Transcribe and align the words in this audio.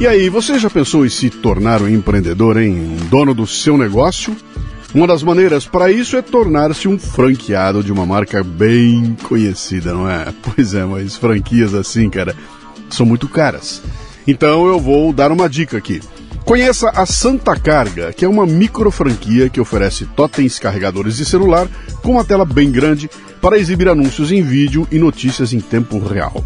E 0.00 0.06
aí, 0.06 0.30
você 0.30 0.58
já 0.58 0.70
pensou 0.70 1.04
em 1.04 1.10
se 1.10 1.28
tornar 1.28 1.82
um 1.82 1.88
empreendedor, 1.88 2.56
hein? 2.56 2.72
Um 2.72 3.06
dono 3.10 3.34
do 3.34 3.46
seu 3.46 3.76
negócio? 3.76 4.34
Uma 4.94 5.06
das 5.06 5.22
maneiras 5.22 5.66
para 5.66 5.92
isso 5.92 6.16
é 6.16 6.22
tornar-se 6.22 6.88
um 6.88 6.98
franqueado 6.98 7.84
de 7.84 7.92
uma 7.92 8.06
marca 8.06 8.42
bem 8.42 9.14
conhecida, 9.24 9.92
não 9.92 10.08
é? 10.08 10.32
Pois 10.42 10.72
é, 10.72 10.86
mas 10.86 11.16
franquias 11.16 11.74
assim, 11.74 12.08
cara, 12.08 12.34
são 12.88 13.04
muito 13.04 13.28
caras. 13.28 13.82
Então 14.26 14.66
eu 14.66 14.80
vou 14.80 15.12
dar 15.12 15.30
uma 15.30 15.50
dica 15.50 15.76
aqui. 15.76 16.00
Conheça 16.46 16.88
a 16.88 17.04
Santa 17.04 17.54
Carga, 17.54 18.10
que 18.10 18.24
é 18.24 18.28
uma 18.28 18.46
micro 18.46 18.90
franquia 18.90 19.50
que 19.50 19.60
oferece 19.60 20.06
totens 20.16 20.58
carregadores 20.58 21.18
de 21.18 21.26
celular 21.26 21.68
com 22.02 22.12
uma 22.12 22.24
tela 22.24 22.46
bem 22.46 22.72
grande 22.72 23.10
para 23.38 23.58
exibir 23.58 23.86
anúncios 23.86 24.32
em 24.32 24.42
vídeo 24.42 24.88
e 24.90 24.98
notícias 24.98 25.52
em 25.52 25.60
tempo 25.60 25.98
real. 25.98 26.42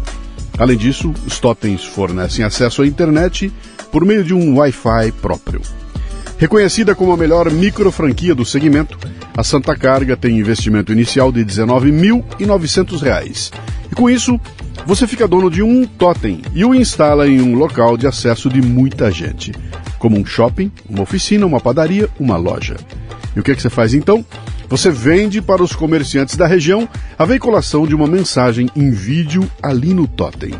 Além 0.57 0.77
disso, 0.77 1.13
os 1.25 1.39
totens 1.39 1.83
fornecem 1.83 2.45
acesso 2.45 2.81
à 2.81 2.87
internet 2.87 3.51
por 3.91 4.05
meio 4.05 4.23
de 4.23 4.33
um 4.33 4.57
Wi-Fi 4.57 5.11
próprio. 5.21 5.61
Reconhecida 6.37 6.93
como 6.93 7.11
a 7.11 7.17
melhor 7.17 7.51
micro 7.51 7.91
franquia 7.91 8.35
do 8.35 8.45
segmento, 8.45 8.97
a 9.35 9.43
Santa 9.43 9.75
Carga 9.75 10.17
tem 10.17 10.37
investimento 10.37 10.91
inicial 10.91 11.31
de 11.31 11.39
R$ 11.39 11.45
19.900. 11.45 13.51
E 13.91 13.95
com 13.95 14.09
isso, 14.09 14.39
você 14.85 15.07
fica 15.07 15.27
dono 15.27 15.49
de 15.49 15.63
um 15.63 15.85
totem 15.85 16.41
e 16.53 16.65
o 16.65 16.75
instala 16.75 17.27
em 17.27 17.41
um 17.41 17.55
local 17.55 17.97
de 17.97 18.07
acesso 18.07 18.49
de 18.49 18.61
muita 18.61 19.11
gente 19.11 19.53
como 20.05 20.19
um 20.19 20.25
shopping, 20.25 20.71
uma 20.87 21.01
oficina, 21.01 21.47
uma 21.47 21.59
padaria, 21.59 22.07
uma 22.19 22.37
loja. 22.37 22.75
E 23.35 23.39
o 23.39 23.43
que, 23.43 23.51
é 23.51 23.55
que 23.55 23.61
você 23.61 23.71
faz 23.71 23.95
então? 23.95 24.23
Você 24.67 24.89
vende 24.89 25.41
para 25.41 25.63
os 25.63 25.73
comerciantes 25.73 26.35
da 26.35 26.47
região 26.47 26.89
a 27.17 27.25
veiculação 27.25 27.85
de 27.85 27.93
uma 27.93 28.07
mensagem 28.07 28.69
em 28.75 28.89
vídeo 28.89 29.49
ali 29.61 29.93
no 29.93 30.07
totem. 30.07 30.53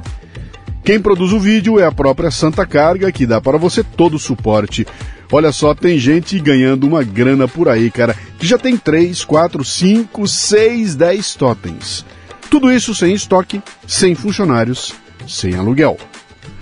Quem 0.84 1.00
produz 1.00 1.34
o 1.34 1.40
vídeo 1.40 1.80
é 1.80 1.86
a 1.86 1.92
própria 1.92 2.30
Santa 2.30 2.64
Carga, 2.64 3.12
que 3.12 3.26
dá 3.26 3.42
para 3.42 3.58
você 3.58 3.84
todo 3.84 4.18
o 4.18 4.20
suporte. 4.20 4.86
Olha 5.32 5.52
só, 5.52 5.74
tem 5.74 5.98
gente 5.98 6.40
ganhando 6.40 6.86
uma 6.86 7.04
grana 7.04 7.48
por 7.48 7.68
aí, 7.68 7.90
cara, 7.90 8.16
que 8.38 8.46
já 8.46 8.60
tem 8.60 8.78
3, 8.78 9.24
4, 9.24 9.66
5, 9.66 10.28
6, 10.28 10.96
10 10.96 11.36
totens. 11.36 12.06
Tudo 12.52 12.72
isso 12.72 12.94
sem 12.94 13.16
estoque, 13.16 13.62
sem 13.88 14.14
funcionários, 14.14 14.94
sem 15.28 15.56
aluguel. 15.56 15.98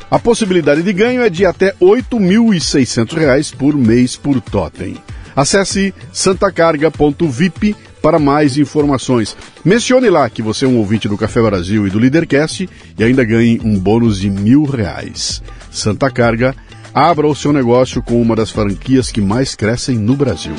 A 0.10 0.18
possibilidade 0.18 0.82
de 0.82 0.94
ganho 0.94 1.22
é 1.22 1.30
de 1.30 1.46
até 1.46 1.68
R$ 1.72 1.76
8.600 1.82 3.54
por 3.56 3.76
mês 3.76 4.16
por 4.16 4.40
totem. 4.40 4.96
Acesse 5.36 5.94
santacarga.vip 6.12 7.76
para 8.02 8.20
mais 8.20 8.58
informações. 8.58 9.36
Mencione 9.64 10.10
lá 10.10 10.30
que 10.30 10.42
você 10.42 10.66
é 10.66 10.68
um 10.68 10.78
ouvinte 10.78 11.08
do 11.08 11.18
Café 11.18 11.42
Brasil 11.42 11.88
e 11.88 11.90
do 11.90 12.00
Leadercast 12.00 12.70
e 12.98 13.04
ainda 13.04 13.24
ganhe 13.24 13.62
um 13.64 13.80
bônus 13.80 14.20
de 14.20 14.30
mil 14.30 14.66
reais. 14.66 15.42
Santa 15.72 16.12
Carga, 16.12 16.54
abra 16.94 17.26
o 17.26 17.36
seu 17.36 17.54
negócio 17.54 18.04
com 18.04 18.22
uma 18.22 18.36
das 18.36 18.52
franquias 18.52 19.12
que 19.12 19.22
mais 19.22 19.56
crescem 19.56 19.98
no 19.98 20.16
Brasil. 20.16 20.54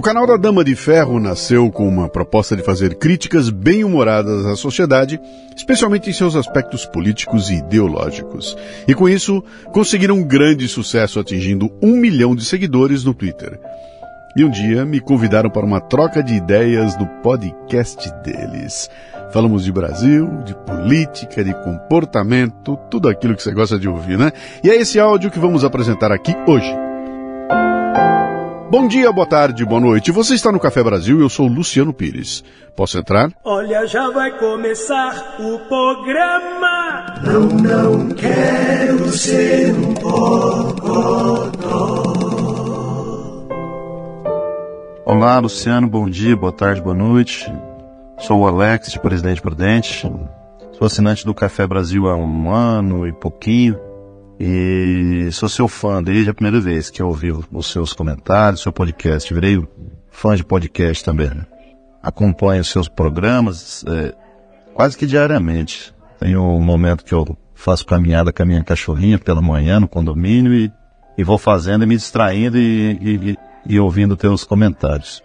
O 0.00 0.02
canal 0.02 0.26
da 0.26 0.38
Dama 0.38 0.64
de 0.64 0.74
Ferro 0.74 1.20
nasceu 1.20 1.70
com 1.70 1.86
uma 1.86 2.08
proposta 2.08 2.56
de 2.56 2.62
fazer 2.62 2.94
críticas 2.94 3.50
bem-humoradas 3.50 4.46
à 4.46 4.56
sociedade, 4.56 5.20
especialmente 5.54 6.08
em 6.08 6.12
seus 6.14 6.34
aspectos 6.34 6.86
políticos 6.86 7.50
e 7.50 7.56
ideológicos. 7.56 8.56
E 8.88 8.94
com 8.94 9.06
isso, 9.06 9.44
conseguiram 9.74 10.14
um 10.14 10.24
grande 10.24 10.66
sucesso 10.68 11.20
atingindo 11.20 11.70
um 11.82 11.96
milhão 11.96 12.34
de 12.34 12.46
seguidores 12.46 13.04
no 13.04 13.12
Twitter. 13.12 13.60
E 14.34 14.42
um 14.42 14.48
dia 14.48 14.86
me 14.86 15.00
convidaram 15.00 15.50
para 15.50 15.66
uma 15.66 15.82
troca 15.82 16.22
de 16.22 16.32
ideias 16.32 16.98
no 16.98 17.06
podcast 17.22 18.10
deles. 18.24 18.88
Falamos 19.34 19.64
de 19.64 19.70
Brasil, 19.70 20.30
de 20.46 20.54
política, 20.64 21.44
de 21.44 21.52
comportamento, 21.62 22.74
tudo 22.90 23.06
aquilo 23.06 23.36
que 23.36 23.42
você 23.42 23.52
gosta 23.52 23.78
de 23.78 23.86
ouvir, 23.86 24.16
né? 24.16 24.32
E 24.64 24.70
é 24.70 24.76
esse 24.76 24.98
áudio 24.98 25.30
que 25.30 25.38
vamos 25.38 25.62
apresentar 25.62 26.10
aqui 26.10 26.34
hoje. 26.48 26.89
Bom 28.70 28.86
dia, 28.86 29.10
boa 29.10 29.26
tarde, 29.26 29.64
boa 29.64 29.80
noite. 29.80 30.12
Você 30.12 30.34
está 30.34 30.52
no 30.52 30.60
Café 30.60 30.80
Brasil 30.80 31.18
e 31.18 31.22
eu 31.22 31.28
sou 31.28 31.48
Luciano 31.48 31.92
Pires. 31.92 32.44
Posso 32.76 32.96
entrar? 32.98 33.32
Olha, 33.42 33.84
já 33.84 34.08
vai 34.10 34.30
começar 34.38 35.38
o 35.40 35.58
programa. 35.66 37.16
Não, 37.26 37.48
não 37.48 38.10
quero 38.10 39.08
ser 39.08 39.74
um 39.74 39.92
bocodó. 39.94 41.50
Olá, 45.04 45.40
Luciano, 45.40 45.88
bom 45.88 46.08
dia, 46.08 46.36
boa 46.36 46.52
tarde, 46.52 46.80
boa 46.80 46.94
noite. 46.94 47.52
Sou 48.18 48.42
o 48.42 48.46
Alex, 48.46 48.92
de 48.92 49.00
Presidente 49.00 49.42
Prudente. 49.42 50.08
Sou 50.78 50.86
assinante 50.86 51.26
do 51.26 51.34
Café 51.34 51.66
Brasil 51.66 52.08
há 52.08 52.14
um 52.14 52.54
ano 52.54 53.04
e 53.04 53.12
pouquinho. 53.12 53.89
E 54.42 55.28
sou 55.32 55.50
seu 55.50 55.68
fã 55.68 56.02
desde 56.02 56.30
a 56.30 56.34
primeira 56.34 56.58
vez 56.58 56.88
que 56.88 57.02
eu 57.02 57.08
ouvi 57.08 57.30
os 57.30 57.70
seus 57.70 57.92
comentários, 57.92 58.62
seu 58.62 58.72
podcast. 58.72 59.34
Virei 59.34 59.62
fã 60.10 60.34
de 60.34 60.42
podcast 60.42 61.04
também. 61.04 61.28
Né? 61.28 61.44
Acompanho 62.02 62.64
seus 62.64 62.88
programas 62.88 63.84
é, 63.86 64.14
quase 64.72 64.96
que 64.96 65.04
diariamente. 65.04 65.94
Tenho 66.18 66.42
um 66.42 66.62
momento 66.62 67.04
que 67.04 67.12
eu 67.12 67.36
faço 67.54 67.84
caminhada 67.84 68.32
com 68.32 68.42
a 68.42 68.46
minha 68.46 68.64
cachorrinha 68.64 69.18
pela 69.18 69.42
manhã 69.42 69.78
no 69.78 69.86
condomínio 69.86 70.54
e, 70.54 70.72
e 71.18 71.22
vou 71.22 71.36
fazendo 71.36 71.84
e 71.84 71.86
me 71.86 71.96
distraindo 71.96 72.56
e, 72.56 72.92
e, 72.92 73.38
e 73.66 73.78
ouvindo 73.78 74.16
teus 74.16 74.42
comentários. 74.42 75.22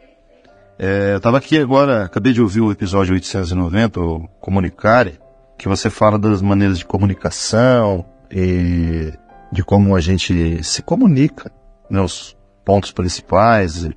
É, 0.78 1.14
eu 1.14 1.18
estava 1.18 1.38
aqui 1.38 1.58
agora, 1.58 2.04
acabei 2.04 2.34
de 2.34 2.42
ouvir 2.42 2.60
o 2.60 2.70
episódio 2.70 3.14
890, 3.14 3.98
o 3.98 4.28
Comunicare, 4.42 5.20
que 5.58 5.70
você 5.70 5.90
fala 5.90 6.20
das 6.20 6.42
maneiras 6.42 6.78
de 6.78 6.84
comunicação, 6.84 8.06
e 8.32 9.14
de 9.52 9.64
como 9.64 9.96
a 9.96 10.02
gente 10.02 10.64
se 10.64 10.82
comunica, 10.82 11.52
né, 11.90 12.02
os 12.02 12.36
pontos 12.64 12.92
principais 12.92 13.84
e, 13.84 13.96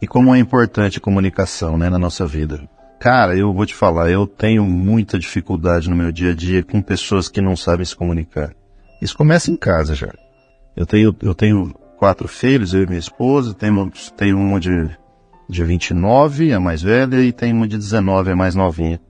e 0.00 0.06
como 0.06 0.34
é 0.34 0.38
importante 0.38 0.98
a 0.98 1.00
comunicação 1.00 1.76
né, 1.76 1.88
na 1.88 1.98
nossa 1.98 2.26
vida. 2.26 2.68
Cara, 2.98 3.36
eu 3.36 3.52
vou 3.52 3.66
te 3.66 3.74
falar, 3.74 4.10
eu 4.10 4.26
tenho 4.26 4.64
muita 4.64 5.18
dificuldade 5.18 5.90
no 5.90 5.96
meu 5.96 6.12
dia 6.12 6.30
a 6.30 6.34
dia 6.34 6.62
com 6.62 6.80
pessoas 6.80 7.28
que 7.28 7.40
não 7.40 7.56
sabem 7.56 7.84
se 7.84 7.96
comunicar. 7.96 8.54
Isso 9.00 9.16
começa 9.16 9.50
em 9.50 9.56
casa 9.56 9.94
já. 9.94 10.12
Eu 10.76 10.86
tenho, 10.86 11.14
eu 11.20 11.34
tenho 11.34 11.74
quatro 11.98 12.28
filhos, 12.28 12.72
eu 12.72 12.82
e 12.82 12.86
minha 12.86 12.98
esposa, 12.98 13.54
tenho, 13.54 13.90
tenho 14.16 14.38
uma 14.38 14.60
de, 14.60 14.88
de 15.48 15.64
29, 15.64 16.52
a 16.52 16.60
mais 16.60 16.80
velha, 16.80 17.20
e 17.22 17.32
tenho 17.32 17.56
uma 17.56 17.66
de 17.66 17.76
19, 17.76 18.30
a 18.30 18.36
mais 18.36 18.54
novinha. 18.54 19.00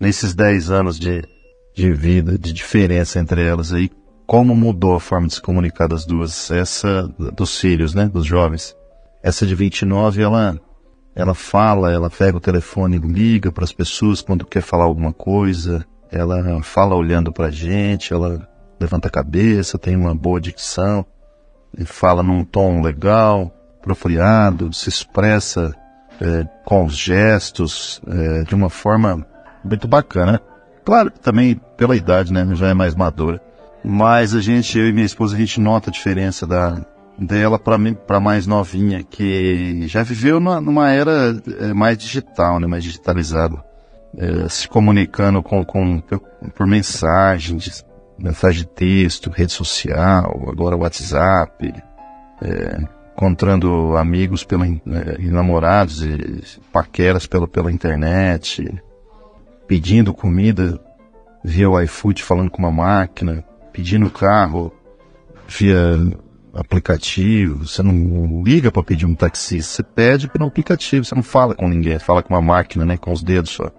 Nesses 0.00 0.34
10 0.34 0.70
anos 0.70 0.98
de, 0.98 1.22
de 1.74 1.92
vida, 1.92 2.38
de 2.38 2.52
diferença 2.52 3.18
entre 3.18 3.44
elas 3.44 3.72
aí, 3.72 3.90
como 4.26 4.54
mudou 4.54 4.94
a 4.94 5.00
forma 5.00 5.26
de 5.26 5.34
se 5.34 5.42
comunicar 5.42 5.88
das 5.88 6.06
duas, 6.06 6.50
essa 6.50 7.02
dos 7.36 7.58
filhos, 7.58 7.94
né, 7.94 8.06
dos 8.06 8.24
jovens. 8.24 8.74
Essa 9.22 9.46
de 9.46 9.54
29, 9.54 10.22
ela 10.22 10.58
ela 11.16 11.34
fala, 11.34 11.92
ela 11.92 12.10
pega 12.10 12.36
o 12.36 12.40
telefone 12.40 12.98
liga 12.98 13.52
para 13.52 13.62
as 13.62 13.72
pessoas 13.72 14.20
quando 14.20 14.44
quer 14.44 14.62
falar 14.62 14.84
alguma 14.84 15.12
coisa, 15.12 15.86
ela 16.10 16.60
fala 16.62 16.96
olhando 16.96 17.32
para 17.32 17.46
a 17.46 17.50
gente, 17.50 18.12
ela 18.12 18.48
levanta 18.80 19.06
a 19.06 19.10
cabeça, 19.10 19.78
tem 19.78 19.94
uma 19.94 20.14
boa 20.14 20.40
dicção, 20.40 21.06
e 21.78 21.84
fala 21.84 22.22
num 22.22 22.44
tom 22.44 22.82
legal, 22.82 23.52
apropriado, 23.78 24.72
se 24.72 24.88
expressa 24.88 25.74
é, 26.20 26.44
com 26.64 26.84
os 26.84 26.96
gestos, 26.96 28.00
é, 28.08 28.42
de 28.42 28.54
uma 28.54 28.70
forma 28.70 29.26
muito 29.64 29.86
bacana. 29.86 30.40
Claro, 30.84 31.10
também 31.10 31.60
pela 31.76 31.96
idade, 31.96 32.32
né? 32.32 32.46
Já 32.54 32.68
é 32.68 32.74
mais 32.74 32.94
madura. 32.94 33.40
Mas 33.82 34.34
a 34.34 34.40
gente, 34.40 34.78
eu 34.78 34.88
e 34.88 34.92
minha 34.92 35.06
esposa, 35.06 35.34
a 35.34 35.38
gente 35.38 35.60
nota 35.60 35.90
a 35.90 35.92
diferença 35.92 36.46
da, 36.46 36.84
dela 37.18 37.58
para 37.58 37.78
para 38.06 38.20
mais 38.20 38.46
novinha, 38.46 39.02
que 39.02 39.86
já 39.86 40.02
viveu 40.02 40.40
numa, 40.40 40.60
numa 40.60 40.90
era 40.90 41.36
é, 41.60 41.72
mais 41.72 41.98
digital, 41.98 42.60
né? 42.60 42.66
Mais 42.66 42.82
digitalizada. 42.82 43.62
É, 44.16 44.48
se 44.48 44.68
comunicando 44.68 45.42
com, 45.42 45.64
com, 45.64 46.00
por 46.54 46.66
mensagens, 46.66 47.84
mensagem 48.18 48.62
de 48.62 48.68
texto, 48.68 49.30
rede 49.30 49.52
social, 49.52 50.48
agora 50.48 50.76
WhatsApp, 50.76 51.74
é, 52.42 52.78
encontrando 53.12 53.96
amigos 53.96 54.44
pela, 54.44 54.66
é, 54.66 55.18
namorados 55.20 56.04
e 56.04 56.60
paqueras 56.72 57.26
pela, 57.26 57.48
pela 57.48 57.72
internet, 57.72 58.72
pedindo 59.66 60.14
comida 60.14 60.80
via 61.42 61.68
o 61.68 61.80
iFood 61.80 62.22
falando 62.22 62.50
com 62.50 62.58
uma 62.58 62.70
máquina, 62.70 63.44
pedindo 63.72 64.10
carro 64.10 64.72
via 65.46 65.98
aplicativo, 66.54 67.66
você 67.66 67.82
não 67.82 68.42
liga 68.42 68.70
para 68.70 68.82
pedir 68.82 69.06
um 69.06 69.14
taxi, 69.14 69.60
você 69.60 69.82
pede 69.82 70.28
pelo 70.28 70.46
aplicativo, 70.46 71.04
você 71.04 71.14
não 71.14 71.22
fala 71.22 71.54
com 71.54 71.68
ninguém, 71.68 71.98
fala 71.98 72.22
com 72.22 72.32
uma 72.32 72.40
máquina, 72.40 72.84
né, 72.84 72.96
com 72.96 73.12
os 73.12 73.22
dedos 73.22 73.50
só. 73.50 73.70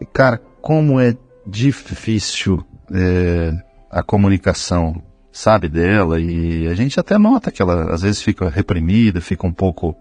E 0.00 0.04
cara, 0.04 0.40
como 0.60 1.00
é 1.00 1.16
difícil 1.46 2.64
é, 2.92 3.52
a 3.90 4.02
comunicação 4.02 5.02
sabe, 5.32 5.68
dela, 5.68 6.20
e 6.20 6.68
a 6.68 6.74
gente 6.74 7.00
até 7.00 7.16
nota 7.16 7.50
que 7.50 7.62
ela 7.62 7.92
às 7.92 8.02
vezes 8.02 8.20
fica 8.20 8.50
reprimida, 8.50 9.20
fica 9.20 9.46
um 9.46 9.52
pouco, 9.52 9.96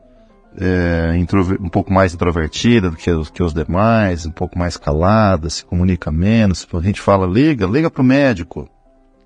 é, 0.57 1.11
um 1.59 1.69
pouco 1.69 1.91
mais 1.93 2.13
introvertida 2.13 2.89
do 2.89 2.97
que 2.97 3.09
os, 3.09 3.29
que 3.29 3.43
os 3.43 3.53
demais, 3.53 4.25
um 4.25 4.31
pouco 4.31 4.57
mais 4.57 4.77
calada, 4.77 5.49
se 5.49 5.63
comunica 5.63 6.11
menos. 6.11 6.67
A 6.73 6.81
gente 6.81 7.01
fala, 7.01 7.25
liga, 7.25 7.65
liga 7.65 7.89
pro 7.89 8.03
médico, 8.03 8.69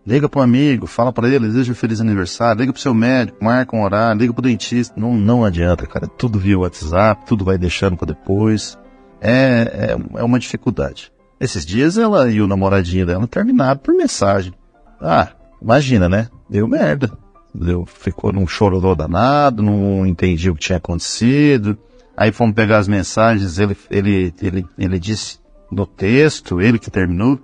liga 0.05 0.29
pro 0.29 0.41
amigo, 0.41 0.85
fala 0.87 1.11
para 1.11 1.27
ele, 1.27 1.47
deseja 1.47 1.71
um 1.71 1.75
feliz 1.75 1.99
aniversário, 1.99 2.59
liga 2.59 2.73
pro 2.73 2.81
seu 2.81 2.93
médico, 2.93 3.43
marca 3.43 3.75
um 3.75 3.83
horário, 3.83 4.19
liga 4.19 4.33
pro 4.33 4.41
dentista. 4.41 4.93
Não, 4.99 5.15
não 5.15 5.43
adianta, 5.43 5.87
cara, 5.87 6.07
tudo 6.07 6.39
via 6.39 6.59
WhatsApp, 6.59 7.25
tudo 7.25 7.45
vai 7.45 7.57
deixando 7.57 7.97
para 7.97 8.07
depois. 8.07 8.77
É, 9.21 9.95
é, 9.95 10.19
é 10.19 10.23
uma 10.23 10.39
dificuldade. 10.39 11.11
Esses 11.39 11.65
dias 11.65 11.97
ela 11.97 12.29
e 12.29 12.41
o 12.41 12.47
namoradinho 12.47 13.05
dela 13.05 13.27
terminaram 13.27 13.79
por 13.79 13.93
mensagem. 13.93 14.53
Ah, 15.01 15.29
Imagina, 15.65 16.07
né? 16.07 16.29
Deu 16.47 16.67
merda. 16.67 17.11
Deu, 17.57 17.85
ficou 17.85 18.33
num 18.33 18.47
chororô 18.47 18.95
danado, 18.95 19.63
não 19.63 20.05
entendi 20.05 20.49
o 20.49 20.55
que 20.55 20.61
tinha 20.61 20.77
acontecido. 20.77 21.77
Aí 22.17 22.31
fomos 22.31 22.55
pegar 22.55 22.77
as 22.77 22.87
mensagens, 22.87 23.59
ele, 23.59 23.77
ele, 23.89 24.33
ele, 24.41 24.65
ele 24.77 24.99
disse 24.99 25.39
no 25.71 25.85
texto, 25.85 26.61
ele 26.61 26.79
que 26.79 26.91
terminou, 26.91 27.39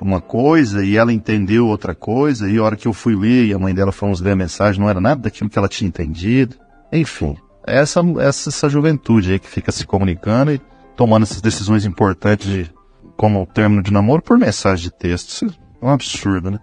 uma 0.00 0.20
coisa 0.20 0.84
e 0.84 0.96
ela 0.96 1.12
entendeu 1.12 1.66
outra 1.66 1.94
coisa, 1.94 2.48
e 2.48 2.58
a 2.58 2.62
hora 2.62 2.76
que 2.76 2.86
eu 2.86 2.92
fui 2.92 3.16
ler 3.16 3.46
e 3.46 3.54
a 3.54 3.58
mãe 3.58 3.74
dela 3.74 3.92
fomos 3.92 4.20
ler 4.20 4.32
a 4.32 4.36
mensagem, 4.36 4.80
não 4.80 4.88
era 4.88 5.00
nada 5.00 5.22
daquilo 5.22 5.50
que 5.50 5.58
ela 5.58 5.68
tinha 5.68 5.88
entendido. 5.88 6.56
Enfim, 6.92 7.36
essa, 7.66 8.00
essa, 8.20 8.48
essa 8.48 8.68
juventude 8.68 9.32
aí 9.32 9.38
que 9.38 9.48
fica 9.48 9.72
se 9.72 9.86
comunicando 9.86 10.52
e 10.52 10.60
tomando 10.96 11.24
essas 11.24 11.40
decisões 11.40 11.84
importantes 11.84 12.48
de, 12.48 12.70
como 13.16 13.42
o 13.42 13.46
término 13.46 13.82
de 13.82 13.92
namoro 13.92 14.22
por 14.22 14.38
mensagem 14.38 14.84
de 14.84 14.90
texto. 14.96 15.28
Isso 15.28 15.46
é 15.80 15.84
um 15.84 15.90
absurdo, 15.90 16.50
né? 16.50 16.58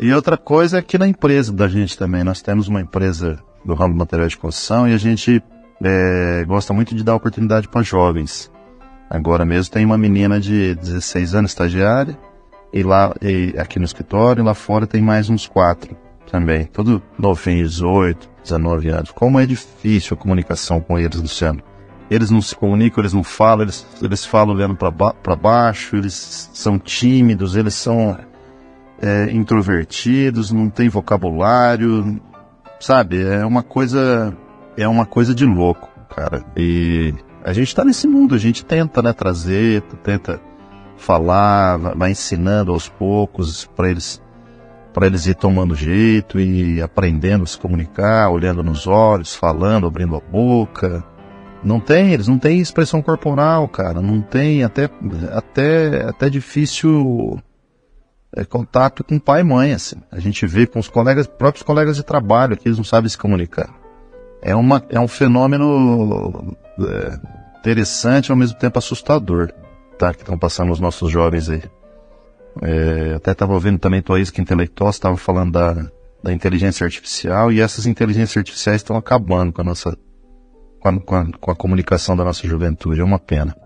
E 0.00 0.12
outra 0.12 0.36
coisa 0.36 0.78
é 0.78 0.82
que 0.82 0.96
na 0.96 1.08
empresa 1.08 1.52
da 1.52 1.66
gente 1.66 1.98
também, 1.98 2.22
nós 2.22 2.40
temos 2.40 2.68
uma 2.68 2.80
empresa 2.80 3.38
do 3.64 3.74
ramo 3.74 3.94
de 3.94 3.98
material 3.98 4.28
de 4.28 4.36
construção 4.36 4.86
e 4.88 4.94
a 4.94 4.96
gente 4.96 5.42
é, 5.82 6.44
gosta 6.46 6.72
muito 6.72 6.94
de 6.94 7.02
dar 7.02 7.16
oportunidade 7.16 7.68
para 7.68 7.82
jovens. 7.82 8.50
Agora 9.10 9.44
mesmo 9.44 9.72
tem 9.72 9.84
uma 9.84 9.98
menina 9.98 10.38
de 10.38 10.74
16 10.76 11.34
anos, 11.34 11.50
estagiária, 11.50 12.16
e 12.72 12.82
lá, 12.82 13.12
e 13.20 13.54
aqui 13.58 13.78
no 13.78 13.84
escritório, 13.84 14.42
e 14.42 14.44
lá 14.44 14.54
fora 14.54 14.86
tem 14.86 15.02
mais 15.02 15.30
uns 15.30 15.48
quatro 15.48 15.96
também, 16.30 16.66
todo 16.66 17.02
novinho, 17.18 17.66
18, 17.66 18.30
19 18.44 18.88
anos. 18.90 19.10
Como 19.10 19.40
é 19.40 19.46
difícil 19.46 20.16
a 20.16 20.20
comunicação 20.20 20.80
com 20.80 20.98
eles, 20.98 21.20
Luciano. 21.20 21.62
Eles 22.10 22.30
não 22.30 22.40
se 22.40 22.54
comunicam, 22.54 23.02
eles 23.02 23.12
não 23.12 23.24
falam, 23.24 23.62
eles, 23.62 23.86
eles 24.00 24.24
falam 24.24 24.54
olhando 24.54 24.76
para 24.76 24.90
ba 24.90 25.14
baixo, 25.36 25.96
eles 25.96 26.50
são 26.54 26.78
tímidos, 26.78 27.56
eles 27.56 27.74
são 27.74 28.16
é, 29.00 29.30
introvertidos, 29.30 30.50
não 30.50 30.68
tem 30.68 30.88
vocabulário, 30.88 32.20
sabe? 32.80 33.22
É 33.22 33.44
uma 33.44 33.62
coisa, 33.62 34.36
é 34.76 34.86
uma 34.88 35.06
coisa 35.06 35.34
de 35.34 35.44
louco, 35.44 35.88
cara. 36.14 36.44
E 36.56 37.14
a 37.44 37.52
gente 37.52 37.68
está 37.68 37.84
nesse 37.84 38.06
mundo, 38.06 38.34
a 38.34 38.38
gente 38.38 38.64
tenta, 38.64 39.00
né, 39.02 39.12
trazer, 39.12 39.82
tenta 40.02 40.40
falar, 40.96 41.76
vai 41.96 42.10
ensinando 42.10 42.72
aos 42.72 42.88
poucos 42.88 43.64
para 43.64 43.90
eles 43.90 44.20
para 44.92 45.06
eles 45.06 45.26
ir 45.26 45.36
tomando 45.36 45.76
jeito 45.76 46.40
e 46.40 46.82
aprendendo 46.82 47.44
a 47.44 47.46
se 47.46 47.56
comunicar, 47.56 48.30
olhando 48.30 48.64
nos 48.64 48.86
olhos, 48.86 49.32
falando, 49.32 49.86
abrindo 49.86 50.16
a 50.16 50.20
boca. 50.20 51.04
Não 51.62 51.78
tem, 51.78 52.12
eles 52.12 52.26
não 52.26 52.36
têm 52.36 52.58
expressão 52.58 53.00
corporal, 53.00 53.68
cara. 53.68 54.00
Não 54.00 54.20
tem, 54.20 54.64
até 54.64 54.90
até 55.30 56.08
até 56.08 56.28
difícil 56.28 57.38
é, 58.34 58.44
contato 58.44 59.02
com 59.02 59.18
pai 59.18 59.40
e 59.40 59.44
mãe, 59.44 59.72
assim. 59.72 59.96
A 60.10 60.20
gente 60.20 60.46
vê 60.46 60.66
com 60.66 60.78
os 60.78 60.88
colegas, 60.88 61.26
próprios 61.26 61.62
colegas 61.62 61.96
de 61.96 62.02
trabalho, 62.02 62.56
que 62.56 62.68
eles 62.68 62.78
não 62.78 62.84
sabem 62.84 63.08
se 63.08 63.16
comunicar. 63.16 63.74
É, 64.42 64.54
uma, 64.54 64.84
é 64.88 65.00
um 65.00 65.08
fenômeno 65.08 66.56
é, 66.80 67.18
interessante 67.58 68.28
e 68.28 68.32
ao 68.32 68.36
mesmo 68.36 68.58
tempo 68.58 68.78
assustador, 68.78 69.52
tá? 69.98 70.12
Que 70.12 70.20
estão 70.20 70.38
passando 70.38 70.70
os 70.70 70.80
nossos 70.80 71.10
jovens 71.10 71.48
aí. 71.48 71.62
É, 72.62 73.14
até 73.14 73.32
estava 73.32 73.52
ouvindo 73.52 73.78
também 73.78 74.02
tua 74.02 74.20
isca 74.20 74.40
intelectual, 74.40 74.90
estava 74.90 75.16
falando 75.16 75.52
da, 75.52 75.90
da 76.22 76.32
inteligência 76.32 76.84
artificial 76.84 77.52
e 77.52 77.60
essas 77.60 77.86
inteligências 77.86 78.36
artificiais 78.36 78.80
estão 78.80 78.96
acabando 78.96 79.52
com 79.52 79.60
a 79.60 79.64
nossa 79.64 79.96
com 80.80 80.88
a, 80.88 81.00
com 81.00 81.14
a, 81.14 81.26
com 81.40 81.50
a 81.50 81.56
comunicação 81.56 82.16
da 82.16 82.24
nossa 82.24 82.46
juventude. 82.46 83.00
É 83.00 83.04
uma 83.04 83.18
pena. 83.18 83.56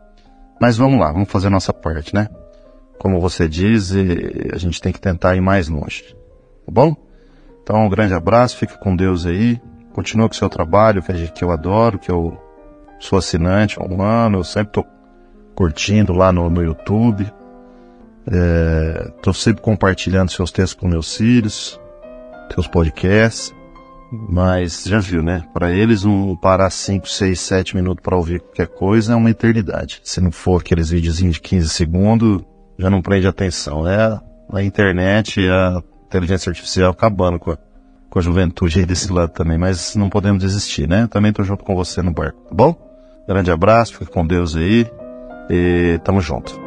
Mas 0.61 0.76
vamos 0.76 0.99
lá, 0.99 1.12
vamos 1.12 1.31
fazer 1.31 1.49
a 1.49 1.50
nossa 1.50 1.73
parte, 1.73 2.14
né? 2.14 2.29
Como 3.02 3.19
você 3.19 3.49
diz, 3.49 3.93
a 4.52 4.58
gente 4.58 4.81
tem 4.81 4.93
que 4.93 5.00
tentar 5.00 5.34
ir 5.34 5.40
mais 5.40 5.66
longe. 5.66 6.14
Tá 6.64 6.70
bom? 6.70 6.94
Então, 7.60 7.84
um 7.84 7.88
grande 7.88 8.14
abraço, 8.14 8.56
fica 8.56 8.78
com 8.78 8.94
Deus 8.94 9.26
aí. 9.26 9.60
Continua 9.93 10.28
com 10.28 10.34
o 10.37 10.38
seu 10.38 10.49
trabalho, 10.49 11.02
que 11.34 11.43
eu 11.43 11.50
adoro, 11.50 11.99
que 11.99 12.12
eu 12.12 12.40
sou 13.00 13.19
assinante 13.19 13.76
há 13.76 13.84
um 13.84 14.00
ano, 14.00 14.38
eu 14.38 14.44
sempre 14.44 14.75
tô 14.75 14.87
curtindo 15.52 16.12
lá 16.12 16.31
no, 16.31 16.49
no 16.49 16.62
YouTube. 16.62 17.25
Estou 18.25 19.32
é, 19.32 19.37
sempre 19.37 19.60
compartilhando 19.62 20.31
seus 20.31 20.52
textos 20.52 20.78
com 20.78 20.87
meus 20.87 21.16
filhos, 21.16 21.81
seus 22.54 22.69
podcasts. 22.69 23.52
Mas 24.12 24.84
já 24.84 25.00
viu, 25.00 25.25
né? 25.25 25.43
Para 25.52 25.72
eles, 25.72 26.04
um 26.04 26.37
parar 26.37 26.70
5, 26.70 27.08
6, 27.08 27.40
7 27.40 27.75
minutos 27.75 28.00
para 28.00 28.16
ouvir 28.16 28.40
qualquer 28.43 28.69
coisa 28.69 29.14
é 29.14 29.16
uma 29.16 29.31
eternidade. 29.31 30.00
Se 30.04 30.20
não 30.20 30.31
for 30.31 30.60
aqueles 30.60 30.90
videozinhos 30.90 31.34
de 31.34 31.40
15 31.40 31.69
segundos, 31.69 32.44
já 32.79 32.91
não 32.91 33.03
prende 33.03 33.27
atenção. 33.27 33.87
É 33.87 34.21
a 34.53 34.63
internet 34.63 35.49
a 35.49 35.83
inteligência 36.07 36.51
artificial 36.51 36.91
acabando 36.91 37.39
com 37.39 37.53
a, 37.53 37.59
com 38.11 38.19
a 38.19 38.23
juventude 38.23 38.81
aí 38.81 38.87
desse 38.87 39.11
lado 39.11 39.33
também, 39.33 39.57
mas 39.57 39.95
não 39.97 40.11
podemos 40.11 40.43
desistir, 40.43 40.89
né? 40.89 41.09
Também 41.11 41.33
tô 41.33 41.43
junto 41.43 41.65
com 41.65 41.75
você 41.75 42.03
no 42.03 42.13
barco, 42.13 42.39
tá 42.49 42.55
bom? 42.55 42.77
Grande 43.27 43.51
abraço, 43.51 43.95
fica 43.95 44.07
com 44.07 44.27
Deus 44.27 44.55
aí 44.57 44.87
e 45.49 45.99
tamo 46.05 46.21
junto. 46.21 46.61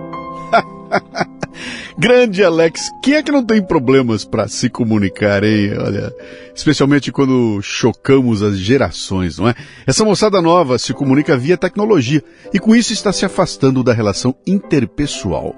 Grande 1.98 2.44
Alex, 2.44 2.92
quem 3.02 3.14
é 3.14 3.24
que 3.24 3.32
não 3.32 3.44
tem 3.44 3.62
problemas 3.62 4.26
para 4.26 4.48
se 4.48 4.70
comunicar, 4.70 5.44
hein? 5.44 5.78
Olha, 5.78 6.14
especialmente 6.54 7.12
quando 7.12 7.62
chocamos 7.62 8.44
as 8.44 8.58
gerações, 8.58 9.38
não 9.38 9.48
é? 9.48 9.56
Essa 9.88 10.04
moçada 10.04 10.42
nova 10.42 10.78
se 10.78 10.94
comunica 10.94 11.38
via 11.38 11.58
tecnologia 11.58 12.24
e 12.54 12.60
com 12.60 12.76
isso 12.76 12.92
está 12.92 13.14
se 13.14 13.26
afastando 13.26 13.84
da 13.84 13.94
relação 13.94 14.36
interpessoal. 14.46 15.56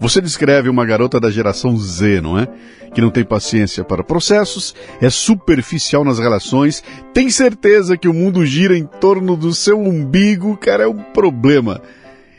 Você 0.00 0.18
descreve 0.22 0.70
uma 0.70 0.86
garota 0.86 1.20
da 1.20 1.30
geração 1.30 1.76
Z, 1.76 2.22
não 2.22 2.38
é? 2.38 2.48
Que 2.94 3.02
não 3.02 3.10
tem 3.10 3.22
paciência 3.22 3.84
para 3.84 4.02
processos, 4.02 4.74
é 4.98 5.10
superficial 5.10 6.02
nas 6.04 6.18
relações, 6.18 6.82
tem 7.12 7.28
certeza 7.28 7.98
que 7.98 8.08
o 8.08 8.14
mundo 8.14 8.44
gira 8.46 8.76
em 8.76 8.86
torno 8.86 9.36
do 9.36 9.52
seu 9.52 9.78
umbigo, 9.78 10.56
cara, 10.56 10.84
é 10.84 10.88
um 10.88 10.96
problema. 10.96 11.82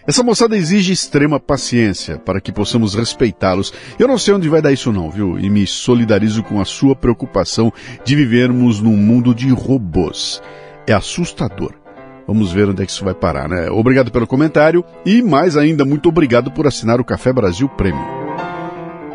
Essa 0.08 0.24
moçada 0.24 0.58
exige 0.58 0.92
extrema 0.92 1.40
paciência 1.40 2.18
para 2.18 2.42
que 2.42 2.52
possamos 2.52 2.96
respeitá-los. 2.96 3.72
Eu 4.00 4.08
não 4.08 4.18
sei 4.18 4.34
onde 4.34 4.50
vai 4.50 4.62
dar 4.62 4.74
isso 4.74 4.92
não, 4.92 5.12
viu? 5.12 5.38
E 5.38 5.48
me 5.48 5.68
solidarizo 5.68 6.42
com 6.42 6.60
a 6.60 6.66
sua 6.66 6.96
preocupação 6.96 7.72
de 8.04 8.16
vivermos 8.16 8.82
num 8.82 8.98
mundo 8.98 9.36
de 9.36 9.50
robôs. 9.50 10.42
É 10.88 10.94
assustador. 10.94 11.81
Vamos 12.28 12.52
ver 12.52 12.70
onde 12.70 12.84
é 12.84 12.86
que 12.86 12.92
isso 12.92 13.04
vai 13.04 13.14
parar, 13.14 13.50
né? 13.50 13.70
Obrigado 13.70 14.12
pelo 14.12 14.28
comentário 14.28 14.84
e, 15.06 15.22
mais 15.22 15.58
ainda, 15.58 15.84
muito 15.84 16.10
obrigado 16.10 16.52
por 16.52 16.68
assinar 16.68 17.00
o 17.00 17.06
Café 17.06 17.34
Brasil 17.34 17.68
Premium. 17.70 18.22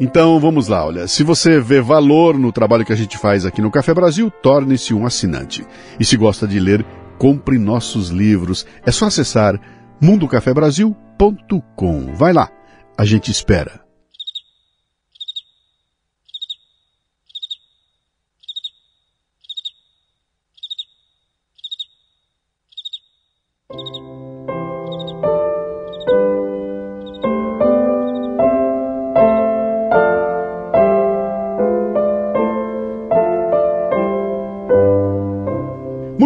Então 0.00 0.40
vamos 0.40 0.66
lá, 0.68 0.84
olha. 0.84 1.06
Se 1.06 1.22
você 1.22 1.60
vê 1.60 1.80
valor 1.80 2.36
no 2.36 2.50
trabalho 2.50 2.84
que 2.84 2.92
a 2.92 2.96
gente 2.96 3.16
faz 3.16 3.46
aqui 3.46 3.62
no 3.62 3.70
Café 3.70 3.94
Brasil, 3.94 4.28
torne-se 4.30 4.92
um 4.92 5.06
assinante. 5.06 5.64
E 5.98 6.04
se 6.04 6.16
gosta 6.16 6.48
de 6.48 6.58
ler, 6.58 6.84
compre 7.24 7.58
nossos 7.58 8.10
livros. 8.10 8.66
É 8.84 8.92
só 8.92 9.06
acessar 9.06 9.58
mundocafebrasil.com. 9.98 12.14
Vai 12.14 12.34
lá, 12.34 12.50
a 12.98 13.06
gente 13.06 13.30
espera. 13.30 13.83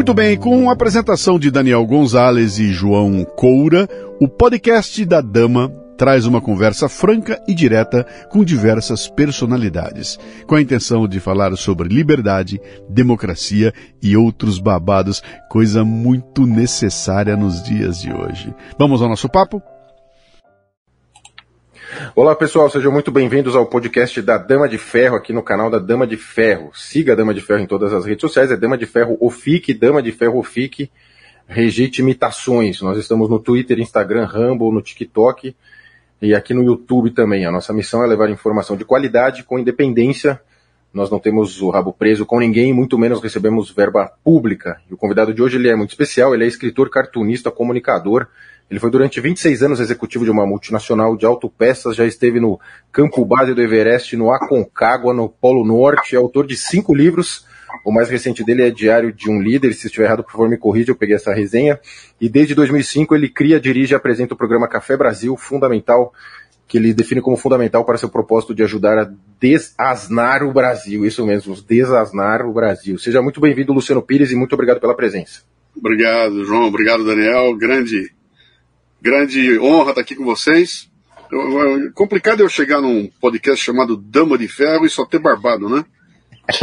Muito 0.09 0.17
bem, 0.17 0.39
com 0.39 0.71
a 0.71 0.73
apresentação 0.73 1.39
de 1.39 1.51
Daniel 1.51 1.85
Gonzalez 1.85 2.59
e 2.59 2.73
João 2.73 3.27
Coura, 3.37 3.87
o 4.19 4.27
podcast 4.27 5.05
da 5.05 5.21
Dama 5.21 5.69
traz 5.99 6.25
uma 6.25 6.41
conversa 6.41 6.89
franca 6.89 7.39
e 7.47 7.55
direta 7.55 8.07
com 8.31 8.43
diversas 8.43 9.07
personalidades, 9.07 10.19
com 10.47 10.55
a 10.55 10.63
intenção 10.63 11.07
de 11.07 11.21
falar 11.21 11.55
sobre 11.57 11.91
liberdade, 11.91 12.59
democracia 12.89 13.71
e 14.03 14.17
outros 14.17 14.59
babados, 14.59 15.23
coisa 15.51 15.85
muito 15.85 16.47
necessária 16.47 17.37
nos 17.37 17.63
dias 17.63 18.01
de 18.01 18.11
hoje. 18.11 18.55
Vamos 18.79 19.03
ao 19.03 19.11
nosso 19.11 19.29
papo? 19.29 19.63
Olá 22.15 22.35
pessoal, 22.35 22.69
sejam 22.69 22.93
muito 22.93 23.11
bem-vindos 23.11 23.57
ao 23.57 23.65
podcast 23.65 24.21
da 24.21 24.37
Dama 24.37 24.69
de 24.69 24.77
Ferro 24.77 25.17
aqui 25.17 25.33
no 25.33 25.43
canal 25.43 25.71
da 25.71 25.79
Dama 25.79 26.07
de 26.07 26.19
Ferro. 26.19 26.71
Siga 26.75 27.15
a 27.15 27.17
Dama 27.17 27.33
de 27.33 27.41
Ferro 27.41 27.61
em 27.61 27.67
todas 27.67 27.95
as 27.95 28.05
redes 28.05 28.21
sociais, 28.21 28.51
é 28.51 28.57
Dama 28.57 28.77
de 28.77 28.85
Ferro 28.85 29.17
Ofique, 29.21 29.73
Dama 29.73 30.03
de 30.03 30.13
Ferro 30.13 30.39
Ofique, 30.39 30.91
Rejeite 31.47 32.03
Imitações. 32.03 32.83
Nós 32.83 32.99
estamos 32.99 33.31
no 33.31 33.39
Twitter, 33.39 33.79
Instagram, 33.79 34.27
Rumble, 34.27 34.71
no 34.71 34.83
TikTok 34.83 35.57
e 36.21 36.35
aqui 36.35 36.53
no 36.53 36.63
YouTube 36.63 37.11
também. 37.13 37.47
A 37.47 37.51
nossa 37.51 37.73
missão 37.73 38.05
é 38.05 38.07
levar 38.07 38.29
informação 38.29 38.77
de 38.77 38.85
qualidade 38.85 39.43
com 39.43 39.59
independência. 39.59 40.39
Nós 40.93 41.11
não 41.11 41.19
temos 41.19 41.63
o 41.63 41.71
rabo 41.71 41.93
preso 41.93 42.27
com 42.27 42.39
ninguém, 42.39 42.71
muito 42.71 42.99
menos 42.99 43.23
recebemos 43.23 43.71
verba 43.71 44.13
pública. 44.23 44.79
E 44.91 44.95
o 44.95 44.97
convidado 44.97 45.33
de 45.33 45.43
hoje 45.43 45.57
ele 45.57 45.69
é 45.69 45.77
muito 45.77 45.91
especial, 45.91 46.35
ele 46.35 46.45
é 46.45 46.47
escritor, 46.47 46.91
cartunista, 46.91 47.51
comunicador, 47.51 48.27
ele 48.71 48.79
foi 48.79 48.91
durante 48.91 49.21
26 49.21 49.63
anos 49.63 49.81
executivo 49.81 50.25
de 50.25 50.31
uma 50.31 50.47
multinacional 50.47 51.17
de 51.17 51.25
autopeças, 51.25 51.97
já 51.97 52.05
esteve 52.05 52.39
no 52.39 52.61
campo 52.93 53.25
base 53.25 53.55
do 53.55 53.63
Everest, 53.63 54.15
no 54.17 54.31
Aconcagua, 54.31 55.15
no 55.15 55.29
Polo 55.29 55.67
Norte, 55.67 56.15
é 56.15 56.19
autor 56.19 56.47
de 56.47 56.57
cinco 56.57 56.95
livros. 56.95 57.47
O 57.85 57.91
mais 57.91 58.11
recente 58.11 58.45
dele 58.45 58.63
é 58.63 58.71
Diário 58.71 59.13
de 59.13 59.31
um 59.31 59.41
Líder. 59.41 59.73
Se 59.73 59.87
estiver 59.87 60.05
errado, 60.05 60.23
por 60.23 60.33
favor, 60.33 60.49
me 60.49 60.59
corrija, 60.59 60.91
eu 60.91 60.97
peguei 60.97 61.17
essa 61.17 61.33
resenha. 61.33 61.81
E 62.21 62.29
desde 62.29 62.55
2005 62.55 63.15
ele 63.15 63.29
cria, 63.29 63.59
dirige 63.59 63.95
e 63.95 63.97
apresenta 63.97 64.35
o 64.35 64.37
programa 64.37 64.69
Café 64.69 64.97
Brasil, 64.97 65.35
fundamental, 65.37 66.13
que 66.67 66.77
ele 66.77 66.93
define 66.93 67.23
como 67.23 67.37
fundamental 67.39 67.85
para 67.85 67.97
seu 67.97 68.11
propósito 68.11 68.55
de 68.55 68.63
ajudar 68.63 68.99
a 68.99 69.11
desasnar 69.41 70.43
o 70.43 70.53
Brasil. 70.53 71.07
Isso 71.07 71.25
mesmo, 71.25 71.57
desasnar 71.63 72.45
o 72.45 72.53
Brasil. 72.53 72.99
Seja 72.99 73.23
muito 73.23 73.41
bem-vindo, 73.41 73.73
Luciano 73.73 74.03
Pires, 74.03 74.31
e 74.31 74.37
muito 74.37 74.53
obrigado 74.53 74.81
pela 74.81 74.95
presença. 74.95 75.41
Obrigado, 75.75 76.45
João. 76.45 76.67
Obrigado, 76.67 77.05
Daniel. 77.05 77.57
Grande 77.57 78.18
Grande 79.01 79.59
honra 79.59 79.91
estar 79.91 80.01
aqui 80.01 80.15
com 80.15 80.25
vocês. 80.25 80.91
complicado 81.95 82.41
eu 82.41 82.49
chegar 82.49 82.81
num 82.81 83.09
podcast 83.21 83.65
chamado 83.65 83.97
Dama 83.97 84.37
de 84.37 84.49
Ferro 84.49 84.87
e 84.87 84.91
só 84.91 85.05
ter 85.07 85.19
barbado, 85.19 85.69
né? 85.69 85.85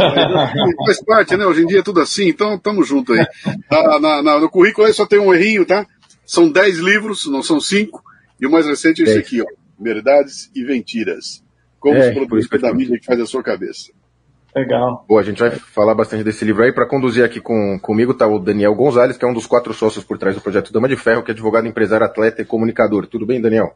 Faz 0.86 1.04
parte, 1.04 1.36
né? 1.36 1.46
Hoje 1.46 1.62
em 1.62 1.66
dia 1.66 1.78
é 1.78 1.82
tudo 1.82 2.00
assim, 2.00 2.28
então 2.28 2.58
tamo 2.58 2.82
junto 2.82 3.12
aí. 3.12 3.24
Na, 3.70 4.00
na, 4.00 4.22
na, 4.22 4.40
no 4.40 4.50
currículo 4.50 4.86
aí 4.86 4.92
só 4.92 5.06
tem 5.06 5.18
um 5.18 5.32
errinho, 5.32 5.64
tá? 5.64 5.86
São 6.26 6.50
dez 6.50 6.78
livros, 6.78 7.26
não 7.26 7.42
são 7.42 7.60
cinco. 7.60 8.02
E 8.40 8.46
o 8.46 8.50
mais 8.50 8.66
recente 8.66 9.02
é 9.02 9.04
esse 9.04 9.18
aqui, 9.18 9.40
ó. 9.40 9.46
Verdades 9.78 10.50
e 10.54 10.64
Mentiras. 10.64 11.42
Como 11.78 11.96
é, 11.96 12.08
se 12.08 12.14
produzir 12.14 12.58
da 12.58 12.74
mídia 12.74 12.98
que 12.98 13.06
faz 13.06 13.20
a 13.20 13.26
sua 13.26 13.42
cabeça. 13.42 13.92
Legal. 14.56 15.04
Boa, 15.06 15.20
a 15.20 15.24
gente 15.24 15.38
vai 15.38 15.50
falar 15.50 15.94
bastante 15.94 16.24
desse 16.24 16.42
livro 16.42 16.64
aí. 16.64 16.72
Para 16.72 16.88
conduzir 16.88 17.22
aqui 17.22 17.42
com, 17.42 17.78
comigo 17.78 18.12
está 18.12 18.26
o 18.26 18.38
Daniel 18.38 18.74
Gonzalez, 18.74 19.18
que 19.18 19.24
é 19.24 19.28
um 19.28 19.34
dos 19.34 19.46
quatro 19.46 19.74
sócios 19.74 20.02
por 20.02 20.16
trás 20.16 20.34
do 20.34 20.40
projeto 20.40 20.72
Dama 20.72 20.88
de 20.88 20.96
Ferro, 20.96 21.22
que 21.22 21.30
é 21.30 21.34
advogado, 21.34 21.66
empresário, 21.66 22.06
atleta 22.06 22.40
e 22.40 22.44
comunicador. 22.46 23.06
Tudo 23.06 23.26
bem, 23.26 23.38
Daniel? 23.38 23.74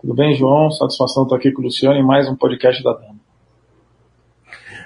Tudo 0.00 0.14
bem, 0.14 0.34
João. 0.34 0.70
Satisfação 0.70 1.24
estar 1.24 1.36
aqui 1.36 1.52
com 1.52 1.60
o 1.60 1.64
Luciano 1.66 1.96
em 1.96 2.02
mais 2.02 2.26
um 2.26 2.34
podcast 2.34 2.82
da 2.82 2.94
Dama. 2.94 3.20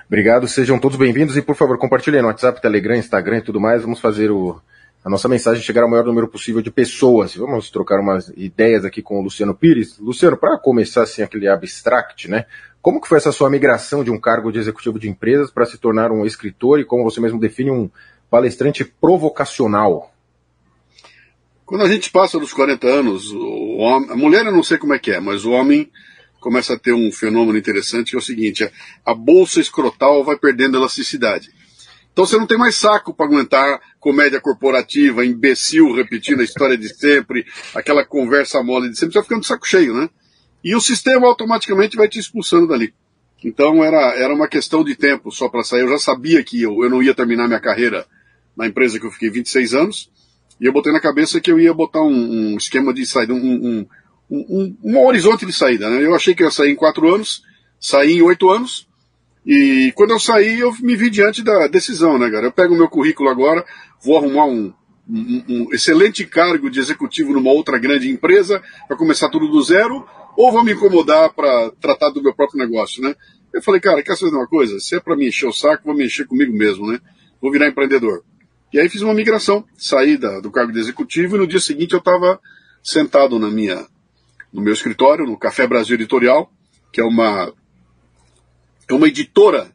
Obrigado, 0.09 0.49
sejam 0.49 0.80
todos 0.80 0.99
bem-vindos 0.99 1.37
e, 1.37 1.42
por 1.42 1.54
favor, 1.54 1.78
compartilhem 1.78 2.21
no 2.21 2.26
WhatsApp, 2.26 2.61
Telegram, 2.61 2.97
Instagram 2.97 3.38
e 3.38 3.42
tudo 3.42 3.61
mais. 3.61 3.83
Vamos 3.83 4.00
fazer 4.00 4.33
o, 4.33 4.61
a 5.04 5.09
nossa 5.09 5.28
mensagem 5.28 5.62
chegar 5.62 5.83
ao 5.83 5.88
maior 5.88 6.04
número 6.04 6.26
possível 6.26 6.61
de 6.61 6.73
pessoas. 6.73 7.37
Vamos 7.37 7.71
trocar 7.71 8.00
umas 8.00 8.33
ideias 8.37 8.85
aqui 8.85 9.00
com 9.00 9.21
o 9.21 9.23
Luciano 9.23 9.54
Pires. 9.54 9.97
Luciano, 10.00 10.37
para 10.37 10.59
começar 10.59 11.04
assim 11.04 11.23
aquele 11.23 11.47
abstract, 11.47 12.28
né? 12.28 12.47
Como 12.84 13.00
que 13.00 13.08
foi 13.08 13.16
essa 13.16 13.32
sua 13.32 13.48
migração 13.48 14.04
de 14.04 14.10
um 14.10 14.20
cargo 14.20 14.52
de 14.52 14.58
executivo 14.58 14.98
de 14.98 15.08
empresas 15.08 15.50
para 15.50 15.64
se 15.64 15.78
tornar 15.78 16.12
um 16.12 16.26
escritor 16.26 16.78
e, 16.78 16.84
como 16.84 17.02
você 17.02 17.18
mesmo 17.18 17.40
define, 17.40 17.70
um 17.70 17.90
palestrante 18.28 18.84
provocacional? 18.84 20.12
Quando 21.64 21.82
a 21.82 21.88
gente 21.88 22.10
passa 22.10 22.38
dos 22.38 22.52
40 22.52 22.86
anos, 22.86 23.32
homem, 23.32 24.10
a 24.10 24.14
mulher 24.14 24.44
eu 24.44 24.52
não 24.52 24.62
sei 24.62 24.76
como 24.76 24.92
é 24.92 24.98
que 24.98 25.10
é, 25.10 25.18
mas 25.18 25.46
o 25.46 25.52
homem 25.52 25.90
começa 26.38 26.74
a 26.74 26.78
ter 26.78 26.92
um 26.92 27.10
fenômeno 27.10 27.56
interessante 27.56 28.10
que 28.10 28.16
é 28.16 28.18
o 28.18 28.22
seguinte: 28.22 28.70
a 29.02 29.14
bolsa 29.14 29.60
escrotal 29.60 30.22
vai 30.22 30.36
perdendo 30.36 30.76
elasticidade. 30.76 31.48
Então 32.12 32.26
você 32.26 32.36
não 32.36 32.46
tem 32.46 32.58
mais 32.58 32.76
saco 32.76 33.14
para 33.14 33.24
aguentar 33.24 33.80
comédia 33.98 34.42
corporativa, 34.42 35.24
imbecil 35.24 35.90
repetindo 35.94 36.40
a 36.40 36.44
história 36.44 36.76
de 36.76 36.94
sempre, 36.94 37.46
aquela 37.74 38.04
conversa 38.04 38.62
mole 38.62 38.90
de 38.90 38.98
sempre, 38.98 39.14
você 39.14 39.20
vai 39.20 39.24
ficando 39.24 39.40
de 39.40 39.46
saco 39.46 39.66
cheio, 39.66 39.94
né? 39.94 40.10
E 40.64 40.75
o 40.75 40.80
sistema 40.80 41.26
automaticamente 41.26 41.97
vai 41.97 42.09
te 42.09 42.18
expulsando 42.18 42.66
dali. 42.66 42.94
Então 43.44 43.85
era, 43.85 44.14
era 44.16 44.35
uma 44.35 44.49
questão 44.49 44.83
de 44.83 44.97
tempo 44.97 45.30
só 45.30 45.49
para 45.49 45.62
sair. 45.62 45.83
Eu 45.83 45.90
já 45.90 45.99
sabia 45.99 46.42
que 46.42 46.62
eu, 46.62 46.83
eu 46.83 46.88
não 46.88 47.02
ia 47.02 47.14
terminar 47.14 47.47
minha 47.47 47.61
carreira 47.61 48.06
na 48.56 48.66
empresa 48.66 48.99
que 48.99 49.04
eu 49.04 49.11
fiquei 49.11 49.28
26 49.28 49.75
anos, 49.75 50.11
e 50.61 50.64
eu 50.64 50.73
botei 50.73 50.92
na 50.92 51.00
cabeça 51.00 51.40
que 51.40 51.50
eu 51.50 51.59
ia 51.59 51.75
botar 51.75 52.02
um, 52.02 52.52
um 52.52 52.56
esquema 52.56 52.94
de 52.94 53.04
saída, 53.04 53.35
um, 53.35 53.38
um, 53.38 53.87
um, 54.30 54.76
um, 54.83 54.99
horizonte 55.04 55.44
de 55.44 55.52
saída. 55.52 55.90
Né? 55.90 56.06
Eu 56.06 56.14
achei 56.14 56.35
que 56.35 56.42
ia 56.42 56.50
sair 56.50 56.71
em 56.71 56.76
quatro 56.76 57.12
anos, 57.12 57.42
saí 57.80 58.12
em 58.12 58.23
oito 58.23 58.49
anos, 58.49 58.88
e 59.44 59.92
quando 59.94 60.12
eu 60.12 60.21
saí, 60.21 60.61
eu 60.61 60.73
me 60.80 60.97
vi 60.97 61.11
diante 61.11 61.42
da 61.42 61.66
decisão, 61.66 62.18
né, 62.18 62.30
cara? 62.30 62.47
Eu 62.47 62.52
pego 62.52 62.73
o 62.73 62.78
meu 62.78 62.88
currículo 62.88 63.28
agora, 63.28 63.62
vou 64.02 64.16
arrumar 64.16 64.47
um, 64.47 64.73
um, 65.06 65.44
um 65.49 65.68
excelente 65.71 66.25
cargo 66.25 66.71
de 66.71 66.78
executivo 66.78 67.35
numa 67.35 67.50
outra 67.50 67.76
grande 67.76 68.09
empresa, 68.09 68.62
para 68.88 68.97
começar 68.97 69.28
tudo 69.28 69.49
do 69.49 69.62
zero, 69.62 70.06
ou 70.36 70.52
vou 70.52 70.64
me 70.64 70.72
incomodar 70.72 71.32
para 71.32 71.70
tratar 71.80 72.10
do 72.10 72.22
meu 72.22 72.34
próprio 72.34 72.58
negócio, 72.58 73.02
né? 73.02 73.14
Eu 73.52 73.62
falei, 73.62 73.80
cara, 73.80 74.02
quer 74.02 74.16
saber 74.16 74.34
uma 74.34 74.46
coisa? 74.46 74.80
Se 74.80 74.96
é 74.96 75.00
para 75.00 75.16
me 75.16 75.28
encher 75.28 75.46
o 75.46 75.52
saco, 75.52 75.84
vou 75.84 75.94
me 75.94 76.04
encher 76.04 76.26
comigo 76.26 76.52
mesmo, 76.52 76.90
né? 76.90 77.00
Vou 77.40 77.52
virar 77.52 77.68
empreendedor. 77.68 78.24
E 78.72 78.80
aí 78.80 78.88
fiz 78.88 79.02
uma 79.02 79.14
migração, 79.14 79.64
saí 79.76 80.16
da, 80.16 80.40
do 80.40 80.50
cargo 80.50 80.72
de 80.72 80.80
executivo 80.80 81.36
e 81.36 81.38
no 81.38 81.46
dia 81.46 81.60
seguinte 81.60 81.92
eu 81.92 82.00
estava 82.00 82.40
sentado 82.82 83.38
na 83.38 83.48
minha, 83.48 83.86
no 84.52 84.60
meu 84.60 84.72
escritório, 84.72 85.24
no 85.24 85.38
Café 85.38 85.66
Brasil 85.66 85.94
Editorial, 85.94 86.50
que 86.92 87.00
é 87.00 87.04
uma, 87.04 87.52
é 88.88 88.92
uma 88.92 89.06
editora, 89.06 89.70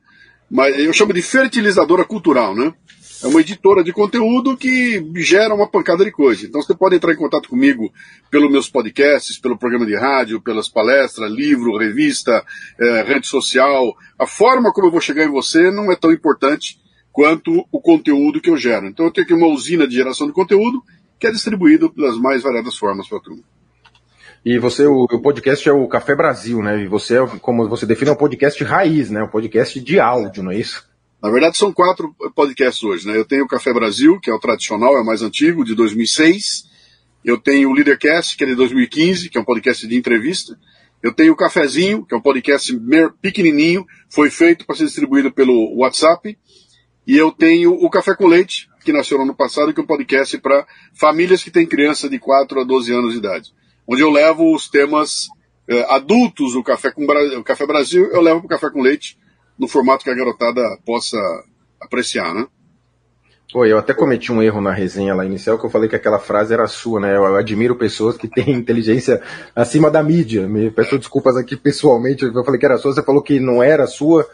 mas 0.51 0.77
eu 0.77 0.91
chamo 0.91 1.13
de 1.13 1.21
fertilizadora 1.21 2.03
cultural, 2.03 2.53
né? 2.53 2.73
É 3.21 3.27
uma 3.27 3.41
editora 3.41 3.83
de 3.83 3.91
conteúdo 3.91 4.55
que 4.55 5.03
gera 5.15 5.53
uma 5.53 5.67
pancada 5.67 6.05
de 6.05 6.11
coisa. 6.11 6.45
Então 6.45 6.61
você 6.61 6.73
pode 6.73 6.95
entrar 6.95 7.13
em 7.13 7.17
contato 7.17 7.49
comigo 7.49 7.91
pelos 8.31 8.49
meus 8.49 8.69
podcasts, 8.69 9.37
pelo 9.37 9.57
programa 9.57 9.85
de 9.85 9.95
rádio, 9.95 10.41
pelas 10.41 10.69
palestras, 10.69 11.29
livro, 11.29 11.77
revista, 11.77 12.43
é, 12.79 13.03
rede 13.03 13.27
social. 13.27 13.93
A 14.17 14.25
forma 14.25 14.71
como 14.71 14.87
eu 14.87 14.91
vou 14.91 15.01
chegar 15.01 15.25
em 15.25 15.31
você 15.31 15.69
não 15.69 15.91
é 15.91 15.95
tão 15.95 16.11
importante 16.11 16.79
quanto 17.11 17.65
o 17.71 17.81
conteúdo 17.81 18.39
que 18.39 18.49
eu 18.49 18.57
gero. 18.57 18.87
Então 18.87 19.05
eu 19.05 19.11
tenho 19.11 19.25
aqui 19.25 19.33
uma 19.33 19.47
usina 19.47 19.85
de 19.85 19.95
geração 19.95 20.25
de 20.25 20.33
conteúdo 20.33 20.81
que 21.19 21.27
é 21.27 21.31
distribuído 21.31 21.89
pelas 21.89 22.17
mais 22.17 22.41
variadas 22.41 22.77
formas 22.77 23.07
para 23.07 23.17
a 23.17 23.21
turma. 23.21 23.43
E 24.45 24.57
você, 24.57 24.87
o, 24.87 25.03
o, 25.03 25.21
podcast 25.21 25.67
é 25.67 25.73
o 25.73 25.85
Café 25.89 26.15
Brasil, 26.15 26.63
né? 26.63 26.81
E 26.81 26.87
você, 26.87 27.17
é 27.17 27.27
como 27.41 27.67
você 27.67 27.85
define, 27.85 28.11
é 28.11 28.13
um 28.13 28.17
podcast 28.17 28.63
raiz, 28.63 29.09
né? 29.09 29.21
Um 29.21 29.27
podcast 29.27 29.77
de 29.81 29.99
áudio, 29.99 30.41
não 30.41 30.51
é 30.51 30.57
isso? 30.57 30.88
Na 31.21 31.29
verdade, 31.29 31.57
são 31.57 31.73
quatro 31.73 32.15
podcasts 32.33 32.83
hoje. 32.83 33.05
Né? 33.07 33.17
Eu 33.17 33.25
tenho 33.25 33.43
o 33.43 33.47
Café 33.47 33.73
Brasil, 33.73 34.19
que 34.19 34.29
é 34.29 34.33
o 34.33 34.39
tradicional, 34.39 34.95
é 34.97 35.01
o 35.01 35.05
mais 35.05 35.21
antigo, 35.21 35.65
de 35.65 35.75
2006. 35.75 36.63
Eu 37.23 37.37
tenho 37.37 37.69
o 37.69 37.73
Leadercast, 37.73 38.37
que 38.37 38.43
é 38.45 38.47
de 38.47 38.55
2015, 38.55 39.29
que 39.29 39.37
é 39.37 39.41
um 39.41 39.45
podcast 39.45 39.85
de 39.85 39.97
entrevista. 39.97 40.57
Eu 41.03 41.13
tenho 41.13 41.33
o 41.33 41.35
Cafezinho, 41.35 42.05
que 42.05 42.13
é 42.13 42.17
um 42.17 42.21
podcast 42.21 42.73
pequenininho, 43.21 43.85
foi 44.09 44.29
feito 44.29 44.65
para 44.65 44.75
ser 44.75 44.85
distribuído 44.85 45.31
pelo 45.31 45.75
WhatsApp. 45.77 46.37
E 47.05 47.17
eu 47.17 47.31
tenho 47.31 47.73
o 47.73 47.89
Café 47.89 48.15
com 48.15 48.27
Leite, 48.27 48.69
que 48.83 48.93
nasceu 48.93 49.17
no 49.17 49.23
ano 49.23 49.35
passado, 49.35 49.73
que 49.73 49.79
é 49.79 49.83
um 49.83 49.87
podcast 49.87 50.37
para 50.37 50.65
famílias 50.93 51.43
que 51.43 51.51
têm 51.51 51.65
criança 51.65 52.09
de 52.09 52.19
4 52.19 52.61
a 52.61 52.63
12 52.63 52.93
anos 52.93 53.13
de 53.13 53.19
idade, 53.19 53.51
onde 53.87 54.01
eu 54.01 54.09
levo 54.09 54.53
os 54.53 54.69
temas 54.69 55.27
é, 55.67 55.85
adultos 55.93 56.55
o 56.55 56.63
Café, 56.63 56.91
com 56.91 57.05
Bra... 57.05 57.39
o 57.39 57.43
Café 57.43 57.65
Brasil, 57.65 58.05
eu 58.11 58.21
levo 58.21 58.39
para 58.39 58.45
o 58.45 58.49
Café 58.49 58.69
com 58.69 58.81
Leite 58.81 59.17
no 59.59 59.67
formato 59.67 60.03
que 60.03 60.09
a 60.09 60.15
garotada 60.15 60.61
possa 60.85 61.17
apreciar, 61.81 62.33
né? 62.33 62.47
Pô, 63.51 63.65
eu 63.65 63.79
até 63.79 63.95
cometi 63.95 64.31
um 64.31 64.43
erro 64.43 64.61
na 64.61 64.71
resenha 64.71 65.15
lá 65.15 65.25
inicial, 65.25 65.57
que 65.57 65.65
eu 65.65 65.71
falei 65.71 65.89
que 65.89 65.95
aquela 65.95 66.19
frase 66.19 66.53
era 66.53 66.67
sua, 66.67 66.99
né? 66.99 67.15
Eu 67.15 67.35
admiro 67.35 67.75
pessoas 67.75 68.15
que 68.15 68.27
têm 68.27 68.51
inteligência 68.53 69.21
acima 69.55 69.89
da 69.89 70.03
mídia. 70.03 70.47
Me 70.47 70.69
peço 70.69 70.99
desculpas 70.99 71.35
aqui 71.35 71.57
pessoalmente, 71.57 72.23
eu 72.23 72.43
falei 72.43 72.59
que 72.59 72.65
era 72.65 72.77
sua, 72.77 72.93
você 72.93 73.03
falou 73.03 73.23
que 73.23 73.39
não 73.39 73.61
era 73.61 73.87
sua, 73.87 74.27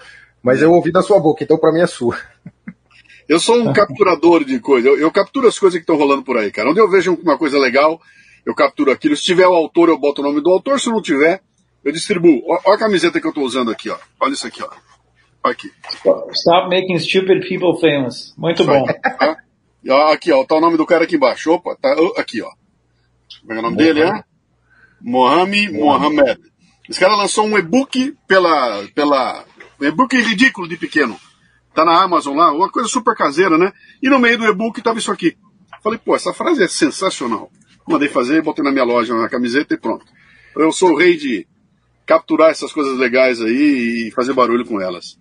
mas 0.43 0.61
eu 0.61 0.71
ouvi 0.71 0.91
da 0.91 1.01
sua 1.01 1.19
boca, 1.19 1.43
então 1.43 1.57
para 1.57 1.71
mim 1.71 1.79
é 1.79 1.87
sua. 1.87 2.17
Eu 3.27 3.39
sou 3.39 3.55
um 3.55 3.73
capturador 3.73 4.43
de 4.43 4.59
coisas, 4.59 4.85
eu, 4.85 4.99
eu, 4.99 5.11
capturo 5.11 5.47
as 5.47 5.57
coisas 5.57 5.77
que 5.77 5.83
estão 5.83 5.95
rolando 5.95 6.21
por 6.21 6.37
aí, 6.37 6.51
cara. 6.51 6.69
Onde 6.69 6.79
eu 6.79 6.89
vejo 6.89 7.17
uma 7.23 7.37
coisa 7.37 7.57
legal, 7.57 7.99
eu 8.45 8.53
capturo 8.53 8.91
aquilo. 8.91 9.15
Se 9.15 9.23
tiver 9.23 9.47
o 9.47 9.55
autor, 9.55 9.89
eu 9.89 9.97
boto 9.97 10.21
o 10.21 10.25
nome 10.25 10.41
do 10.41 10.51
autor, 10.51 10.79
se 10.79 10.89
não 10.89 11.01
tiver, 11.01 11.41
eu 11.83 11.91
distribuo. 11.91 12.43
Olha 12.45 12.75
a 12.75 12.77
camiseta 12.77 13.19
que 13.19 13.25
eu 13.25 13.29
estou 13.29 13.43
usando 13.43 13.71
aqui, 13.71 13.89
ó. 13.89 13.97
Olha 14.19 14.33
isso 14.33 14.45
aqui, 14.45 14.61
ó. 14.61 14.69
Aqui. 15.45 15.71
Stop 16.33 16.69
making 16.69 16.97
stupid 16.99 17.47
people 17.47 17.79
famous. 17.79 18.33
Muito 18.35 18.63
Isso 18.63 18.71
bom. 18.71 18.85
Aí. 19.19 19.35
Aqui, 20.11 20.31
ó, 20.31 20.43
tá 20.43 20.55
o 20.55 20.61
nome 20.61 20.77
do 20.77 20.85
cara 20.85 21.03
aqui 21.03 21.15
embaixo. 21.15 21.51
Opa, 21.51 21.75
tá 21.75 21.95
aqui, 22.17 22.41
ó. 22.41 22.49
Como 23.41 23.53
é 23.53 23.59
o 23.59 23.61
nome 23.61 23.77
dele, 23.77 24.01
é? 24.01 24.23
Mohamed 24.99 25.71
Mohamed. 25.73 26.39
Esse 26.89 26.99
cara 26.99 27.15
lançou 27.15 27.45
um 27.45 27.57
e-book 27.57 28.15
pela, 28.27 28.83
pela, 28.95 29.45
um 29.79 29.85
e-book 29.85 30.15
ridículo 30.17 30.67
de 30.67 30.77
pequeno. 30.77 31.19
Tá 31.75 31.85
na 31.85 32.01
Amazon 32.01 32.35
lá, 32.35 32.51
uma 32.51 32.69
coisa 32.69 32.89
super 32.89 33.15
caseira, 33.15 33.57
né? 33.57 33.71
E 34.01 34.09
no 34.09 34.17
meio 34.17 34.37
do 34.37 34.45
e-book 34.45 34.81
tava 34.81 34.97
isso 34.97 35.11
aqui. 35.11 35.37
Falei, 35.83 35.99
pô, 35.99 36.15
essa 36.15 36.33
frase 36.33 36.63
é 36.63 36.67
sensacional. 36.67 37.51
Mandei 37.87 38.09
fazer, 38.09 38.41
botei 38.41 38.63
na 38.63 38.71
minha 38.71 38.83
loja, 38.83 39.13
na 39.13 39.29
camiseta 39.29 39.75
e 39.75 39.77
pronto. 39.77 40.05
Eu 40.55 40.71
sou 40.71 40.93
o 40.93 40.97
rei 40.97 41.17
de 41.17 41.45
capturar 42.05 42.49
essas 42.49 42.71
coisas 42.71 42.97
legais 42.97 43.41
aí 43.41 44.07
e 44.07 44.11
fazer 44.11 44.33
barulho 44.33 44.65
com 44.65 44.81
elas. 44.81 45.19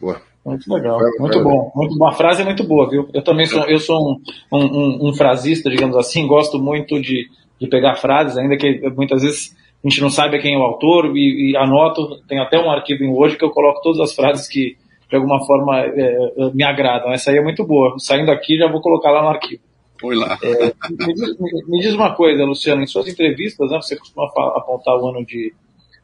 Boa. 0.00 0.20
Muito 0.44 0.72
legal, 0.72 0.98
muito 1.18 1.42
bom. 1.42 1.70
Muito, 1.74 1.94
uma 1.94 2.12
frase 2.12 2.42
muito 2.42 2.64
boa, 2.64 2.88
viu? 2.88 3.08
Eu 3.12 3.22
também 3.22 3.44
sou, 3.44 3.64
eu 3.64 3.78
sou 3.78 4.18
um, 4.52 4.58
um, 4.58 5.08
um 5.08 5.12
frasista, 5.12 5.68
digamos 5.68 5.96
assim, 5.96 6.26
gosto 6.26 6.58
muito 6.58 6.98
de, 7.00 7.28
de 7.60 7.66
pegar 7.68 7.96
frases, 7.96 8.38
ainda 8.38 8.56
que 8.56 8.80
muitas 8.96 9.22
vezes 9.22 9.54
a 9.84 9.88
gente 9.88 10.00
não 10.00 10.08
saiba 10.08 10.38
quem 10.38 10.54
é 10.54 10.58
o 10.58 10.62
autor, 10.62 11.14
e, 11.14 11.50
e 11.50 11.56
anoto, 11.56 12.20
tem 12.26 12.40
até 12.40 12.58
um 12.58 12.70
arquivo 12.70 13.04
em 13.04 13.10
Word 13.10 13.36
que 13.36 13.44
eu 13.44 13.50
coloco 13.50 13.82
todas 13.82 14.00
as 14.00 14.14
frases 14.14 14.48
que 14.48 14.76
de 15.10 15.16
alguma 15.16 15.44
forma 15.44 15.80
é, 15.80 15.90
é 15.90 16.50
me 16.52 16.64
agradam. 16.64 17.12
Essa 17.12 17.30
aí 17.30 17.38
é 17.38 17.42
muito 17.42 17.64
boa. 17.64 17.94
Saindo 17.98 18.30
aqui 18.30 18.56
já 18.56 18.70
vou 18.70 18.80
colocar 18.80 19.10
lá 19.10 19.22
no 19.22 19.28
arquivo. 19.28 19.62
Foi 20.00 20.14
lá. 20.14 20.38
É, 20.42 20.72
me, 20.90 21.14
diz, 21.14 21.38
me, 21.38 21.64
me, 21.66 21.80
diz, 21.80 21.94
uma 21.94 22.14
coisa, 22.14 22.44
Luciano, 22.44 22.82
em 22.82 22.86
suas 22.86 23.08
entrevistas, 23.08 23.70
né, 23.70 23.78
você 23.80 23.96
costuma 23.96 24.26
apontar 24.54 24.96
o 24.96 25.08
ano 25.08 25.24
de 25.26 25.52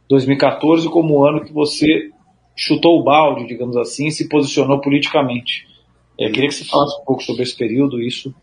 2014 0.09 0.89
como 0.89 1.19
o 1.19 1.25
ano 1.25 1.45
que 1.45 1.53
você 1.53 2.11
chutou 2.57 3.01
o 3.01 3.05
balde, 3.05 3.47
digamos 3.47 3.77
assim, 3.77 4.07
e 4.07 4.13
se 4.13 4.29
posicionou 4.29 4.81
politicamente. 4.81 5.67
Eu 6.19 6.31
queria 6.31 6.49
que 6.49 6.55
você 6.55 6.65
falasse 6.65 7.01
um 7.01 7.05
pouco 7.05 7.23
sobre 7.23 7.43
esse 7.43 7.57
período, 7.57 8.01
isso. 8.01 8.35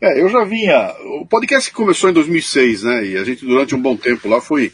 É, 0.00 0.20
eu 0.20 0.28
já 0.28 0.44
vinha. 0.44 0.94
O 1.20 1.26
podcast 1.26 1.72
começou 1.72 2.10
em 2.10 2.12
2006, 2.12 2.82
né? 2.82 3.06
E 3.06 3.16
a 3.16 3.24
gente, 3.24 3.46
durante 3.46 3.74
um 3.74 3.80
bom 3.80 3.96
tempo 3.96 4.28
lá, 4.28 4.40
foi 4.40 4.70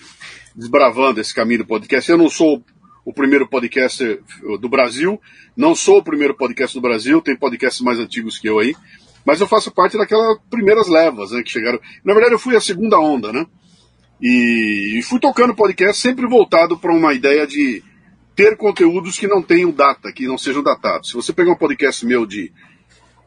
desbravando 0.54 1.20
esse 1.20 1.32
caminho 1.32 1.60
do 1.60 1.66
podcast. 1.66 2.10
Eu 2.10 2.18
não 2.18 2.28
sou 2.28 2.64
o 3.04 3.12
primeiro 3.12 3.46
podcast 3.48 4.18
do 4.60 4.68
Brasil, 4.68 5.20
não 5.56 5.74
sou 5.74 5.98
o 5.98 6.02
primeiro 6.02 6.34
podcast 6.34 6.76
do 6.76 6.80
Brasil, 6.80 7.20
tem 7.22 7.36
podcasts 7.36 7.80
mais 7.80 7.98
antigos 7.98 8.38
que 8.38 8.48
eu 8.48 8.58
aí, 8.58 8.74
mas 9.24 9.40
eu 9.40 9.46
faço 9.46 9.70
parte 9.70 9.96
daquelas 9.96 10.38
primeiras 10.50 10.88
levas, 10.88 11.30
né? 11.30 11.42
Que 11.42 11.50
chegaram. 11.50 11.80
Na 12.04 12.12
verdade, 12.12 12.34
eu 12.34 12.38
fui 12.38 12.56
a 12.56 12.60
segunda 12.60 12.98
onda, 12.98 13.32
né? 13.32 13.46
E, 14.20 14.98
e 14.98 15.02
fui 15.02 15.20
tocando 15.20 15.54
podcast 15.54 16.02
sempre 16.02 16.26
voltado 16.26 16.76
para 16.76 16.92
uma 16.92 17.14
ideia 17.14 17.46
de 17.46 17.82
ter 18.40 18.56
conteúdos 18.56 19.18
que 19.18 19.26
não 19.26 19.42
tenham 19.42 19.70
data, 19.70 20.10
que 20.10 20.26
não 20.26 20.38
sejam 20.38 20.62
datados. 20.62 21.10
Se 21.10 21.14
você 21.14 21.30
pegar 21.30 21.52
um 21.52 21.56
podcast 21.56 22.06
meu 22.06 22.24
de 22.24 22.50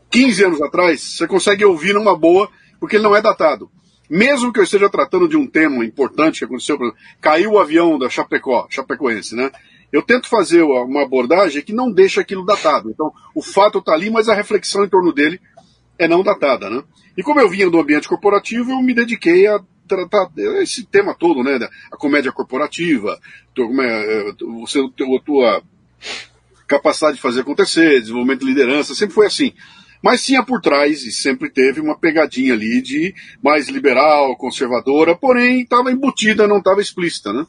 15 0.10 0.46
anos 0.46 0.60
atrás, 0.60 1.02
você 1.02 1.28
consegue 1.28 1.64
ouvir 1.64 1.94
numa 1.94 2.18
boa, 2.18 2.50
porque 2.80 2.96
ele 2.96 3.04
não 3.04 3.16
é 3.16 3.22
datado. 3.22 3.70
Mesmo 4.10 4.52
que 4.52 4.60
eu 4.60 4.64
esteja 4.64 4.90
tratando 4.90 5.28
de 5.28 5.38
um 5.38 5.46
tema 5.46 5.86
importante 5.86 6.40
que 6.40 6.46
aconteceu, 6.46 6.80
caiu 7.22 7.52
o 7.52 7.60
avião 7.60 8.00
da 8.00 8.10
Chapecó, 8.10 8.66
Chapecoense, 8.72 9.36
né? 9.36 9.52
Eu 9.92 10.02
tento 10.02 10.28
fazer 10.28 10.64
uma 10.64 11.04
abordagem 11.04 11.62
que 11.62 11.74
não 11.74 11.92
deixa 11.92 12.22
aquilo 12.22 12.44
datado. 12.44 12.90
Então, 12.90 13.14
o 13.36 13.42
fato 13.44 13.78
está 13.78 13.94
ali, 13.94 14.10
mas 14.10 14.28
a 14.28 14.34
reflexão 14.34 14.84
em 14.84 14.90
torno 14.90 15.14
dele 15.14 15.40
é 16.00 16.08
não 16.08 16.24
datada, 16.24 16.72
né? 16.72 16.84
E 17.16 17.22
como 17.22 17.40
eu 17.40 17.48
vinha 17.48 17.70
do 17.70 17.80
ambiente 17.80 18.10
corporativo, 18.10 18.72
eu 18.72 18.82
me 18.82 18.96
dediquei 18.96 19.46
a 19.46 19.60
tratar 19.88 20.30
esse 20.62 20.86
tema 20.86 21.14
todo, 21.14 21.44
né? 21.44 21.60
A 21.92 21.98
comédia 21.98 22.32
corporativa, 22.32 23.20
é, 23.58 23.62
é, 23.62 24.34
você, 24.62 24.80
a 24.80 25.24
tua 25.24 25.64
capacidade 26.68 27.16
de 27.16 27.22
fazer 27.22 27.42
acontecer, 27.42 28.02
desenvolvimento 28.02 28.42
de 28.42 28.46
liderança, 28.48 28.96
sempre 28.96 29.16
foi 29.16 29.28
assim. 29.28 29.54
Mas 30.04 30.26
tinha 30.26 30.44
por 30.44 30.60
trás, 30.60 31.04
e 31.04 31.12
sempre 31.12 31.50
teve, 31.50 31.80
uma 31.80 31.98
pegadinha 31.98 32.54
ali 32.54 32.82
de 32.82 33.14
mais 33.42 33.70
liberal, 33.70 34.36
conservadora, 34.36 35.16
porém 35.16 35.62
estava 35.62 35.92
embutida, 35.92 36.48
não 36.48 36.58
estava 36.58 36.82
explícita, 36.82 37.32
né? 37.32 37.46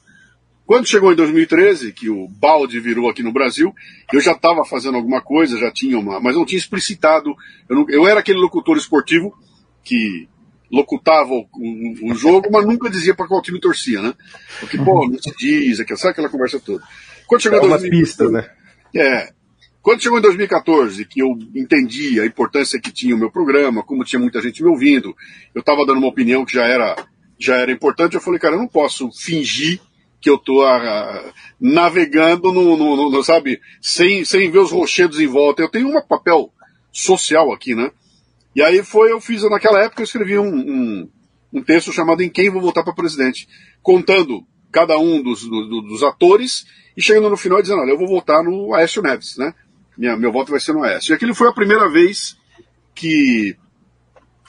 Quando 0.67 0.87
chegou 0.87 1.13
em 1.13 1.17
2013, 1.17 1.93
que 1.93 2.09
o 2.09 2.27
balde 2.27 2.81
virou 2.81 3.11
aqui 3.11 3.23
no 3.23 3.33
Brasil, 3.33 3.75
eu 4.13 4.21
já 4.21 4.33
estava 4.33 4.65
fazendo 4.65 4.97
alguma 4.97 5.21
coisa, 5.21 5.59
já 5.59 5.71
tinha 5.71 5.99
uma, 5.99 6.19
mas 6.21 6.37
não 6.37 6.47
tinha 6.47 6.59
explicitado. 6.59 7.35
Eu, 7.69 7.77
não, 7.77 7.87
eu 7.91 8.09
era 8.09 8.21
aquele 8.21 8.39
locutor 8.39 8.79
esportivo 8.79 9.37
que 9.83 10.27
locutava 10.75 11.33
o, 11.33 11.47
o, 11.55 12.11
o 12.11 12.15
jogo, 12.15 12.49
mas 12.51 12.67
nunca 12.67 12.91
dizia 12.91 13.15
para 13.15 13.29
qual 13.29 13.41
time 13.41 13.61
torcia, 13.61 14.03
né? 14.03 14.13
Porque, 14.59 14.77
pô, 14.77 15.09
não 15.09 15.19
se 15.19 15.33
diz, 15.37 15.79
aquela, 15.79 15.99
sabe 15.99 16.13
aquela 16.13 16.29
conversa 16.29 16.59
toda. 16.59 16.83
Quando 17.27 17.43
chegou 17.43 17.59
é 17.59 17.63
uma 17.63 17.79
2014, 17.79 17.91
pista, 18.05 18.31
né? 18.31 18.51
É. 18.95 19.33
Quando 19.81 20.03
chegou 20.03 20.19
em 20.19 20.23
2014, 20.23 21.05
que 21.05 21.21
eu 21.21 21.39
entendi 21.55 22.19
a 22.19 22.27
importância 22.27 22.81
que 22.81 22.91
tinha 22.91 23.15
o 23.15 23.19
meu 23.19 23.31
programa, 23.31 23.83
como 23.83 24.05
tinha 24.05 24.19
muita 24.19 24.41
gente 24.41 24.63
me 24.63 24.69
ouvindo, 24.69 25.15
eu 25.55 25.61
estava 25.61 25.85
dando 25.87 25.99
uma 25.99 26.09
opinião 26.09 26.45
que 26.45 26.55
já 26.55 26.65
era, 26.65 26.97
já 27.39 27.57
era 27.57 27.71
importante, 27.71 28.15
eu 28.15 28.21
falei, 28.21 28.41
cara, 28.41 28.55
eu 28.55 28.61
não 28.61 28.69
posso 28.69 29.11
fingir 29.13 29.81
que 30.21 30.31
eu 30.31 30.37
estou 30.37 30.67
ah, 30.67 31.33
navegando 31.61 32.51
no, 32.51 32.79
no, 32.79 33.11
no, 33.11 33.23
sabe, 33.23 33.61
sem, 33.81 34.25
sem 34.25 34.51
ver 34.51 34.61
os 34.61 34.73
rochedos 34.73 35.21
em 35.21 35.27
volta. 35.27 35.61
Eu 35.61 35.69
tenho 35.69 35.87
um 35.87 36.01
papel 36.01 36.51
social 36.91 37.53
aqui, 37.53 37.75
né? 37.75 37.91
E 38.55 38.63
aí 38.63 38.83
foi, 38.83 39.11
eu 39.11 39.21
fiz, 39.21 39.43
naquela 39.51 39.83
época 39.83 40.03
eu 40.03 40.05
escrevi 40.05 40.39
um, 40.39 40.55
um, 40.55 41.11
um 41.53 41.63
texto 41.63 41.93
chamado 41.93 42.23
Em 42.23 42.29
Quem 42.29 42.51
Vou 42.51 42.63
Votar 42.63 42.85
para 42.85 42.95
Presidente, 42.95 43.49
contando 43.83 44.47
cada 44.71 44.99
um 44.99 45.23
dos, 45.23 45.43
do, 45.43 45.81
dos 45.83 46.03
atores 46.03 46.65
e 46.97 47.03
chegando 47.03 47.31
no 47.31 47.37
final 47.37 47.61
dizendo, 47.61 47.81
olha, 47.81 47.91
eu 47.91 47.99
vou 47.99 48.09
votar 48.09 48.43
no 48.43 48.75
Aécio 48.75 49.03
Neves, 49.03 49.37
né? 49.37 49.55
Minha, 49.97 50.17
meu 50.17 50.33
voto 50.33 50.51
vai 50.51 50.61
ser 50.61 50.73
no 50.73 50.83
Aécio. 50.83 51.13
E 51.13 51.15
aquilo 51.15 51.35
foi 51.35 51.49
a 51.49 51.53
primeira 51.53 51.89
vez 51.89 52.37
que 52.95 53.57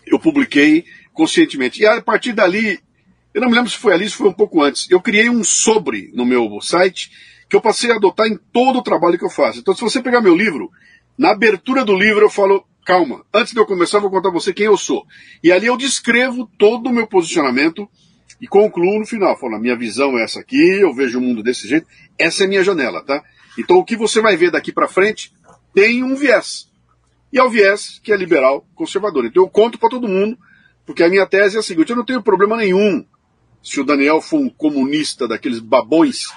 eu 0.06 0.20
publiquei 0.20 0.86
conscientemente. 1.14 1.82
E 1.82 1.86
a 1.86 2.02
partir 2.02 2.34
dali, 2.34 2.80
eu 3.34 3.42
não 3.42 3.50
me 3.50 3.56
lembro 3.56 3.70
se 3.70 3.78
foi 3.78 3.94
ali, 3.94 4.10
se 4.10 4.16
foi 4.16 4.30
um 4.30 4.34
pouco 4.34 4.62
antes, 4.62 4.90
eu 4.90 5.02
criei 5.02 5.30
um 5.30 5.44
sobre 5.44 6.12
no 6.14 6.26
meu 6.26 6.60
site 6.62 7.12
que 7.50 7.56
eu 7.56 7.62
passei 7.62 7.92
a 7.92 7.96
adotar 7.96 8.28
em 8.28 8.38
todo 8.52 8.80
o 8.80 8.84
trabalho 8.84 9.18
que 9.18 9.26
eu 9.26 9.30
faço. 9.30 9.60
Então, 9.60 9.76
se 9.76 9.82
você 9.82 10.02
pegar 10.02 10.22
meu 10.22 10.36
livro, 10.36 10.72
na 11.18 11.32
abertura 11.32 11.86
do 11.86 11.96
livro 11.96 12.26
eu 12.26 12.30
falo 12.30 12.66
calma, 12.86 13.26
antes 13.34 13.52
de 13.52 13.60
eu 13.60 13.66
começar, 13.66 13.98
eu 13.98 14.02
vou 14.02 14.12
contar 14.12 14.30
a 14.30 14.32
você 14.32 14.54
quem 14.54 14.68
eu 14.68 14.78
sou. 14.78 15.06
E 15.44 15.52
ali 15.52 15.66
eu 15.66 15.76
descrevo 15.76 16.50
todo 16.58 16.88
o 16.88 16.94
meu 16.94 17.08
posicionamento 17.08 17.90
e 18.40 18.48
concluo 18.48 19.00
no 19.00 19.06
final, 19.06 19.38
falando, 19.38 19.56
a 19.56 19.60
minha 19.60 19.76
visão 19.76 20.18
é 20.20 20.24
essa 20.24 20.40
aqui, 20.40 20.56
eu 20.56 20.94
vejo 20.94 21.18
o 21.18 21.22
mundo 21.22 21.42
desse 21.42 21.68
jeito, 21.68 21.88
essa 22.18 22.44
é 22.44 22.46
a 22.46 22.50
minha 22.50 22.64
janela, 22.64 23.04
tá? 23.04 23.24
Então 23.58 23.78
o 23.78 23.84
que 23.84 23.96
você 23.96 24.22
vai 24.22 24.38
ver 24.38 24.52
daqui 24.52 24.72
para 24.72 24.88
frente 24.88 25.34
tem 25.74 26.04
um 26.04 26.16
viés. 26.16 26.70
E 27.34 27.40
é 27.40 27.44
o 27.44 27.50
viés 27.50 28.00
que 28.04 28.14
é 28.14 28.16
liberal 28.16 28.66
conservador. 28.76 29.26
Então 29.26 29.44
eu 29.44 29.50
conto 29.50 29.80
para 29.80 29.90
todo 29.90 30.08
mundo, 30.08 30.38
porque 30.86 31.04
a 31.04 31.10
minha 31.10 31.26
tese 31.26 31.58
é 31.58 31.60
a 31.60 31.64
seguinte, 31.64 31.90
eu 31.90 31.96
não 31.96 32.06
tenho 32.06 32.22
problema 32.22 32.56
nenhum 32.56 33.04
se 33.64 33.82
o 33.82 33.84
Daniel 33.84 34.22
for 34.22 34.40
um 34.40 34.50
comunista 34.50 35.28
daqueles 35.28 35.60
babões, 35.60 36.28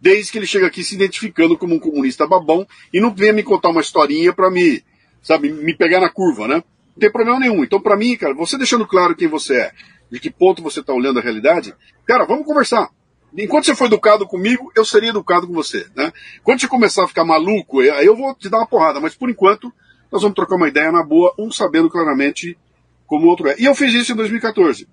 desde 0.00 0.30
que 0.30 0.38
ele 0.38 0.46
chega 0.46 0.68
aqui 0.68 0.84
se 0.84 0.94
identificando 0.94 1.58
como 1.58 1.74
um 1.74 1.80
comunista 1.80 2.28
babão 2.28 2.64
e 2.92 3.00
não 3.00 3.12
venha 3.12 3.32
me 3.32 3.42
contar 3.42 3.70
uma 3.70 3.80
historinha 3.80 4.32
para 4.32 4.48
me 4.48 4.84
sabe, 5.26 5.50
me 5.50 5.74
pegar 5.74 6.00
na 6.00 6.08
curva, 6.08 6.46
né? 6.46 6.54
Não 6.54 7.00
tem 7.00 7.10
problema 7.10 7.40
nenhum. 7.40 7.64
Então, 7.64 7.80
para 7.80 7.96
mim, 7.96 8.16
cara, 8.16 8.32
você 8.32 8.56
deixando 8.56 8.86
claro 8.86 9.16
quem 9.16 9.26
você 9.26 9.56
é, 9.56 9.72
de 10.08 10.20
que 10.20 10.30
ponto 10.30 10.62
você 10.62 10.78
está 10.78 10.92
olhando 10.92 11.18
a 11.18 11.22
realidade, 11.22 11.74
cara, 12.06 12.24
vamos 12.24 12.46
conversar. 12.46 12.88
Enquanto 13.36 13.64
você 13.64 13.74
for 13.74 13.86
educado 13.86 14.24
comigo, 14.24 14.70
eu 14.76 14.84
seria 14.84 15.10
educado 15.10 15.48
com 15.48 15.52
você, 15.52 15.84
né? 15.96 16.12
Quando 16.44 16.60
você 16.60 16.68
começar 16.68 17.02
a 17.02 17.08
ficar 17.08 17.24
maluco, 17.24 17.80
aí 17.80 18.06
eu 18.06 18.16
vou 18.16 18.36
te 18.36 18.48
dar 18.48 18.58
uma 18.58 18.68
porrada, 18.68 19.00
mas 19.00 19.16
por 19.16 19.28
enquanto, 19.28 19.72
nós 20.12 20.22
vamos 20.22 20.36
trocar 20.36 20.54
uma 20.54 20.68
ideia 20.68 20.92
na 20.92 21.02
boa, 21.02 21.34
um 21.36 21.50
sabendo 21.50 21.90
claramente 21.90 22.56
como 23.04 23.26
o 23.26 23.28
outro 23.28 23.48
é. 23.48 23.56
E 23.58 23.64
eu 23.64 23.74
fiz 23.74 23.92
isso 23.92 24.12
em 24.12 24.16
2014. 24.16 24.88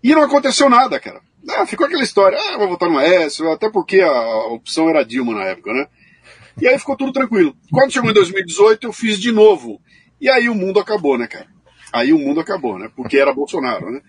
E 0.00 0.14
não 0.14 0.22
aconteceu 0.22 0.70
nada, 0.70 1.00
cara. 1.00 1.20
Ah, 1.50 1.66
ficou 1.66 1.86
aquela 1.86 2.04
história, 2.04 2.38
ah, 2.38 2.56
vou 2.56 2.68
votar 2.68 2.88
no 2.88 3.00
S, 3.00 3.44
até 3.48 3.68
porque 3.68 4.00
a 4.00 4.46
opção 4.46 4.88
era 4.88 5.04
Dilma 5.04 5.34
na 5.34 5.44
época, 5.44 5.72
né? 5.72 5.88
E 6.60 6.66
aí 6.66 6.78
ficou 6.78 6.96
tudo 6.96 7.12
tranquilo. 7.12 7.54
Quando 7.70 7.92
chegou 7.92 8.10
em 8.10 8.14
2018, 8.14 8.86
eu 8.86 8.92
fiz 8.92 9.18
de 9.18 9.30
novo. 9.30 9.80
E 10.20 10.30
aí 10.30 10.48
o 10.48 10.54
mundo 10.54 10.80
acabou, 10.80 11.18
né, 11.18 11.26
cara? 11.26 11.46
Aí 11.92 12.12
o 12.12 12.18
mundo 12.18 12.40
acabou, 12.40 12.78
né? 12.78 12.90
Porque 12.96 13.18
era 13.18 13.34
Bolsonaro, 13.34 13.90
né? 13.90 14.00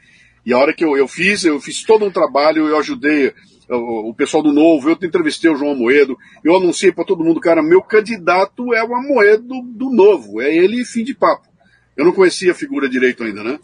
E 0.46 0.54
a 0.54 0.58
hora 0.58 0.74
que 0.74 0.84
eu, 0.84 0.96
eu 0.96 1.08
fiz, 1.08 1.44
eu 1.44 1.60
fiz 1.60 1.84
todo 1.84 2.06
um 2.06 2.12
trabalho, 2.12 2.68
eu 2.68 2.78
ajudei 2.78 3.34
o, 3.70 4.10
o 4.10 4.14
pessoal 4.14 4.42
do 4.42 4.54
Novo, 4.54 4.90
eu 4.90 4.94
entrevistei 4.94 5.52
o 5.52 5.58
João 5.58 5.76
Moedo, 5.76 6.18
eu 6.44 6.56
anunciei 6.56 6.92
para 6.92 7.04
todo 7.04 7.24
mundo, 7.24 7.40
cara, 7.42 7.62
meu 7.62 7.82
candidato 7.82 8.74
é 8.74 8.82
o 8.84 8.96
Amoedo 8.96 9.62
do, 9.62 9.90
Novo, 9.90 10.42
é 10.42 10.56
ele 10.56 10.86
fim 10.86 11.04
de 11.04 11.14
papo. 11.14 11.48
Eu 11.98 12.06
não 12.06 12.14
conhecia 12.14 12.52
a 12.54 12.56
figura 12.56 12.88
direito 12.88 13.24
ainda, 13.24 13.44
né? 13.44 13.60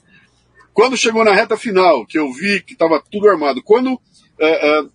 Quando 0.73 0.97
chegou 0.97 1.23
na 1.23 1.33
reta 1.33 1.55
final, 1.55 2.05
que 2.05 2.17
eu 2.17 2.31
vi 2.33 2.61
que 2.61 2.73
estava 2.73 3.01
tudo 3.11 3.29
armado, 3.29 3.61
quando. 3.63 3.97
É, 4.39 4.79
é, 4.79 4.85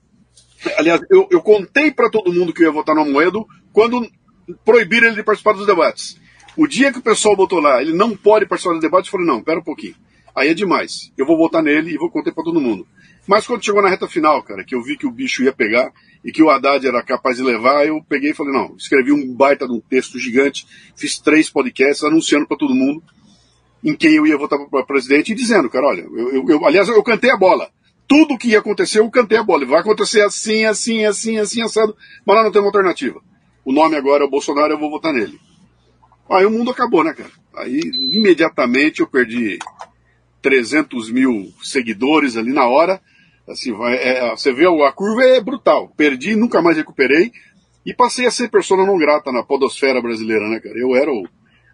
aliás, 0.77 1.01
eu, 1.09 1.29
eu 1.31 1.41
contei 1.41 1.91
para 1.91 2.11
todo 2.11 2.33
mundo 2.33 2.53
que 2.53 2.63
eu 2.63 2.67
ia 2.67 2.73
votar 2.73 2.95
no 2.95 3.03
Amoedo 3.03 3.47
quando 3.79 4.11
proibiram 4.65 5.07
ele 5.07 5.15
de 5.15 5.23
participar 5.23 5.53
dos 5.53 5.65
debates. 5.65 6.19
O 6.57 6.67
dia 6.67 6.93
que 6.93 6.99
o 6.99 7.03
pessoal 7.03 7.37
botou 7.37 7.61
lá, 7.61 7.81
ele 7.81 7.93
não 7.93 8.17
pode 8.17 8.45
participar 8.45 8.73
dos 8.73 8.83
debates, 8.83 9.07
eu 9.07 9.13
falei, 9.13 9.27
não, 9.29 9.41
pera 9.41 9.61
um 9.61 9.63
pouquinho. 9.63 9.95
Aí 10.35 10.49
é 10.49 10.55
demais. 10.55 11.13
Eu 11.17 11.25
vou 11.25 11.39
votar 11.39 11.63
nele 11.63 11.95
e 11.95 11.97
vou 11.97 12.11
contar 12.11 12.33
para 12.33 12.43
todo 12.43 12.61
mundo. 12.61 12.85
Mas 13.25 13.47
quando 13.47 13.65
chegou 13.65 13.81
na 13.81 13.89
reta 13.89 14.09
final, 14.09 14.43
cara, 14.43 14.65
que 14.65 14.75
eu 14.75 14.83
vi 14.83 14.97
que 14.97 15.07
o 15.07 15.13
bicho 15.13 15.45
ia 15.45 15.53
pegar 15.53 15.93
e 16.25 16.33
que 16.33 16.43
o 16.43 16.51
Haddad 16.51 16.85
era 16.85 17.01
capaz 17.05 17.37
de 17.37 17.45
levar, 17.45 17.87
eu 17.87 18.03
peguei 18.09 18.33
e 18.33 18.35
falei, 18.35 18.53
não, 18.53 18.75
escrevi 18.77 19.13
um 19.13 19.33
baita 19.33 19.65
de 19.65 19.73
um 19.73 19.81
texto 19.81 20.19
gigante, 20.19 20.67
fiz 20.97 21.17
três 21.21 21.49
podcasts 21.49 22.03
anunciando 22.03 22.49
para 22.49 22.57
todo 22.57 22.75
mundo 22.75 23.01
em 23.85 23.95
quem 23.95 24.15
eu 24.15 24.27
ia 24.27 24.37
votar 24.37 24.59
para 24.59 24.83
presidente 24.83 25.31
e 25.31 25.37
dizendo, 25.37 25.71
cara, 25.71 25.87
olha, 25.87 26.01
eu, 26.01 26.33
eu, 26.33 26.49
eu, 26.49 26.67
aliás, 26.67 26.89
eu 26.89 27.01
cantei 27.05 27.31
a 27.31 27.37
bola. 27.37 27.71
Tudo 28.09 28.37
que 28.37 28.49
ia 28.49 28.59
acontecer, 28.59 28.99
eu 28.99 29.09
cantei 29.09 29.39
a 29.39 29.45
bola. 29.45 29.65
Vai 29.65 29.79
acontecer 29.79 30.23
assim, 30.23 30.65
assim, 30.65 31.05
assim, 31.05 31.39
assim, 31.39 31.63
assado, 31.63 31.97
mas 32.27 32.35
nós 32.35 32.45
não 32.45 32.51
temos 32.51 32.67
alternativa. 32.67 33.23
O 33.69 33.73
nome 33.73 33.97
agora 33.97 34.25
é 34.25 34.27
o 34.27 34.31
Bolsonaro, 34.31 34.73
eu 34.73 34.79
vou 34.79 34.89
votar 34.89 35.13
nele. 35.13 35.39
Aí 36.31 36.47
o 36.47 36.51
mundo 36.51 36.71
acabou, 36.71 37.05
né, 37.05 37.13
cara? 37.13 37.31
Aí, 37.55 37.79
imediatamente, 38.11 39.01
eu 39.01 39.07
perdi 39.07 39.59
300 40.41 41.11
mil 41.11 41.53
seguidores 41.63 42.39
ali 42.39 42.51
na 42.51 42.67
hora. 42.67 42.99
Assim, 43.47 43.75
vai, 43.75 43.95
é, 43.97 44.31
você 44.31 44.55
vê, 44.55 44.65
a 44.67 44.93
curva 44.93 45.23
é 45.23 45.39
brutal. 45.43 45.93
Perdi, 45.95 46.35
nunca 46.35 46.63
mais 46.63 46.79
recuperei. 46.79 47.31
E 47.85 47.93
passei 47.93 48.25
a 48.25 48.31
ser 48.31 48.49
persona 48.49 48.87
não 48.87 48.97
grata 48.97 49.31
na 49.31 49.43
podosfera 49.43 50.01
brasileira, 50.01 50.49
né, 50.49 50.61
cara? 50.61 50.79
Eu 50.79 50.97
era 50.97 51.13
o, 51.13 51.29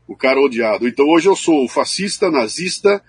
o 0.08 0.16
cara 0.16 0.40
odiado. 0.40 0.88
Então 0.88 1.06
hoje 1.08 1.28
eu 1.28 1.36
sou 1.36 1.68
fascista, 1.68 2.28
nazista, 2.28 3.00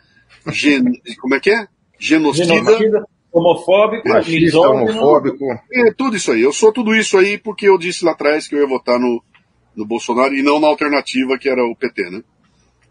gen... 0.52 1.02
como 1.20 1.34
é 1.34 1.40
que 1.40 1.50
é? 1.50 1.68
Genocida. 1.98 2.54
Genocida 2.54 3.15
homofóbico, 3.36 4.08
machista, 4.08 4.60
homofóbico. 4.60 5.46
É, 5.72 5.92
tudo 5.94 6.16
isso 6.16 6.32
aí. 6.32 6.42
Eu 6.42 6.54
sou 6.54 6.72
tudo 6.72 6.96
isso 6.96 7.18
aí 7.18 7.38
porque 7.38 7.68
eu 7.68 7.78
disse 7.78 8.06
lá 8.06 8.12
atrás 8.12 8.48
que 8.48 8.56
eu 8.56 8.60
ia 8.60 8.68
votar 8.68 8.98
no, 9.00 9.22
no 9.76 9.86
Bolsonaro 9.86 10.34
e 10.34 10.42
não 10.42 10.60
na 10.60 10.68
alternativa 10.68 11.38
que 11.38 11.50
era 11.50 11.64
o 11.64 11.76
PT, 11.76 12.10
né? 12.10 12.24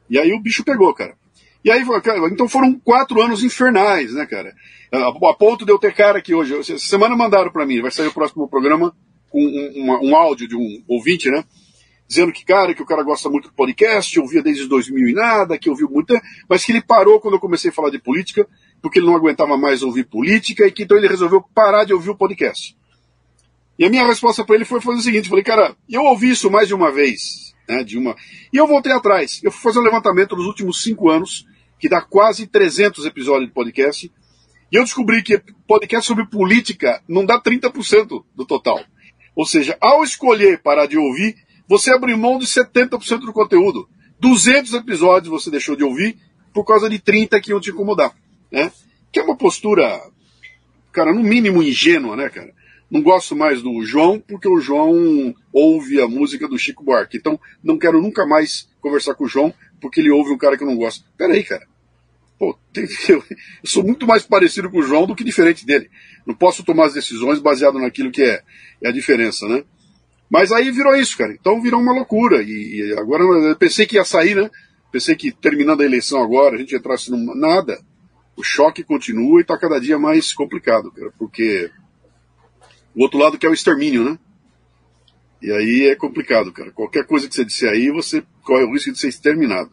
E 0.08 0.18
aí 0.18 0.32
o 0.32 0.40
bicho 0.40 0.62
pegou, 0.62 0.92
cara. 0.92 1.14
E 1.64 1.70
aí, 1.70 1.82
então 2.30 2.46
foram 2.46 2.78
quatro 2.78 3.22
anos 3.22 3.42
infernais, 3.42 4.12
né, 4.12 4.26
cara? 4.26 4.54
A, 4.92 5.34
ponto 5.34 5.64
de 5.64 5.72
eu 5.72 5.78
ter 5.78 5.94
cara 5.94 6.20
que 6.20 6.34
hoje, 6.34 6.58
essa 6.58 6.78
semana 6.78 7.16
mandaram 7.16 7.50
para 7.50 7.64
mim, 7.64 7.80
vai 7.80 7.90
sair 7.90 8.08
o 8.08 8.12
próximo 8.12 8.46
programa 8.46 8.94
com 9.30 9.40
um, 9.40 9.72
um, 9.76 10.10
um 10.10 10.16
áudio 10.16 10.46
de 10.46 10.54
um 10.54 10.84
ouvinte, 10.86 11.30
né? 11.30 11.42
dizendo 12.06 12.32
que, 12.32 12.44
cara, 12.44 12.74
que 12.74 12.82
o 12.82 12.86
cara 12.86 13.02
gosta 13.02 13.28
muito 13.28 13.48
do 13.48 13.54
podcast, 13.54 14.20
ouvia 14.20 14.42
desde 14.42 14.68
2000 14.68 15.08
e 15.08 15.12
nada, 15.12 15.58
que 15.58 15.70
ouviu 15.70 15.88
muito, 15.88 16.14
mas 16.48 16.64
que 16.64 16.72
ele 16.72 16.82
parou 16.82 17.20
quando 17.20 17.34
eu 17.34 17.40
comecei 17.40 17.70
a 17.70 17.72
falar 17.72 17.90
de 17.90 17.98
política, 17.98 18.46
porque 18.84 18.98
ele 18.98 19.06
não 19.06 19.16
aguentava 19.16 19.56
mais 19.56 19.82
ouvir 19.82 20.04
política 20.04 20.66
e 20.66 20.70
que 20.70 20.82
então 20.82 20.94
ele 20.94 21.08
resolveu 21.08 21.42
parar 21.54 21.84
de 21.84 21.94
ouvir 21.94 22.10
o 22.10 22.14
podcast. 22.14 22.76
E 23.78 23.86
a 23.86 23.88
minha 23.88 24.06
resposta 24.06 24.44
para 24.44 24.56
ele 24.56 24.66
foi 24.66 24.78
fazer 24.78 24.98
o 24.98 25.02
seguinte, 25.02 25.26
falei, 25.26 25.42
cara, 25.42 25.74
eu 25.88 26.02
ouvi 26.02 26.32
isso 26.32 26.50
mais 26.50 26.68
de 26.68 26.74
uma 26.74 26.92
vez, 26.92 27.54
né, 27.66 27.82
de 27.82 27.96
uma, 27.96 28.14
e 28.52 28.58
eu 28.58 28.66
voltei 28.66 28.92
atrás, 28.92 29.40
eu 29.42 29.50
fui 29.50 29.62
fazer 29.62 29.78
um 29.78 29.84
levantamento 29.84 30.36
nos 30.36 30.44
últimos 30.44 30.82
cinco 30.82 31.08
anos, 31.08 31.46
que 31.78 31.88
dá 31.88 32.02
quase 32.02 32.46
300 32.46 33.06
episódios 33.06 33.48
de 33.48 33.54
podcast, 33.54 34.12
e 34.70 34.76
eu 34.76 34.84
descobri 34.84 35.22
que 35.22 35.40
podcast 35.66 36.06
sobre 36.06 36.26
política 36.26 37.02
não 37.08 37.24
dá 37.24 37.40
30% 37.40 38.22
do 38.36 38.44
total. 38.44 38.84
Ou 39.34 39.46
seja, 39.46 39.78
ao 39.80 40.04
escolher 40.04 40.60
parar 40.60 40.84
de 40.84 40.98
ouvir, 40.98 41.36
você 41.66 41.90
abriu 41.90 42.18
mão 42.18 42.38
de 42.38 42.44
70% 42.44 43.20
do 43.20 43.32
conteúdo. 43.32 43.88
200 44.20 44.74
episódios 44.74 45.30
você 45.30 45.50
deixou 45.50 45.74
de 45.74 45.84
ouvir 45.84 46.18
por 46.52 46.66
causa 46.66 46.90
de 46.90 46.98
30 46.98 47.40
que 47.40 47.50
iam 47.50 47.60
te 47.60 47.70
incomodar, 47.70 48.14
né? 48.54 48.72
Que 49.12 49.20
é 49.20 49.22
uma 49.22 49.36
postura, 49.36 50.00
cara, 50.92 51.12
no 51.12 51.22
mínimo 51.22 51.62
ingênua, 51.62 52.16
né, 52.16 52.28
cara? 52.28 52.54
Não 52.90 53.02
gosto 53.02 53.34
mais 53.34 53.60
do 53.60 53.82
João 53.84 54.20
porque 54.20 54.48
o 54.48 54.60
João 54.60 55.34
ouve 55.52 56.00
a 56.00 56.06
música 56.06 56.46
do 56.46 56.58
Chico 56.58 56.84
Buarque. 56.84 57.16
Então, 57.16 57.38
não 57.62 57.76
quero 57.76 58.00
nunca 58.00 58.24
mais 58.24 58.68
conversar 58.80 59.14
com 59.14 59.24
o 59.24 59.28
João 59.28 59.52
porque 59.80 60.00
ele 60.00 60.10
ouve 60.10 60.32
um 60.32 60.38
cara 60.38 60.56
que 60.56 60.62
eu 60.62 60.68
não 60.68 60.76
gosto. 60.76 61.04
Peraí, 61.18 61.42
cara. 61.42 61.66
Pô, 62.38 62.56
tem, 62.72 62.86
eu, 63.08 63.18
eu, 63.30 63.36
sou 63.64 63.82
muito 63.82 64.06
mais 64.06 64.22
parecido 64.22 64.70
com 64.70 64.78
o 64.78 64.82
João 64.82 65.06
do 65.06 65.14
que 65.14 65.24
diferente 65.24 65.66
dele. 65.66 65.90
Não 66.26 66.34
posso 66.34 66.62
tomar 66.62 66.86
as 66.86 66.94
decisões 66.94 67.40
baseado 67.40 67.78
naquilo 67.78 68.10
que 68.10 68.22
é, 68.22 68.42
é 68.82 68.88
a 68.88 68.92
diferença, 68.92 69.48
né? 69.48 69.64
Mas 70.30 70.52
aí 70.52 70.70
virou 70.70 70.94
isso, 70.94 71.18
cara. 71.18 71.32
Então 71.32 71.60
virou 71.60 71.80
uma 71.80 71.92
loucura. 71.92 72.42
E, 72.42 72.80
e 72.80 72.98
agora 72.98 73.24
eu 73.24 73.56
pensei 73.56 73.86
que 73.86 73.96
ia 73.96 74.04
sair, 74.04 74.34
né? 74.34 74.50
Pensei 74.92 75.16
que 75.16 75.32
terminando 75.32 75.80
a 75.80 75.84
eleição 75.84 76.22
agora, 76.22 76.54
a 76.54 76.58
gente 76.58 76.76
entrasse 76.76 77.10
num. 77.10 77.34
Nada. 77.34 77.80
O 78.36 78.42
choque 78.42 78.82
continua 78.82 79.38
e 79.38 79.42
está 79.42 79.56
cada 79.58 79.80
dia 79.80 79.98
mais 79.98 80.32
complicado, 80.32 80.90
cara, 80.90 81.12
porque 81.18 81.70
o 82.94 83.02
outro 83.02 83.18
lado 83.18 83.38
que 83.38 83.46
é 83.46 83.50
o 83.50 83.54
extermínio, 83.54 84.04
né? 84.04 84.18
E 85.42 85.52
aí 85.52 85.88
é 85.88 85.94
complicado, 85.94 86.52
cara. 86.52 86.72
Qualquer 86.72 87.06
coisa 87.06 87.28
que 87.28 87.34
você 87.34 87.44
disser 87.44 87.70
aí, 87.70 87.90
você 87.90 88.24
corre 88.42 88.64
o 88.64 88.72
risco 88.72 88.92
de 88.92 88.98
ser 88.98 89.08
exterminado. 89.08 89.70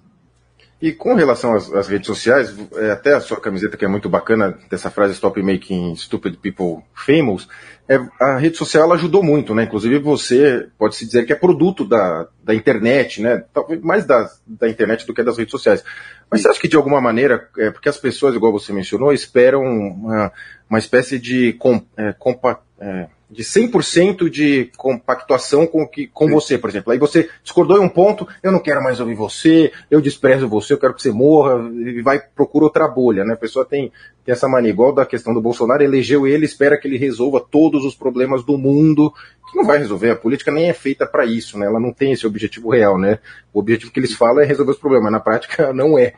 E 0.81 0.91
com 0.91 1.13
relação 1.13 1.53
às, 1.53 1.71
às, 1.71 1.87
redes 1.87 2.07
sociais, 2.07 2.55
é, 2.75 2.89
até 2.89 3.13
a 3.13 3.21
sua 3.21 3.39
camiseta 3.39 3.77
que 3.77 3.85
é 3.85 3.87
muito 3.87 4.09
bacana, 4.09 4.57
dessa 4.67 4.89
frase 4.89 5.13
Stop 5.13 5.39
Making 5.41 5.95
Stupid 5.95 6.37
People 6.37 6.83
Famous, 6.95 7.47
é, 7.87 7.99
a 8.19 8.37
rede 8.37 8.57
social 8.57 8.91
ajudou 8.93 9.21
muito, 9.21 9.53
né? 9.53 9.63
Inclusive 9.63 9.99
você 9.99 10.69
pode 10.79 10.95
se 10.95 11.05
dizer 11.05 11.25
que 11.25 11.33
é 11.33 11.35
produto 11.35 11.85
da, 11.85 12.27
da 12.43 12.55
internet, 12.55 13.21
né? 13.21 13.43
Talvez 13.53 13.79
mais 13.81 14.05
da, 14.05 14.27
da 14.47 14.67
internet 14.67 15.05
do 15.05 15.13
que 15.13 15.21
das 15.21 15.37
redes 15.37 15.51
sociais. 15.51 15.83
Mas 16.31 16.41
você 16.41 16.49
acha 16.49 16.59
que 16.59 16.67
de 16.67 16.77
alguma 16.77 16.99
maneira, 16.99 17.47
é, 17.59 17.69
porque 17.69 17.89
as 17.89 17.97
pessoas, 17.97 18.33
igual 18.33 18.51
você 18.51 18.73
mencionou, 18.73 19.13
esperam 19.13 19.61
uma, 19.61 20.31
uma 20.67 20.79
espécie 20.79 21.19
de 21.19 21.53
com, 21.53 21.79
é, 21.95 22.11
compa, 22.13 22.59
é, 22.79 23.07
de 23.31 23.43
100% 23.43 24.29
de 24.29 24.69
compactuação 24.75 25.65
com, 25.65 25.87
que, 25.87 26.05
com 26.05 26.27
você, 26.27 26.57
por 26.57 26.69
exemplo. 26.69 26.91
Aí 26.91 26.99
você 26.99 27.29
discordou 27.41 27.77
em 27.77 27.85
um 27.85 27.87
ponto, 27.87 28.27
eu 28.43 28.51
não 28.51 28.59
quero 28.59 28.83
mais 28.83 28.99
ouvir 28.99 29.15
você, 29.15 29.71
eu 29.89 30.01
desprezo 30.01 30.49
você, 30.49 30.73
eu 30.73 30.77
quero 30.77 30.93
que 30.93 31.01
você 31.01 31.11
morra, 31.11 31.71
e 31.73 32.01
vai 32.01 32.19
procura 32.19 32.65
outra 32.65 32.89
bolha, 32.89 33.23
né? 33.23 33.33
A 33.33 33.37
pessoa 33.37 33.63
tem, 33.63 33.89
tem 34.25 34.33
essa 34.33 34.49
mania, 34.49 34.69
igual 34.69 34.93
da 34.93 35.05
questão 35.05 35.33
do 35.33 35.41
Bolsonaro, 35.41 35.81
elegeu 35.81 36.27
ele, 36.27 36.43
espera 36.43 36.77
que 36.77 36.89
ele 36.89 36.97
resolva 36.97 37.39
todos 37.39 37.85
os 37.85 37.95
problemas 37.95 38.43
do 38.43 38.57
mundo, 38.57 39.13
que 39.49 39.57
não 39.57 39.63
vai 39.63 39.77
resolver, 39.77 40.09
a 40.09 40.15
política 40.15 40.51
nem 40.51 40.69
é 40.69 40.73
feita 40.73 41.07
para 41.07 41.25
isso, 41.25 41.57
né? 41.57 41.67
Ela 41.67 41.79
não 41.79 41.93
tem 41.93 42.11
esse 42.11 42.27
objetivo 42.27 42.69
real, 42.69 42.99
né? 42.99 43.19
O 43.53 43.59
objetivo 43.59 43.93
que 43.93 43.99
eles 44.01 44.13
falam 44.13 44.43
é 44.43 44.45
resolver 44.45 44.71
os 44.71 44.77
problemas, 44.77 45.05
mas 45.05 45.13
na 45.13 45.19
prática 45.21 45.71
não 45.73 45.97
é. 45.97 46.13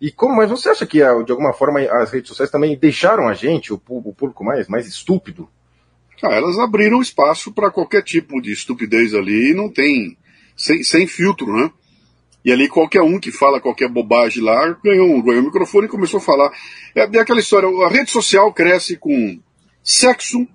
E 0.00 0.10
como, 0.10 0.36
mas 0.36 0.48
você 0.48 0.70
acha 0.70 0.86
que 0.86 0.98
de 0.98 1.32
alguma 1.32 1.52
forma 1.52 1.80
as 1.80 2.10
redes 2.10 2.28
sociais 2.28 2.50
também 2.50 2.78
deixaram 2.78 3.28
a 3.28 3.34
gente, 3.34 3.74
o 3.74 3.78
público 3.78 4.42
mais, 4.42 4.68
mais 4.68 4.86
estúpido? 4.86 5.48
Ah, 6.22 6.34
elas 6.34 6.58
abriram 6.58 7.00
espaço 7.00 7.52
para 7.52 7.70
qualquer 7.70 8.02
tipo 8.02 8.40
de 8.40 8.52
estupidez 8.52 9.14
ali 9.14 9.50
e 9.50 9.54
não 9.54 9.68
tem. 9.70 10.16
Sem, 10.56 10.82
sem 10.82 11.06
filtro, 11.06 11.52
né? 11.54 11.70
E 12.44 12.52
ali 12.52 12.68
qualquer 12.68 13.02
um 13.02 13.18
que 13.18 13.32
fala 13.32 13.60
qualquer 13.60 13.88
bobagem 13.88 14.42
lá 14.42 14.78
ganhou, 14.82 15.20
ganhou 15.22 15.42
o 15.42 15.46
microfone 15.46 15.86
e 15.86 15.90
começou 15.90 16.18
a 16.18 16.22
falar. 16.22 16.50
É, 16.94 17.00
é 17.00 17.20
aquela 17.20 17.40
história, 17.40 17.68
a 17.84 17.88
rede 17.88 18.10
social 18.10 18.52
cresce 18.52 18.96
com 18.96 19.40
sexo, 19.82 20.46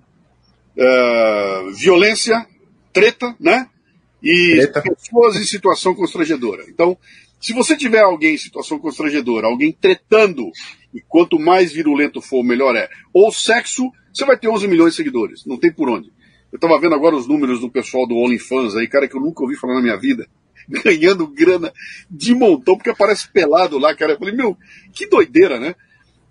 é, 0.76 1.64
violência, 1.74 2.46
treta, 2.92 3.36
né? 3.38 3.68
E 4.22 4.56
treta. 4.56 4.82
pessoas 4.82 5.36
em 5.36 5.44
situação 5.44 5.94
constrangedora. 5.94 6.64
Então, 6.68 6.96
se 7.38 7.52
você 7.52 7.76
tiver 7.76 8.00
alguém 8.00 8.34
em 8.34 8.38
situação 8.38 8.78
constrangedora, 8.78 9.46
alguém 9.46 9.72
tretando, 9.72 10.50
e 10.94 11.00
quanto 11.08 11.38
mais 11.38 11.72
virulento 11.72 12.22
for, 12.22 12.42
melhor 12.42 12.74
é, 12.76 12.88
ou 13.12 13.30
sexo, 13.32 13.90
você 14.12 14.24
vai 14.24 14.36
ter 14.36 14.48
11 14.48 14.68
milhões 14.68 14.92
de 14.92 14.96
seguidores. 14.96 15.44
Não 15.46 15.56
tem 15.56 15.72
por 15.72 15.88
onde. 15.88 16.12
Eu 16.52 16.56
estava 16.56 16.78
vendo 16.78 16.94
agora 16.94 17.16
os 17.16 17.26
números 17.26 17.60
do 17.60 17.70
pessoal 17.70 18.06
do 18.06 18.16
OnlyFans 18.16 18.76
aí, 18.76 18.86
cara 18.86 19.08
que 19.08 19.16
eu 19.16 19.20
nunca 19.20 19.42
ouvi 19.42 19.56
falar 19.56 19.74
na 19.74 19.82
minha 19.82 19.96
vida, 19.96 20.28
ganhando 20.84 21.26
grana 21.26 21.72
de 22.10 22.34
montão, 22.34 22.76
porque 22.76 22.90
aparece 22.90 23.30
pelado 23.32 23.78
lá, 23.78 23.94
cara. 23.94 24.12
Eu 24.12 24.18
falei, 24.18 24.34
meu, 24.34 24.56
que 24.92 25.06
doideira, 25.06 25.58
né? 25.58 25.74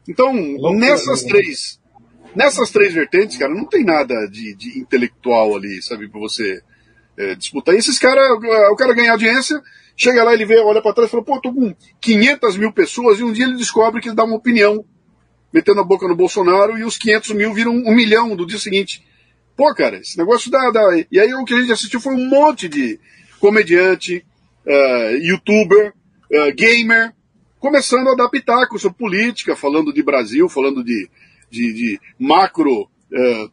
Então, 0.08 0.34
nessas 0.74 1.24
né? 1.24 1.30
três, 1.30 1.80
nessas 2.36 2.70
três 2.70 2.94
vertentes, 2.94 3.38
cara, 3.38 3.54
não 3.54 3.66
tem 3.66 3.84
nada 3.84 4.28
de, 4.28 4.56
de 4.56 4.80
intelectual 4.80 5.56
ali, 5.56 5.82
sabe, 5.82 6.08
para 6.08 6.20
você 6.20 6.62
é, 7.18 7.36
disputar. 7.36 7.76
E 7.76 7.80
esses 7.80 7.98
caras, 7.98 8.30
o 8.72 8.76
cara 8.76 8.94
ganha 8.94 9.12
audiência, 9.12 9.62
chega 9.96 10.24
lá, 10.24 10.34
ele 10.34 10.46
vê, 10.46 10.60
olha 10.60 10.82
para 10.82 10.94
trás 10.94 11.10
e 11.10 11.12
fala, 11.12 11.24
pô, 11.24 11.40
tô 11.40 11.54
com 11.54 11.74
500 12.00 12.58
mil 12.58 12.72
pessoas, 12.72 13.20
e 13.20 13.24
um 13.24 13.34
dia 13.34 13.46
ele 13.46 13.58
descobre 13.58 14.02
que 14.02 14.08
ele 14.08 14.16
dá 14.16 14.24
uma 14.24 14.36
opinião 14.36 14.86
metendo 15.54 15.82
a 15.82 15.84
boca 15.84 16.08
no 16.08 16.16
Bolsonaro 16.16 16.78
e 16.78 16.84
os 16.84 16.98
500 16.98 17.32
mil 17.32 17.54
viram 17.54 17.72
um 17.72 17.94
milhão 17.94 18.36
do 18.36 18.46
dia 18.46 18.60
seguinte. 18.60 19.04
Pô, 19.56 19.74
cara, 19.74 19.98
esse 19.98 20.18
negócio 20.18 20.50
dá. 20.50 20.72
dá. 20.72 20.82
E 21.12 21.20
aí 21.20 21.34
o 21.34 21.44
que 21.44 21.54
a 21.54 21.60
gente 21.60 21.72
assistiu 21.72 22.00
foi 22.00 22.14
um 22.14 22.30
monte 22.30 22.68
de 22.68 23.00
comediante, 23.40 24.26
uh, 24.66 25.18
youtuber, 25.18 25.94
uh, 26.32 26.56
gamer, 26.56 27.14
começando 27.60 28.10
a 28.10 28.16
dar 28.16 28.30
pitaco 28.30 28.80
sobre 28.80 28.98
política, 28.98 29.56
falando 29.56 29.94
de 29.94 30.02
Brasil, 30.02 30.48
falando 30.48 30.84
de, 30.84 31.10
de, 31.50 31.74
de 31.74 32.00
macro 32.18 32.84
uh, 32.84 33.52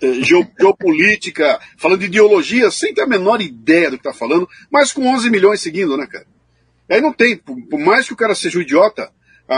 geopolítica, 0.22 1.60
falando 1.76 2.00
de 2.00 2.06
ideologia, 2.06 2.70
sem 2.70 2.94
ter 2.94 3.02
a 3.02 3.06
menor 3.06 3.40
ideia 3.40 3.90
do 3.90 3.98
que 3.98 4.08
está 4.08 4.12
falando, 4.12 4.48
mas 4.70 4.92
com 4.92 5.06
11 5.06 5.30
milhões 5.30 5.60
seguindo, 5.60 5.96
né, 5.96 6.06
cara? 6.06 6.26
Aí 6.90 7.00
não 7.00 7.12
tem, 7.12 7.36
por, 7.36 7.78
mais 7.78 8.06
que 8.06 8.12
o 8.12 8.16
cara 8.16 8.34
seja 8.34 8.58
um 8.58 8.62
idiota, 8.62 9.12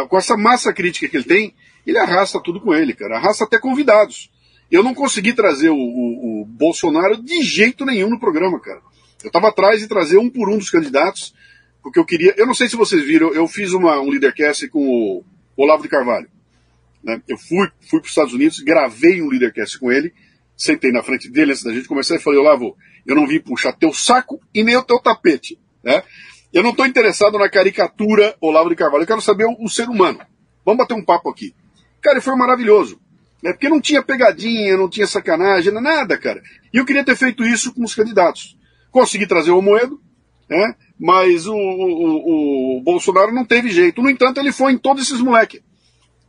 com 0.09 0.17
essa 0.17 0.37
massa 0.37 0.73
crítica 0.73 1.09
que 1.09 1.17
ele 1.17 1.25
tem, 1.25 1.55
ele 1.87 1.99
arrasta 1.99 2.41
tudo 2.41 2.61
com 2.61 2.75
ele, 2.75 2.95
cara. 2.95 3.17
Arrasta 3.17 3.45
até 3.45 3.59
convidados. 3.59 4.31
Eu 4.71 4.83
não 4.83 4.95
consegui 4.95 5.35
trazer 5.35 5.69
o, 5.69 5.77
o, 5.77 6.43
o 6.43 6.47
Bolsonaro 6.47 7.23
de 7.23 7.43
jeito 7.43 7.85
nenhum 7.85 8.09
no 8.09 8.19
programa, 8.19 8.59
cara. 8.59 8.81
Eu 9.23 9.29
estava 9.29 9.49
atrás 9.49 9.81
de 9.81 9.87
trazer 9.87 10.17
um 10.17 10.31
por 10.31 10.49
um 10.49 10.57
dos 10.57 10.71
candidatos, 10.71 11.35
porque 11.83 11.99
eu 11.99 12.05
queria. 12.05 12.35
Eu 12.37 12.47
não 12.47 12.55
sei 12.55 12.69
se 12.69 12.77
vocês 12.77 13.05
viram, 13.05 13.33
eu 13.35 13.47
fiz 13.47 13.73
uma, 13.73 14.01
um 14.01 14.09
Leadercast 14.09 14.69
com 14.69 14.81
o 14.81 15.25
Olavo 15.57 15.83
de 15.83 15.89
Carvalho. 15.89 16.29
Né? 17.05 17.21
Eu 17.29 17.37
fui, 17.37 17.69
fui 17.81 18.01
para 18.01 18.07
os 18.07 18.11
Estados 18.11 18.33
Unidos, 18.33 18.61
gravei 18.61 19.21
um 19.21 19.29
Leadercast 19.29 19.79
com 19.79 19.93
ele, 19.93 20.13
sentei 20.57 20.91
na 20.91 21.03
frente 21.03 21.29
dele 21.29 21.53
antes 21.53 21.65
da 21.65 21.73
gente 21.73 21.89
começar 21.89 22.17
e 22.17 22.21
falei: 22.21 22.39
Olavo, 22.39 22.77
eu 23.07 23.15
não 23.15 23.27
vim 23.27 23.41
puxar 23.41 23.73
teu 23.73 23.93
saco 23.93 24.41
e 24.55 24.65
nem 24.65 24.77
o 24.77 24.83
teu 24.83 24.99
tapete. 24.99 25.59
Né? 25.83 26.03
Eu 26.53 26.63
não 26.63 26.71
estou 26.71 26.87
interessado 26.87 27.39
na 27.39 27.49
caricatura 27.49 28.37
Olavo 28.41 28.69
de 28.69 28.77
Carvalho, 28.77 29.03
eu 29.03 29.07
quero 29.07 29.23
saber 29.23 29.47
o, 29.47 29.57
o 29.65 29.69
ser 29.69 29.89
humano. 29.89 30.21
Vamos 30.65 30.79
bater 30.79 30.95
um 30.95 31.05
papo 31.05 31.31
aqui. 31.31 31.55
Cara, 32.01 32.21
foi 32.21 32.37
maravilhoso. 32.37 33.01
Né? 33.43 33.53
Porque 33.53 33.69
não 33.69 33.81
tinha 33.81 34.03
pegadinha, 34.03 34.77
não 34.77 34.89
tinha 34.89 35.07
sacanagem, 35.07 35.73
nada, 35.73 36.19
cara. 36.19 36.43
E 36.73 36.77
eu 36.77 36.85
queria 36.85 37.05
ter 37.05 37.17
feito 37.17 37.43
isso 37.43 37.75
com 37.75 37.83
os 37.83 37.95
candidatos. 37.95 38.57
Consegui 38.91 39.27
trazer 39.27 39.51
o 39.51 39.63
Moedo, 39.63 40.01
né? 40.49 40.75
mas 41.01 41.47
o, 41.47 41.55
o, 41.55 42.79
o, 42.79 42.83
Bolsonaro 42.83 43.33
não 43.33 43.45
teve 43.45 43.71
jeito. 43.71 44.03
No 44.03 44.11
entanto, 44.11 44.39
ele 44.39 44.53
foi 44.53 44.73
em 44.73 44.79
todos 44.79 45.03
esses 45.03 45.21
moleques. 45.21 45.63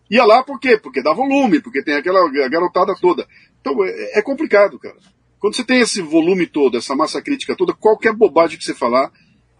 Ia 0.10 0.26
lá 0.26 0.44
por 0.44 0.60
quê? 0.60 0.78
Porque 0.78 1.04
dá 1.04 1.14
volume, 1.14 1.62
porque 1.62 1.84
tem 1.84 1.96
aquela 1.96 2.28
garotada 2.50 2.96
toda. 3.00 3.28
Então 3.60 3.84
é, 3.84 4.20
é 4.20 4.22
complicado, 4.22 4.80
cara. 4.80 4.96
Quando 5.40 5.56
você 5.56 5.64
tem 5.64 5.82
esse 5.82 6.02
volume 6.02 6.48
todo, 6.48 6.78
essa 6.78 6.96
massa 6.96 7.22
crítica 7.22 7.56
toda, 7.56 7.74
qualquer 7.74 8.14
bobagem 8.14 8.58
que 8.58 8.64
você 8.64 8.74
falar 8.74 9.12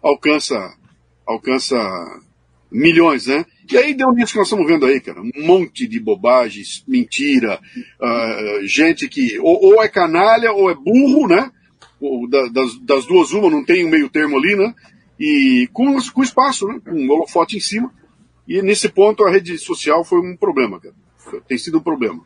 alcança, 0.04 0.76
alcança 1.26 1.76
milhões, 2.70 3.26
né? 3.26 3.46
E 3.70 3.78
aí 3.78 3.94
deu 3.94 4.12
nisso 4.12 4.32
que 4.32 4.38
nós 4.38 4.48
estamos 4.48 4.66
vendo 4.66 4.84
aí, 4.84 5.00
cara. 5.00 5.22
Um 5.22 5.46
monte 5.46 5.86
de 5.86 5.98
bobagens, 5.98 6.84
mentira, 6.86 7.58
uh, 8.00 8.66
gente 8.66 9.08
que 9.08 9.38
ou, 9.40 9.64
ou, 9.64 9.82
é 9.82 9.88
canalha 9.88 10.52
ou 10.52 10.70
é 10.70 10.74
burro, 10.74 11.26
né? 11.26 11.50
Ou, 12.00 12.28
da, 12.28 12.46
das, 12.48 12.78
das, 12.80 13.06
duas, 13.06 13.32
uma, 13.32 13.48
não 13.48 13.64
tem 13.64 13.86
um 13.86 13.88
meio 13.88 14.10
termo 14.10 14.36
ali, 14.36 14.54
né? 14.54 14.74
E 15.18 15.68
com, 15.72 15.96
com 16.12 16.22
espaço, 16.22 16.66
né? 16.66 16.80
Com 16.84 16.92
um 16.92 17.10
holofote 17.10 17.56
em 17.56 17.60
cima. 17.60 17.90
E 18.46 18.60
nesse 18.60 18.90
ponto 18.90 19.24
a 19.24 19.30
rede 19.30 19.56
social 19.56 20.04
foi 20.04 20.20
um 20.20 20.36
problema, 20.36 20.78
cara. 20.78 20.94
Tem 21.48 21.56
sido 21.56 21.78
um 21.78 21.82
problema. 21.82 22.20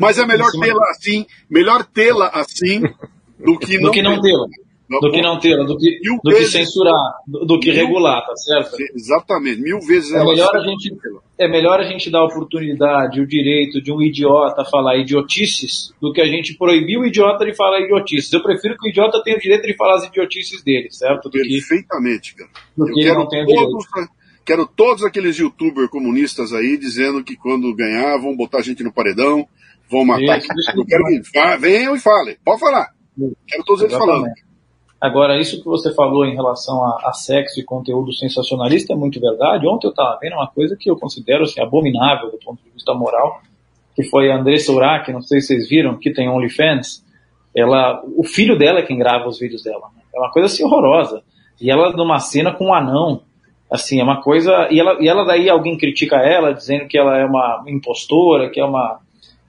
Mas 0.00 0.18
é 0.18 0.24
melhor 0.24 0.50
tê-la 0.52 0.90
assim, 0.90 1.26
melhor 1.50 1.84
tê-la 1.84 2.28
assim 2.28 2.80
do 3.44 3.58
que 3.58 3.78
não, 3.78 3.86
do 3.86 3.90
que 3.90 4.02
não 4.02 4.20
tê-la 4.20 4.46
do 4.88 5.10
que 5.10 5.22
não 5.22 5.38
ter, 5.38 5.56
do 5.64 5.78
que, 5.78 5.98
do 6.22 6.30
que 6.30 6.44
censurar, 6.44 7.14
do, 7.26 7.46
do 7.46 7.60
que 7.60 7.70
mil, 7.70 7.86
regular, 7.86 8.24
tá 8.26 8.36
certo? 8.36 8.76
Exatamente, 8.94 9.60
mil 9.60 9.80
vezes 9.80 10.12
é 10.12 10.22
melhor 10.22 10.54
a 10.54 10.60
gente 10.60 10.94
É 11.38 11.48
melhor 11.48 11.80
a 11.80 11.84
gente 11.84 12.10
dar 12.10 12.20
a 12.20 12.24
oportunidade, 12.24 13.20
o 13.20 13.26
direito 13.26 13.80
de 13.82 13.90
um 13.90 14.02
idiota 14.02 14.64
falar 14.64 14.98
idiotices 14.98 15.92
do 16.00 16.12
que 16.12 16.20
a 16.20 16.26
gente 16.26 16.54
proibir 16.56 16.98
o 16.98 17.06
idiota 17.06 17.44
de 17.46 17.54
falar 17.54 17.80
idiotices. 17.80 18.32
Eu 18.32 18.42
prefiro 18.42 18.76
que 18.76 18.88
o 18.88 18.90
idiota 18.90 19.22
tenha 19.22 19.36
o 19.36 19.40
direito 19.40 19.66
de 19.66 19.74
falar 19.74 19.96
as 19.96 20.04
idiotices 20.04 20.62
dele, 20.62 20.88
certo? 20.90 21.30
Do 21.30 21.30
Perfeitamente, 21.30 22.34
cara. 22.34 22.50
Do 22.76 22.86
que 22.86 23.12
não 23.12 23.26
tenha 23.26 23.46
todos. 23.46 23.86
Quero 24.44 24.66
todos 24.66 25.02
aqueles 25.02 25.38
youtubers 25.38 25.88
comunistas 25.88 26.52
aí 26.52 26.76
dizendo 26.76 27.24
que 27.24 27.34
quando 27.34 27.74
ganhar 27.74 28.18
vão 28.18 28.36
botar 28.36 28.58
a 28.58 28.62
gente 28.62 28.84
no 28.84 28.92
paredão, 28.92 29.48
vão 29.90 30.04
matar. 30.04 30.38
Isso, 30.38 30.48
eu 30.76 30.84
quero 30.84 31.04
que 31.04 31.56
venham 31.58 31.96
e 31.96 31.98
falem. 31.98 32.36
Pode 32.44 32.60
falar. 32.60 32.90
Quero 33.46 33.64
todos 33.64 33.82
eles 33.82 33.96
falando. 33.96 34.26
Agora, 35.04 35.38
isso 35.38 35.58
que 35.58 35.66
você 35.66 35.92
falou 35.92 36.24
em 36.24 36.34
relação 36.34 36.82
a, 36.82 37.10
a, 37.10 37.12
sexo 37.12 37.60
e 37.60 37.62
conteúdo 37.62 38.10
sensacionalista 38.10 38.94
é 38.94 38.96
muito 38.96 39.20
verdade. 39.20 39.68
Ontem 39.68 39.86
eu 39.86 39.90
estava 39.90 40.18
vendo 40.18 40.32
uma 40.32 40.46
coisa 40.46 40.74
que 40.80 40.90
eu 40.90 40.96
considero 40.96 41.44
assim, 41.44 41.60
abominável 41.60 42.30
do 42.30 42.38
ponto 42.38 42.64
de 42.64 42.70
vista 42.70 42.94
moral, 42.94 43.42
que 43.94 44.02
foi 44.02 44.32
a 44.32 44.38
Andressa 44.38 44.72
Urach, 44.72 45.12
não 45.12 45.20
sei 45.20 45.42
se 45.42 45.48
vocês 45.48 45.68
viram, 45.68 45.98
que 45.98 46.10
tem 46.10 46.26
OnlyFans. 46.26 47.04
Ela, 47.54 48.02
o 48.16 48.24
filho 48.24 48.56
dela 48.56 48.78
é 48.78 48.82
quem 48.82 48.96
grava 48.96 49.28
os 49.28 49.38
vídeos 49.38 49.62
dela. 49.62 49.90
Né? 49.94 50.00
É 50.14 50.18
uma 50.18 50.30
coisa 50.30 50.46
assim 50.46 50.64
horrorosa. 50.64 51.22
E 51.60 51.70
ela 51.70 51.92
numa 51.92 52.18
cena 52.18 52.54
com 52.54 52.68
um 52.68 52.74
anão, 52.74 53.24
assim, 53.70 54.00
é 54.00 54.02
uma 54.02 54.22
coisa. 54.22 54.68
E 54.70 54.80
ela, 54.80 54.96
e 55.02 55.06
ela 55.06 55.26
daí 55.26 55.50
alguém 55.50 55.76
critica 55.76 56.16
ela, 56.16 56.54
dizendo 56.54 56.88
que 56.88 56.96
ela 56.96 57.18
é 57.18 57.26
uma 57.26 57.62
impostora, 57.68 58.48
que 58.48 58.58
é 58.58 58.64
uma 58.64 59.00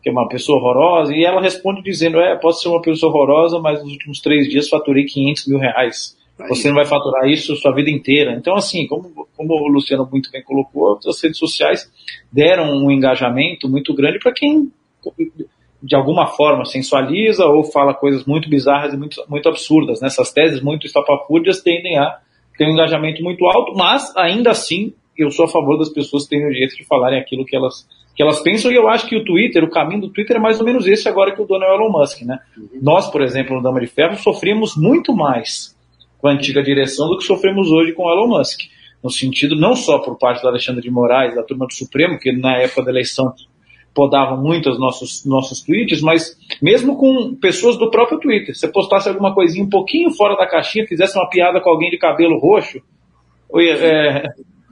que 0.05 0.09
é 0.09 0.11
uma 0.11 0.27
pessoa 0.27 0.59
horrorosa, 0.59 1.15
e 1.15 1.25
ela 1.25 1.41
responde 1.41 1.81
dizendo, 1.81 2.19
é, 2.19 2.35
posso 2.35 2.61
ser 2.61 2.69
uma 2.69 2.79
pessoa 2.79 3.11
horrorosa, 3.11 3.57
mas 3.57 3.81
nos 3.81 3.91
últimos 3.91 4.21
três 4.21 4.47
dias 4.47 4.69
faturei 4.69 5.03
500 5.03 5.47
mil 5.47 5.57
reais. 5.57 6.15
Você 6.47 6.67
não 6.67 6.75
vai 6.75 6.85
faturar 6.85 7.27
isso 7.27 7.55
sua 7.55 7.73
vida 7.73 7.89
inteira. 7.89 8.35
Então, 8.35 8.53
assim, 8.55 8.85
como, 8.85 9.27
como 9.35 9.53
o 9.55 9.67
Luciano 9.67 10.07
muito 10.11 10.29
bem 10.29 10.43
colocou, 10.43 10.99
as 11.03 11.23
redes 11.23 11.39
sociais 11.39 11.91
deram 12.31 12.71
um 12.71 12.91
engajamento 12.91 13.67
muito 13.67 13.95
grande 13.95 14.19
para 14.19 14.31
quem, 14.31 14.71
de 15.81 15.95
alguma 15.95 16.27
forma, 16.27 16.65
sensualiza 16.65 17.43
ou 17.47 17.63
fala 17.63 17.91
coisas 17.95 18.25
muito 18.25 18.47
bizarras 18.47 18.93
e 18.93 18.97
muito, 18.97 19.19
muito 19.27 19.49
absurdas. 19.49 20.01
Nessas 20.01 20.27
né? 20.35 20.43
teses 20.43 20.61
muito 20.61 20.85
estapafúrdias 20.85 21.63
tendem 21.63 21.97
a 21.97 22.19
ter 22.55 22.67
um 22.67 22.73
engajamento 22.73 23.23
muito 23.23 23.43
alto, 23.47 23.73
mas 23.75 24.15
ainda 24.15 24.51
assim 24.51 24.93
eu 25.17 25.32
sou 25.32 25.45
a 25.45 25.47
favor 25.47 25.78
das 25.78 25.89
pessoas 25.89 26.25
terem 26.25 26.47
o 26.47 26.51
direito 26.51 26.75
de 26.75 26.84
falarem 26.86 27.19
aquilo 27.19 27.45
que 27.45 27.56
elas 27.56 27.88
que 28.15 28.23
elas 28.23 28.39
pensam, 28.39 28.71
e 28.71 28.75
eu 28.75 28.88
acho 28.88 29.08
que 29.08 29.17
o 29.17 29.25
Twitter, 29.25 29.62
o 29.62 29.69
caminho 29.69 30.01
do 30.01 30.10
Twitter 30.10 30.38
é 30.38 30.39
mais 30.39 30.58
ou 30.58 30.65
menos 30.65 30.88
esse 30.88 31.10
agora 31.10 31.36
que 31.36 31.41
o 31.41 31.45
dono 31.45 31.65
é 31.65 31.69
o 31.69 31.75
Elon 31.75 31.91
Musk, 31.91 32.21
né? 32.21 32.39
Uhum. 32.58 32.80
Nós, 32.82 33.12
por 33.12 33.21
exemplo, 33.21 33.58
no 33.58 33.62
Dama 33.62 33.82
de 33.82 33.88
Ferro, 33.88 34.15
sofremos 34.15 34.78
muito 34.78 35.13
mais 35.13 35.75
com 36.17 36.30
a 36.30 36.32
antiga 36.32 36.63
direção 36.63 37.10
do 37.10 37.17
que 37.17 37.25
sofremos 37.25 37.69
hoje 37.69 37.91
com 37.91 38.04
o 38.04 38.10
Elon 38.10 38.38
Musk. 38.38 38.62
No 39.04 39.10
sentido, 39.10 39.58
não 39.58 39.75
só 39.75 39.99
por 39.99 40.17
parte 40.17 40.41
do 40.41 40.47
Alexandre 40.47 40.82
de 40.82 40.89
Moraes, 40.89 41.36
da 41.36 41.43
turma 41.43 41.67
do 41.67 41.73
Supremo, 41.73 42.17
que 42.17 42.32
na 42.32 42.56
época 42.58 42.84
da 42.84 42.91
eleição 42.91 43.34
podavam 43.93 44.41
muito 44.41 44.69
os 44.69 44.80
nossos, 44.80 45.25
nossos 45.25 45.62
tweets, 45.62 46.01
mas 46.01 46.38
mesmo 46.62 46.97
com 46.97 47.36
pessoas 47.36 47.78
do 47.78 47.91
próprio 47.91 48.19
Twitter. 48.19 48.56
Se 48.56 48.67
postasse 48.69 49.10
alguma 49.10 49.34
coisinha 49.34 49.63
um 49.63 49.69
pouquinho 49.69 50.10
fora 50.12 50.36
da 50.36 50.47
caixinha, 50.47 50.88
fizesse 50.88 51.17
uma 51.17 51.30
piada 51.30 51.62
com 51.62 51.69
alguém 51.69 51.89
de 51.89 51.97
cabelo 51.97 52.39
roxo, 52.39 52.82
é, 53.58 54.23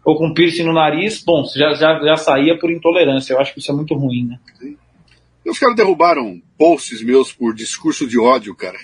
ou 0.06 0.18
com 0.18 0.34
piercing 0.34 0.64
no 0.64 0.74
nariz, 0.74 1.24
bom, 1.24 1.44
já, 1.56 1.74
já, 1.74 2.00
já 2.00 2.18
saía 2.18 2.58
por 2.58 2.72
intolerância. 2.72 3.34
Eu 3.34 3.40
acho 3.40 3.54
que 3.54 3.60
isso 3.60 3.72
é 3.72 3.76
muito 3.76 3.94
ruim, 3.96 4.28
né? 4.28 4.40
Sim. 4.60 4.78
E 5.46 5.50
os 5.50 5.60
caras 5.60 5.76
derrubaram 5.76 6.42
posts 6.58 7.04
meus 7.04 7.34
por 7.34 7.54
discurso 7.54 8.08
de 8.08 8.20
ódio, 8.20 8.56
cara. 8.56 8.78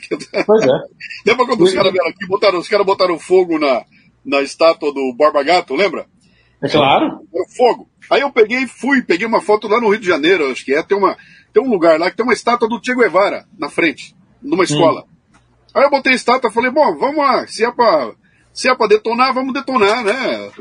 Pois 0.45 0.63
é. 0.63 0.67
lembra 1.25 1.45
quando 1.45 1.63
os 1.63 1.73
caras 1.73 1.91
vieram 1.91 2.09
aqui, 2.09 2.27
botaram, 2.27 2.59
os 2.59 2.67
caras 2.67 2.85
botaram 2.85 3.17
fogo 3.17 3.57
na, 3.57 3.85
na 4.25 4.41
estátua 4.41 4.93
do 4.93 5.13
Borba 5.13 5.41
Gato, 5.43 5.75
lembra? 5.75 6.05
É 6.61 6.67
claro. 6.67 7.21
Era 7.33 7.45
fogo. 7.55 7.89
Aí 8.09 8.21
eu 8.21 8.31
peguei 8.31 8.63
e 8.63 8.67
fui, 8.67 9.01
peguei 9.01 9.25
uma 9.25 9.41
foto 9.41 9.67
lá 9.67 9.79
no 9.79 9.89
Rio 9.89 9.99
de 9.99 10.07
Janeiro, 10.07 10.51
acho 10.51 10.65
que 10.65 10.73
é, 10.73 10.83
tem, 10.83 10.97
uma, 10.97 11.15
tem 11.53 11.63
um 11.63 11.69
lugar 11.69 11.99
lá 11.99 12.09
que 12.09 12.17
tem 12.17 12.25
uma 12.25 12.33
estátua 12.33 12.67
do 12.67 12.79
Che 12.83 12.93
Guevara 12.93 13.45
na 13.57 13.69
frente, 13.69 14.15
numa 14.41 14.63
escola. 14.63 15.03
Hum. 15.03 15.37
Aí 15.75 15.83
eu 15.83 15.89
botei 15.89 16.13
a 16.13 16.15
estátua, 16.15 16.51
falei, 16.51 16.71
bom, 16.71 16.97
vamos 16.97 17.17
lá, 17.17 17.47
se 17.47 17.63
é 17.63 17.71
pra, 17.71 18.11
se 18.53 18.69
é 18.69 18.75
pra 18.75 18.87
detonar, 18.87 19.33
vamos 19.33 19.53
detonar, 19.53 20.03
né? 20.03 20.51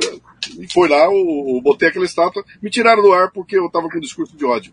E 0.58 0.72
foi 0.72 0.88
lá, 0.88 1.04
eu, 1.04 1.54
eu 1.56 1.60
botei 1.62 1.88
aquela 1.88 2.04
estátua, 2.04 2.44
me 2.62 2.70
tiraram 2.70 3.02
do 3.02 3.12
ar 3.12 3.30
porque 3.30 3.56
eu 3.58 3.70
tava 3.70 3.88
com 3.88 3.98
um 3.98 4.00
discurso 4.00 4.36
de 4.36 4.44
ódio. 4.44 4.72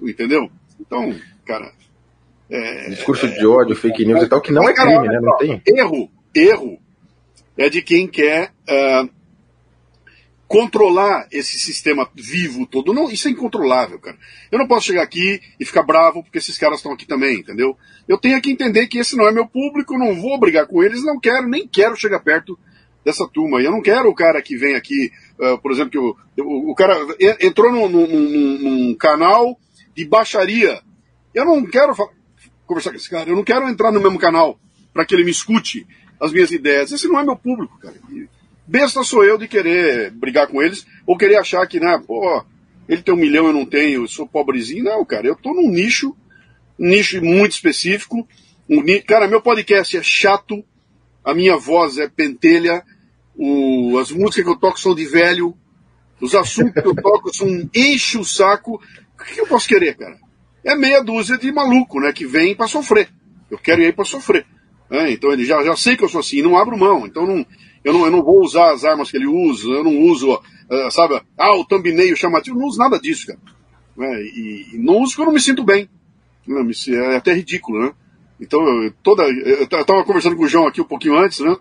Entendeu? 0.00 0.50
Então, 0.80 1.14
cara. 1.44 1.72
É, 2.50 2.90
discurso 2.90 3.26
de 3.26 3.46
ódio, 3.46 3.74
fake 3.74 4.04
news 4.04 4.22
e 4.22 4.28
tal, 4.28 4.40
que 4.40 4.52
não 4.52 4.68
é 4.68 4.74
crime, 4.74 5.08
né? 5.08 5.18
Não 5.20 5.36
tem. 5.38 5.62
Erro, 5.66 6.10
erro 6.34 6.78
é 7.56 7.68
de 7.68 7.82
quem 7.82 8.06
quer 8.06 8.52
uh, 8.68 9.08
controlar 10.46 11.26
esse 11.32 11.58
sistema 11.58 12.08
vivo 12.14 12.66
todo. 12.66 12.92
Não, 12.92 13.10
isso 13.10 13.28
é 13.28 13.30
incontrolável, 13.30 13.98
cara. 13.98 14.16
Eu 14.50 14.58
não 14.58 14.66
posso 14.66 14.86
chegar 14.86 15.02
aqui 15.02 15.40
e 15.58 15.64
ficar 15.64 15.82
bravo 15.82 16.22
porque 16.22 16.38
esses 16.38 16.58
caras 16.58 16.78
estão 16.78 16.92
aqui 16.92 17.06
também, 17.06 17.38
entendeu? 17.38 17.76
Eu 18.06 18.18
tenho 18.18 18.40
que 18.40 18.50
entender 18.50 18.86
que 18.86 18.98
esse 18.98 19.16
não 19.16 19.26
é 19.26 19.32
meu 19.32 19.46
público, 19.46 19.98
não 19.98 20.14
vou 20.14 20.38
brigar 20.38 20.66
com 20.66 20.82
eles, 20.82 21.02
não 21.02 21.18
quero, 21.18 21.48
nem 21.48 21.66
quero 21.66 21.96
chegar 21.96 22.20
perto 22.20 22.58
dessa 23.04 23.26
turma. 23.26 23.60
Eu 23.60 23.70
não 23.70 23.82
quero 23.82 24.08
o 24.08 24.14
cara 24.14 24.40
que 24.42 24.56
vem 24.56 24.74
aqui, 24.74 25.10
uh, 25.38 25.58
por 25.58 25.72
exemplo, 25.72 25.90
que 25.90 25.98
o, 26.42 26.70
o, 26.70 26.74
cara 26.74 26.96
entrou 27.40 27.72
num, 27.72 27.88
num, 27.88 28.58
num, 28.58 28.94
canal 28.94 29.58
de 29.94 30.04
baixaria. 30.04 30.80
Eu 31.34 31.44
não 31.44 31.64
quero 31.64 31.94
conversar 32.66 32.90
com 32.90 32.96
esse 32.96 33.10
cara, 33.10 33.28
eu 33.28 33.36
não 33.36 33.44
quero 33.44 33.68
entrar 33.68 33.90
no 33.90 34.00
mesmo 34.00 34.18
canal 34.18 34.58
para 34.92 35.04
que 35.04 35.14
ele 35.14 35.24
me 35.24 35.30
escute 35.30 35.86
as 36.20 36.32
minhas 36.32 36.50
ideias. 36.50 36.92
Esse 36.92 37.08
não 37.08 37.18
é 37.18 37.24
meu 37.24 37.36
público, 37.36 37.78
cara. 37.78 37.96
E 38.10 38.28
besta 38.66 39.02
sou 39.02 39.24
eu 39.24 39.38
de 39.38 39.48
querer 39.48 40.10
brigar 40.10 40.46
com 40.48 40.62
eles 40.62 40.86
ou 41.06 41.16
querer 41.16 41.36
achar 41.36 41.66
que, 41.66 41.80
né, 41.80 42.02
pô, 42.06 42.44
ele 42.88 43.02
tem 43.02 43.14
um 43.14 43.18
milhão, 43.18 43.46
eu 43.46 43.52
não 43.52 43.64
tenho, 43.64 44.02
eu 44.02 44.08
sou 44.08 44.26
pobrezinho. 44.26 44.84
Não, 44.84 45.04
cara, 45.04 45.26
eu 45.26 45.36
tô 45.36 45.54
num 45.54 45.70
nicho, 45.70 46.14
um 46.78 46.88
nicho 46.88 47.22
muito 47.22 47.52
específico. 47.52 48.26
Um, 48.68 48.82
cara, 49.06 49.28
meu 49.28 49.40
podcast 49.40 49.96
é 49.96 50.02
chato, 50.02 50.64
a 51.24 51.34
minha 51.34 51.56
voz 51.56 51.98
é 51.98 52.08
pentelha, 52.08 52.82
o, 53.36 53.98
as 53.98 54.10
músicas 54.10 54.44
que 54.44 54.50
eu 54.50 54.56
toco 54.56 54.78
são 54.78 54.94
de 54.94 55.06
velho, 55.06 55.56
os 56.20 56.34
assuntos 56.34 56.82
que 56.82 56.88
eu 56.88 56.94
toco 56.94 57.34
são 57.34 57.48
enche 57.74 58.18
o 58.18 58.24
saco. 58.24 58.80
O 59.18 59.24
que 59.24 59.40
eu 59.40 59.46
posso 59.46 59.68
querer, 59.68 59.96
cara? 59.96 60.18
É 60.64 60.74
meia 60.74 61.02
dúzia 61.02 61.36
de 61.36 61.50
maluco, 61.52 62.00
né? 62.00 62.12
Que 62.12 62.26
vem 62.26 62.54
para 62.54 62.66
sofrer. 62.66 63.08
Eu 63.50 63.58
quero 63.58 63.82
ir 63.82 63.94
para 63.94 64.04
sofrer. 64.04 64.46
É, 64.90 65.10
então 65.10 65.32
ele 65.32 65.44
já, 65.44 65.62
já 65.62 65.76
sei 65.76 65.96
que 65.96 66.04
eu 66.04 66.08
sou 66.08 66.20
assim, 66.20 66.42
não 66.42 66.56
abro 66.56 66.78
mão. 66.78 67.06
Então 67.06 67.26
não, 67.26 67.46
eu, 67.84 67.92
não, 67.92 68.04
eu 68.06 68.10
não 68.10 68.22
vou 68.22 68.40
usar 68.40 68.72
as 68.72 68.82
armas 68.82 69.10
que 69.10 69.16
ele 69.16 69.26
usa, 69.26 69.68
eu 69.68 69.84
não 69.84 70.00
uso, 70.00 70.32
uh, 70.32 70.90
sabe, 70.90 71.20
ah, 71.36 71.56
o 71.56 71.64
thumbnail 71.64 72.16
chamativo, 72.16 72.58
não 72.58 72.66
uso 72.66 72.78
nada 72.78 72.98
disso, 72.98 73.26
cara. 73.26 73.38
É, 73.98 74.22
e, 74.22 74.70
e, 74.72 74.78
não 74.78 74.98
uso 74.98 75.12
porque 75.12 75.22
eu 75.22 75.26
não 75.26 75.34
me 75.34 75.40
sinto 75.40 75.62
bem. 75.62 75.88
É 76.88 77.16
até 77.16 77.32
ridículo, 77.32 77.80
né? 77.80 77.92
Então, 78.40 78.60
eu, 78.82 78.92
toda, 79.02 79.22
eu 79.22 79.64
estava 79.64 80.04
conversando 80.04 80.36
com 80.36 80.44
o 80.44 80.48
João 80.48 80.66
aqui 80.66 80.80
um 80.80 80.86
pouquinho 80.86 81.16
antes, 81.16 81.40
né? 81.40 81.56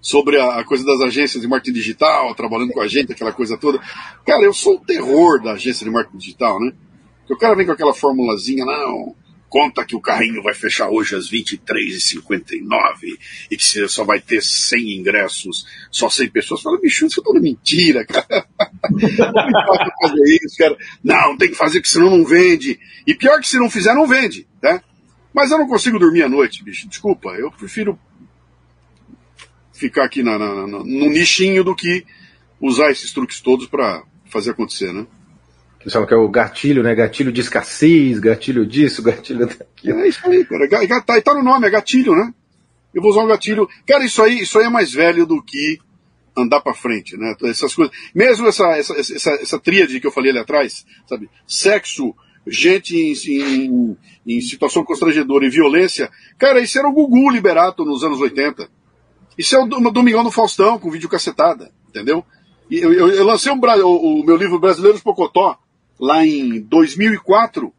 Sobre 0.00 0.38
a, 0.38 0.60
a, 0.60 0.64
coisa 0.64 0.84
das 0.84 1.00
agências 1.00 1.42
de 1.42 1.48
marketing 1.48 1.72
digital, 1.72 2.34
trabalhando 2.34 2.72
com 2.72 2.80
a 2.80 2.86
gente, 2.86 3.12
aquela 3.12 3.32
coisa 3.32 3.56
toda. 3.56 3.80
Cara, 4.26 4.42
eu 4.42 4.52
sou 4.52 4.76
o 4.76 4.80
terror 4.80 5.42
da 5.42 5.52
agência 5.52 5.84
de 5.84 5.90
marketing 5.90 6.18
digital, 6.18 6.60
né? 6.60 6.72
Porque 7.20 7.34
o 7.34 7.38
cara 7.38 7.56
vem 7.56 7.66
com 7.66 7.72
aquela 7.72 7.94
formulazinha, 7.94 8.64
não, 8.64 9.14
conta 9.48 9.84
que 9.84 9.96
o 9.96 10.00
carrinho 10.00 10.42
vai 10.42 10.54
fechar 10.54 10.90
hoje 10.90 11.16
às 11.16 11.30
23h59 11.30 13.18
e 13.50 13.56
que 13.56 13.64
você 13.64 13.88
só 13.88 14.04
vai 14.04 14.20
ter 14.20 14.42
100 14.42 14.98
ingressos, 14.98 15.66
só 15.90 16.10
100 16.10 16.30
pessoas. 16.30 16.62
Fala, 16.62 16.80
bicho, 16.80 17.06
isso 17.06 17.20
é 17.20 17.24
toda 17.24 17.40
mentira, 17.40 18.04
cara. 18.04 18.46
não 18.90 20.08
fazer 20.08 20.38
isso, 20.42 20.56
cara. 20.58 20.76
Não, 21.02 21.36
tem 21.36 21.48
que 21.48 21.56
fazer 21.56 21.80
que 21.80 21.88
senão 21.88 22.10
não 22.10 22.24
vende. 22.24 22.78
E 23.06 23.14
pior 23.14 23.40
que 23.40 23.48
se 23.48 23.58
não 23.58 23.70
fizer, 23.70 23.94
não 23.94 24.06
vende, 24.06 24.46
né? 24.62 24.82
Mas 25.32 25.50
eu 25.50 25.58
não 25.58 25.68
consigo 25.68 25.98
dormir 25.98 26.22
à 26.22 26.28
noite, 26.28 26.62
bicho. 26.62 26.88
Desculpa, 26.88 27.30
eu 27.30 27.50
prefiro 27.50 27.98
ficar 29.72 30.04
aqui 30.04 30.22
na, 30.22 30.38
na, 30.38 30.66
na 30.66 30.78
no 30.78 31.08
nichinho 31.08 31.62
do 31.62 31.74
que 31.74 32.04
usar 32.60 32.90
esses 32.90 33.12
truques 33.12 33.40
todos 33.40 33.66
para 33.66 34.02
fazer 34.26 34.50
acontecer, 34.50 34.92
né? 34.92 35.06
Eles 35.88 35.94
falam 35.94 36.06
que 36.06 36.12
é 36.12 36.18
o 36.18 36.28
gatilho, 36.28 36.82
né? 36.82 36.94
Gatilho 36.94 37.32
de 37.32 37.40
escassez, 37.40 38.18
gatilho 38.18 38.66
disso, 38.66 39.00
gatilho 39.02 39.46
daquilo. 39.46 40.00
É 40.00 40.08
isso 40.08 40.20
aí, 40.28 40.44
cara. 40.44 40.68
Tá, 41.00 41.18
tá 41.22 41.34
no 41.34 41.42
nome, 41.42 41.66
é 41.66 41.70
gatilho, 41.70 42.14
né? 42.14 42.30
Eu 42.92 43.00
vou 43.00 43.10
usar 43.10 43.22
um 43.22 43.26
gatilho. 43.26 43.66
Cara, 43.86 44.04
isso 44.04 44.22
aí, 44.22 44.40
isso 44.40 44.58
aí 44.58 44.66
é 44.66 44.68
mais 44.68 44.92
velho 44.92 45.24
do 45.24 45.42
que 45.42 45.78
andar 46.36 46.60
para 46.60 46.74
frente, 46.74 47.16
né? 47.16 47.34
Essas 47.44 47.74
coisas. 47.74 47.94
Mesmo 48.14 48.46
essa, 48.48 48.66
essa, 48.76 48.92
essa, 48.98 49.30
essa 49.30 49.58
tríade 49.58 49.98
que 49.98 50.06
eu 50.06 50.12
falei 50.12 50.30
ali 50.30 50.40
atrás, 50.40 50.84
sabe? 51.08 51.30
Sexo, 51.46 52.14
gente 52.46 52.94
em, 52.94 53.14
em, 53.32 53.96
em, 54.26 54.40
situação 54.42 54.84
constrangedora 54.84 55.46
e 55.46 55.50
violência. 55.50 56.10
Cara, 56.36 56.60
isso 56.60 56.78
era 56.78 56.86
o 56.86 56.92
Gugu 56.92 57.30
Liberato 57.30 57.82
nos 57.82 58.04
anos 58.04 58.20
80. 58.20 58.68
Isso 59.38 59.56
é 59.56 59.58
o 59.58 59.66
Domingão 59.90 60.22
do 60.22 60.30
Faustão, 60.30 60.78
com 60.78 60.90
vídeo 60.90 61.08
cacetada, 61.08 61.72
entendeu? 61.88 62.22
Eu, 62.70 62.92
eu, 62.92 63.08
eu 63.08 63.24
lancei 63.24 63.50
um, 63.50 63.58
o, 63.58 64.20
o, 64.20 64.24
meu 64.24 64.36
livro 64.36 64.58
Brasileiros 64.58 65.00
Pocotó, 65.00 65.58
lá 65.98 66.24
em 66.24 66.60
2004, 66.60 67.72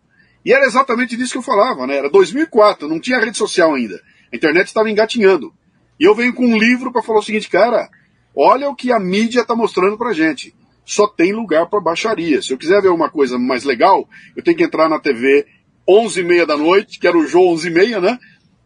e 0.45 0.53
era 0.53 0.65
exatamente 0.65 1.17
disso 1.17 1.33
que 1.33 1.37
eu 1.37 1.43
falava, 1.43 1.85
né? 1.85 1.97
Era 1.97 2.09
2004, 2.09 2.87
não 2.87 2.99
tinha 2.99 3.19
rede 3.19 3.37
social 3.37 3.73
ainda. 3.73 4.01
A 4.31 4.35
internet 4.35 4.67
estava 4.67 4.89
engatinhando. 4.89 5.53
E 5.99 6.05
eu 6.05 6.15
venho 6.15 6.33
com 6.33 6.45
um 6.45 6.57
livro 6.57 6.91
para 6.91 7.03
falar 7.03 7.19
o 7.19 7.23
seguinte, 7.23 7.49
cara, 7.49 7.89
olha 8.35 8.69
o 8.69 8.75
que 8.75 8.91
a 8.91 8.99
mídia 8.99 9.41
está 9.41 9.55
mostrando 9.55 9.97
pra 9.97 10.13
gente. 10.13 10.55
Só 10.85 11.07
tem 11.07 11.33
lugar 11.33 11.67
para 11.67 11.81
baixaria. 11.81 12.41
Se 12.41 12.53
eu 12.53 12.57
quiser 12.57 12.81
ver 12.81 12.89
uma 12.89 13.09
coisa 13.09 13.37
mais 13.37 13.63
legal, 13.63 14.07
eu 14.35 14.43
tenho 14.43 14.57
que 14.57 14.63
entrar 14.63 14.89
na 14.89 14.99
TV 14.99 15.45
11 15.87 16.19
e 16.19 16.23
meia 16.23 16.45
da 16.45 16.57
noite, 16.57 16.99
que 16.99 17.07
era 17.07 17.17
o 17.17 17.27
João 17.27 17.49
11 17.49 17.67
e 17.67 17.71
meia, 17.71 18.01
né? 18.01 18.17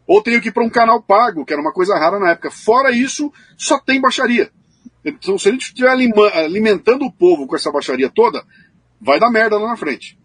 Ou 0.06 0.22
tenho 0.22 0.42
que 0.42 0.50
ir 0.50 0.52
para 0.52 0.64
um 0.64 0.70
canal 0.70 1.02
pago, 1.02 1.46
que 1.46 1.54
era 1.54 1.62
uma 1.62 1.74
coisa 1.74 1.96
rara 1.96 2.20
na 2.20 2.32
época. 2.32 2.52
Fora 2.52 2.92
isso, 2.92 3.32
só 3.58 3.80
tem 3.80 4.00
baixaria. 4.00 4.52
Então, 5.04 5.38
se 5.38 5.50
a 5.50 5.52
gente 5.52 5.64
estiver 5.64 5.90
alimentando 5.90 7.06
o 7.06 7.12
povo 7.12 7.48
com 7.48 7.56
essa 7.56 7.72
baixaria 7.72 8.10
toda, 8.10 8.46
vai 9.04 9.20
dar 9.20 9.30
merda 9.30 9.58
lá 9.58 9.70
na 9.70 9.78
frente. 9.78 10.18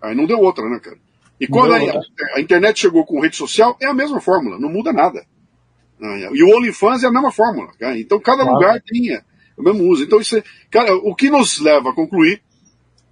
Aí 0.00 0.14
não 0.14 0.26
deu 0.26 0.38
outra, 0.38 0.68
né, 0.68 0.78
cara? 0.80 0.98
E 1.40 1.46
quando 1.46 1.74
a, 1.74 1.78
a, 2.36 2.40
internet 2.40 2.78
chegou 2.78 3.04
com 3.04 3.20
rede 3.20 3.36
social, 3.36 3.76
é 3.80 3.86
a 3.86 3.94
mesma 3.94 4.20
fórmula, 4.20 4.58
não 4.58 4.68
muda 4.68 4.92
nada. 4.92 5.26
E 6.32 6.42
o 6.42 6.56
OnlyFans 6.56 7.02
é 7.02 7.08
a 7.08 7.12
mesma 7.12 7.32
fórmula. 7.32 7.72
Cara? 7.78 7.98
Então 7.98 8.20
cada 8.20 8.44
claro. 8.44 8.54
lugar 8.54 8.80
tinha 8.80 9.24
o 9.56 9.62
mesmo 9.62 9.84
uso. 9.88 10.04
Então 10.04 10.20
isso 10.20 10.36
é, 10.36 10.44
cara, 10.70 10.94
o 10.94 11.14
que 11.14 11.30
nos 11.30 11.58
leva 11.58 11.90
a 11.90 11.94
concluir 11.94 12.42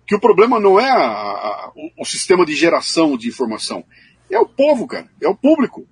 que 0.06 0.14
o 0.14 0.20
problema 0.20 0.58
não 0.58 0.78
é 0.78 0.90
a, 0.90 0.96
a, 0.96 1.72
o, 1.74 2.02
o 2.02 2.04
sistema 2.04 2.44
de 2.44 2.54
geração 2.54 3.16
de 3.16 3.28
informação, 3.28 3.84
é 4.30 4.38
o 4.38 4.46
povo, 4.46 4.86
cara, 4.86 5.08
é 5.20 5.28
o 5.28 5.36
público. 5.36 5.86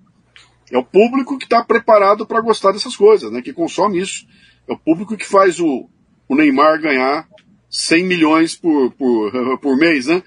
É 0.71 0.79
o 0.79 0.85
público 0.85 1.39
que 1.39 1.45
está 1.45 1.65
preparado 1.65 2.27
para 2.27 2.41
gostar 2.41 2.73
dessas 2.73 2.97
coisas, 2.97 3.33
né? 3.33 3.41
Que 3.41 3.53
consome 3.53 4.01
isso. 4.01 4.27
É 4.69 4.73
o 4.73 4.79
público 4.79 5.17
que 5.17 5.27
faz 5.27 5.59
o, 5.59 5.89
o 6.29 6.35
Neymar 6.35 6.81
ganhar 6.81 7.27
100 7.71 8.05
milhões 8.05 8.57
por, 8.57 8.93
por, 8.93 9.59
por 9.61 9.77
mês, 9.77 10.07
né? 10.07 10.23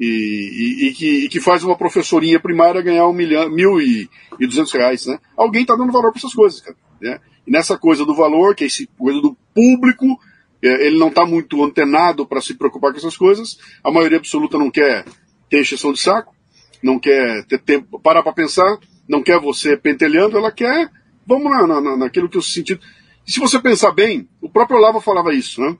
E, 0.00 0.06
e, 0.06 0.86
e, 0.88 0.92
que, 0.92 1.24
e, 1.24 1.28
que, 1.28 1.40
faz 1.40 1.62
uma 1.62 1.76
professorinha 1.76 2.40
primária 2.40 2.82
ganhar 2.82 3.06
um 3.06 3.12
milhão, 3.12 3.48
mil 3.50 3.80
e, 3.80 4.08
e 4.40 4.46
duzentos 4.46 4.72
reais, 4.72 5.06
né? 5.06 5.18
Alguém 5.36 5.62
está 5.62 5.76
dando 5.76 5.92
valor 5.92 6.10
para 6.10 6.18
essas 6.18 6.34
coisas, 6.34 6.60
cara. 6.60 6.76
Né? 7.00 7.20
E 7.46 7.50
nessa 7.50 7.76
coisa 7.76 8.04
do 8.04 8.14
valor, 8.14 8.54
que 8.54 8.64
é 8.64 8.66
esse 8.66 8.88
coisa 8.98 9.20
do 9.20 9.36
público, 9.54 10.18
é, 10.62 10.86
ele 10.86 10.98
não 10.98 11.08
está 11.08 11.26
muito 11.26 11.62
antenado 11.62 12.26
para 12.26 12.40
se 12.40 12.54
preocupar 12.54 12.92
com 12.92 12.98
essas 12.98 13.16
coisas. 13.16 13.58
A 13.84 13.90
maioria 13.90 14.18
absoluta 14.18 14.56
não 14.56 14.70
quer 14.70 15.04
ter 15.50 15.60
encheção 15.60 15.92
de 15.92 16.00
saco, 16.00 16.34
não 16.82 16.98
quer 16.98 17.44
ter 17.46 17.58
tempo, 17.58 18.00
parar 18.00 18.22
para 18.22 18.32
pensar, 18.32 18.78
não 19.08 19.22
quer 19.22 19.38
você 19.38 19.76
pentelhando, 19.76 20.36
ela 20.36 20.50
quer, 20.50 20.90
vamos 21.26 21.50
na, 21.50 21.80
na, 21.80 21.96
naquilo 21.96 22.28
que 22.28 22.36
eu 22.36 22.42
sentido. 22.42 22.80
E 23.26 23.32
se 23.32 23.40
você 23.40 23.60
pensar 23.60 23.92
bem, 23.92 24.28
o 24.40 24.48
próprio 24.48 24.78
Olavo 24.78 25.00
falava 25.00 25.34
isso, 25.34 25.60
né? 25.60 25.76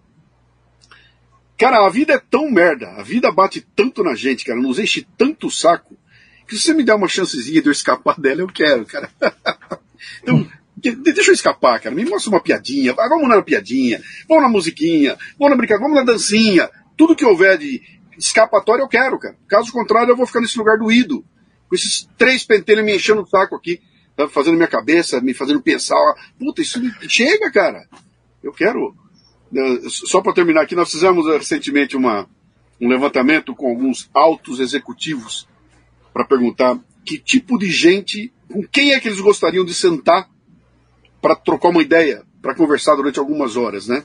Cara, 1.59 1.87
a 1.87 1.91
vida 1.91 2.15
é 2.15 2.19
tão 2.19 2.51
merda, 2.51 2.89
a 2.93 3.03
vida 3.03 3.31
bate 3.31 3.61
tanto 3.75 4.03
na 4.03 4.15
gente, 4.15 4.45
cara, 4.45 4.61
nos 4.61 4.79
enche 4.79 5.07
tanto 5.17 5.47
o 5.47 5.51
saco, 5.51 5.97
que 6.47 6.57
se 6.57 6.63
você 6.63 6.75
me 6.75 6.83
der 6.83 6.95
uma 6.95 7.09
chancezinha 7.09 7.63
de 7.63 7.69
eu 7.69 7.73
escapar 7.73 8.19
dela, 8.21 8.41
eu 8.41 8.49
quero, 8.49 8.85
cara. 8.85 9.11
então, 10.23 10.47
deixa 10.77 11.31
eu 11.31 11.35
escapar, 11.35 11.81
cara, 11.81 11.95
me 11.95 12.05
mostra 12.05 12.31
uma 12.31 12.41
piadinha, 12.41 12.93
vamos 12.95 13.29
na 13.29 13.41
piadinha, 13.43 14.03
vamos 14.29 14.43
na 14.43 14.49
musiquinha, 14.49 15.17
vamos 15.39 15.51
na 15.51 15.57
brincadeira, 15.57 15.89
vamos 15.89 16.05
na 16.05 16.13
dancinha, 16.13 16.69
tudo 16.97 17.15
que 17.15 17.25
houver 17.25 17.59
de 17.59 17.81
escapatória 18.19 18.83
eu 18.83 18.89
quero, 18.89 19.19
cara. 19.19 19.37
Caso 19.49 19.73
contrário, 19.73 20.11
eu 20.11 20.17
vou 20.17 20.27
ficar 20.27 20.41
nesse 20.41 20.59
lugar 20.59 20.79
doído, 20.79 21.25
com 21.69 21.75
esses 21.75 22.09
três 22.19 22.45
pentelhos 22.45 22.85
me 22.85 22.97
enchendo 22.97 23.23
o 23.23 23.27
saco 23.27 23.55
aqui, 23.57 23.81
tá 24.17 24.29
fazendo 24.29 24.57
minha 24.57 24.69
cabeça, 24.69 25.21
me 25.21 25.33
fazendo 25.33 25.63
pensar, 25.63 25.97
puta, 26.39 26.61
isso 26.61 26.81
chega, 27.09 27.51
cara. 27.51 27.87
Eu 28.43 28.53
quero 28.53 28.95
só 29.89 30.21
para 30.21 30.33
terminar 30.33 30.63
aqui, 30.63 30.75
nós 30.75 30.91
fizemos 30.91 31.27
eh, 31.27 31.39
recentemente 31.39 31.97
uma, 31.97 32.29
um 32.81 32.89
levantamento 32.89 33.55
com 33.55 33.69
alguns 33.69 34.11
altos 34.15 34.61
executivos 34.61 35.47
para 36.13 36.25
perguntar 36.25 36.79
que 37.05 37.19
tipo 37.19 37.59
de 37.59 37.71
gente, 37.71 38.33
com 38.51 38.63
quem 38.63 38.93
é 38.93 39.01
que 39.01 39.09
eles 39.09 39.21
gostariam 39.21 39.65
de 39.65 39.75
sentar 39.75 40.29
para 41.21 41.37
trocar 41.37 41.69
uma 41.69 41.83
ideia, 41.83 42.25
para 42.41 42.55
conversar 42.55 42.97
durante 42.97 43.19
algumas 43.19 43.57
horas, 43.57 43.87
né? 43.87 44.05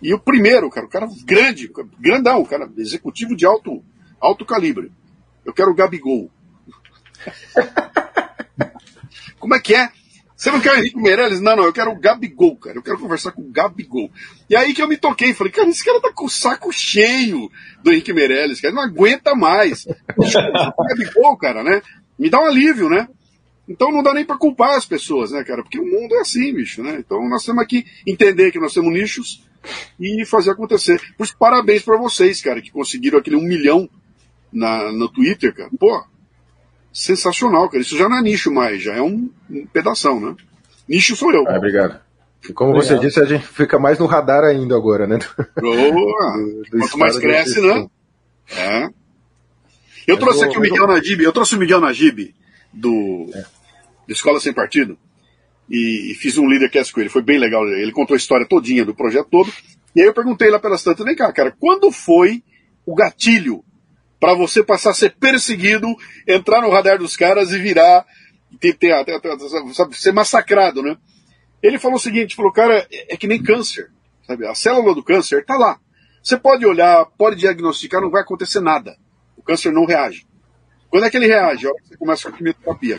E 0.00 0.14
o 0.14 0.18
primeiro, 0.18 0.70
cara, 0.70 0.86
o 0.86 0.88
cara 0.88 1.08
grande, 1.24 1.70
grandão, 1.98 2.44
cara, 2.44 2.70
executivo 2.76 3.36
de 3.36 3.44
alto, 3.44 3.82
alto 4.20 4.44
calibre. 4.44 4.92
Eu 5.44 5.52
quero 5.52 5.70
o 5.70 5.74
Gabigol. 5.74 6.30
Como 9.38 9.54
é 9.54 9.60
que 9.60 9.74
é? 9.74 9.90
Você 10.38 10.52
não 10.52 10.60
quer 10.60 10.72
o 10.72 10.78
Henrique 10.78 10.96
Meirelles? 10.96 11.40
Não, 11.40 11.56
não, 11.56 11.64
eu 11.64 11.72
quero 11.72 11.90
o 11.90 11.98
Gabigol, 11.98 12.56
cara. 12.56 12.78
Eu 12.78 12.82
quero 12.82 12.96
conversar 12.96 13.32
com 13.32 13.42
o 13.42 13.50
Gabigol. 13.50 14.08
E 14.48 14.54
aí 14.54 14.72
que 14.72 14.80
eu 14.80 14.86
me 14.86 14.96
toquei, 14.96 15.34
falei, 15.34 15.52
cara, 15.52 15.68
esse 15.68 15.84
cara 15.84 16.00
tá 16.00 16.12
com 16.14 16.26
o 16.26 16.30
saco 16.30 16.72
cheio 16.72 17.50
do 17.82 17.90
Henrique 17.90 18.12
Meirelles, 18.12 18.60
cara, 18.60 18.72
não 18.72 18.82
aguenta 18.82 19.34
mais. 19.34 19.84
o 19.84 20.84
Gabigol, 20.90 21.36
cara, 21.36 21.64
né? 21.64 21.82
Me 22.16 22.30
dá 22.30 22.40
um 22.40 22.46
alívio, 22.46 22.88
né? 22.88 23.08
Então 23.68 23.90
não 23.90 24.00
dá 24.00 24.14
nem 24.14 24.24
para 24.24 24.38
culpar 24.38 24.76
as 24.76 24.86
pessoas, 24.86 25.32
né, 25.32 25.42
cara? 25.42 25.60
Porque 25.60 25.80
o 25.80 25.84
mundo 25.84 26.14
é 26.14 26.20
assim, 26.20 26.54
bicho, 26.54 26.84
né? 26.84 26.98
Então 27.00 27.28
nós 27.28 27.44
temos 27.44 27.60
aqui 27.60 27.84
entender 28.06 28.52
que 28.52 28.60
nós 28.60 28.72
temos 28.72 28.92
nichos 28.92 29.44
e 29.98 30.24
fazer 30.24 30.52
acontecer. 30.52 31.00
Por 31.18 31.26
parabéns 31.36 31.82
para 31.82 31.98
vocês, 31.98 32.40
cara, 32.40 32.62
que 32.62 32.70
conseguiram 32.70 33.18
aquele 33.18 33.34
um 33.34 33.42
milhão 33.42 33.90
na, 34.52 34.92
no 34.92 35.08
Twitter, 35.08 35.52
cara. 35.52 35.68
Pô, 35.76 36.00
sensacional, 36.92 37.68
cara. 37.68 37.82
Isso 37.82 37.96
já 37.96 38.08
não 38.08 38.18
é 38.18 38.22
nicho 38.22 38.52
mais, 38.52 38.82
já 38.82 38.94
é 38.94 39.02
um, 39.02 39.30
um 39.50 39.66
pedação, 39.66 40.20
né? 40.20 40.34
Nicho 40.88 41.16
sou 41.16 41.32
eu. 41.32 41.44
Ah, 41.46 41.56
obrigado. 41.56 42.00
E 42.48 42.52
como 42.52 42.70
obrigado. 42.70 42.98
você 42.98 43.06
disse, 43.06 43.20
a 43.20 43.24
gente 43.24 43.46
fica 43.46 43.78
mais 43.78 43.98
no 43.98 44.06
radar 44.06 44.44
ainda 44.44 44.74
agora, 44.76 45.06
né? 45.06 45.18
Boa! 45.60 46.36
do, 46.36 46.62
do 46.70 46.78
Quanto 46.78 46.98
mais 46.98 47.16
cresce, 47.16 47.60
né? 47.60 47.86
É. 48.50 48.84
Eu 50.06 50.16
mas 50.16 50.18
trouxe 50.20 50.44
aqui 50.44 50.56
o 50.56 50.60
Miguel 50.60 50.86
Najib, 50.86 51.22
eu 51.22 51.32
trouxe 51.32 51.54
o 51.54 51.58
Miguel 51.58 51.80
Najib 51.80 52.34
do, 52.72 53.30
é. 53.34 53.44
do 54.06 54.12
Escola 54.12 54.40
Sem 54.40 54.54
Partido 54.54 54.98
e, 55.68 56.12
e 56.12 56.14
fiz 56.14 56.38
um 56.38 56.46
leadercast 56.46 56.92
com 56.92 57.00
ele, 57.00 57.10
foi 57.10 57.22
bem 57.22 57.38
legal. 57.38 57.68
Ele 57.68 57.92
contou 57.92 58.14
a 58.14 58.16
história 58.16 58.46
todinha 58.46 58.84
do 58.84 58.94
projeto 58.94 59.28
todo. 59.30 59.52
E 59.94 60.00
aí 60.00 60.06
eu 60.06 60.14
perguntei 60.14 60.50
lá 60.50 60.58
pelas 60.58 60.82
tantas, 60.82 61.04
vem 61.04 61.14
cá, 61.14 61.30
cara, 61.32 61.54
quando 61.58 61.90
foi 61.90 62.42
o 62.86 62.94
gatilho 62.94 63.62
para 64.20 64.34
você 64.34 64.62
passar 64.62 64.90
a 64.90 64.94
ser 64.94 65.14
perseguido, 65.16 65.86
entrar 66.26 66.60
no 66.60 66.70
radar 66.70 66.98
dos 66.98 67.16
caras 67.16 67.52
e 67.52 67.58
virar, 67.58 68.04
ter, 68.60 68.74
ter, 68.74 69.04
ter, 69.04 69.20
ser 69.92 70.12
massacrado, 70.12 70.82
né? 70.82 70.96
Ele 71.62 71.78
falou 71.78 71.96
o 71.96 72.00
seguinte, 72.00 72.36
falou, 72.36 72.52
cara, 72.52 72.86
é, 72.90 73.14
é 73.14 73.16
que 73.16 73.26
nem 73.26 73.42
câncer, 73.42 73.90
sabe? 74.26 74.46
A 74.46 74.54
célula 74.54 74.94
do 74.94 75.02
câncer 75.02 75.40
está 75.40 75.56
lá. 75.56 75.78
Você 76.22 76.36
pode 76.36 76.66
olhar, 76.66 77.04
pode 77.16 77.36
diagnosticar, 77.36 78.00
não 78.00 78.10
vai 78.10 78.22
acontecer 78.22 78.60
nada. 78.60 78.96
O 79.36 79.42
câncer 79.42 79.72
não 79.72 79.86
reage. 79.86 80.26
Quando 80.90 81.04
é 81.04 81.10
que 81.10 81.16
ele 81.16 81.26
reage? 81.26 81.66
A 81.66 81.70
você 81.70 81.96
começa 81.96 82.28
com 82.28 82.34
a 82.34 82.38
quimioterapia. 82.38 82.98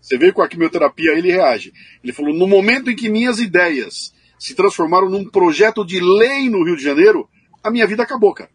Você 0.00 0.18
veio 0.18 0.34
com 0.34 0.42
a 0.42 0.48
quimioterapia, 0.48 1.12
ele 1.12 1.32
reage. 1.32 1.72
Ele 2.02 2.12
falou, 2.12 2.34
no 2.34 2.46
momento 2.46 2.90
em 2.90 2.96
que 2.96 3.08
minhas 3.08 3.38
ideias 3.38 4.12
se 4.38 4.54
transformaram 4.54 5.08
num 5.08 5.24
projeto 5.28 5.84
de 5.84 6.00
lei 6.00 6.50
no 6.50 6.64
Rio 6.64 6.76
de 6.76 6.82
Janeiro, 6.82 7.28
a 7.62 7.70
minha 7.70 7.86
vida 7.86 8.02
acabou, 8.02 8.34
cara. 8.34 8.50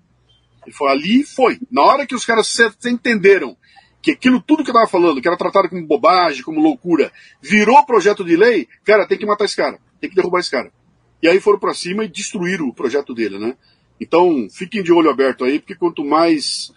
Ele 0.66 0.76
falou, 0.76 0.93
ali 0.93 1.24
foi. 1.24 1.60
Na 1.72 1.84
hora 1.84 2.05
que 2.05 2.16
os 2.16 2.26
caras 2.26 2.55
entenderam 2.86 3.57
que 4.01 4.12
aquilo 4.12 4.41
tudo 4.41 4.64
que 4.64 4.70
eu 4.70 4.74
tava 4.74 4.88
falando, 4.88 5.22
que 5.22 5.28
era 5.28 5.38
tratado 5.38 5.70
como 5.70 5.86
bobagem, 5.86 6.43
como 6.43 6.62
loucura, 6.62 7.12
virou 7.41 7.86
projeto 7.86 8.24
de 8.24 8.36
lei, 8.36 8.68
cara, 8.84 9.07
tem 9.07 9.18
que 9.18 9.26
matar 9.26 9.45
esse 9.45 9.55
cara, 9.55 9.80
tem 9.99 10.10
que 10.10 10.16
derrubar 10.16 10.39
esse 10.39 10.51
cara. 10.51 10.72
E 11.22 11.28
aí 11.28 11.39
foram 11.39 11.60
para 11.60 11.74
cima 11.74 12.05
e 12.05 12.07
destruíram 12.07 12.68
o 12.68 12.74
projeto 12.74 13.14
dele, 13.14 13.38
né? 13.38 13.57
Então, 13.99 14.47
fiquem 14.49 14.82
de 14.82 14.93
olho 14.93 15.10
aberto 15.10 15.43
aí, 15.43 15.60
porque 15.60 15.76
quanto 15.76 16.05
mais 16.05 16.72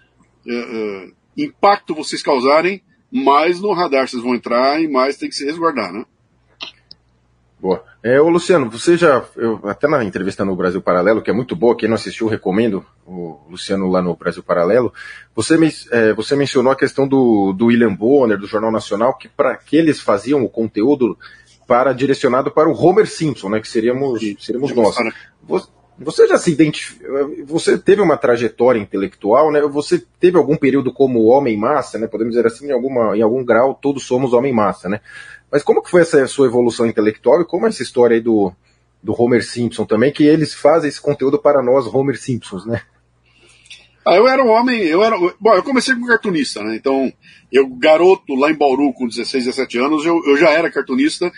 é, 0.46 1.10
impacto 1.36 1.94
vocês 1.94 2.22
causarem, 2.22 2.82
mais 3.10 3.60
no 3.60 3.72
radar 3.72 4.08
vocês 4.08 4.22
vão 4.22 4.34
entrar 4.34 4.82
e 4.82 4.88
mais 4.88 5.16
tem 5.16 5.28
que 5.28 5.34
se 5.34 5.44
resguardar, 5.44 5.92
né? 5.92 6.04
Boa. 7.62 7.84
É, 8.02 8.20
ô 8.20 8.28
Luciano, 8.28 8.68
você 8.68 8.96
já, 8.96 9.24
eu, 9.36 9.60
até 9.62 9.86
na 9.86 10.02
entrevista 10.02 10.44
no 10.44 10.56
Brasil 10.56 10.82
Paralelo, 10.82 11.22
que 11.22 11.30
é 11.30 11.32
muito 11.32 11.54
boa, 11.54 11.76
quem 11.76 11.88
não 11.88 11.94
assistiu, 11.94 12.26
recomendo 12.26 12.84
o 13.06 13.38
Luciano 13.48 13.88
lá 13.88 14.02
no 14.02 14.16
Brasil 14.16 14.42
Paralelo, 14.42 14.92
você, 15.32 15.56
é, 15.92 16.12
você 16.12 16.34
mencionou 16.34 16.72
a 16.72 16.76
questão 16.76 17.06
do, 17.06 17.52
do 17.52 17.66
William 17.66 17.94
Bonner, 17.94 18.36
do 18.36 18.48
Jornal 18.48 18.72
Nacional, 18.72 19.16
que 19.16 19.28
para 19.28 19.56
que 19.56 19.76
eles 19.76 20.00
faziam 20.00 20.42
o 20.42 20.48
conteúdo 20.48 21.16
para 21.64 21.92
direcionado 21.92 22.50
para 22.50 22.68
o 22.68 22.74
Homer 22.74 23.06
Simpson, 23.06 23.50
né, 23.50 23.60
que 23.60 23.68
seríamos, 23.68 24.20
seríamos 24.40 24.74
nós. 24.74 24.96
Você, 25.98 26.26
já 26.26 26.38
se 26.38 26.50
identificou, 26.50 27.30
você 27.46 27.78
teve 27.78 28.00
uma 28.00 28.16
trajetória 28.16 28.80
intelectual, 28.80 29.52
né? 29.52 29.60
Você 29.60 30.02
teve 30.18 30.36
algum 30.36 30.56
período 30.56 30.92
como 30.92 31.26
homem 31.26 31.56
massa, 31.56 31.98
né? 31.98 32.08
Podemos 32.08 32.34
dizer 32.34 32.46
assim, 32.46 32.68
em, 32.68 32.72
alguma, 32.72 33.16
em 33.16 33.22
algum 33.22 33.44
grau, 33.44 33.78
todos 33.80 34.04
somos 34.04 34.32
homem 34.32 34.52
massa, 34.52 34.88
né? 34.88 35.00
Mas 35.52 35.62
como 35.62 35.82
que 35.82 35.90
foi 35.90 36.00
essa 36.00 36.26
sua 36.26 36.46
evolução 36.46 36.86
intelectual 36.86 37.42
e 37.42 37.44
como 37.44 37.66
é 37.66 37.68
essa 37.68 37.82
história 37.82 38.14
aí 38.14 38.22
do, 38.22 38.50
do 39.02 39.14
Homer 39.20 39.44
Simpson 39.44 39.84
também, 39.84 40.10
que 40.10 40.24
eles 40.24 40.54
fazem 40.54 40.88
esse 40.88 41.00
conteúdo 41.00 41.38
para 41.38 41.62
nós, 41.62 41.86
Homer 41.86 42.18
Simpsons, 42.18 42.64
né? 42.64 42.80
Ah, 44.04 44.16
eu 44.16 44.26
era 44.26 44.42
um 44.42 44.48
homem, 44.48 44.80
eu 44.80 45.04
era. 45.04 45.16
Bom, 45.38 45.54
eu 45.54 45.62
comecei 45.62 45.94
como 45.94 46.06
cartunista, 46.06 46.62
né? 46.62 46.74
Então, 46.74 47.12
eu, 47.52 47.68
garoto, 47.68 48.34
lá 48.34 48.50
em 48.50 48.54
Bauru, 48.54 48.92
com 48.94 49.06
16, 49.06 49.44
17 49.44 49.78
anos, 49.78 50.06
eu, 50.06 50.20
eu 50.26 50.36
já 50.38 50.50
era 50.50 50.70
cartunista, 50.70 51.30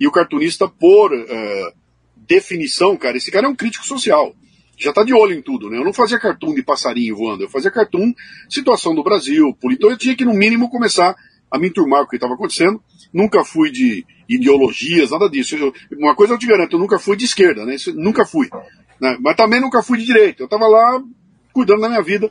e 0.00 0.06
o 0.06 0.10
cartunista, 0.10 0.66
por 0.66 1.12
uh, 1.12 1.72
definição, 2.16 2.96
cara, 2.96 3.18
esse 3.18 3.30
cara 3.30 3.46
é 3.46 3.50
um 3.50 3.54
crítico 3.54 3.84
social. 3.84 4.34
Já 4.76 4.92
tá 4.92 5.04
de 5.04 5.12
olho 5.12 5.34
em 5.34 5.42
tudo, 5.42 5.68
né? 5.68 5.76
Eu 5.76 5.84
não 5.84 5.92
fazia 5.92 6.18
cartoon 6.18 6.54
de 6.54 6.62
passarinho 6.62 7.16
voando, 7.16 7.44
eu 7.44 7.50
fazia 7.50 7.70
cartoon 7.70 8.12
situação 8.48 8.94
do 8.94 9.02
Brasil, 9.02 9.54
por 9.60 9.72
então 9.72 9.90
eu 9.90 9.98
tinha 9.98 10.16
que, 10.16 10.24
no 10.24 10.32
mínimo, 10.32 10.70
começar 10.70 11.14
a 11.50 11.58
me 11.58 11.68
enturmar 11.68 12.00
com 12.00 12.06
o 12.06 12.10
que 12.10 12.16
estava 12.16 12.34
acontecendo. 12.34 12.82
Nunca 13.12 13.44
fui 13.44 13.70
de 13.70 14.04
ideologias, 14.28 15.10
nada 15.10 15.28
disso. 15.28 15.56
Eu, 15.56 15.72
uma 15.98 16.14
coisa 16.14 16.34
eu 16.34 16.38
te 16.38 16.46
garanto, 16.46 16.74
eu 16.74 16.78
nunca 16.78 16.98
fui 16.98 17.16
de 17.16 17.24
esquerda, 17.24 17.64
né? 17.64 17.74
Isso, 17.74 17.94
nunca 17.94 18.26
fui. 18.26 18.48
Né? 19.00 19.16
Mas 19.20 19.36
também 19.36 19.60
nunca 19.60 19.82
fui 19.82 19.98
de 19.98 20.04
direita. 20.04 20.42
Eu 20.42 20.46
estava 20.46 20.66
lá 20.66 21.02
cuidando 21.52 21.80
da 21.80 21.88
minha 21.88 22.02
vida. 22.02 22.30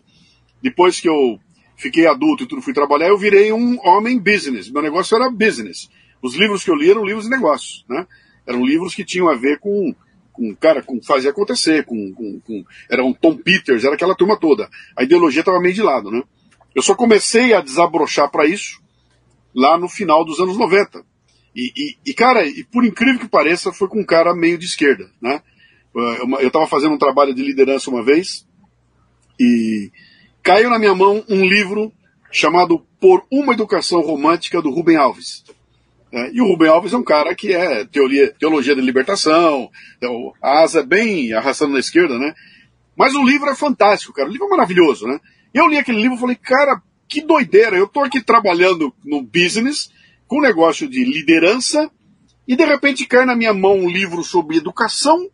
Depois 0.62 1.00
que 1.00 1.10
eu 1.10 1.40
fiquei 1.76 2.08
adulto 2.08 2.44
e 2.44 2.48
tudo 2.48 2.62
fui 2.62 2.74
trabalhar, 2.74 3.08
eu 3.08 3.18
virei 3.18 3.52
um 3.52 3.78
homem 3.84 4.20
business. 4.20 4.70
Meu 4.70 4.82
negócio 4.82 5.16
era 5.16 5.30
business. 5.30 5.90
Os 6.22 6.36
livros 6.36 6.64
que 6.64 6.72
eu 6.72 6.76
li 6.76 6.90
eram 6.90 7.06
livros 7.06 7.26
de 7.26 7.32
negócios, 7.32 7.86
né? 7.90 8.06
Eram 8.46 8.66
livros 8.66 8.96
que 8.96 9.06
tinham 9.06 9.28
a 9.28 9.36
ver 9.36 9.60
com, 9.60 9.94
com 10.32 10.56
cara, 10.56 10.82
com 10.82 11.02
fazer 11.02 11.30
acontecer, 11.30 11.86
com, 11.86 12.14
com, 12.14 12.40
com 12.40 12.64
era 12.90 13.04
um 13.04 13.14
Tom 13.14 13.36
Peters, 13.38 13.84
era 13.84 13.96
aquela 13.96 14.16
turma 14.16 14.38
toda. 14.40 14.70
A 14.96 15.04
ideologia 15.04 15.42
estava 15.42 15.60
meio 15.60 15.76
de 15.76 15.82
lado, 15.84 16.10
né? 16.10 16.24
Eu 16.74 16.82
só 16.82 16.96
comecei 16.96 17.54
a 17.54 17.62
desabrochar 17.62 18.32
para 18.32 18.46
isso 18.46 18.82
lá 19.58 19.76
no 19.76 19.90
final 19.90 20.24
dos 20.24 20.40
anos 20.40 20.56
90. 20.56 21.04
E, 21.56 21.74
e, 21.76 22.12
e, 22.12 22.14
cara, 22.14 22.46
e 22.46 22.64
por 22.64 22.86
incrível 22.86 23.20
que 23.20 23.28
pareça, 23.28 23.74
foi 23.74 23.88
com 23.88 24.00
um 24.00 24.06
cara 24.06 24.36
meio 24.36 24.60
de 24.60 24.66
esquerda, 24.66 25.10
né? 25.20 25.42
Eu 26.40 26.48
estava 26.48 26.68
fazendo 26.68 26.94
um 26.94 26.98
trabalho 27.00 27.34
de 27.34 27.42
liderança 27.42 27.90
uma 27.90 28.04
vez 28.04 28.46
e 29.40 29.92
caiu 30.44 30.70
na 30.70 30.78
minha 30.78 30.94
mão 30.94 31.26
um 31.28 31.44
livro 31.44 31.92
chamado 32.32 32.86
Por 33.00 33.26
uma 33.32 33.54
Educação 33.54 34.02
Romântica 34.02 34.62
do 34.62 34.70
Rubem 34.70 34.96
Alves. 34.96 35.44
É, 36.12 36.32
e 36.32 36.40
o 36.40 36.46
Rubem 36.46 36.70
Alves 36.70 36.94
é 36.94 36.98
um 36.98 37.04
cara 37.04 37.34
que 37.34 37.52
é 37.52 37.84
teoria, 37.86 38.32
teologia 38.40 38.76
da 38.76 38.82
libertação, 38.82 39.72
então, 39.98 40.34
a 40.42 40.62
asa 40.62 40.82
é 40.82 40.86
bem 40.86 41.34
arrastando 41.34 41.74
na 41.74 41.80
esquerda, 41.80 42.20
né? 42.20 42.34
Mas 42.96 43.16
o 43.16 43.26
livro 43.26 43.50
é 43.50 43.56
fantástico, 43.56 44.14
cara. 44.14 44.30
O 44.30 44.32
livro 44.32 44.46
é 44.46 44.52
maravilhoso, 44.52 45.08
né? 45.08 45.20
Eu 45.54 45.68
li 45.68 45.78
aquele 45.78 46.02
livro 46.02 46.16
e 46.16 46.20
falei, 46.20 46.36
cara, 46.36 46.82
que 47.08 47.22
doideira, 47.22 47.78
eu 47.78 47.86
estou 47.86 48.04
aqui 48.04 48.22
trabalhando 48.22 48.94
no 49.04 49.22
business, 49.22 49.90
com 50.28 50.42
negócio 50.42 50.90
de 50.90 51.04
liderança, 51.04 51.90
e 52.48 52.56
de 52.56 52.66
repente 52.66 53.06
cai 53.06 53.26
na 53.26 53.36
minha 53.36 53.54
mão 53.54 53.78
um 53.78 53.90
livro 53.90 54.24
sobre 54.24 54.58
educação 54.58 55.30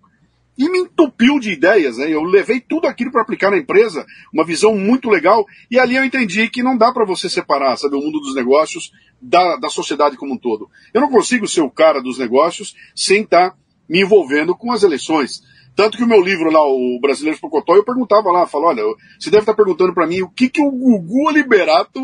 e 0.57 0.69
me 0.69 0.80
entupiu 0.80 1.39
de 1.39 1.51
ideias. 1.51 1.97
Né? 1.97 2.13
Eu 2.13 2.24
levei 2.24 2.59
tudo 2.59 2.88
aquilo 2.88 3.11
para 3.11 3.21
aplicar 3.21 3.51
na 3.51 3.57
empresa, 3.57 4.05
uma 4.34 4.45
visão 4.45 4.76
muito 4.76 5.09
legal, 5.09 5.45
e 5.69 5.80
ali 5.80 5.95
eu 5.95 6.05
entendi 6.05 6.49
que 6.49 6.63
não 6.63 6.78
dá 6.78 6.91
para 6.91 7.05
você 7.05 7.30
separar 7.30 7.78
sabe, 7.78 7.95
o 7.95 8.01
mundo 8.01 8.19
dos 8.19 8.36
negócios 8.36 8.91
da, 9.21 9.55
da 9.57 9.69
sociedade 9.69 10.17
como 10.17 10.34
um 10.34 10.38
todo. 10.38 10.69
Eu 10.93 11.01
não 11.01 11.09
consigo 11.09 11.47
ser 11.47 11.61
o 11.61 11.71
cara 11.71 12.01
dos 12.01 12.17
negócios 12.17 12.76
sem 12.95 13.21
estar 13.21 13.51
tá 13.51 13.57
me 13.88 14.01
envolvendo 14.01 14.55
com 14.55 14.71
as 14.71 14.84
eleições. 14.84 15.41
Tanto 15.76 15.97
que 15.97 16.03
o 16.03 16.07
meu 16.07 16.21
livro 16.21 16.51
lá, 16.51 16.61
o 16.61 16.99
Brasileiros 17.01 17.41
Pocotó, 17.41 17.76
eu 17.76 17.84
perguntava 17.84 18.32
lá, 18.32 18.45
falava, 18.45 18.82
olha, 18.82 18.84
você 19.19 19.32
deve 19.32 19.41
estar 19.41 19.55
perguntando 19.55 19.93
para 19.93 20.05
mim 20.05 20.21
o 20.21 20.30
que, 20.30 20.49
que 20.49 20.61
o 20.61 20.71
Gugu 20.71 21.32
Liberato 21.32 22.01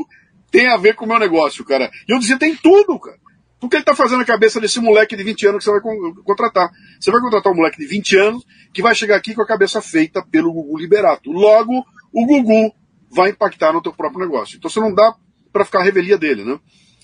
tem 0.52 0.68
a 0.68 0.78
ver 0.78 0.96
com 0.96 1.06
o 1.06 1.08
meu 1.08 1.20
negócio, 1.20 1.64
cara. 1.64 1.92
E 2.08 2.12
eu 2.12 2.20
dizia, 2.20 2.40
tem 2.40 2.56
tudo, 2.56 3.00
cara. 3.00 3.18
O 3.62 3.68
que 3.68 3.76
ele 3.76 3.82
está 3.82 3.96
fazendo 3.96 4.20
na 4.20 4.26
cabeça 4.26 4.60
desse 4.60 4.80
moleque 4.80 5.16
de 5.16 5.24
20 5.24 5.48
anos 5.48 5.58
que 5.60 5.70
você 5.70 5.80
vai 5.80 5.82
contratar? 6.24 6.72
Você 7.00 7.12
vai 7.12 7.22
contratar 7.22 7.52
um 7.52 7.56
moleque 7.56 7.78
de 7.78 7.86
20 7.86 8.18
anos 8.18 8.46
que 8.74 8.82
vai 8.82 8.96
chegar 8.96 9.18
aqui 9.18 9.36
com 9.36 9.42
a 9.42 9.48
cabeça 9.48 9.82
feita 9.82 10.26
pelo 10.26 10.54
Gugu 10.54 10.78
Liberato. 10.78 11.32
Logo, 11.32 11.86
o 12.14 12.26
Gugu 12.26 12.74
vai 13.12 13.32
impactar 13.32 13.74
no 13.74 13.82
teu 13.82 13.92
próprio 13.92 14.22
negócio. 14.22 14.58
Então 14.58 14.70
você 14.70 14.80
não 14.80 14.94
dá 14.94 15.14
para 15.52 15.66
ficar 15.66 15.80
a 15.80 15.84
revelia 15.84 16.18
dele, 16.18 16.46
né? 16.46 16.58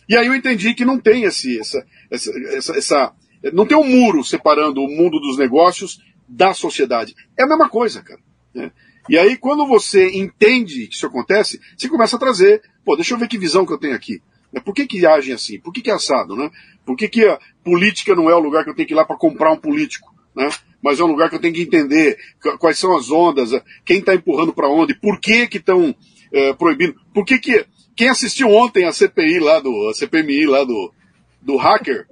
E 0.08 0.16
aí 0.16 0.28
eu 0.28 0.36
entendi 0.36 0.74
que 0.74 0.86
não 0.86 1.00
tem 1.00 1.24
esse, 1.24 1.60
essa, 1.60 1.84
essa, 2.12 2.32
essa, 2.56 2.78
essa, 2.78 3.14
não 3.52 3.66
tem 3.66 3.78
um 3.78 3.84
muro 3.84 4.24
separando 4.24 4.82
o 4.82 4.88
mundo 4.88 5.20
dos 5.20 5.38
negócios 5.38 6.00
da 6.28 6.54
sociedade. 6.54 7.16
É 7.38 7.44
a 7.44 7.48
mesma 7.48 7.70
coisa, 7.70 8.02
cara. 8.02 8.20
Né? 8.54 8.72
E 9.08 9.18
aí, 9.18 9.38
quando 9.38 9.68
você 9.68 10.10
entende 10.18 10.88
que 10.88 10.96
isso 10.96 11.06
acontece, 11.06 11.60
você 11.78 11.88
começa 11.88 12.16
a 12.16 12.20
trazer, 12.20 12.62
pô, 12.84 12.96
deixa 12.96 13.14
eu 13.14 13.18
ver 13.18 13.28
que 13.28 13.38
visão 13.38 13.66
que 13.66 13.74
eu 13.74 13.78
tenho 13.78 13.96
aqui. 13.96 14.22
Né? 14.52 14.60
Por 14.60 14.74
que, 14.74 14.88
que 14.88 15.06
agem 15.06 15.34
assim? 15.34 15.60
Por 15.60 15.72
que, 15.72 15.82
que 15.82 15.92
é 15.92 15.94
assado? 15.94 16.36
Né? 16.36 16.50
Por 16.86 16.96
que, 16.96 17.08
que 17.08 17.26
a 17.26 17.40
política 17.64 18.16
não 18.16 18.30
é 18.30 18.36
o 18.36 18.40
lugar 18.40 18.64
que 18.64 18.70
eu 18.70 18.76
tenho 18.76 18.88
que 18.88 18.94
ir 18.94 18.98
lá 18.98 19.06
para 19.06 19.18
comprar 19.18 19.52
um 19.52 19.58
político? 19.58 20.14
Né? 20.36 20.50
Mas 20.82 21.00
é 21.00 21.04
um 21.04 21.08
lugar 21.08 21.30
que 21.30 21.36
eu 21.36 21.40
tenho 21.40 21.54
que 21.54 21.62
entender 21.62 22.18
quais 22.60 22.78
são 22.78 22.96
as 22.98 23.10
ondas, 23.12 23.50
quem 23.84 24.00
está 24.00 24.14
empurrando 24.14 24.54
para 24.54 24.70
onde, 24.70 24.94
por 24.94 25.20
que 25.20 25.48
que 25.48 25.58
estão 25.58 25.96
é, 26.32 26.54
proibindo, 26.54 26.96
por 27.14 27.26
que 27.26 27.40
que 27.40 27.66
quem 27.96 28.10
assistiu 28.10 28.50
ontem 28.50 28.86
a 28.86 28.92
CPI 28.92 29.40
lá 29.40 29.60
do 29.60 29.90
a 29.90 29.94
CPMI 29.94 30.46
lá 30.46 30.64
do 30.64 30.94
do 31.42 31.56
hacker 31.56 32.08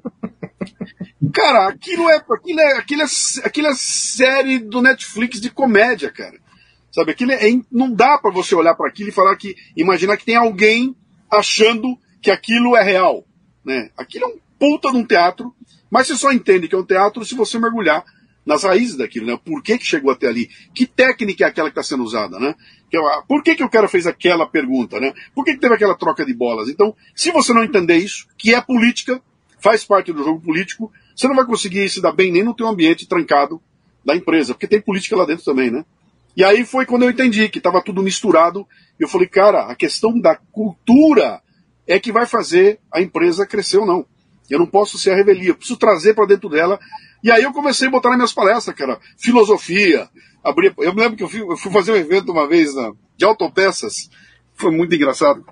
Cara, 1.32 1.68
aquilo 1.68 2.10
é, 2.10 2.18
aquilo 2.18 2.60
é, 2.60 2.78
aquilo 2.78 3.02
é, 3.02 3.06
aquilo 3.46 3.68
é 3.68 3.74
série 3.76 4.60
do 4.60 4.82
Netflix 4.82 5.40
de 5.40 5.50
comédia, 5.50 6.12
cara. 6.12 6.38
Sabe, 6.92 7.12
aquilo 7.12 7.32
é, 7.32 7.40
não 7.72 7.92
dá 7.92 8.18
para 8.18 8.32
você 8.32 8.54
olhar 8.54 8.76
para 8.76 8.88
aquilo 8.88 9.10
e 9.10 9.14
falar 9.14 9.36
que, 9.36 9.56
imaginar 9.76 10.18
que 10.18 10.26
tem 10.26 10.36
alguém 10.36 10.96
achando 11.32 11.98
que 12.22 12.30
aquilo 12.30 12.76
é 12.76 12.84
real, 12.84 13.26
né? 13.66 13.90
Aquilo 13.98 14.26
é 14.26 14.28
um 14.28 14.40
puta 14.60 14.92
de 14.92 14.98
um 14.98 15.06
teatro, 15.06 15.54
mas 15.90 16.08
você 16.08 16.16
só 16.16 16.32
entende 16.32 16.68
que 16.68 16.76
é 16.76 16.78
um 16.78 16.86
teatro 16.86 17.26
se 17.26 17.36
você 17.36 17.58
mergulhar 17.58 18.04
nas 18.46 18.64
raízes 18.64 18.96
daquilo, 18.96 19.26
né? 19.26 19.40
Por 19.44 19.64
que, 19.64 19.78
que 19.78 19.86
chegou 19.86 20.12
até 20.12 20.28
ali? 20.28 20.50
Que 20.74 20.86
técnica 20.86 21.46
é 21.46 21.48
aquela 21.48 21.70
que 21.70 21.80
está 21.80 21.84
sendo 21.84 22.04
usada, 22.04 22.40
né? 22.40 22.56
Por 23.28 23.42
que, 23.42 23.56
que 23.56 23.64
o 23.64 23.70
cara 23.70 23.88
fez 23.88 24.06
aquela 24.06 24.46
pergunta, 24.46 25.00
né? 25.00 25.14
Por 25.34 25.44
que, 25.44 25.54
que 25.54 25.60
teve 25.60 25.74
aquela 25.74 25.96
troca 25.96 26.26
de 26.26 26.34
bolas? 26.34 26.70
Então, 26.70 26.96
se 27.16 27.32
você 27.32 27.54
não 27.54 27.64
entender 27.64 27.98
isso, 27.98 28.28
que 28.38 28.54
é 28.54 28.62
política, 28.62 29.22
faz 29.60 29.84
parte 29.84 30.14
do 30.14 30.24
jogo 30.24 30.40
político, 30.40 30.92
você 31.16 31.28
não 31.28 31.36
vai 31.36 31.46
conseguir 31.46 31.88
se 31.90 32.02
dar 32.02 32.12
bem 32.12 32.32
nem 32.32 32.44
no 32.44 32.54
teu 32.54 32.68
ambiente 32.68 33.08
trancado 33.08 33.62
da 34.06 34.16
empresa, 34.16 34.54
porque 34.54 34.68
tem 34.68 34.82
política 34.82 35.16
lá 35.16 35.26
dentro 35.26 35.46
também, 35.46 35.72
né? 35.72 35.86
E 36.36 36.44
aí 36.44 36.66
foi 36.66 36.86
quando 36.86 37.04
eu 37.04 37.10
entendi 37.10 37.48
que 37.48 37.60
estava 37.60 37.82
tudo 37.82 38.02
misturado. 38.02 38.68
Eu 39.00 39.08
falei, 39.08 39.28
cara, 39.28 39.68
a 39.68 39.76
questão 39.76 40.20
da 40.20 40.36
cultura 40.36 41.42
é 41.88 42.00
que 42.00 42.12
vai 42.12 42.26
fazer 42.26 42.80
a 42.92 43.02
empresa 43.02 43.46
crescer 43.46 43.78
ou 43.78 43.86
não. 43.86 44.06
Eu 44.50 44.60
não 44.60 44.66
posso 44.66 44.98
ser 44.98 45.12
a 45.12 45.16
revelia, 45.16 45.50
eu 45.50 45.56
preciso 45.56 45.78
trazer 45.78 46.14
para 46.14 46.26
dentro 46.26 46.50
dela. 46.50 46.80
E 47.24 47.32
aí 47.32 47.44
eu 47.44 47.54
comecei 47.54 47.88
a 47.88 47.92
botar 47.92 48.10
nas 48.10 48.18
minhas 48.18 48.34
palestras, 48.34 48.76
cara, 48.76 49.00
filosofia. 49.18 50.10
Abri, 50.44 50.74
eu 50.78 50.94
me 50.94 51.02
lembro 51.02 51.16
que 51.16 51.24
eu 51.24 51.30
fui, 51.30 51.42
eu 51.42 51.56
fui 51.56 51.72
fazer 51.72 51.92
um 51.92 51.96
evento 51.96 52.32
uma 52.32 52.48
vez 52.48 52.76
na, 52.76 52.92
de 53.16 53.24
autopeças, 53.24 54.10
foi 54.56 54.72
muito 54.72 54.94
engraçado. 54.94 55.46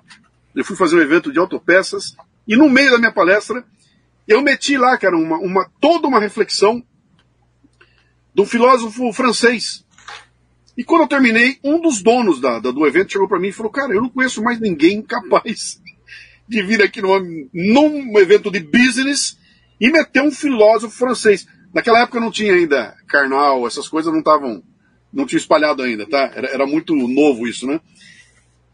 Eu 0.54 0.64
fui 0.64 0.76
fazer 0.76 0.96
um 0.96 1.00
evento 1.00 1.32
de 1.32 1.38
autopeças 1.38 2.14
e 2.46 2.56
no 2.56 2.68
meio 2.68 2.90
da 2.90 2.98
minha 2.98 3.12
palestra 3.12 3.64
eu 4.32 4.42
meti 4.42 4.76
lá, 4.76 4.96
cara, 4.96 5.16
uma, 5.16 5.38
uma, 5.38 5.70
toda 5.80 6.08
uma 6.08 6.20
reflexão 6.20 6.82
do 8.34 8.44
filósofo 8.44 9.12
francês. 9.12 9.84
E 10.76 10.82
quando 10.82 11.02
eu 11.02 11.08
terminei, 11.08 11.58
um 11.62 11.80
dos 11.80 12.02
donos 12.02 12.40
da, 12.40 12.58
da 12.58 12.70
do 12.70 12.86
evento 12.86 13.12
chegou 13.12 13.28
para 13.28 13.38
mim 13.38 13.48
e 13.48 13.52
falou: 13.52 13.70
Cara, 13.70 13.92
eu 13.92 14.00
não 14.00 14.08
conheço 14.08 14.42
mais 14.42 14.58
ninguém 14.58 15.02
capaz 15.02 15.80
de 16.48 16.62
vir 16.62 16.82
aqui 16.82 17.02
num, 17.02 17.48
num 17.52 18.18
evento 18.18 18.50
de 18.50 18.60
business 18.60 19.38
e 19.80 19.90
meter 19.90 20.22
um 20.22 20.30
filósofo 20.30 20.96
francês. 20.96 21.46
Naquela 21.74 22.02
época 22.02 22.20
não 22.20 22.30
tinha 22.30 22.54
ainda 22.54 22.94
carnal, 23.06 23.66
essas 23.66 23.88
coisas 23.88 24.12
não 24.12 24.20
estavam, 24.20 24.62
não 25.12 25.26
tinha 25.26 25.38
espalhado 25.38 25.82
ainda, 25.82 26.06
tá? 26.06 26.30
Era, 26.34 26.48
era 26.48 26.66
muito 26.66 26.94
novo 26.94 27.46
isso, 27.46 27.66
né? 27.66 27.80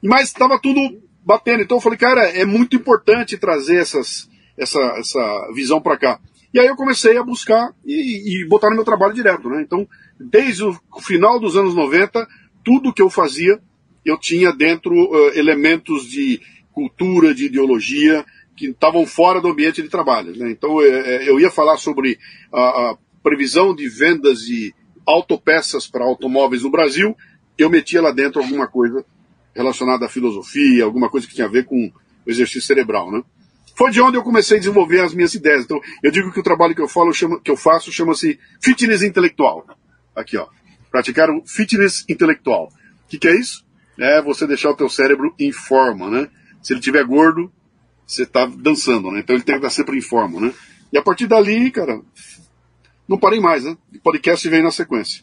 Mas 0.03 0.29
estava 0.29 0.59
tudo 0.61 0.81
batendo. 1.25 1.63
Então 1.63 1.77
eu 1.77 1.81
falei, 1.81 1.99
cara, 1.99 2.29
é 2.29 2.45
muito 2.45 2.77
importante 2.77 3.37
trazer 3.37 3.77
essas, 3.77 4.29
essa, 4.59 4.81
essa 4.99 5.53
visão 5.55 5.81
para 5.81 5.97
cá. 5.97 6.21
E 6.53 6.59
aí 6.59 6.67
eu 6.67 6.77
comecei 6.77 7.17
a 7.17 7.23
buscar 7.23 7.75
e, 7.85 8.43
e, 8.43 8.49
botar 8.49 8.71
no 8.71 8.77
meu 8.77 8.85
trabalho 8.85 9.15
direto, 9.15 9.49
né? 9.49 9.63
Então, 9.63 9.87
desde 10.19 10.65
o 10.65 10.75
final 11.01 11.39
dos 11.39 11.57
anos 11.57 11.75
90, 11.75 12.27
tudo 12.65 12.93
que 12.93 13.03
eu 13.03 13.11
fazia, 13.11 13.61
eu 14.05 14.19
tinha 14.19 14.53
dentro 14.53 14.93
uh, 14.95 15.31
elementos 15.35 16.09
de 16.09 16.41
cultura, 16.73 17.35
de 17.35 17.47
ideologia, 17.47 18.25
que 18.57 18.67
estavam 18.71 19.07
fora 19.07 19.41
do 19.41 19.49
ambiente 19.49 19.83
de 19.83 19.89
trabalho. 19.89 20.35
Né? 20.37 20.51
Então, 20.51 20.81
é, 20.81 20.89
é, 20.89 21.29
eu 21.29 21.39
ia 21.39 21.51
falar 21.51 21.77
sobre 21.77 22.19
a, 22.53 22.61
a 22.61 22.99
previsão 23.23 23.75
de 23.75 23.89
vendas 23.89 24.41
de 24.41 24.75
autopeças 25.07 25.87
para 25.87 26.05
automóveis 26.05 26.63
no 26.63 26.71
Brasil, 26.71 27.17
eu 27.57 27.71
metia 27.71 28.03
lá 28.03 28.11
dentro 28.13 28.41
alguma 28.41 28.67
coisa 28.67 29.05
relacionada 29.55 30.07
à 30.07 30.09
filosofia, 30.09 30.85
alguma 30.85 31.09
coisa 31.09 31.27
que 31.27 31.35
tinha 31.35 31.47
a 31.47 31.51
ver 31.51 31.65
com 31.65 31.91
o 32.27 32.31
exercício 32.31 32.63
cerebral, 32.63 33.11
né? 33.11 33.23
Foi 33.79 33.93
de 33.93 34.01
onde 34.01 34.17
eu 34.17 34.25
comecei 34.25 34.57
a 34.57 34.61
desenvolver 34.61 35.03
as 35.03 35.15
minhas 35.15 35.33
ideias. 35.35 35.63
Então, 35.63 35.81
eu 36.03 36.11
digo 36.11 36.33
que 36.33 36.41
o 36.41 36.43
trabalho 36.43 36.75
que 36.75 36.83
eu, 36.83 36.89
falo, 36.89 37.13
que 37.13 37.49
eu 37.49 37.57
faço 37.57 37.93
chama-se 37.93 38.37
fitness 38.61 39.03
intelectual. 39.03 39.65
Aqui, 40.17 40.37
ó. 40.37 40.49
Praticar 40.91 41.31
o 41.31 41.47
fitness 41.47 42.05
intelectual. 42.09 42.73
O 43.05 43.09
que, 43.09 43.19
que 43.19 43.29
é 43.29 43.37
isso? 43.37 43.65
É 43.97 44.21
você 44.21 44.49
deixar 44.49 44.71
o 44.71 44.77
teu 44.77 44.89
cérebro 44.89 45.33
em 45.39 45.53
forma, 45.53 46.11
né? 46.11 46.29
Se 46.61 46.73
ele 46.73 46.81
tiver 46.81 47.05
gordo, 47.05 47.53
você 48.05 48.25
está 48.25 48.47
dançando, 48.47 49.13
né? 49.13 49.21
Então 49.21 49.37
ele 49.37 49.45
tem 49.45 49.55
que 49.55 49.65
estar 49.65 49.71
sempre 49.71 49.97
em 49.97 50.03
forma, 50.03 50.41
né? 50.41 50.53
E 50.93 50.99
a 50.99 51.03
partir 51.03 51.29
dali, 51.29 51.71
cara, 51.71 52.01
não 53.07 53.17
parei 53.17 53.39
mais, 53.39 53.63
né? 53.63 53.77
O 53.95 54.01
podcast 54.01 54.49
veio 54.49 54.65
na 54.65 54.73
sequência. 54.73 55.23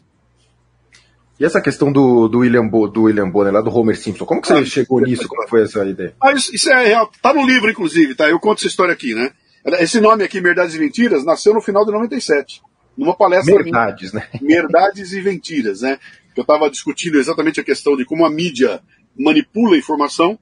E 1.38 1.44
essa 1.44 1.60
questão 1.60 1.92
do, 1.92 2.28
do 2.28 2.38
William, 2.38 2.66
Bo, 2.66 2.88
do 2.88 3.02
William 3.02 3.28
Bonner, 3.28 3.52
lá 3.52 3.60
do 3.60 3.70
Homer 3.70 3.96
Simpson, 3.96 4.24
como 4.24 4.40
que 4.40 4.48
você 4.48 4.54
ah, 4.54 4.64
chegou 4.64 5.00
nisso? 5.02 5.28
Como 5.28 5.46
foi 5.48 5.62
essa 5.62 5.84
ideia? 5.84 6.14
Ah, 6.20 6.32
isso, 6.32 6.54
isso, 6.54 6.70
é 6.70 6.86
real. 6.86 7.10
Tá 7.20 7.34
no 7.34 7.46
livro, 7.46 7.70
inclusive, 7.70 8.14
tá? 8.14 8.28
Eu 8.28 8.40
conto 8.40 8.58
essa 8.58 8.68
história 8.68 8.94
aqui, 8.94 9.14
né? 9.14 9.30
Esse 9.78 10.00
nome 10.00 10.24
aqui, 10.24 10.40
Verdades 10.40 10.74
e 10.74 10.78
Mentiras, 10.78 11.24
nasceu 11.24 11.52
no 11.52 11.60
final 11.60 11.84
de 11.84 11.92
97. 11.92 12.62
Numa 12.96 13.14
palestra. 13.14 13.54
Verdades, 13.54 14.12
né? 14.12 14.26
Verdades 14.40 15.12
e 15.12 15.20
Mentiras, 15.20 15.82
né? 15.82 15.98
Eu 16.34 16.42
estava 16.42 16.70
discutindo 16.70 17.18
exatamente 17.18 17.60
a 17.60 17.64
questão 17.64 17.96
de 17.96 18.04
como 18.04 18.24
a 18.24 18.30
mídia 18.30 18.80
manipula 19.18 19.74
a 19.74 19.78
informação. 19.78 20.38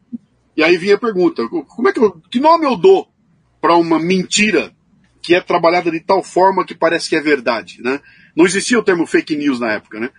E 0.56 0.62
aí 0.62 0.76
vinha 0.76 0.94
a 0.94 0.98
pergunta: 0.98 1.42
como 1.48 1.88
é 1.88 1.92
que 1.92 1.98
eu, 1.98 2.20
que 2.30 2.38
nome 2.38 2.66
eu 2.66 2.76
dou 2.76 3.08
para 3.60 3.76
uma 3.76 3.98
mentira 3.98 4.72
que 5.20 5.34
é 5.34 5.40
trabalhada 5.40 5.90
de 5.90 6.00
tal 6.00 6.22
forma 6.22 6.64
que 6.64 6.74
parece 6.74 7.08
que 7.08 7.16
é 7.16 7.20
verdade, 7.20 7.82
né? 7.82 8.00
Não 8.36 8.44
existia 8.44 8.78
o 8.78 8.82
termo 8.82 9.06
fake 9.06 9.34
news 9.34 9.58
na 9.58 9.72
época, 9.72 9.98
né? 9.98 10.10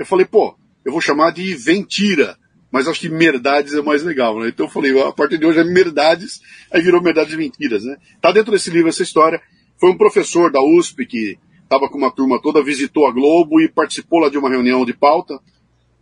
Eu 0.00 0.06
falei, 0.06 0.24
pô, 0.24 0.56
eu 0.82 0.92
vou 0.92 1.00
chamar 1.02 1.30
de 1.30 1.54
Ventira, 1.54 2.34
mas 2.72 2.88
acho 2.88 3.00
que 3.00 3.10
Merdades 3.10 3.74
é 3.74 3.82
mais 3.82 4.02
legal, 4.02 4.40
né? 4.40 4.48
Então 4.48 4.64
eu 4.64 4.70
falei, 4.70 4.98
a 4.98 5.12
partir 5.12 5.36
de 5.36 5.44
hoje 5.44 5.60
é 5.60 5.64
Merdades, 5.64 6.40
aí 6.72 6.80
virou 6.80 7.02
Merdades 7.02 7.34
e 7.34 7.36
Mentiras, 7.36 7.84
né? 7.84 7.98
Tá 8.18 8.32
dentro 8.32 8.50
desse 8.50 8.70
livro 8.70 8.88
essa 8.88 9.02
história. 9.02 9.42
Foi 9.78 9.90
um 9.90 9.98
professor 9.98 10.50
da 10.50 10.58
USP 10.62 11.04
que 11.04 11.38
estava 11.62 11.86
com 11.86 11.98
uma 11.98 12.10
turma 12.10 12.40
toda, 12.40 12.62
visitou 12.62 13.06
a 13.06 13.12
Globo 13.12 13.60
e 13.60 13.68
participou 13.68 14.20
lá 14.20 14.30
de 14.30 14.38
uma 14.38 14.48
reunião 14.48 14.86
de 14.86 14.94
pauta 14.94 15.38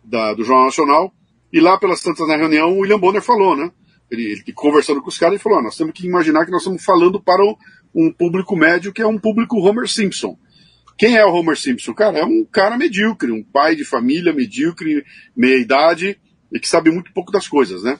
da, 0.01 0.33
do 0.33 0.45
Jornal 0.45 0.67
Nacional. 0.67 1.13
E 1.51 1.59
lá 1.59 1.77
pelas 1.77 2.01
tantas 2.01 2.25
na 2.25 2.37
reunião, 2.37 2.71
o 2.71 2.79
William 2.79 2.99
Bonner 2.99 3.21
falou, 3.21 3.53
né? 3.53 3.69
Ele, 4.09 4.31
ele 4.31 4.53
conversando 4.53 5.01
com 5.01 5.09
os 5.09 5.17
caras, 5.17 5.33
ele 5.33 5.43
falou: 5.43 5.59
ah, 5.59 5.63
nós 5.63 5.75
temos 5.75 5.93
que 5.93 6.07
imaginar 6.07 6.45
que 6.45 6.51
nós 6.51 6.61
estamos 6.61 6.85
falando 6.85 7.21
para 7.21 7.43
um 7.93 8.13
público 8.13 8.55
médio 8.55 8.93
que 8.93 9.01
é 9.01 9.07
um 9.07 9.19
público 9.19 9.59
Homer 9.59 9.89
Simpson. 9.89 10.37
Quem 10.99 11.15
é 11.15 11.25
o 11.25 11.33
Homer 11.33 11.57
Simpson? 11.57 11.93
Cara, 11.93 12.19
é 12.19 12.25
um 12.25 12.43
cara 12.43 12.77
medíocre, 12.77 13.31
um 13.31 13.41
pai 13.41 13.73
de 13.73 13.85
família 13.85 14.33
medíocre, 14.33 15.05
meia 15.33 15.55
idade, 15.55 16.19
e 16.51 16.59
que 16.59 16.67
sabe 16.67 16.91
muito 16.91 17.13
pouco 17.13 17.31
das 17.31 17.47
coisas, 17.47 17.83
né? 17.83 17.97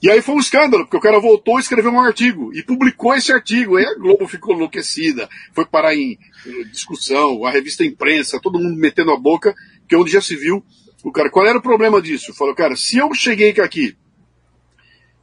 E 0.00 0.08
aí 0.08 0.22
foi 0.22 0.36
um 0.36 0.40
escândalo, 0.40 0.84
porque 0.84 0.96
o 0.96 1.00
cara 1.00 1.18
voltou 1.18 1.58
e 1.58 1.60
escreveu 1.60 1.90
um 1.90 1.98
artigo, 1.98 2.52
e 2.54 2.62
publicou 2.62 3.12
esse 3.12 3.32
artigo, 3.32 3.76
aí 3.76 3.84
a 3.84 3.98
Globo 3.98 4.28
ficou 4.28 4.54
enlouquecida, 4.54 5.28
foi 5.52 5.66
parar 5.66 5.96
em, 5.96 6.16
discussão, 6.70 7.44
a 7.44 7.50
revista 7.50 7.84
Imprensa, 7.84 8.40
todo 8.40 8.60
mundo 8.60 8.78
metendo 8.78 9.10
a 9.10 9.18
boca, 9.18 9.52
que 9.88 9.94
é 9.96 9.98
onde 9.98 10.12
já 10.12 10.20
se 10.20 10.36
viu, 10.36 10.64
o 11.02 11.10
cara, 11.10 11.28
qual 11.28 11.44
era 11.44 11.58
o 11.58 11.62
problema 11.62 12.00
disso? 12.00 12.32
Falou, 12.32 12.54
cara, 12.54 12.76
se 12.76 12.98
eu 12.98 13.12
cheguei 13.12 13.50
aqui, 13.60 13.96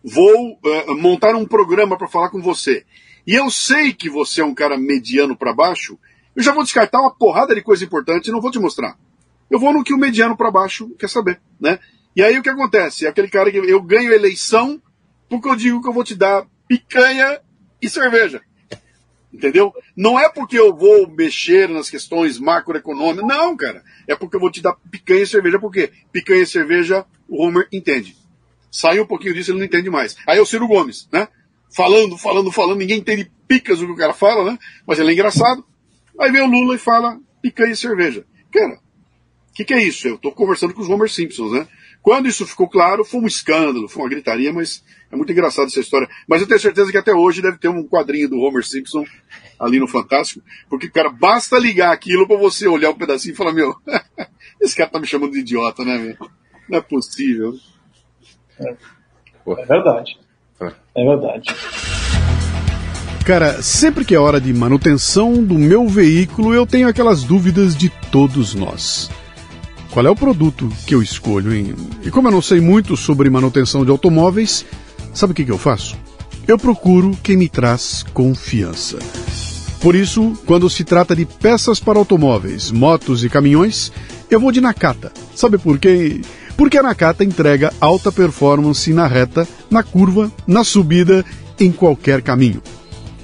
vou 0.04 0.52
uh, 0.52 0.98
montar 0.98 1.34
um 1.34 1.46
programa 1.46 1.98
para 1.98 2.10
falar 2.10 2.30
com 2.30 2.42
você, 2.42 2.86
e 3.26 3.34
eu 3.34 3.50
sei 3.50 3.94
que 3.94 4.10
você 4.10 4.42
é 4.42 4.46
um 4.46 4.54
cara 4.54 4.78
mediano 4.78 5.36
para 5.36 5.54
baixo, 5.54 5.98
eu 6.38 6.44
já 6.44 6.54
vou 6.54 6.64
descartar 6.64 7.02
uma 7.02 7.14
porrada 7.14 7.56
de 7.56 7.64
coisa 7.64 7.84
importante 7.84 8.28
e 8.28 8.32
não 8.32 8.40
vou 8.40 8.52
te 8.52 8.60
mostrar. 8.60 8.96
Eu 9.50 9.60
vou 9.60 9.74
no 9.74 9.84
que 9.84 9.94
o 9.94 9.98
mediano 9.98 10.38
para 10.38 10.52
baixo 10.52 10.88
quer 10.92 11.10
saber, 11.10 11.42
né? 11.60 11.80
E 12.16 12.22
aí 12.22 12.38
o 12.38 12.44
que 12.44 12.50
acontece? 12.50 13.08
Aquele 13.08 13.28
cara 13.28 13.52
que 13.52 13.58
eu 13.58 13.82
ganho 13.82 14.14
eleição 14.14 14.80
porque 15.28 15.50
eu 15.50 15.56
digo 15.56 15.82
que 15.82 15.90
eu 15.90 15.94
vou 15.94 16.04
te 16.04 16.14
dar 16.14 16.46
picanha 16.68 17.42
e 17.82 17.90
cerveja. 17.90 18.42
Entendeu? 19.34 19.74
Não 19.96 20.20
é 20.20 20.30
porque 20.30 20.58
eu 20.58 20.76
vou 20.76 21.10
mexer 21.10 21.68
nas 21.68 21.90
questões 21.90 22.40
macroeconômicas, 22.40 23.28
não, 23.28 23.58
cara. 23.58 23.84
É 24.08 24.16
porque 24.16 24.36
eu 24.36 24.40
vou 24.40 24.52
te 24.52 24.62
dar 24.62 24.76
picanha 24.92 25.24
e 25.24 25.28
cerveja, 25.28 25.60
porque 25.60 25.92
picanha 26.12 26.44
e 26.44 26.48
cerveja 26.48 27.04
o 27.28 27.44
Homer 27.44 27.68
entende. 27.74 28.16
Sai 28.72 29.00
um 29.00 29.06
pouquinho 29.08 29.34
disso, 29.34 29.52
ele 29.52 29.60
não 29.60 29.66
entende 29.66 29.90
mais. 29.90 30.16
Aí 30.28 30.38
é 30.38 30.42
o 30.42 30.46
Ciro 30.46 30.68
Gomes, 30.68 31.10
né? 31.12 31.28
Falando, 31.76 32.16
falando, 32.16 32.52
falando, 32.52 32.78
ninguém 32.78 33.00
entende 33.00 33.32
picas 33.48 33.80
do 33.80 33.88
que 33.88 33.92
o 33.92 33.98
cara 33.98 34.14
fala, 34.14 34.52
né? 34.52 34.60
Mas 34.86 35.00
ele 35.00 35.10
é 35.10 35.14
engraçado. 35.14 35.66
Aí 36.20 36.32
vem 36.32 36.42
o 36.42 36.48
Lula 36.48 36.76
e 36.76 36.80
fala 36.80 37.20
picanha 37.42 37.72
e 37.72 37.76
cerveja. 37.76 38.26
Cara, 38.52 38.76
o 39.50 39.54
que, 39.54 39.66
que, 39.66 39.74
é 39.74 39.82
isso? 39.82 40.08
Eu 40.08 40.16
estou 40.16 40.32
conversando 40.32 40.74
com 40.74 40.82
os 40.82 40.90
Homer 40.90 41.10
Simpsons, 41.10 41.52
né? 41.52 41.68
Quando 42.02 42.28
isso 42.28 42.46
ficou 42.46 42.70
claro, 42.70 43.04
foi 43.04 43.20
um 43.20 43.28
escândalo, 43.28 43.90
foi 43.90 44.04
uma 44.04 44.10
gritaria, 44.10 44.54
mas 44.54 44.84
é 45.12 45.16
muito 45.16 45.32
engraçado 45.32 45.68
essa 45.68 45.80
história. 45.80 46.08
Mas 46.28 46.42
eu 46.42 46.48
tenho 46.48 46.60
certeza 46.60 46.92
que 46.92 46.98
até 46.98 47.14
hoje 47.14 47.42
deve 47.42 47.58
ter 47.58 47.68
um 47.68 47.86
quadrinho 47.86 48.30
do 48.30 48.40
Homer 48.40 48.66
Simpson 48.66 49.04
ali 49.60 49.80
no 49.80 49.88
Fantástico, 49.88 50.46
porque, 50.70 50.90
cara, 50.90 51.10
basta 51.10 51.60
ligar 51.60 51.92
aquilo 51.92 52.28
para 52.28 52.38
você 52.38 52.68
olhar 52.68 52.92
um 52.92 52.98
pedacinho 52.98 53.34
e 53.34 53.36
falar, 53.36 53.52
meu, 53.52 53.76
esse 54.62 54.76
cara 54.76 54.90
tá 54.90 55.00
me 55.00 55.08
chamando 55.08 55.34
de 55.34 55.40
idiota, 55.40 55.84
né, 55.84 55.98
meu? 55.98 56.30
Não 56.70 56.78
é 56.78 56.82
possível. 56.82 57.54
É, 58.60 58.70
é 58.72 59.66
verdade. 59.66 60.18
É 60.96 61.04
verdade. 61.04 61.50
Cara, 63.28 63.62
sempre 63.62 64.06
que 64.06 64.16
é 64.16 64.18
hora 64.18 64.40
de 64.40 64.54
manutenção 64.54 65.44
do 65.44 65.56
meu 65.56 65.86
veículo, 65.86 66.54
eu 66.54 66.66
tenho 66.66 66.88
aquelas 66.88 67.24
dúvidas 67.24 67.76
de 67.76 67.90
todos 68.10 68.56
nós. 68.56 69.10
Qual 69.92 70.08
é 70.08 70.10
o 70.10 70.16
produto 70.16 70.72
que 70.86 70.96
eu 70.96 71.02
escolho, 71.02 71.54
hein? 71.54 71.76
E 72.06 72.10
como 72.10 72.30
eu 72.30 72.32
não 72.32 72.42
sei 72.42 72.62
muito 72.62 72.96
sobre 72.96 73.30
manutenção 73.30 73.84
de 73.84 73.92
automóveis, 73.92 74.66
sabe 75.14 75.34
o 75.34 75.36
que, 75.36 75.44
que 75.44 75.52
eu 75.52 75.58
faço? 75.58 75.98
Eu 76.48 76.58
procuro 76.58 77.18
quem 77.22 77.36
me 77.36 77.50
traz 77.50 78.02
confiança. 78.14 78.98
Por 79.82 79.94
isso, 79.94 80.32
quando 80.46 80.70
se 80.70 80.86
trata 80.86 81.14
de 81.14 81.26
peças 81.26 81.82
para 81.82 82.00
automóveis, 82.00 82.72
motos 82.72 83.26
e 83.26 83.30
caminhões, 83.30 83.92
eu 84.32 84.40
vou 84.40 84.54
de 84.54 84.62
Nakata. 84.62 85.12
Sabe 85.36 85.58
por 85.58 85.78
quê? 85.78 86.22
Porque 86.56 86.78
a 86.78 86.84
Nakata 86.84 87.26
entrega 87.26 87.74
alta 87.82 88.10
performance 88.10 88.94
na 88.94 89.06
reta, 89.06 89.46
na 89.70 89.84
curva, 89.84 90.32
na 90.48 90.64
subida, 90.64 91.26
em 91.60 91.74
qualquer 91.74 92.22
caminho. 92.22 92.62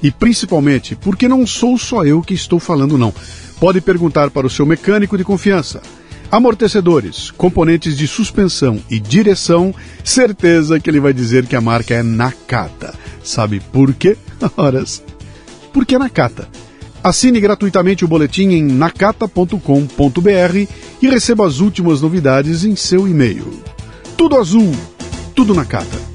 E 0.04 0.12
principalmente 0.12 0.98
porque 0.98 1.30
não 1.30 1.48
sou 1.48 1.78
só 1.78 2.04
eu 2.04 2.22
que 2.22 2.34
estou 2.34 2.60
falando, 2.60 2.98
não. 2.98 3.14
Pode 3.58 3.80
perguntar 3.80 4.30
para 4.30 4.46
o 4.46 4.50
seu 4.50 4.66
mecânico 4.66 5.18
de 5.18 5.24
confiança. 5.24 5.82
Amortecedores, 6.30 7.32
componentes 7.32 7.98
de 7.98 8.06
suspensão 8.06 8.82
e 8.90 9.00
direção, 9.00 9.74
certeza 10.04 10.80
que 10.80 10.90
ele 10.90 11.00
vai 11.00 11.14
dizer 11.14 11.46
que 11.46 11.56
a 11.56 11.62
marca 11.62 11.94
é 11.94 12.04
Nakata. 12.04 12.94
Sabe 13.24 13.62
por 13.72 13.94
quê? 13.94 14.18
Horas. 14.58 15.02
Porque 15.72 15.96
é 15.96 16.00
Nakata. 16.00 16.50
Assine 17.02 17.40
gratuitamente 17.40 18.04
o 18.04 18.08
boletim 18.08 18.50
em 18.50 18.64
nakata.com.br 18.64 19.58
e 21.02 21.10
receba 21.10 21.46
as 21.46 21.60
últimas 21.60 22.02
novidades 22.02 22.66
em 22.66 22.76
seu 22.76 23.08
e-mail. 23.08 23.62
Tudo 24.18 24.38
azul, 24.38 24.74
tudo 25.36 25.54
Nakata 25.54 26.13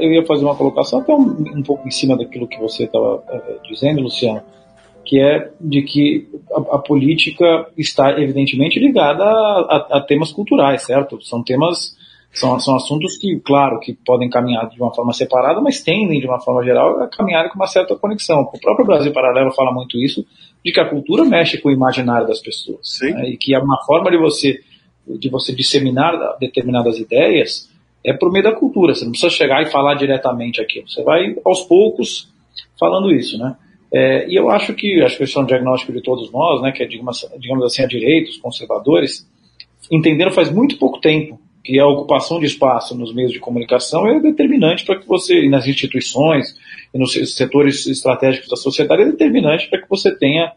eu 0.00 0.12
ia 0.12 0.24
fazer 0.24 0.44
uma 0.44 0.56
colocação 0.56 1.00
até 1.00 1.12
um, 1.12 1.58
um 1.58 1.62
pouco 1.62 1.86
em 1.86 1.90
cima 1.90 2.16
daquilo 2.16 2.48
que 2.48 2.58
você 2.58 2.84
estava 2.84 3.22
é, 3.28 3.68
dizendo, 3.68 4.02
Luciano, 4.02 4.42
que 5.04 5.20
é 5.20 5.50
de 5.60 5.82
que 5.82 6.28
a, 6.52 6.76
a 6.76 6.78
política 6.78 7.66
está 7.76 8.20
evidentemente 8.20 8.78
ligada 8.78 9.24
a, 9.24 9.88
a, 9.92 9.98
a, 9.98 10.00
temas 10.00 10.32
culturais, 10.32 10.82
certo? 10.82 11.20
São 11.22 11.42
temas 11.42 11.96
São, 12.30 12.60
são 12.60 12.76
assuntos 12.76 13.16
que, 13.16 13.40
claro, 13.40 13.80
que 13.80 13.94
podem 14.04 14.28
caminhar 14.28 14.68
de 14.68 14.80
uma 14.80 14.92
forma 14.94 15.12
separada, 15.14 15.60
mas 15.62 15.82
tendem, 15.82 16.20
de 16.20 16.26
uma 16.26 16.38
forma 16.38 16.62
geral, 16.62 17.00
a 17.02 17.08
caminhar 17.08 17.48
com 17.48 17.56
uma 17.56 17.66
certa 17.66 17.96
conexão. 17.96 18.42
O 18.42 18.60
próprio 18.60 18.86
Brasil 18.86 19.12
Paralelo 19.12 19.50
fala 19.52 19.72
muito 19.72 19.96
isso, 19.98 20.24
de 20.62 20.70
que 20.70 20.78
a 20.78 20.88
cultura 20.88 21.24
mexe 21.24 21.56
com 21.58 21.70
o 21.70 21.72
imaginário 21.72 22.26
das 22.26 22.40
pessoas. 22.40 22.98
Né? 23.00 23.30
E 23.30 23.36
que 23.38 23.54
é 23.54 23.58
uma 23.58 23.78
forma 23.86 24.10
de 24.10 24.18
você, 24.18 24.60
de 25.06 25.30
você 25.30 25.54
disseminar 25.54 26.36
determinadas 26.38 26.98
ideias 26.98 27.67
é 28.04 28.12
por 28.12 28.30
meio 28.32 28.44
da 28.44 28.52
cultura. 28.52 28.94
Você 28.94 29.04
não 29.04 29.12
precisa 29.12 29.30
chegar 29.30 29.62
e 29.62 29.66
falar 29.66 29.94
diretamente 29.94 30.60
aquilo. 30.60 30.88
Você 30.88 31.02
vai, 31.02 31.36
aos 31.44 31.62
poucos, 31.62 32.32
falando 32.78 33.12
isso, 33.12 33.38
né? 33.38 33.56
É, 33.92 34.28
e 34.28 34.36
eu 34.36 34.50
acho 34.50 34.74
que, 34.74 35.00
acho 35.02 35.16
que 35.16 35.24
é 35.24 35.40
um 35.40 35.46
diagnóstico 35.46 35.92
de 35.92 36.02
todos 36.02 36.30
nós, 36.30 36.60
né, 36.60 36.72
que 36.72 36.82
é, 36.82 36.86
digamos, 36.86 37.26
digamos 37.38 37.64
assim, 37.64 37.82
a 37.82 37.86
direita, 37.86 38.30
os 38.30 38.36
conservadores, 38.36 39.26
entenderam 39.90 40.30
faz 40.30 40.50
muito 40.50 40.78
pouco 40.78 41.00
tempo 41.00 41.40
que 41.64 41.78
a 41.78 41.86
ocupação 41.86 42.38
de 42.38 42.46
espaço 42.46 42.96
nos 42.96 43.14
meios 43.14 43.32
de 43.32 43.38
comunicação 43.38 44.06
é 44.06 44.20
determinante 44.20 44.84
para 44.84 44.98
que 44.98 45.06
você, 45.06 45.48
nas 45.48 45.66
instituições 45.66 46.54
e 46.94 46.98
nos 46.98 47.12
setores 47.34 47.86
estratégicos 47.86 48.48
da 48.48 48.56
sociedade, 48.56 49.02
é 49.02 49.06
determinante 49.06 49.68
para 49.68 49.80
que 49.80 49.88
você 49.88 50.14
tenha, 50.14 50.52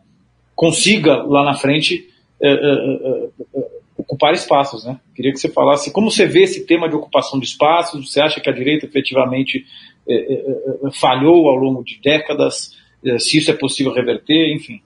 consiga 0.56 1.24
lá 1.24 1.44
na 1.44 1.54
frente 1.54 2.08
é, 2.42 2.52
é, 2.52 3.30
ocupar 4.12 4.34
espaços. 4.34 4.84
Né? 4.84 5.00
Queria 5.16 5.32
que 5.32 5.40
você 5.40 5.50
falasse 5.50 5.92
como 5.92 6.12
você 6.12 6.26
vê 6.26 6.44
esse 6.44 6.66
tema 6.66 6.90
de 6.90 6.96
ocupação 6.96 7.40
de 7.40 7.46
espaços, 7.46 8.12
você 8.12 8.20
acha 8.20 8.42
que 8.42 8.50
a 8.50 8.54
direita 8.54 8.86
efetivamente 8.86 9.66
é, 10.08 10.44
falhou 11.00 11.50
ao 11.50 11.56
longo 11.56 11.84
de 11.84 12.00
décadas, 12.02 12.76
se 13.20 13.38
isso 13.38 13.50
é 13.50 13.54
possível 13.54 13.94
reverter, 13.94 14.54
enfim. 14.54 14.82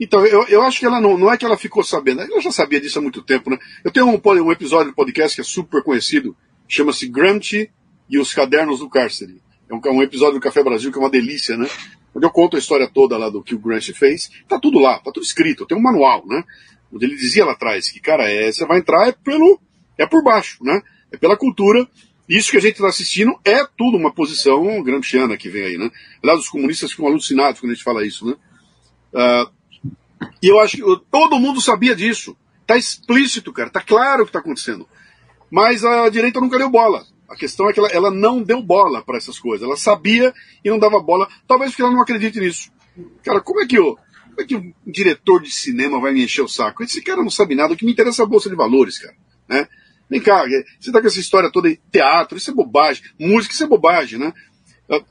Então, 0.00 0.24
eu, 0.24 0.46
eu 0.46 0.62
acho 0.62 0.78
que 0.78 0.86
ela 0.86 1.00
não, 1.00 1.18
não 1.18 1.32
é 1.32 1.36
que 1.36 1.44
ela 1.44 1.56
ficou 1.56 1.82
sabendo, 1.82 2.20
ela 2.20 2.40
já 2.40 2.52
sabia 2.52 2.80
disso 2.80 2.98
há 2.98 3.02
muito 3.02 3.20
tempo, 3.22 3.50
né? 3.50 3.58
Eu 3.84 3.90
tenho 3.90 4.06
um, 4.06 4.20
um 4.24 4.52
episódio 4.52 4.92
do 4.92 4.94
podcast 4.94 5.34
que 5.34 5.40
é 5.40 5.44
super 5.44 5.82
conhecido, 5.82 6.36
chama-se 6.68 7.08
Gramsci 7.08 7.68
e 8.08 8.18
os 8.18 8.32
Cadernos 8.32 8.78
do 8.78 8.88
Cárcere. 8.88 9.42
É 9.68 9.74
um, 9.74 9.80
um, 9.96 10.02
episódio 10.02 10.34
do 10.34 10.40
Café 10.40 10.62
Brasil 10.62 10.92
que 10.92 10.98
é 10.98 11.00
uma 11.00 11.10
delícia, 11.10 11.56
né? 11.56 11.68
Onde 12.14 12.24
eu 12.24 12.30
conto 12.30 12.56
a 12.56 12.58
história 12.58 12.88
toda 12.88 13.18
lá 13.18 13.28
do 13.28 13.42
que 13.42 13.54
o 13.54 13.58
Gramsci 13.58 13.92
fez. 13.92 14.30
Tá 14.48 14.58
tudo 14.58 14.78
lá, 14.78 14.98
tá 15.00 15.10
tudo 15.12 15.24
escrito, 15.24 15.66
tem 15.66 15.76
um 15.76 15.82
manual, 15.82 16.24
né? 16.26 16.44
Ele 16.92 17.16
dizia 17.16 17.44
lá 17.44 17.52
atrás 17.52 17.90
que, 17.90 18.00
cara, 18.00 18.30
é, 18.30 18.50
você 18.50 18.64
vai 18.66 18.78
entrar 18.78 19.08
é 19.08 19.12
pelo, 19.12 19.60
é 19.96 20.06
por 20.06 20.22
baixo, 20.22 20.62
né? 20.62 20.80
É 21.12 21.16
pela 21.16 21.36
cultura. 21.36 21.86
Isso 22.28 22.50
que 22.50 22.58
a 22.58 22.60
gente 22.60 22.74
está 22.74 22.88
assistindo 22.88 23.38
é 23.44 23.64
tudo 23.76 23.96
uma 23.96 24.12
posição 24.12 24.82
gramsciana 24.82 25.36
que 25.36 25.48
vem 25.48 25.62
aí, 25.62 25.78
né? 25.78 25.90
Aliás, 26.22 26.40
os 26.40 26.48
comunistas 26.48 26.90
ficam 26.90 27.06
alucinados 27.06 27.60
quando 27.60 27.72
a 27.72 27.74
gente 27.74 27.84
fala 27.84 28.06
isso, 28.06 28.26
né? 28.26 28.34
Uh, 29.12 29.50
e 30.42 30.48
eu 30.48 30.60
acho 30.60 30.76
que 30.76 30.82
todo 31.10 31.38
mundo 31.38 31.60
sabia 31.60 31.94
disso. 31.94 32.36
Tá 32.66 32.76
explícito, 32.76 33.52
cara. 33.52 33.70
Tá 33.70 33.80
claro 33.80 34.22
o 34.22 34.26
que 34.26 34.32
tá 34.32 34.40
acontecendo. 34.40 34.86
Mas 35.50 35.84
a 35.84 36.08
direita 36.10 36.40
nunca 36.40 36.58
deu 36.58 36.68
bola. 36.68 37.06
A 37.28 37.34
questão 37.34 37.68
é 37.68 37.72
que 37.72 37.78
ela, 37.78 37.88
ela 37.88 38.10
não 38.10 38.42
deu 38.42 38.62
bola 38.62 39.02
para 39.02 39.16
essas 39.16 39.38
coisas. 39.38 39.66
Ela 39.66 39.76
sabia 39.76 40.32
e 40.62 40.68
não 40.68 40.78
dava 40.78 41.00
bola. 41.00 41.28
Talvez 41.46 41.70
porque 41.70 41.82
ela 41.82 41.92
não 41.92 42.02
acredite 42.02 42.38
nisso. 42.38 42.70
Cara, 43.22 43.40
como 43.40 43.62
é 43.62 43.66
que 43.66 43.78
eu, 43.78 43.96
como 44.38 44.42
é 44.42 44.44
que 44.44 44.56
um 44.56 44.72
diretor 44.86 45.42
de 45.42 45.50
cinema 45.50 46.00
vai 46.00 46.12
me 46.12 46.22
encher 46.22 46.42
o 46.42 46.48
saco? 46.48 46.82
Esse 46.82 47.02
cara 47.02 47.22
não 47.22 47.30
sabe 47.30 47.54
nada. 47.54 47.74
O 47.74 47.76
que 47.76 47.84
me 47.84 47.92
interessa 47.92 48.22
é 48.22 48.24
a 48.24 48.28
bolsa 48.28 48.48
de 48.48 48.56
valores, 48.56 48.98
cara. 48.98 49.14
Né? 49.48 49.66
Vem 50.08 50.20
cá, 50.20 50.44
você 50.78 50.92
tá 50.92 51.00
com 51.00 51.06
essa 51.06 51.20
história 51.20 51.50
toda 51.50 51.68
de 51.68 51.80
teatro, 51.90 52.38
isso 52.38 52.50
é 52.50 52.54
bobagem. 52.54 53.02
Música, 53.18 53.52
isso 53.52 53.64
é 53.64 53.66
bobagem, 53.66 54.18
né? 54.18 54.32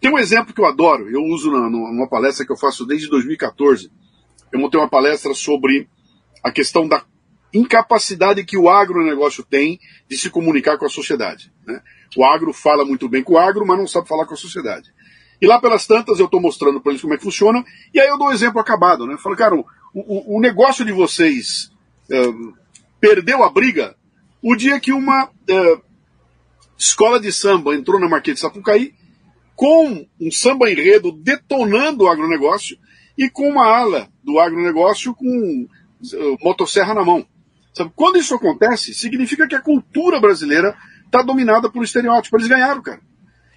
Tem 0.01 0.11
um 0.11 0.17
exemplo 0.17 0.53
que 0.53 0.59
eu 0.59 0.65
adoro, 0.65 1.07
eu 1.09 1.21
uso 1.23 1.51
na, 1.51 1.69
numa 1.69 2.09
palestra 2.09 2.43
que 2.43 2.51
eu 2.51 2.57
faço 2.57 2.84
desde 2.84 3.07
2014 3.09 3.91
eu 4.51 4.59
montei 4.59 4.80
uma 4.80 4.89
palestra 4.89 5.34
sobre 5.34 5.88
a 6.43 6.51
questão 6.51 6.88
da 6.88 7.03
incapacidade 7.53 8.43
que 8.43 8.57
o 8.57 8.69
agronegócio 8.69 9.43
tem 9.43 9.80
de 10.09 10.17
se 10.17 10.30
comunicar 10.30 10.78
com 10.78 10.86
a 10.86 10.89
sociedade. 10.89 11.51
Né? 11.65 11.82
O 12.15 12.23
agro 12.23 12.53
fala 12.53 12.86
muito 12.86 13.07
bem 13.09 13.23
com 13.23 13.34
o 13.34 13.38
agro, 13.38 13.65
mas 13.65 13.78
não 13.78 13.88
sabe 13.88 14.07
falar 14.07 14.25
com 14.25 14.34
a 14.34 14.38
sociedade. 14.38 14.91
E 15.41 15.47
lá 15.47 15.59
pelas 15.59 15.85
tantas 15.85 16.19
eu 16.19 16.25
estou 16.25 16.41
mostrando 16.41 16.81
para 16.81 16.91
eles 16.91 17.01
como 17.01 17.13
é 17.13 17.17
que 17.17 17.23
funciona, 17.23 17.63
e 17.93 17.99
aí 17.99 18.07
eu 18.07 18.17
dou 18.17 18.27
um 18.27 18.31
exemplo 18.31 18.59
acabado. 18.59 19.05
Né? 19.05 19.17
falo, 19.17 19.35
cara, 19.35 19.55
o, 19.55 19.65
o, 19.93 20.38
o 20.38 20.41
negócio 20.41 20.83
de 20.83 20.91
vocês 20.91 21.71
uh, 22.11 22.53
perdeu 22.99 23.43
a 23.43 23.49
briga 23.49 23.95
o 24.41 24.55
dia 24.55 24.79
que 24.79 24.91
uma 24.91 25.25
uh, 25.25 25.81
escola 26.77 27.19
de 27.19 27.31
samba 27.31 27.75
entrou 27.75 27.99
na 27.99 28.07
Marquês 28.07 28.35
de 28.35 28.41
Sapucaí 28.41 28.93
com 29.55 30.05
um 30.21 30.31
samba 30.31 30.69
enredo 30.71 31.11
detonando 31.11 32.03
o 32.03 32.07
agronegócio 32.07 32.77
e 33.17 33.29
com 33.29 33.49
uma 33.49 33.65
ala 33.65 34.07
do 34.23 34.39
agronegócio 34.39 35.15
com 35.15 35.67
uh, 35.67 36.38
motosserra 36.43 36.93
na 36.93 37.03
mão. 37.03 37.25
Sabe? 37.73 37.91
Quando 37.95 38.19
isso 38.19 38.35
acontece, 38.35 38.93
significa 38.93 39.47
que 39.47 39.55
a 39.55 39.61
cultura 39.61 40.19
brasileira 40.19 40.75
está 41.05 41.21
dominada 41.21 41.69
por 41.69 41.83
estereótipo. 41.83 42.38
Eles 42.38 42.47
ganharam, 42.47 42.81
cara. 42.81 43.01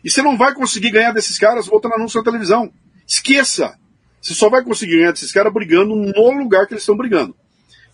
E 0.04 0.10
você 0.10 0.22
não 0.22 0.36
vai 0.36 0.54
conseguir 0.54 0.90
ganhar 0.90 1.12
desses 1.12 1.38
caras 1.38 1.68
botando 1.68 1.94
anúncio 1.94 2.18
na 2.18 2.24
televisão. 2.24 2.72
Esqueça! 3.06 3.78
Você 4.20 4.34
só 4.34 4.50
vai 4.50 4.62
conseguir 4.62 4.98
ganhar 4.98 5.12
desses 5.12 5.32
caras 5.32 5.52
brigando 5.52 5.94
no 5.94 6.30
lugar 6.38 6.66
que 6.66 6.74
eles 6.74 6.82
estão 6.82 6.96
brigando. 6.96 7.34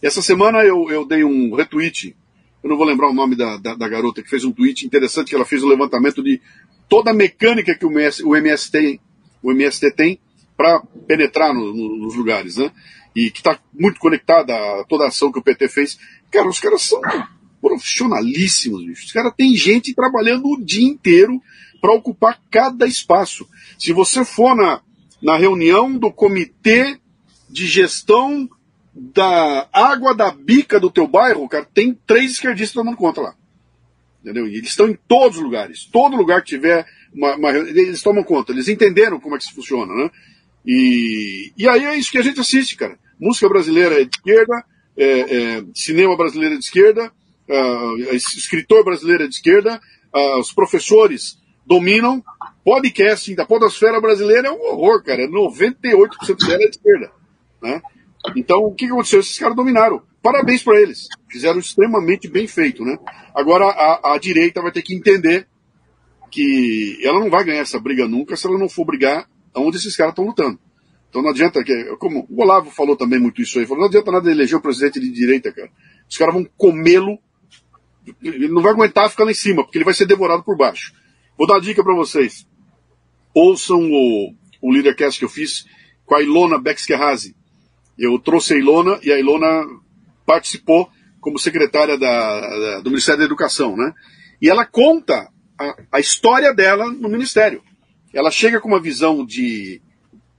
Essa 0.03 0.21
semana 0.21 0.59
eu, 0.59 0.91
eu 0.91 1.07
dei 1.07 1.25
um 1.25 1.55
retweet, 1.55 2.17
eu 2.63 2.71
não 2.71 2.77
vou 2.77 2.87
lembrar 2.87 3.09
o 3.09 3.15
nome 3.15 3.37
da, 3.37 3.57
da, 3.57 3.75
da, 3.75 3.89
garota 3.89 4.23
que 4.23 4.29
fez 4.29 4.45
um 4.45 4.53
tweet 4.53 4.85
interessante, 4.85 5.29
que 5.29 5.35
ela 5.35 5.45
fez 5.45 5.63
um 5.63 5.69
levantamento 5.69 6.23
de 6.23 6.41
toda 6.89 7.11
a 7.11 7.15
mecânica 7.15 7.75
que 7.75 7.87
o, 7.87 7.91
MS, 7.91 8.25
o, 8.25 8.37
MST, 8.37 9.01
o 9.43 9.53
MST 9.53 9.93
tem 9.93 10.21
para 10.57 10.81
penetrar 11.07 11.55
no, 11.55 11.73
no, 11.73 11.97
nos 11.97 12.15
lugares, 12.15 12.57
né? 12.57 12.71
E 13.15 13.31
que 13.31 13.39
está 13.39 13.59
muito 13.73 13.99
conectada 13.99 14.55
a 14.55 14.85
toda 14.85 15.05
a 15.05 15.09
ação 15.09 15.33
que 15.33 15.39
o 15.39 15.43
PT 15.43 15.69
fez. 15.69 15.99
Cara, 16.31 16.49
os 16.49 16.61
caras 16.61 16.83
são 16.83 17.01
profissionalíssimos, 17.61 18.85
bicho. 18.85 19.07
Os 19.07 19.13
caras 19.13 19.33
têm 19.37 19.55
gente 19.57 19.95
trabalhando 19.95 20.47
o 20.47 20.63
dia 20.63 20.87
inteiro 20.87 21.41
para 21.87 21.95
ocupar 21.95 22.43
cada 22.51 22.84
espaço. 22.84 23.49
Se 23.78 23.93
você 23.93 24.24
for 24.24 24.57
na, 24.57 24.80
na 25.22 25.37
reunião 25.37 25.97
do 25.97 26.11
comitê 26.11 26.99
de 27.49 27.68
gestão 27.68 28.49
da 28.93 29.68
água 29.72 30.12
da 30.12 30.32
bica 30.32 30.80
do 30.80 30.91
teu 30.91 31.07
bairro, 31.07 31.49
cara, 31.49 31.64
tem 31.72 31.97
três 32.05 32.32
esquerdistas 32.32 32.74
tomando 32.74 32.97
conta 32.97 33.20
lá. 33.20 33.37
Entendeu? 34.20 34.49
E 34.49 34.57
eles 34.57 34.70
estão 34.70 34.89
em 34.89 34.99
todos 35.07 35.37
os 35.37 35.45
lugares. 35.45 35.84
Todo 35.84 36.16
lugar 36.16 36.43
que 36.43 36.49
tiver 36.49 36.84
uma, 37.14 37.37
uma, 37.37 37.51
eles 37.51 38.03
tomam 38.03 38.24
conta. 38.24 38.51
Eles 38.51 38.66
entenderam 38.66 39.20
como 39.20 39.37
é 39.37 39.39
que 39.39 39.45
isso 39.45 39.55
funciona, 39.55 39.95
né? 39.95 40.11
E, 40.66 41.53
e 41.57 41.68
aí 41.68 41.84
é 41.84 41.97
isso 41.97 42.11
que 42.11 42.18
a 42.18 42.22
gente 42.22 42.41
assiste, 42.41 42.74
cara. 42.74 42.99
Música 43.20 43.49
brasileira 43.49 44.01
é 44.01 44.05
de 44.05 44.16
esquerda, 44.16 44.64
é, 44.97 45.20
é, 45.20 45.64
cinema 45.72 46.16
brasileiro 46.16 46.57
é 46.57 46.59
de 46.59 46.64
esquerda, 46.64 47.12
uh, 47.49 48.12
escritor 48.12 48.84
brasileiro 48.84 49.22
é 49.22 49.28
de 49.28 49.37
esquerda, 49.37 49.80
uh, 50.12 50.41
os 50.41 50.51
professores 50.51 51.39
dominam, 51.67 52.23
podcasting 52.64 53.35
da 53.35 53.45
podosfera 53.45 54.01
brasileira 54.01 54.49
é 54.49 54.51
um 54.51 54.61
horror, 54.61 55.03
cara. 55.03 55.29
98% 55.29 56.47
dela 56.47 56.62
é 56.62 56.69
de 56.69 56.77
esquerda. 56.77 57.11
Né? 57.61 57.83
Então, 58.37 58.59
o 58.61 58.75
que 58.75 58.87
aconteceu? 58.87 59.21
Esses 59.21 59.39
caras 59.39 59.57
dominaram. 59.57 60.03
Parabéns 60.23 60.62
para 60.62 60.81
eles. 60.81 61.09
Fizeram 61.29 61.59
extremamente 61.59 62.29
bem 62.29 62.47
feito, 62.47 62.85
né? 62.85 62.99
Agora, 63.35 63.67
a, 63.67 64.14
a 64.14 64.19
direita 64.19 64.62
vai 64.62 64.73
ter 64.73 64.83
que 64.83 64.95
entender 64.95 65.47
que 66.31 66.99
ela 67.03 67.21
não 67.21 67.31
vai 67.31 67.45
ganhar 67.45 67.61
essa 67.61 67.79
briga 67.79 68.09
nunca 68.09 68.37
se 68.37 68.47
ela 68.47 68.59
não 68.59 68.69
for 68.69 68.85
brigar 68.85 69.29
onde 69.55 69.77
esses 69.77 69.97
caras 69.97 70.12
estão 70.12 70.27
lutando. 70.27 70.59
Então 71.09 71.23
não 71.23 71.31
adianta, 71.31 71.62
que, 71.64 71.97
como 71.99 72.27
o 72.29 72.43
Olavo 72.43 72.71
falou 72.71 72.97
também 72.97 73.19
muito 73.19 73.41
isso 73.41 73.59
aí, 73.59 73.64
falou, 73.64 73.81
não 73.81 73.89
adianta 73.89 74.11
nada 74.11 74.31
eleger 74.31 74.59
o 74.59 74.61
presidente 74.61 75.01
de 75.01 75.11
direita, 75.11 75.53
cara. 75.53 75.71
Os 76.09 76.17
caras 76.17 76.35
vão 76.35 76.47
comê-lo, 76.57 77.19
ele 78.23 78.49
não 78.49 78.62
vai 78.62 78.73
aguentar 78.73 79.09
ficar 79.09 79.25
lá 79.25 79.31
em 79.31 79.35
cima, 79.35 79.64
porque 79.64 79.79
ele 79.79 79.85
vai 79.85 79.95
ser 79.95 80.07
devorado 80.07 80.43
por 80.43 80.57
baixo. 80.57 80.93
Vou 81.37 81.47
dar 81.47 81.61
dica 81.61 81.82
para 81.82 81.95
vocês. 81.95 82.47
Ouçam 83.34 83.91
o, 83.91 84.34
o 84.62 84.72
Leadercast 84.72 85.18
que 85.18 85.24
eu 85.24 85.28
fiz 85.28 85.66
com 86.05 86.14
a 86.14 86.22
Ilona 86.22 86.59
Bexkerhazy. 86.59 87.34
Eu 87.99 88.18
trouxe 88.18 88.55
a 88.55 88.59
Ilona 88.59 88.99
e 89.03 89.12
a 89.12 89.18
Ilona 89.18 89.66
participou 90.24 90.91
como 91.20 91.39
secretária 91.39 91.99
da, 91.99 92.41
da, 92.41 92.80
do 92.80 92.91
Ministério 92.91 93.20
da 93.20 93.26
Educação, 93.26 93.76
né? 93.76 93.93
E 94.41 94.49
ela 94.49 94.64
conta 94.64 95.28
a, 95.59 95.76
a 95.93 96.01
história 96.01 96.55
dela 96.55 96.91
no 96.93 97.09
Ministério 97.09 97.62
ela 98.16 98.30
chega 98.30 98.61
com 98.61 98.68
uma 98.68 98.80
visão 98.80 99.24
de 99.24 99.80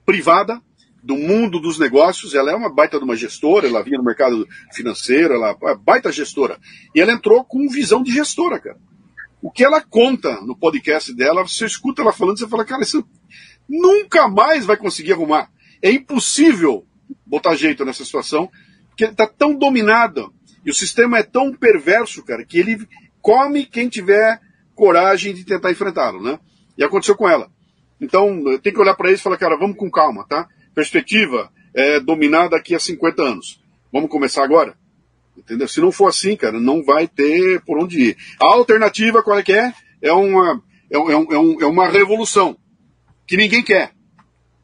privada 0.03 0.59
do 1.03 1.15
mundo 1.15 1.59
dos 1.59 1.77
negócios, 1.77 2.33
ela 2.33 2.51
é 2.51 2.55
uma 2.55 2.73
baita 2.73 2.97
de 2.97 3.03
uma 3.03 3.15
gestora, 3.15 3.67
ela 3.67 3.83
vinha 3.83 3.99
no 3.99 4.03
mercado 4.03 4.47
financeiro, 4.73 5.35
ela 5.35 5.55
é 5.63 5.75
baita 5.75 6.11
gestora. 6.11 6.59
E 6.95 6.99
ela 6.99 7.13
entrou 7.13 7.45
com 7.45 7.69
visão 7.69 8.01
de 8.01 8.11
gestora, 8.11 8.59
cara. 8.59 8.77
O 9.47 9.49
que 9.49 9.63
ela 9.63 9.81
conta 9.81 10.41
no 10.41 10.57
podcast 10.57 11.15
dela, 11.15 11.41
você 11.41 11.65
escuta 11.65 12.01
ela 12.01 12.11
falando, 12.11 12.37
você 12.37 12.45
fala, 12.49 12.65
cara, 12.65 12.81
isso 12.83 13.01
nunca 13.67 14.27
mais 14.27 14.65
vai 14.65 14.75
conseguir 14.75 15.13
arrumar. 15.13 15.49
É 15.81 15.89
impossível 15.89 16.85
botar 17.25 17.55
jeito 17.55 17.85
nessa 17.85 18.03
situação, 18.03 18.51
porque 18.89 19.05
ele 19.05 19.13
está 19.13 19.25
tão 19.25 19.55
dominado 19.55 20.33
e 20.65 20.69
o 20.69 20.73
sistema 20.73 21.19
é 21.19 21.23
tão 21.23 21.53
perverso, 21.53 22.25
cara, 22.25 22.43
que 22.43 22.59
ele 22.59 22.85
come 23.21 23.65
quem 23.65 23.87
tiver 23.87 24.37
coragem 24.75 25.33
de 25.33 25.45
tentar 25.45 25.71
enfrentá-lo, 25.71 26.21
né? 26.21 26.37
E 26.77 26.83
aconteceu 26.83 27.15
com 27.15 27.29
ela. 27.29 27.49
Então, 28.01 28.43
tem 28.61 28.73
que 28.73 28.81
olhar 28.81 28.95
para 28.95 29.11
isso 29.11 29.21
e 29.21 29.23
falar, 29.23 29.37
cara, 29.37 29.57
vamos 29.57 29.77
com 29.77 29.89
calma, 29.89 30.27
tá? 30.27 30.45
Perspectiva 30.75 31.49
é 31.73 32.01
dominar 32.01 32.49
daqui 32.49 32.75
a 32.75 32.79
50 32.79 33.23
anos. 33.23 33.63
Vamos 33.93 34.09
começar 34.09 34.43
agora? 34.43 34.77
Entendeu? 35.37 35.67
Se 35.67 35.79
não 35.79 35.91
for 35.91 36.07
assim, 36.07 36.35
cara, 36.35 36.59
não 36.59 36.83
vai 36.83 37.07
ter 37.07 37.61
por 37.61 37.77
onde 37.77 38.09
ir. 38.09 38.17
A 38.41 38.55
alternativa, 38.55 39.21
qual 39.21 39.37
é 39.37 39.43
que 39.43 39.53
é? 39.53 39.73
É 40.01 40.11
uma, 40.11 40.61
é, 40.89 40.97
um, 40.97 41.11
é, 41.11 41.39
um, 41.39 41.61
é 41.61 41.65
uma 41.65 41.87
revolução 41.87 42.57
que 43.25 43.37
ninguém 43.37 43.63
quer. 43.63 43.91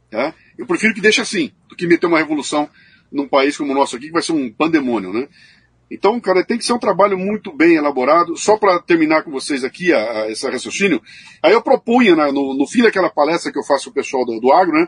Tá? 0.09 0.34
Eu 0.57 0.65
prefiro 0.65 0.93
que 0.93 1.01
deixe 1.01 1.21
assim, 1.21 1.51
do 1.69 1.76
que 1.76 1.88
meter 1.88 2.07
uma 2.07 2.17
revolução 2.17 2.69
num 3.11 3.28
país 3.28 3.55
como 3.55 3.71
o 3.71 3.76
nosso 3.76 3.95
aqui, 3.95 4.07
que 4.07 4.11
vai 4.11 4.21
ser 4.21 4.34
um 4.34 4.51
pandemônio, 4.51 5.13
né? 5.13 5.28
Então, 5.91 6.19
cara, 6.19 6.43
tem 6.43 6.57
que 6.57 6.65
ser 6.65 6.74
um 6.74 6.80
trabalho 6.80 7.17
muito 7.17 7.55
bem 7.55 7.76
elaborado. 7.76 8.36
Só 8.36 8.57
para 8.57 8.80
terminar 8.80 9.21
com 9.21 9.30
vocês 9.30 9.63
aqui 9.63 9.93
a, 9.93 10.24
a, 10.24 10.32
esse 10.32 10.49
raciocínio, 10.49 10.99
aí 11.41 11.53
eu 11.53 11.61
propunha 11.61 12.15
né, 12.15 12.32
no, 12.32 12.55
no, 12.55 12.65
fim 12.65 12.82
daquela 12.82 13.11
palestra 13.11 13.51
que 13.51 13.59
eu 13.59 13.63
faço 13.63 13.91
o 13.91 13.93
pessoal 13.93 14.26
do, 14.26 14.39
do 14.39 14.51
agro, 14.51 14.74
né? 14.74 14.88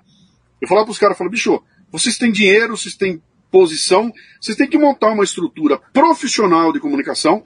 Eu 0.59 0.67
falava 0.67 0.86
para 0.86 0.93
os 0.93 0.97
caras, 0.97 1.15
falava, 1.15 1.31
bicho, 1.31 1.61
vocês 1.91 2.17
têm 2.17 2.31
dinheiro, 2.31 2.75
vocês 2.75 2.95
têm 2.95 3.21
vocês 3.64 4.58
têm 4.58 4.68
que 4.68 4.78
montar 4.78 5.12
uma 5.12 5.24
estrutura 5.24 5.80
profissional 5.93 6.74
de 6.74 6.80
comunicação, 6.80 7.43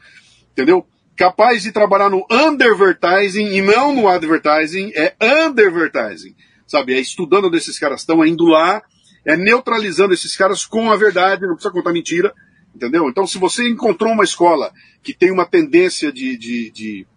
entendeu? 0.51 0.85
Capaz 1.15 1.63
de 1.63 1.71
trabalhar 1.71 2.09
no 2.09 2.25
undervertising 2.31 3.47
e 3.53 3.61
não 3.61 3.93
no 3.93 4.07
advertising, 4.07 4.91
é 4.95 5.13
undervertising, 5.45 6.35
sabe? 6.65 6.93
É 6.93 6.99
estudando 6.99 7.47
onde 7.47 7.57
esses 7.57 7.77
caras 7.77 8.01
estão, 8.01 8.23
é 8.23 8.27
indo 8.27 8.45
lá, 8.45 8.81
é 9.25 9.35
neutralizando 9.35 10.13
esses 10.13 10.35
caras 10.35 10.65
com 10.65 10.91
a 10.91 10.95
verdade, 10.95 11.45
não 11.45 11.53
precisa 11.53 11.73
contar 11.73 11.93
mentira, 11.93 12.33
entendeu? 12.73 13.09
Então, 13.09 13.27
se 13.27 13.37
você 13.37 13.67
encontrou 13.67 14.11
uma 14.11 14.23
escola 14.23 14.71
que 15.03 15.13
tem 15.13 15.31
uma 15.31 15.45
tendência 15.45 16.11
de, 16.11 16.37
de, 16.37 16.71
de, 16.71 17.07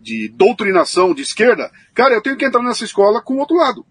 de 0.00 0.28
doutrinação 0.28 1.14
de 1.14 1.22
esquerda, 1.22 1.70
cara, 1.94 2.14
eu 2.14 2.22
tenho 2.22 2.36
que 2.36 2.44
entrar 2.44 2.62
nessa 2.62 2.84
escola 2.84 3.22
com 3.22 3.34
o 3.34 3.38
outro 3.38 3.56
lado. 3.56 3.86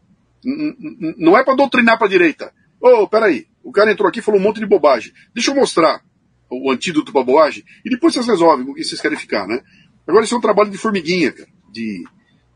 Não 1.17 1.37
é 1.37 1.43
para 1.43 1.55
doutrinar 1.55 1.97
para 1.97 2.07
direita. 2.07 2.53
Ô, 2.79 3.03
oh, 3.03 3.07
peraí, 3.07 3.47
o 3.63 3.71
cara 3.71 3.91
entrou 3.91 4.07
aqui 4.07 4.19
e 4.19 4.21
falou 4.21 4.39
um 4.39 4.43
monte 4.43 4.59
de 4.59 4.65
bobagem. 4.65 5.13
Deixa 5.33 5.51
eu 5.51 5.55
mostrar 5.55 6.01
o 6.49 6.71
antídoto 6.71 7.11
para 7.13 7.23
bobagem 7.23 7.63
e 7.85 7.89
depois 7.89 8.13
vocês 8.13 8.27
resolvem 8.27 8.67
o 8.67 8.73
que 8.73 8.83
vocês 8.83 8.99
querem 8.99 9.17
ficar, 9.17 9.47
né? 9.47 9.61
Agora 10.07 10.25
isso 10.25 10.35
é 10.35 10.37
um 10.37 10.41
trabalho 10.41 10.69
de 10.69 10.77
formiguinha, 10.77 11.31
cara. 11.31 11.49
De, 11.71 12.03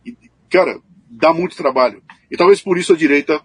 de, 0.04 0.18
cara, 0.50 0.80
dá 1.10 1.34
muito 1.34 1.56
trabalho. 1.56 2.04
E 2.30 2.36
talvez 2.36 2.62
por 2.62 2.78
isso 2.78 2.94
a 2.94 2.98
direita 2.98 3.42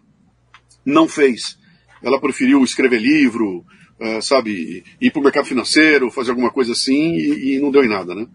não 0.84 1.06
fez. 1.06 1.58
Ela 2.02 2.20
preferiu 2.20 2.64
escrever 2.64 3.00
livro, 3.00 3.64
uh, 4.00 4.22
sabe, 4.22 4.82
ir 5.00 5.10
para 5.10 5.20
o 5.20 5.22
mercado 5.22 5.46
financeiro, 5.46 6.10
fazer 6.10 6.30
alguma 6.30 6.50
coisa 6.50 6.72
assim 6.72 7.14
e, 7.14 7.56
e 7.56 7.60
não 7.60 7.70
deu 7.70 7.84
em 7.84 7.88
nada, 7.88 8.14
né? 8.14 8.26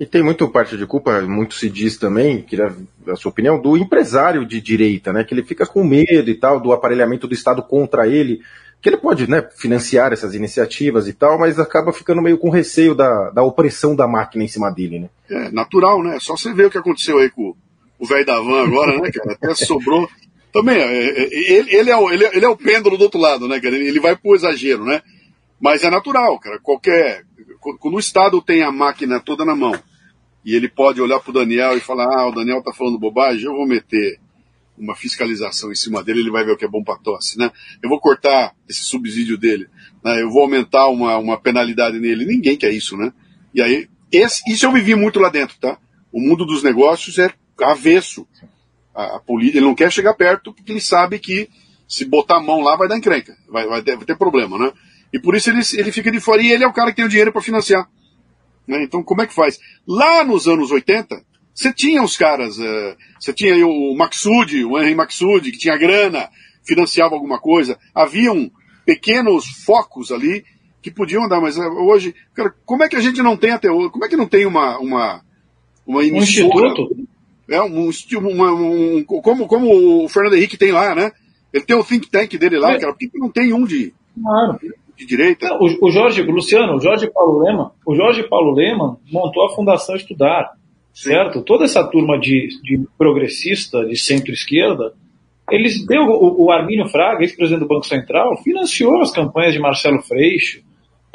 E 0.00 0.06
tem 0.06 0.22
muito 0.22 0.48
parte 0.48 0.76
de 0.76 0.86
culpa, 0.86 1.20
muito 1.22 1.54
se 1.54 1.68
diz 1.68 1.96
também, 1.96 2.40
que 2.40 2.56
a 2.62 3.16
sua 3.16 3.30
opinião, 3.30 3.60
do 3.60 3.76
empresário 3.76 4.46
de 4.46 4.60
direita, 4.60 5.12
né? 5.12 5.24
Que 5.24 5.34
ele 5.34 5.42
fica 5.42 5.66
com 5.66 5.82
medo 5.82 6.30
e 6.30 6.34
tal 6.34 6.60
do 6.60 6.72
aparelhamento 6.72 7.26
do 7.26 7.34
Estado 7.34 7.64
contra 7.64 8.06
ele, 8.06 8.40
que 8.80 8.88
ele 8.88 8.96
pode 8.96 9.28
né, 9.28 9.44
financiar 9.56 10.12
essas 10.12 10.36
iniciativas 10.36 11.08
e 11.08 11.12
tal, 11.12 11.36
mas 11.36 11.58
acaba 11.58 11.92
ficando 11.92 12.22
meio 12.22 12.38
com 12.38 12.48
receio 12.48 12.94
da, 12.94 13.30
da 13.30 13.42
opressão 13.42 13.96
da 13.96 14.06
máquina 14.06 14.44
em 14.44 14.48
cima 14.48 14.70
dele, 14.70 15.00
né? 15.00 15.08
É 15.28 15.50
natural, 15.50 16.00
né? 16.00 16.18
Só 16.20 16.36
você 16.36 16.52
ver 16.52 16.66
o 16.66 16.70
que 16.70 16.78
aconteceu 16.78 17.18
aí 17.18 17.28
com 17.28 17.56
o 17.98 18.06
velho 18.06 18.24
da 18.24 18.38
van 18.40 18.62
agora, 18.62 19.00
né, 19.00 19.10
cara? 19.10 19.32
Até 19.32 19.52
sobrou. 19.56 20.08
Também, 20.52 20.78
é, 20.78 20.84
é, 20.84 21.52
ele, 21.52 21.74
ele, 21.74 21.90
é 21.90 21.96
o, 21.96 22.08
ele, 22.08 22.24
é, 22.24 22.36
ele 22.36 22.44
é 22.44 22.48
o 22.48 22.56
pêndulo 22.56 22.96
do 22.96 23.02
outro 23.02 23.18
lado, 23.18 23.48
né, 23.48 23.60
cara? 23.60 23.74
Ele 23.74 23.98
vai 23.98 24.14
pro 24.14 24.36
exagero, 24.36 24.84
né? 24.84 25.02
Mas 25.60 25.82
é 25.82 25.90
natural, 25.90 26.38
cara. 26.38 26.60
Qualquer. 26.62 27.24
Quando 27.80 27.94
o 27.94 28.00
Estado 28.00 28.40
tem 28.40 28.62
a 28.62 28.70
máquina 28.70 29.18
toda 29.18 29.44
na 29.44 29.56
mão 29.56 29.74
e 30.48 30.54
ele 30.54 30.66
pode 30.66 30.98
olhar 30.98 31.20
para 31.20 31.28
o 31.28 31.34
Daniel 31.34 31.76
e 31.76 31.80
falar: 31.80 32.06
ah, 32.06 32.26
o 32.26 32.32
Daniel 32.32 32.60
está 32.60 32.72
falando 32.72 32.98
bobagem, 32.98 33.44
eu 33.44 33.52
vou 33.52 33.66
meter 33.66 34.18
uma 34.78 34.96
fiscalização 34.96 35.70
em 35.70 35.74
cima 35.74 36.02
dele, 36.02 36.20
ele 36.20 36.30
vai 36.30 36.42
ver 36.42 36.52
o 36.52 36.56
que 36.56 36.64
é 36.64 36.68
bom 36.68 36.82
para 36.82 36.96
tosse, 36.96 37.36
né? 37.36 37.50
Eu 37.82 37.90
vou 37.90 38.00
cortar 38.00 38.54
esse 38.66 38.82
subsídio 38.84 39.36
dele, 39.36 39.68
né? 40.02 40.22
eu 40.22 40.30
vou 40.30 40.40
aumentar 40.40 40.88
uma, 40.88 41.18
uma 41.18 41.38
penalidade 41.38 42.00
nele. 42.00 42.24
Ninguém 42.24 42.56
quer 42.56 42.70
isso, 42.70 42.96
né? 42.96 43.12
E 43.52 43.60
aí, 43.60 43.90
esse, 44.10 44.42
isso 44.50 44.64
eu 44.64 44.72
vivi 44.72 44.94
muito 44.94 45.20
lá 45.20 45.28
dentro, 45.28 45.58
tá? 45.60 45.76
O 46.10 46.18
mundo 46.18 46.46
dos 46.46 46.62
negócios 46.62 47.18
é 47.18 47.30
avesso. 47.60 48.26
A, 48.94 49.16
a 49.16 49.20
polícia, 49.20 49.58
ele 49.58 49.66
não 49.66 49.74
quer 49.74 49.92
chegar 49.92 50.14
perto 50.14 50.54
porque 50.54 50.72
ele 50.72 50.80
sabe 50.80 51.18
que 51.18 51.50
se 51.86 52.06
botar 52.06 52.38
a 52.38 52.42
mão 52.42 52.62
lá 52.62 52.74
vai 52.74 52.88
dar 52.88 52.96
encrenca, 52.96 53.36
vai, 53.50 53.66
vai, 53.66 53.82
ter, 53.82 53.96
vai 53.96 54.06
ter 54.06 54.16
problema, 54.16 54.56
né? 54.58 54.72
E 55.12 55.20
por 55.20 55.36
isso 55.36 55.50
ele, 55.50 55.60
ele 55.74 55.92
fica 55.92 56.10
de 56.10 56.20
fora 56.20 56.40
e 56.40 56.50
ele 56.50 56.64
é 56.64 56.66
o 56.66 56.72
cara 56.72 56.88
que 56.88 56.96
tem 56.96 57.04
o 57.04 57.08
dinheiro 57.08 57.32
para 57.32 57.42
financiar. 57.42 57.86
Né? 58.68 58.82
Então, 58.82 59.02
como 59.02 59.22
é 59.22 59.26
que 59.26 59.34
faz? 59.34 59.58
Lá 59.86 60.22
nos 60.22 60.46
anos 60.46 60.70
80, 60.70 61.24
você 61.54 61.72
tinha 61.72 62.02
os 62.02 62.16
caras, 62.16 62.58
uh, 62.58 62.96
você 63.18 63.32
tinha 63.32 63.66
o 63.66 63.96
Maxud, 63.96 64.64
o 64.64 64.78
Henry 64.78 64.94
Maxud, 64.94 65.50
que 65.50 65.58
tinha 65.58 65.76
grana, 65.78 66.28
financiava 66.64 67.14
alguma 67.14 67.40
coisa. 67.40 67.78
Haviam 67.94 68.50
pequenos 68.84 69.46
focos 69.64 70.12
ali 70.12 70.44
que 70.82 70.90
podiam 70.90 71.26
dar, 71.26 71.40
mas 71.40 71.56
uh, 71.56 71.62
hoje, 71.62 72.14
cara, 72.34 72.54
como 72.66 72.84
é 72.84 72.88
que 72.88 72.96
a 72.96 73.00
gente 73.00 73.22
não 73.22 73.36
tem 73.36 73.52
até 73.52 73.70
hoje? 73.70 73.90
Como 73.90 74.04
é 74.04 74.08
que 74.08 74.16
não 74.16 74.28
tem 74.28 74.44
uma, 74.44 74.78
uma, 74.78 75.22
uma 75.86 76.04
emissora? 76.04 76.18
Um 76.18 76.66
instituto? 76.68 77.08
É, 77.50 77.62
um, 77.62 77.88
um, 77.88 79.04
como, 79.04 79.46
como 79.46 80.04
o 80.04 80.08
Fernando 80.08 80.36
Henrique 80.36 80.58
tem 80.58 80.70
lá, 80.70 80.94
né? 80.94 81.10
Ele 81.50 81.64
tem 81.64 81.74
o 81.74 81.82
think 81.82 82.10
tank 82.10 82.36
dele 82.36 82.58
lá, 82.58 82.72
é. 82.72 82.78
cara, 82.78 82.92
por 82.92 82.98
que 82.98 83.18
não 83.18 83.30
tem 83.30 83.54
um 83.54 83.64
de. 83.64 83.94
Claro 84.22 84.58
de 84.98 85.06
direita. 85.06 85.48
Não, 85.48 85.60
o, 85.60 85.86
o, 85.86 85.90
Jorge, 85.90 86.22
Luciano, 86.22 86.76
o 86.76 86.80
Jorge 86.80 87.08
Paulo 87.08 87.44
Lema, 87.44 87.72
o 87.86 87.94
Jorge 87.94 88.24
Paulo 88.24 88.52
Lema 88.52 88.98
montou 89.10 89.46
a 89.46 89.54
Fundação 89.54 89.94
Estudar, 89.94 90.50
Sim. 90.92 91.10
certo? 91.10 91.42
Toda 91.42 91.64
essa 91.64 91.84
turma 91.84 92.18
de, 92.18 92.48
de 92.62 92.84
progressista, 92.98 93.84
de 93.86 93.96
centro-esquerda, 93.96 94.92
eles 95.50 95.86
deu 95.86 96.02
o, 96.02 96.46
o 96.46 96.50
Armínio 96.50 96.88
Fraga, 96.88 97.22
ex-presidente 97.22 97.60
do 97.60 97.68
Banco 97.68 97.86
Central, 97.86 98.36
financiou 98.42 99.00
as 99.00 99.12
campanhas 99.12 99.54
de 99.54 99.60
Marcelo 99.60 100.02
Freixo, 100.02 100.60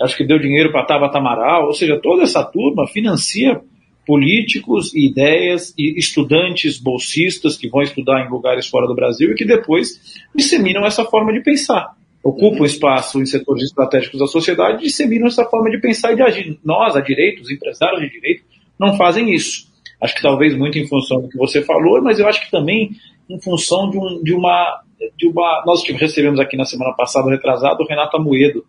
acho 0.02 0.16
que 0.16 0.26
deu 0.26 0.40
dinheiro 0.40 0.72
para 0.72 0.86
Tabata 0.86 1.18
Amaral, 1.18 1.68
ou 1.68 1.74
seja, 1.74 2.00
toda 2.02 2.24
essa 2.24 2.44
turma 2.44 2.88
financia 2.88 3.62
políticos, 4.06 4.94
ideias 4.94 5.74
e 5.78 5.98
estudantes 5.98 6.78
bolsistas 6.78 7.56
que 7.56 7.70
vão 7.70 7.82
estudar 7.82 8.26
em 8.26 8.30
lugares 8.30 8.68
fora 8.68 8.86
do 8.86 8.96
Brasil 8.96 9.32
e 9.32 9.36
que 9.36 9.46
depois 9.46 10.22
disseminam 10.36 10.86
essa 10.86 11.06
forma 11.06 11.32
de 11.32 11.42
pensar 11.42 11.96
ocupam 12.24 12.66
espaço 12.66 13.22
em 13.22 13.26
setores 13.26 13.64
estratégicos 13.64 14.20
da 14.20 14.28
sociedade 14.28 14.78
e 14.78 14.88
disseminam 14.88 15.28
essa 15.28 15.44
forma 15.44 15.70
de 15.70 15.80
pensar 15.80 16.14
e 16.14 16.16
de 16.16 16.22
agir. 16.22 16.60
Nós, 16.64 16.96
a 16.96 17.02
direito, 17.02 17.42
os 17.42 17.52
empresários 17.52 18.00
de 18.02 18.10
direito, 18.10 18.44
não 18.80 18.96
fazem 18.96 19.34
isso. 19.34 19.68
Acho 20.02 20.16
que 20.16 20.22
talvez 20.22 20.56
muito 20.56 20.78
em 20.78 20.88
função 20.88 21.22
do 21.22 21.28
que 21.28 21.38
você 21.38 21.62
falou, 21.62 22.02
mas 22.02 22.20
eu 22.20 22.28
acho 22.28 22.42
que 22.42 22.50
também 22.50 22.92
em 23.30 23.40
função 23.40 23.90
de, 23.90 23.98
um, 23.98 24.24
de, 24.24 24.34
uma, 24.34 24.82
de 25.18 25.28
uma. 25.28 25.64
Nós 25.66 25.84
recebemos 25.86 26.40
aqui 26.40 26.56
na 26.56 26.66
semana 26.66 26.94
passada, 26.94 27.30
retrasado, 27.30 27.84
o 27.84 27.88
Renato 27.88 28.16
Amoedo, 28.18 28.66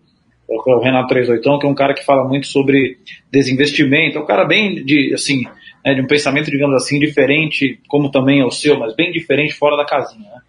o 0.49 0.81
Renato 0.81 1.09
38, 1.09 1.59
que 1.59 1.67
é 1.67 1.71
um 1.71 1.75
cara 1.75 1.95
que 1.95 2.05
fala 2.05 2.27
muito 2.29 2.47
sobre 2.47 2.99
desinvestimento, 3.31 4.19
é 4.19 4.21
um 4.21 4.27
cara 4.27 4.45
bem 4.45 4.85
de, 4.85 5.13
assim, 5.15 5.45
né, 5.85 5.95
de 5.95 6.01
um 6.01 6.07
pensamento, 6.07 6.51
digamos 6.51 6.77
assim, 6.77 6.99
diferente, 6.99 7.81
como 7.89 8.11
também 8.11 8.41
é 8.41 8.45
o 8.45 8.51
seu, 8.51 8.79
mas 8.79 8.95
bem 8.95 9.11
diferente 9.11 9.55
fora 9.55 9.77
da 9.77 9.85
casinha. 9.85 10.29
Né? 10.29 10.41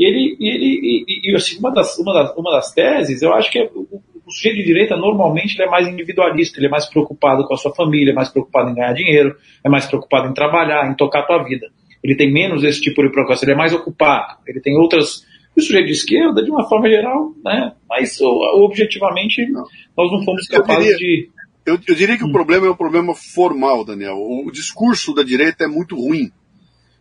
E 0.00 0.04
ele, 0.06 0.36
e, 0.40 0.48
ele, 0.48 1.04
e, 1.06 1.30
e 1.30 1.36
assim, 1.36 1.58
uma, 1.58 1.70
das, 1.74 1.98
uma, 1.98 2.14
das, 2.14 2.34
uma 2.34 2.50
das 2.52 2.72
teses, 2.72 3.20
eu 3.20 3.34
acho 3.34 3.50
que 3.50 3.58
é, 3.58 3.70
o, 3.74 4.02
o 4.26 4.30
sujeito 4.30 4.56
de 4.56 4.64
direita 4.64 4.96
normalmente 4.96 5.54
ele 5.54 5.68
é 5.68 5.70
mais 5.70 5.86
individualista, 5.86 6.58
ele 6.58 6.68
é 6.68 6.70
mais 6.70 6.86
preocupado 6.86 7.46
com 7.46 7.52
a 7.52 7.56
sua 7.58 7.74
família, 7.74 8.12
é 8.12 8.14
mais 8.14 8.30
preocupado 8.30 8.70
em 8.70 8.74
ganhar 8.74 8.94
dinheiro, 8.94 9.36
é 9.62 9.68
mais 9.68 9.84
preocupado 9.84 10.26
em 10.26 10.32
trabalhar, 10.32 10.90
em 10.90 10.94
tocar 10.94 11.20
a 11.20 11.26
tua 11.26 11.44
vida. 11.44 11.66
Ele 12.02 12.14
tem 12.14 12.32
menos 12.32 12.64
esse 12.64 12.80
tipo 12.80 13.02
de 13.02 13.10
preocupação, 13.10 13.46
ele 13.46 13.52
é 13.52 13.58
mais 13.58 13.74
ocupado, 13.74 14.38
ele 14.46 14.60
tem 14.60 14.74
outras. 14.74 15.28
O 15.54 15.60
sujeito 15.60 15.86
de 15.86 15.92
esquerda, 15.92 16.42
de 16.42 16.50
uma 16.50 16.66
forma 16.66 16.88
geral, 16.88 17.34
né? 17.44 17.72
Mas 17.86 18.18
objetivamente 18.20 19.44
nós 19.50 20.10
não 20.10 20.24
fomos 20.24 20.46
capazes 20.46 20.92
eu 20.92 20.96
diria, 20.96 20.96
de. 20.96 21.30
Eu, 21.66 21.78
eu, 21.86 21.94
diria 21.94 22.16
que 22.16 22.24
hum. 22.24 22.28
o 22.28 22.32
problema 22.32 22.66
é 22.66 22.70
um 22.70 22.76
problema 22.76 23.14
formal, 23.14 23.84
Daniel. 23.84 24.16
O, 24.16 24.46
o 24.46 24.50
discurso 24.52 25.12
da 25.12 25.22
direita 25.22 25.64
é 25.64 25.66
muito 25.66 25.94
ruim. 25.94 26.30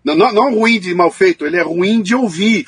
Não, 0.03 0.15
não, 0.15 0.33
não 0.33 0.55
ruim 0.55 0.79
de 0.79 0.93
mal 0.93 1.11
feito, 1.11 1.45
ele 1.45 1.55
é 1.55 1.61
ruim 1.61 2.01
de 2.01 2.13
ouvir. 2.13 2.65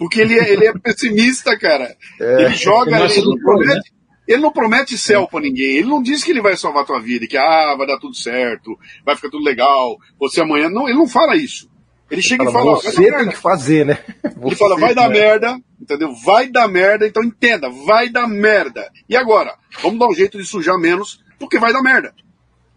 Porque 0.00 0.18
ele 0.18 0.32
é, 0.40 0.50
ele 0.50 0.66
é 0.66 0.72
pessimista, 0.72 1.58
cara. 1.58 1.94
É, 2.18 2.44
ele 2.44 2.54
joga, 2.54 3.04
ele, 3.04 3.12
ele, 3.12 3.26
não 3.26 3.36
promete, 3.36 3.92
ele 4.26 4.42
não 4.42 4.50
promete 4.50 4.96
céu 4.96 5.28
para 5.28 5.40
ninguém. 5.40 5.76
Ele 5.76 5.88
não 5.88 6.02
diz 6.02 6.24
que 6.24 6.30
ele 6.30 6.40
vai 6.40 6.56
salvar 6.56 6.84
a 6.84 6.86
tua 6.86 6.98
vida, 6.98 7.26
que 7.26 7.36
ah, 7.36 7.74
vai 7.76 7.86
dar 7.86 7.98
tudo 7.98 8.16
certo, 8.16 8.78
vai 9.04 9.14
ficar 9.14 9.28
tudo 9.28 9.44
legal, 9.44 9.98
você 10.18 10.40
amanhã. 10.40 10.70
Não, 10.70 10.88
ele 10.88 10.96
não 10.96 11.06
fala 11.06 11.36
isso. 11.36 11.68
Ele 12.10 12.22
chega 12.22 12.44
ele 12.44 12.50
fala, 12.50 12.78
e 12.78 12.80
fala. 12.80 12.92
Você 12.94 13.12
tem 13.12 13.28
que 13.28 13.36
fazer, 13.36 13.84
né? 13.84 13.98
Você, 14.22 14.46
ele 14.46 14.56
fala, 14.56 14.78
vai 14.78 14.94
dar 14.94 15.10
merda, 15.10 15.60
entendeu? 15.78 16.14
Vai 16.24 16.48
dar 16.48 16.66
merda, 16.66 17.06
então 17.06 17.22
entenda, 17.22 17.68
vai 17.68 18.08
dar 18.08 18.26
merda. 18.26 18.90
E 19.06 19.14
agora? 19.14 19.54
Vamos 19.82 19.98
dar 19.98 20.08
um 20.08 20.14
jeito 20.14 20.38
de 20.38 20.46
sujar 20.46 20.78
menos, 20.78 21.22
porque 21.38 21.58
vai 21.58 21.74
dar 21.74 21.82
merda. 21.82 22.14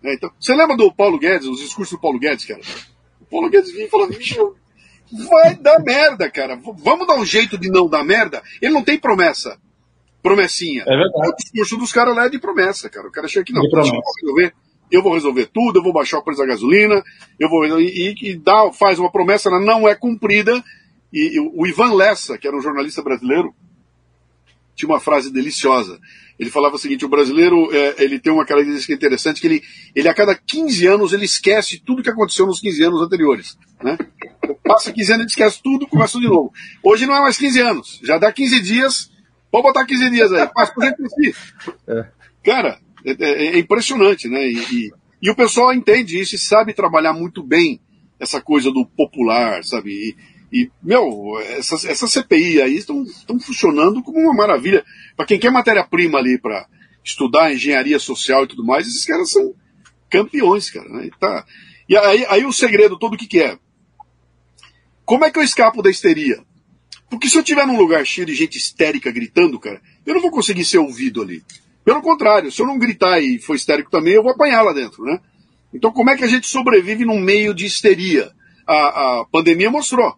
É, 0.03 0.13
então, 0.13 0.29
você 0.37 0.53
lembra 0.53 0.75
do 0.75 0.93
Paulo 0.93 1.17
Guedes, 1.17 1.47
os 1.47 1.61
discursos 1.61 1.97
do 1.97 2.01
Paulo 2.01 2.19
Guedes, 2.19 2.43
cara? 2.43 2.59
O 3.21 3.25
Paulo 3.25 3.49
Guedes 3.49 3.71
vinha 3.71 3.85
e 3.85 3.89
falava, 3.89 4.11
bicho, 4.11 4.55
vai 5.11 5.55
dar 5.55 5.79
merda, 5.79 6.29
cara. 6.29 6.59
Vamos 6.77 7.07
dar 7.07 7.15
um 7.15 7.25
jeito 7.25 7.57
de 7.57 7.69
não 7.69 7.87
dar 7.87 8.03
merda. 8.03 8.41
Ele 8.61 8.73
não 8.73 8.83
tem 8.83 8.97
promessa. 8.97 9.57
Promessinha. 10.21 10.83
É 10.83 10.95
verdade. 10.95 11.29
O 11.29 11.35
discurso 11.35 11.77
dos 11.77 11.91
caras 11.91 12.15
lá 12.15 12.25
é 12.25 12.29
de 12.29 12.39
promessa, 12.39 12.89
cara. 12.89 13.07
O 13.07 13.11
cara 13.11 13.27
chega 13.27 13.41
aqui, 13.41 13.53
não, 13.53 13.63
eu 13.63 13.69
vou 13.69 13.81
resolver. 13.81 14.53
Eu 14.91 15.01
vou 15.01 15.13
resolver 15.13 15.47
tudo, 15.47 15.79
eu 15.79 15.83
vou 15.83 15.91
baixar 15.93 16.19
o 16.19 16.23
preço 16.23 16.39
da 16.39 16.47
gasolina, 16.47 17.03
eu 17.39 17.49
vou. 17.49 17.65
E, 17.79 18.15
e 18.21 18.35
dá, 18.35 18.71
faz 18.71 18.99
uma 18.99 19.11
promessa, 19.11 19.49
ela 19.49 19.59
não 19.59 19.87
é 19.87 19.95
cumprida. 19.95 20.63
E, 21.11 21.35
e 21.35 21.39
o 21.39 21.65
Ivan 21.65 21.93
Lessa, 21.93 22.37
que 22.37 22.47
era 22.47 22.55
um 22.55 22.61
jornalista 22.61 23.01
brasileiro, 23.01 23.53
tinha 24.75 24.89
uma 24.89 24.99
frase 24.99 25.31
deliciosa. 25.31 25.99
Ele 26.37 26.49
falava 26.49 26.75
o 26.75 26.79
seguinte: 26.79 27.05
o 27.05 27.09
brasileiro 27.09 27.69
é, 27.75 28.03
ele 28.03 28.19
tem 28.19 28.31
uma 28.31 28.45
característica 28.45 28.93
interessante 28.93 29.39
que 29.39 29.47
ele, 29.47 29.63
ele 29.95 30.07
a 30.07 30.13
cada 30.13 30.35
15 30.35 30.87
anos 30.87 31.13
ele 31.13 31.25
esquece 31.25 31.81
tudo 31.83 32.03
que 32.03 32.09
aconteceu 32.09 32.45
nos 32.45 32.59
15 32.59 32.83
anos 32.83 33.01
anteriores. 33.01 33.57
Né? 33.83 33.97
Passa 34.63 34.93
15 34.93 35.13
anos, 35.13 35.25
esquece 35.27 35.61
tudo, 35.61 35.87
começa 35.87 36.19
de 36.19 36.27
novo. 36.27 36.51
Hoje 36.81 37.05
não 37.05 37.15
é 37.15 37.21
mais 37.21 37.37
15 37.37 37.59
anos, 37.59 37.99
já 38.03 38.17
dá 38.17 38.31
15 38.31 38.61
dias, 38.61 39.11
pode 39.51 39.63
botar 39.63 39.85
15 39.85 40.09
dias 40.09 40.31
aí, 40.31 40.47
passa 40.47 40.73
por 40.73 40.83
de 40.83 41.09
si. 41.09 41.35
Cara, 42.43 42.79
é, 43.05 43.11
é, 43.11 43.45
é, 43.55 43.59
impressionante, 43.59 44.27
né? 44.29 44.41
E, 44.47 44.57
e, 44.57 44.91
e, 45.21 45.29
o 45.29 45.35
pessoal 45.35 45.73
entende 45.73 46.19
isso 46.19 46.35
e 46.35 46.39
sabe 46.39 46.73
trabalhar 46.73 47.13
muito 47.13 47.43
bem 47.43 47.81
essa 48.19 48.41
coisa 48.41 48.71
do 48.71 48.85
popular, 48.85 49.63
sabe? 49.63 49.91
E, 49.91 50.15
e, 50.51 50.71
meu, 50.81 51.37
essas, 51.57 51.83
essas 51.83 52.11
CPI 52.11 52.61
aí 52.61 52.75
estão, 52.77 53.03
estão 53.03 53.39
funcionando 53.39 54.01
como 54.01 54.19
uma 54.19 54.33
maravilha. 54.33 54.83
Para 55.15 55.25
quem 55.25 55.39
quer 55.39 55.51
matéria-prima 55.51 56.19
ali 56.19 56.39
para 56.39 56.65
estudar 57.03 57.53
engenharia 57.53 57.99
social 57.99 58.45
e 58.45 58.47
tudo 58.47 58.65
mais, 58.65 58.87
esses 58.87 59.05
caras 59.05 59.29
são 59.29 59.53
campeões, 60.09 60.69
cara. 60.69 60.87
Né? 60.87 61.07
E, 61.07 61.11
tá. 61.11 61.45
e 61.89 61.97
aí, 61.97 62.25
aí 62.29 62.45
o 62.45 62.53
segredo 62.53 62.97
todo 62.97 63.15
o 63.15 63.17
que, 63.17 63.27
que 63.27 63.41
é? 63.41 63.57
Como 65.05 65.25
é 65.25 65.31
que 65.31 65.39
eu 65.39 65.43
escapo 65.43 65.81
da 65.81 65.89
histeria? 65.89 66.43
Porque 67.09 67.29
se 67.29 67.37
eu 67.37 67.41
estiver 67.41 67.67
num 67.67 67.77
lugar 67.77 68.05
cheio 68.05 68.25
de 68.25 68.33
gente 68.33 68.57
histérica 68.57 69.11
gritando, 69.11 69.59
cara, 69.59 69.81
eu 70.05 70.13
não 70.13 70.21
vou 70.21 70.31
conseguir 70.31 70.65
ser 70.65 70.79
ouvido 70.79 71.21
ali. 71.21 71.43
Pelo 71.83 72.01
contrário, 72.01 72.51
se 72.51 72.61
eu 72.61 72.65
não 72.65 72.79
gritar 72.79 73.19
e 73.19 73.39
for 73.39 73.55
histérico 73.55 73.91
também, 73.91 74.13
eu 74.13 74.23
vou 74.23 74.31
apanhar 74.31 74.61
lá 74.61 74.73
dentro, 74.73 75.03
né? 75.03 75.19
Então 75.73 75.91
como 75.91 76.09
é 76.09 76.17
que 76.17 76.23
a 76.23 76.27
gente 76.27 76.47
sobrevive 76.47 77.05
num 77.05 77.19
meio 77.19 77.53
de 77.53 77.65
histeria? 77.65 78.31
A, 78.65 79.19
a 79.19 79.25
pandemia 79.25 79.69
mostrou 79.69 80.17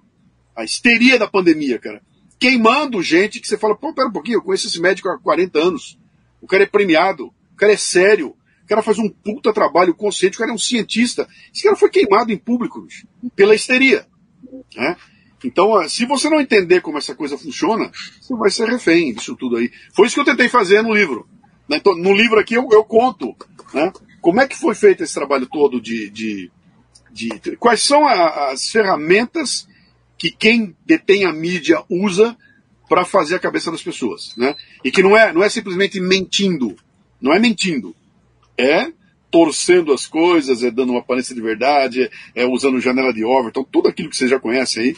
a 0.55 0.63
histeria 0.63 1.19
da 1.19 1.27
pandemia, 1.27 1.77
cara. 1.77 2.01
Queimando 2.39 3.01
gente 3.01 3.39
que 3.39 3.47
você 3.47 3.57
fala, 3.57 3.75
pô, 3.75 3.93
pera 3.93 4.07
um 4.07 4.11
pouquinho, 4.11 4.38
eu 4.38 4.41
conheço 4.41 4.67
esse 4.67 4.79
médico 4.79 5.09
há 5.09 5.17
40 5.17 5.59
anos. 5.59 5.99
O 6.41 6.47
cara 6.47 6.63
é 6.63 6.67
premiado, 6.67 7.27
o 7.27 7.55
cara 7.57 7.73
é 7.73 7.77
sério, 7.77 8.36
o 8.63 8.67
cara 8.67 8.81
faz 8.81 8.97
um 8.97 9.09
puta 9.09 9.51
trabalho 9.51 9.93
consciente, 9.93 10.36
o 10.36 10.39
cara 10.39 10.51
é 10.51 10.53
um 10.53 10.57
cientista. 10.57 11.27
Esse 11.53 11.63
cara 11.63 11.75
foi 11.75 11.89
queimado 11.89 12.31
em 12.31 12.38
público, 12.38 12.81
bicho, 12.81 13.07
pela 13.36 13.55
histeria. 13.55 14.07
Né? 14.75 14.95
Então, 15.43 15.87
se 15.87 16.05
você 16.05 16.29
não 16.29 16.41
entender 16.41 16.81
como 16.81 16.97
essa 16.97 17.13
coisa 17.13 17.37
funciona, 17.37 17.91
você 18.19 18.35
vai 18.35 18.49
ser 18.49 18.67
refém 18.67 19.13
disso 19.13 19.35
tudo 19.35 19.57
aí. 19.57 19.71
Foi 19.93 20.07
isso 20.07 20.15
que 20.15 20.21
eu 20.21 20.25
tentei 20.25 20.49
fazer 20.49 20.81
no 20.81 20.93
livro. 20.93 21.27
Né? 21.69 21.77
Então, 21.77 21.95
no 21.95 22.13
livro 22.13 22.39
aqui 22.39 22.55
eu, 22.55 22.67
eu 22.71 22.83
conto 22.83 23.35
né, 23.73 23.91
como 24.21 24.41
é 24.41 24.47
que 24.47 24.57
foi 24.57 24.73
feito 24.73 25.03
esse 25.03 25.13
trabalho 25.13 25.45
todo 25.45 25.79
de, 25.79 26.09
de, 26.09 26.51
de 27.11 27.55
quais 27.57 27.83
são 27.83 28.07
a, 28.07 28.51
as 28.51 28.67
ferramentas 28.69 29.67
que 30.17 30.31
quem 30.31 30.75
detém 30.85 31.25
a 31.25 31.31
mídia 31.31 31.83
usa 31.89 32.35
para 32.87 33.03
fazer 33.03 33.35
a 33.35 33.39
cabeça 33.39 33.71
das 33.71 33.81
pessoas, 33.81 34.35
né? 34.37 34.55
E 34.83 34.91
que 34.91 35.01
não 35.01 35.17
é, 35.17 35.33
não 35.33 35.43
é 35.43 35.49
simplesmente 35.49 35.99
mentindo, 35.99 36.75
não 37.19 37.33
é 37.33 37.39
mentindo, 37.39 37.95
é 38.57 38.91
torcendo 39.32 39.93
as 39.93 40.07
coisas, 40.07 40.63
é 40.63 40.71
dando 40.71 40.91
uma 40.91 40.99
aparência 40.99 41.36
de 41.36 41.41
verdade, 41.41 42.09
é 42.34 42.45
usando 42.45 42.80
janela 42.80 43.13
de 43.13 43.23
Overton, 43.23 43.63
tudo 43.63 43.89
aquilo 43.89 44.09
que 44.09 44.17
você 44.17 44.28
já 44.28 44.39
conhece 44.39 44.80
aí, 44.80 44.91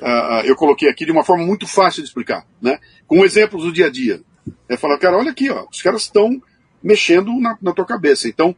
uh, 0.00 0.46
eu 0.46 0.56
coloquei 0.56 0.88
aqui 0.88 1.04
de 1.04 1.12
uma 1.12 1.24
forma 1.24 1.44
muito 1.44 1.66
fácil 1.66 2.02
de 2.02 2.08
explicar, 2.08 2.46
né? 2.60 2.78
Com 3.06 3.24
exemplos 3.24 3.64
do 3.64 3.72
dia 3.72 3.86
a 3.86 3.90
dia. 3.90 4.22
É 4.68 4.76
falar, 4.76 4.98
cara, 4.98 5.18
olha 5.18 5.30
aqui, 5.30 5.50
ó, 5.50 5.66
os 5.70 5.82
caras 5.82 6.02
estão 6.02 6.42
mexendo 6.82 7.32
na, 7.38 7.56
na 7.60 7.72
tua 7.72 7.84
cabeça, 7.84 8.28
então 8.28 8.56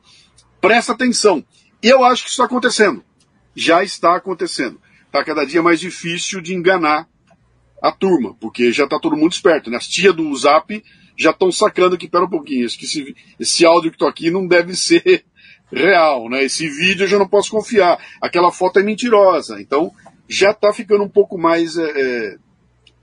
presta 0.61 0.93
atenção. 0.93 1.45
E 1.83 1.89
eu 1.89 2.05
acho 2.05 2.23
que 2.23 2.29
isso 2.31 2.41
está 2.41 2.45
acontecendo, 2.45 3.05
já 3.55 3.83
está 3.83 4.17
acontecendo 4.17 4.81
está 5.15 5.23
cada 5.23 5.45
dia 5.45 5.63
mais 5.63 5.79
difícil 5.79 6.41
de 6.41 6.55
enganar 6.55 7.07
a 7.81 7.93
turma, 7.93 8.35
porque 8.41 8.73
já 8.73 8.85
está 8.85 8.99
todo 8.99 9.17
mundo 9.17 9.33
esperto, 9.33 9.71
né? 9.71 9.77
As 9.77 9.87
tias 9.87 10.15
do 10.15 10.35
Zap 10.35 10.83
já 11.17 11.31
estão 11.31 11.51
sacando 11.53 11.97
que, 11.97 12.09
pera 12.09 12.25
um 12.25 12.31
pouquinho, 12.31 12.69
que 12.69 12.85
esse, 12.85 13.15
esse 13.39 13.65
áudio 13.65 13.91
que 13.91 13.97
estou 13.97 14.09
aqui 14.09 14.31
não 14.31 14.47
deve 14.47 14.75
ser 14.75 15.25
real, 15.71 16.29
né? 16.29 16.45
Esse 16.45 16.69
vídeo 16.69 17.05
eu 17.05 17.09
já 17.09 17.19
não 17.19 17.29
posso 17.29 17.51
confiar, 17.51 17.99
aquela 18.21 18.53
foto 18.53 18.79
é 18.79 18.83
mentirosa, 18.83 19.61
então 19.61 19.93
já 20.29 20.51
está 20.51 20.73
ficando 20.73 21.05
um 21.05 21.09
pouco 21.09 21.39
mais, 21.39 21.77
é, 21.77 21.83
é, 21.83 22.37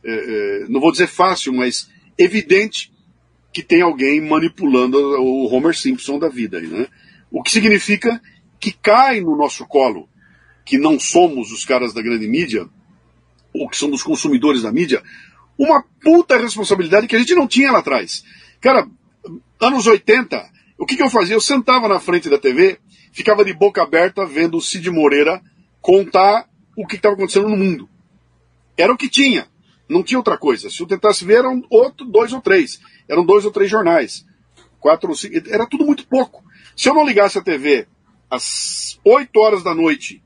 é, 0.03 0.13
é, 0.13 0.65
não 0.67 0.79
vou 0.79 0.91
dizer 0.91 1.07
fácil, 1.07 1.53
mas 1.53 1.89
evidente 2.17 2.91
que 3.53 3.61
tem 3.61 3.81
alguém 3.81 4.21
manipulando 4.21 4.97
o 4.97 5.53
Homer 5.53 5.75
Simpson 5.75 6.17
da 6.17 6.29
vida, 6.29 6.59
né? 6.59 6.87
O 7.29 7.41
que 7.41 7.51
significa 7.51 8.21
que 8.59 8.71
cai 8.71 9.21
no 9.21 9.35
nosso 9.35 9.65
colo 9.65 10.07
que 10.65 10.77
não 10.77 10.99
somos 10.99 11.51
os 11.51 11.65
caras 11.65 11.93
da 11.93 12.01
grande 12.01 12.27
mídia, 12.27 12.67
ou 13.53 13.67
que 13.67 13.77
somos 13.77 14.03
consumidores 14.03 14.61
da 14.61 14.71
mídia, 14.71 15.03
uma 15.61 15.83
puta 16.03 16.37
responsabilidade 16.37 17.05
que 17.05 17.15
a 17.15 17.19
gente 17.19 17.35
não 17.35 17.47
tinha 17.47 17.71
lá 17.71 17.79
atrás. 17.79 18.23
Cara, 18.59 18.87
anos 19.59 19.85
80, 19.85 20.49
o 20.79 20.87
que, 20.87 20.95
que 20.95 21.03
eu 21.03 21.09
fazia? 21.09 21.35
Eu 21.35 21.41
sentava 21.41 21.87
na 21.87 21.99
frente 21.99 22.27
da 22.27 22.39
TV, 22.39 22.79
ficava 23.11 23.45
de 23.45 23.53
boca 23.53 23.83
aberta 23.83 24.25
vendo 24.25 24.57
o 24.57 24.61
Cid 24.61 24.89
Moreira 24.89 25.39
contar 25.79 26.49
o 26.75 26.87
que 26.87 26.95
estava 26.95 27.13
acontecendo 27.13 27.47
no 27.47 27.55
mundo. 27.55 27.87
Era 28.75 28.91
o 28.91 28.97
que 28.97 29.07
tinha. 29.07 29.47
Não 29.87 30.01
tinha 30.01 30.17
outra 30.17 30.35
coisa. 30.35 30.67
Se 30.67 30.81
eu 30.81 30.87
tentasse 30.87 31.23
ver, 31.23 31.39
eram 31.39 31.63
outro, 31.69 32.07
dois 32.07 32.33
ou 32.33 32.41
três. 32.41 32.81
Eram 33.07 33.23
dois 33.23 33.45
ou 33.45 33.51
três 33.51 33.69
jornais. 33.69 34.25
Quatro 34.79 35.09
ou 35.09 35.15
cinco. 35.15 35.47
Era 35.47 35.67
tudo 35.67 35.85
muito 35.85 36.07
pouco. 36.07 36.43
Se 36.75 36.89
eu 36.89 36.95
não 36.95 37.05
ligasse 37.05 37.37
a 37.37 37.43
TV 37.43 37.87
às 38.31 38.99
oito 39.05 39.39
horas 39.39 39.61
da 39.61 39.75
noite 39.75 40.23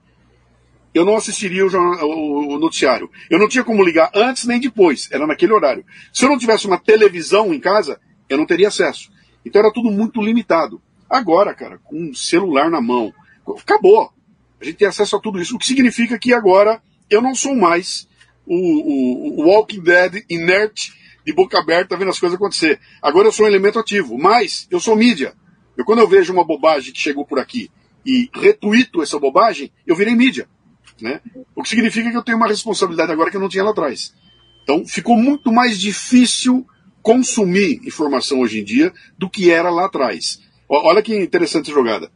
eu 0.96 1.04
não 1.04 1.18
assistiria 1.18 1.66
o, 1.66 1.70
jornal, 1.70 2.10
o, 2.10 2.58
noticiário. 2.58 3.12
Eu 3.30 3.38
não 3.38 3.50
tinha 3.50 3.66
como 3.66 3.84
ligar 3.84 4.10
antes 4.16 4.46
nem 4.46 4.62
depois, 4.62 5.10
era 5.12 5.28
naquele 5.28 5.52
horário. 5.52 5.86
Se 6.14 6.24
eu 6.24 6.30
não 6.30 6.38
tivesse 6.38 6.66
uma 6.66 6.80
televisão 6.80 7.54
em 7.54 7.60
casa, 7.60 8.00
eu 8.30 8.38
não 8.38 8.46
teria 8.46 8.70
acesso. 8.70 9.12
Então 9.46 9.60
era 9.62 9.74
tudo 9.74 9.91
muito 9.91 10.22
limitado. 10.22 10.82
Agora, 11.10 11.54
cara, 11.54 11.80
com 11.84 12.02
um 12.02 12.14
celular 12.14 12.72
na 12.72 12.80
mão, 12.80 13.14
acabou. 13.62 14.10
A 14.60 14.64
gente 14.64 14.78
tem 14.78 14.88
acesso 14.88 15.18
a 15.18 15.20
tudo 15.20 15.41
isso, 15.41 15.58
o 15.58 15.60
que 15.60 15.66
significa 15.66 16.18
que 16.18 16.34
agora 16.34 16.82
eu 17.10 17.22
não 17.22 17.36
sou 17.36 17.54
mais 17.54 18.08
o, 18.46 18.56
o, 18.56 19.41
o 19.41 19.48
Walking 19.50 19.82
Dead 19.82 20.24
inerte, 20.30 20.93
de 21.26 21.34
boca 21.34 21.60
aberta, 21.60 21.98
vendo 21.98 22.12
as 22.12 22.20
coisas 22.20 22.38
acontecer. 22.38 22.80
Agora 23.02 23.28
eu 23.28 23.34
sou 23.34 23.46
um 23.46 23.50
elemento 23.50 23.78
ativo, 23.78 24.18
mas 24.18 24.66
eu 24.72 24.80
sou 24.80 24.96
mídia. 24.96 25.34
Eu, 25.76 25.84
quando 25.84 26.00
eu 26.00 26.08
vejo 26.08 26.32
uma 26.32 26.46
bobagem 26.46 26.93
que 26.93 27.02
chegou 27.02 27.26
por 27.26 27.38
aqui 27.38 27.70
e 28.06 28.30
retuito 28.34 29.02
essa 29.02 29.20
bobagem, 29.20 29.74
eu 29.86 29.93
virei 29.93 30.16
mídia. 30.16 30.48
Né? 31.02 31.22
O 31.56 31.62
que 31.62 31.70
significa 31.70 32.10
que 32.10 32.18
eu 32.18 32.24
tenho 32.24 32.38
uma 32.38 32.48
responsabilidade 32.48 33.12
agora 33.12 33.30
que 33.30 33.38
eu 33.38 33.41
não 33.41 33.50
tinha 33.50 33.64
lá 33.64 33.72
atrás. 33.72 34.14
Então 34.64 34.86
ficou 34.86 35.18
muito 35.18 35.52
mais 35.52 35.80
difícil 35.80 36.66
consumir 37.02 37.82
informação 37.86 38.39
hoje 38.39 38.60
em 38.60 38.64
dia 38.64 38.91
do 39.18 39.30
que 39.30 39.52
era 39.52 39.70
lá 39.70 39.86
atrás. 39.86 40.39
Olha 40.68 41.02
que 41.02 41.16
interessante 41.16 41.70
jogada. 41.70 42.12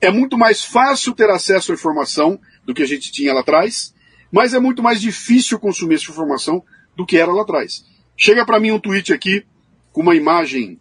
É 0.00 0.10
muito 0.10 0.38
mais 0.38 0.64
fácil 0.64 1.12
ter 1.12 1.28
acesso 1.30 1.70
à 1.70 1.74
informação 1.74 2.40
do 2.64 2.72
que 2.72 2.82
a 2.82 2.86
gente 2.86 3.12
tinha 3.12 3.34
lá 3.34 3.40
atrás, 3.40 3.94
mas 4.32 4.54
é 4.54 4.58
muito 4.58 4.82
mais 4.82 5.00
difícil 5.00 5.58
consumir 5.58 5.96
essa 5.96 6.10
informação 6.10 6.64
do 6.96 7.04
que 7.04 7.18
era 7.18 7.30
lá 7.30 7.42
atrás. 7.42 7.84
Chega 8.16 8.46
para 8.46 8.58
mim 8.58 8.70
um 8.70 8.80
tweet 8.80 9.12
aqui 9.12 9.44
com 9.92 10.00
uma 10.00 10.16
imagem 10.16 10.80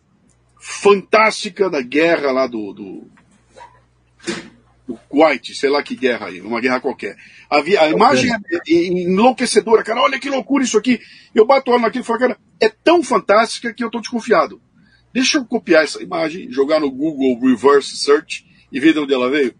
fantástica 0.58 1.70
da 1.70 1.82
guerra 1.82 2.32
lá 2.32 2.48
do, 2.48 2.72
do 2.72 3.12
o 4.92 4.98
Kuwait, 5.10 5.54
sei 5.56 5.70
lá 5.70 5.82
que 5.82 5.96
guerra 5.96 6.28
aí, 6.28 6.42
uma 6.42 6.62
guerra 6.62 6.80
qualquer. 6.80 7.16
A, 7.50 7.58
a 7.58 7.90
imagem 7.90 8.32
é 8.32 8.74
enlouquecedora, 8.74 9.84
cara, 9.84 10.02
olha 10.02 10.20
que 10.20 10.30
loucura 10.30 10.64
isso 10.64 10.78
aqui. 10.78 11.00
Eu 11.34 11.46
bato 11.46 11.72
olho 11.72 11.82
naquilo 11.82 12.04
e 12.04 12.08
falo, 12.08 12.20
cara, 12.20 12.38
é 12.60 12.70
tão 12.70 13.04
fantástica 13.04 13.74
que 13.74 13.84
eu 13.84 13.88
estou 13.88 14.02
desconfiado. 14.02 14.62
Deixa 15.14 15.38
eu 15.38 15.46
copiar 15.46 15.84
essa 15.84 16.02
imagem, 16.02 16.52
jogar 16.52 16.80
no 16.80 16.90
Google 16.90 17.40
Reverse 17.40 17.98
Search 17.98 18.46
e 18.72 18.80
ver 18.80 18.94
de 18.94 19.00
onde 19.00 19.14
ela 19.14 19.30
veio. 19.30 19.54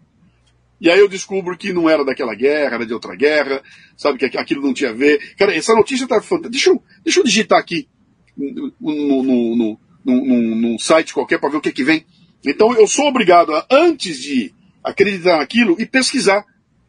E 0.80 0.90
aí 0.90 0.98
eu 0.98 1.08
descubro 1.08 1.56
que 1.56 1.72
não 1.72 1.88
era 1.88 2.04
daquela 2.04 2.34
guerra, 2.34 2.74
era 2.74 2.86
de 2.86 2.92
outra 2.92 3.14
guerra, 3.14 3.62
sabe, 3.96 4.18
que 4.18 4.36
aquilo 4.36 4.62
não 4.62 4.74
tinha 4.74 4.90
a 4.90 4.94
ver. 4.94 5.34
Cara, 5.36 5.54
essa 5.54 5.74
notícia 5.74 6.08
tá 6.08 6.20
fantástica. 6.20 6.50
Deixa 6.50 6.70
eu, 6.70 6.82
deixa 7.04 7.20
eu 7.20 7.24
digitar 7.24 7.58
aqui 7.58 7.88
no, 8.36 8.72
no, 8.80 9.56
no, 9.56 9.78
no, 10.04 10.56
num 10.56 10.78
site 10.78 11.14
qualquer 11.14 11.38
para 11.38 11.50
ver 11.50 11.58
o 11.58 11.60
que 11.60 11.70
que 11.70 11.84
vem. 11.84 12.04
Então 12.44 12.74
eu 12.74 12.88
sou 12.88 13.06
obrigado 13.06 13.54
a, 13.54 13.64
antes 13.70 14.18
de 14.18 14.52
acreditar 14.82 15.38
naquilo 15.38 15.76
e 15.78 15.86
pesquisar 15.86 16.44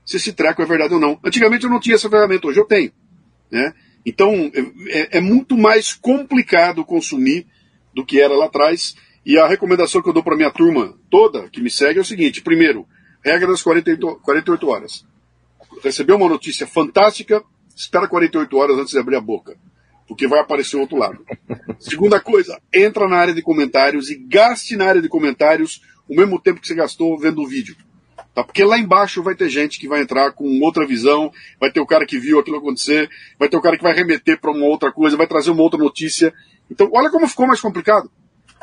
se 0.06 0.18
esse 0.18 0.34
treco 0.34 0.62
é 0.62 0.66
verdade 0.66 0.94
ou 0.94 1.00
não. 1.00 1.20
Antigamente 1.24 1.64
eu 1.64 1.70
não 1.70 1.80
tinha 1.80 1.96
essa 1.96 2.10
ferramenta, 2.10 2.48
hoje 2.48 2.60
eu 2.60 2.66
tenho. 2.66 2.92
Né? 3.52 3.74
Então 4.06 4.52
é, 4.90 5.18
é 5.18 5.22
muito 5.22 5.58
mais 5.58 5.94
complicado 5.94 6.84
consumir 6.84 7.48
do 7.94 8.06
que 8.06 8.20
era 8.20 8.36
lá 8.36 8.46
atrás. 8.46 8.96
E 9.26 9.38
a 9.38 9.48
recomendação 9.48 10.02
que 10.02 10.10
eu 10.10 10.14
dou 10.14 10.24
para 10.24 10.36
minha 10.36 10.52
turma 10.52 10.98
toda 11.10 11.50
que 11.50 11.62
me 11.62 11.70
segue 11.70 12.00
é 12.00 12.02
o 12.02 12.06
seguinte: 12.06 12.42
primeiro, 12.42 12.86
regra 13.24 13.48
das 13.48 13.62
48, 13.62 14.20
48 14.22 14.68
horas. 14.68 15.06
Recebeu 15.82 16.18
uma 16.18 16.30
notícia 16.30 16.68
fantástica, 16.68 17.44
espera 17.76 18.08
48 18.08 18.58
horas 18.58 18.78
antes 18.78 18.92
de 18.92 19.00
abrir 19.00 19.16
a 19.16 19.22
boca, 19.22 19.58
porque 20.08 20.28
vai 20.28 20.40
aparecer 20.40 20.76
o 20.76 20.82
outro 20.82 20.98
lado. 20.98 21.26
Segunda 21.80 22.20
coisa, 22.20 22.60
entra 22.74 23.08
na 23.08 23.18
área 23.18 23.34
de 23.34 23.42
comentários 23.42 24.10
e 24.10 24.16
gaste 24.16 24.76
na 24.76 24.86
área 24.86 25.02
de 25.02 25.10
comentários 25.10 25.82
o 26.08 26.16
mesmo 26.16 26.40
tempo 26.40 26.60
que 26.60 26.68
você 26.68 26.76
gastou 26.76 27.18
vendo 27.18 27.42
o 27.42 27.48
vídeo. 27.48 27.76
Tá? 28.34 28.44
Porque 28.44 28.64
lá 28.64 28.78
embaixo 28.78 29.22
vai 29.22 29.36
ter 29.36 29.50
gente 29.50 29.80
que 29.80 29.88
vai 29.88 30.02
entrar 30.02 30.32
com 30.32 30.60
outra 30.62 30.86
visão, 30.86 31.32
vai 31.60 31.72
ter 31.72 31.80
o 31.80 31.86
cara 31.86 32.06
que 32.06 32.18
viu 32.18 32.40
aquilo 32.40 32.58
acontecer, 32.58 33.10
vai 33.38 33.48
ter 33.48 33.58
o 33.58 33.62
cara 33.62 33.78
que 33.78 33.84
vai 33.84 33.94
remeter 33.94 34.40
para 34.40 34.52
uma 34.52 34.66
outra 34.66 34.92
coisa, 34.92 35.18
vai 35.18 35.28
trazer 35.28 35.52
uma 35.52 35.62
outra 35.62 35.80
notícia. 35.80 36.34
Então, 36.70 36.90
olha 36.94 37.12
como 37.12 37.28
ficou 37.28 37.48
mais 37.48 37.62
complicado. 37.62 38.10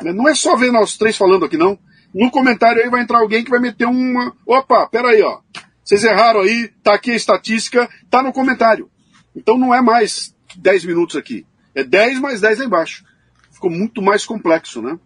Né? 0.01 0.11
Não 0.11 0.27
é 0.27 0.35
só 0.35 0.55
ver 0.55 0.71
nós 0.71 0.97
três 0.97 1.15
falando 1.15 1.45
aqui, 1.45 1.57
não. 1.57 1.79
No 2.13 2.29
comentário 2.29 2.83
aí 2.83 2.89
vai 2.89 3.01
entrar 3.01 3.19
alguém 3.19 3.43
que 3.43 3.49
vai 3.49 3.59
meter 3.59 3.85
uma. 3.85 4.35
Opa, 4.45 4.87
peraí, 4.87 5.21
ó. 5.21 5.39
Vocês 5.83 6.03
erraram 6.03 6.41
aí, 6.41 6.69
tá 6.83 6.93
aqui 6.93 7.11
a 7.11 7.15
estatística, 7.15 7.89
tá 8.09 8.21
no 8.21 8.33
comentário. 8.33 8.89
Então 9.35 9.57
não 9.57 9.73
é 9.73 9.81
mais 9.81 10.35
10 10.57 10.85
minutos 10.85 11.15
aqui. 11.15 11.45
É 11.73 11.83
10 11.83 12.19
mais 12.19 12.41
10 12.41 12.59
lá 12.59 12.65
embaixo. 12.65 13.05
Ficou 13.51 13.69
muito 13.69 14.01
mais 14.01 14.25
complexo, 14.25 14.81
né? 14.81 14.99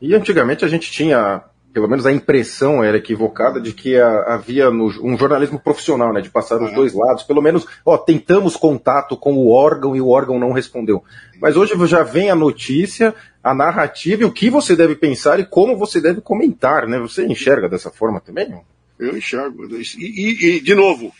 E 0.00 0.14
antigamente 0.14 0.64
a 0.64 0.68
gente 0.68 0.90
tinha, 0.90 1.42
pelo 1.72 1.88
menos 1.88 2.06
a 2.06 2.12
impressão 2.12 2.82
era 2.82 2.96
equivocada 2.96 3.60
de 3.60 3.72
que 3.72 3.96
havia 3.98 4.70
um 4.70 5.16
jornalismo 5.16 5.58
profissional, 5.58 6.12
né? 6.12 6.20
De 6.20 6.30
passar 6.30 6.62
os 6.62 6.72
dois 6.72 6.94
lados. 6.94 7.22
Pelo 7.22 7.42
menos, 7.42 7.66
ó, 7.84 7.96
tentamos 7.96 8.56
contato 8.56 9.16
com 9.16 9.34
o 9.34 9.50
órgão 9.50 9.96
e 9.96 10.00
o 10.00 10.08
órgão 10.08 10.38
não 10.38 10.52
respondeu. 10.52 11.02
Mas 11.40 11.56
hoje 11.56 11.74
já 11.86 12.02
vem 12.02 12.30
a 12.30 12.34
notícia, 12.34 13.14
a 13.42 13.54
narrativa 13.54 14.22
e 14.22 14.26
o 14.26 14.32
que 14.32 14.50
você 14.50 14.76
deve 14.76 14.94
pensar 14.94 15.40
e 15.40 15.44
como 15.44 15.76
você 15.76 16.00
deve 16.00 16.20
comentar, 16.20 16.86
né? 16.86 16.98
Você 16.98 17.26
enxerga 17.26 17.68
dessa 17.68 17.90
forma 17.90 18.20
também? 18.20 18.54
Eu 18.98 19.16
enxergo. 19.16 19.66
E, 19.76 19.82
e, 19.98 20.56
e 20.56 20.60
de 20.60 20.74
novo, 20.74 21.12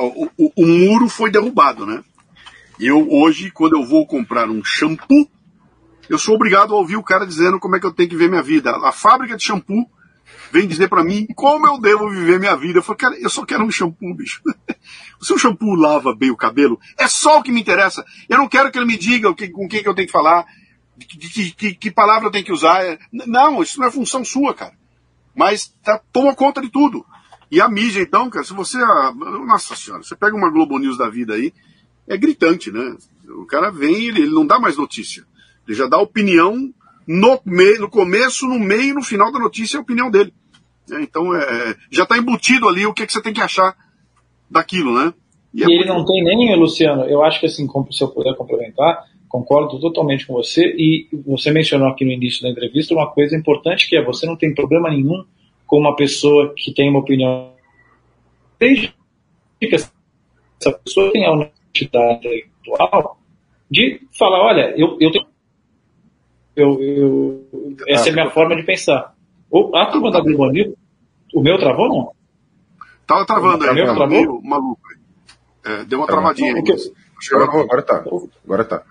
o, 0.00 0.28
o, 0.36 0.52
o 0.56 0.66
muro 0.66 1.08
foi 1.08 1.30
derrubado, 1.30 1.86
né? 1.86 2.02
Eu 2.80 3.10
hoje, 3.10 3.50
quando 3.50 3.76
eu 3.76 3.84
vou 3.84 4.06
comprar 4.06 4.48
um 4.48 4.62
shampoo, 4.64 5.28
eu 6.08 6.18
sou 6.18 6.34
obrigado 6.34 6.74
a 6.74 6.76
ouvir 6.76 6.96
o 6.96 7.02
cara 7.02 7.26
dizendo 7.26 7.58
como 7.58 7.76
é 7.76 7.80
que 7.80 7.86
eu 7.86 7.92
tenho 7.92 8.08
que 8.08 8.16
ver 8.16 8.28
minha 8.28 8.42
vida. 8.42 8.70
A 8.70 8.92
fábrica 8.92 9.36
de 9.36 9.44
shampoo 9.44 9.88
vem 10.50 10.66
dizer 10.66 10.88
para 10.88 11.04
mim 11.04 11.26
como 11.34 11.66
eu 11.66 11.80
devo 11.80 12.08
viver 12.08 12.38
minha 12.38 12.56
vida. 12.56 12.78
Eu 12.78 12.82
falo, 12.82 12.98
cara, 12.98 13.18
eu 13.18 13.28
só 13.28 13.44
quero 13.44 13.64
um 13.64 13.70
shampoo, 13.70 14.14
bicho. 14.14 14.42
O 15.20 15.24
seu 15.24 15.36
shampoo 15.36 15.74
lava 15.74 16.14
bem 16.14 16.30
o 16.30 16.36
cabelo, 16.36 16.78
é 16.96 17.08
só 17.08 17.40
o 17.40 17.42
que 17.42 17.50
me 17.50 17.60
interessa. 17.60 18.04
Eu 18.28 18.38
não 18.38 18.48
quero 18.48 18.70
que 18.70 18.78
ele 18.78 18.86
me 18.86 18.96
diga 18.96 19.28
o 19.28 19.34
que, 19.34 19.48
com 19.48 19.68
quem 19.68 19.82
que 19.82 19.88
eu 19.88 19.94
tenho 19.94 20.06
que 20.06 20.12
falar, 20.12 20.46
que, 20.96 21.50
que, 21.50 21.74
que 21.74 21.90
palavra 21.90 22.28
eu 22.28 22.30
tenho 22.30 22.44
que 22.44 22.52
usar. 22.52 22.80
Não, 23.12 23.60
isso 23.60 23.80
não 23.80 23.88
é 23.88 23.90
função 23.90 24.24
sua, 24.24 24.54
cara. 24.54 24.74
Mas 25.34 25.74
tá, 25.82 26.00
toma 26.12 26.34
conta 26.36 26.60
de 26.60 26.70
tudo. 26.70 27.04
E 27.50 27.60
a 27.60 27.68
mídia, 27.68 28.00
então, 28.00 28.30
cara, 28.30 28.44
se 28.44 28.52
você. 28.52 28.78
Ah, 28.78 29.12
nossa 29.12 29.74
senhora, 29.74 30.02
você 30.02 30.14
pega 30.14 30.36
uma 30.36 30.50
Globo 30.50 30.78
News 30.78 30.96
da 30.96 31.08
vida 31.08 31.34
aí, 31.34 31.52
é 32.06 32.16
gritante, 32.16 32.70
né? 32.70 32.96
O 33.28 33.44
cara 33.44 33.70
vem, 33.70 34.06
ele, 34.06 34.22
ele 34.22 34.34
não 34.34 34.46
dá 34.46 34.58
mais 34.58 34.76
notícia. 34.76 35.26
Ele 35.68 35.76
já 35.76 35.86
dá 35.86 35.98
opinião 35.98 36.72
no, 37.06 37.40
no 37.78 37.90
começo, 37.90 38.48
no 38.48 38.58
meio 38.58 38.90
e 38.90 38.94
no 38.94 39.02
final 39.02 39.30
da 39.30 39.38
notícia 39.38 39.76
é 39.76 39.78
a 39.78 39.82
opinião 39.82 40.10
dele. 40.10 40.32
É, 40.90 41.02
então 41.02 41.34
é, 41.36 41.42
é 41.42 41.74
já 41.90 42.04
está 42.04 42.16
embutido 42.16 42.66
ali 42.66 42.86
o 42.86 42.94
que, 42.94 43.06
que 43.06 43.12
você 43.12 43.22
tem 43.22 43.34
que 43.34 43.42
achar 43.42 43.76
daquilo, 44.50 44.94
né? 44.94 45.12
E, 45.52 45.62
é 45.62 45.66
e 45.66 45.72
é 45.72 45.74
ele 45.76 45.84
não 45.84 46.04
tem 46.04 46.24
nem, 46.24 46.56
Luciano, 46.56 47.04
eu 47.04 47.22
acho 47.22 47.38
que 47.38 47.46
assim, 47.46 47.68
se 47.90 48.02
eu 48.02 48.08
puder 48.08 48.34
complementar, 48.34 49.04
concordo 49.28 49.78
totalmente 49.78 50.26
com 50.26 50.32
você, 50.32 50.74
e 50.76 51.06
você 51.26 51.50
mencionou 51.50 51.88
aqui 51.88 52.04
no 52.04 52.12
início 52.12 52.42
da 52.42 52.48
entrevista 52.48 52.94
uma 52.94 53.10
coisa 53.10 53.36
importante 53.36 53.88
que 53.88 53.96
é 53.96 54.02
você 54.02 54.26
não 54.26 54.36
tem 54.36 54.54
problema 54.54 54.88
nenhum 54.88 55.24
com 55.66 55.78
uma 55.78 55.94
pessoa 55.94 56.54
que 56.56 56.72
tem 56.72 56.88
uma 56.88 57.00
opinião 57.00 57.52
desde 58.58 58.94
que 59.60 59.74
essa 59.74 59.92
pessoa 60.82 61.12
tenha 61.12 61.30
honestidade 61.30 62.16
intelectual 62.18 63.18
de 63.70 64.00
falar, 64.18 64.40
olha, 64.40 64.74
eu, 64.76 64.96
eu 64.98 65.10
tenho 65.12 65.26
eu, 66.60 66.82
eu, 66.82 67.76
essa 67.88 68.08
é 68.08 68.12
a 68.12 68.14
minha 68.14 68.30
forma 68.30 68.56
de 68.56 68.62
pensar. 68.62 69.14
O, 69.50 69.76
a 69.76 69.86
turma 69.86 70.10
da 70.10 70.20
Globo 70.20 70.50
News, 70.50 70.74
o 71.34 71.42
meu 71.42 71.58
travou 71.58 71.88
não? 71.88 72.12
Tava 73.06 73.24
travando 73.24 73.64
aí, 73.64 73.74
meu 73.74 73.94
travou? 73.94 74.42
maluco. 74.42 74.80
É, 75.64 75.84
deu 75.84 75.98
uma 75.98 76.06
tá 76.06 76.12
travadinha 76.12 76.54
aí. 76.54 76.62
Agora, 77.32 77.62
agora 77.62 77.82
tá. 77.82 78.04
Agora 78.44 78.64
tá. 78.64 78.82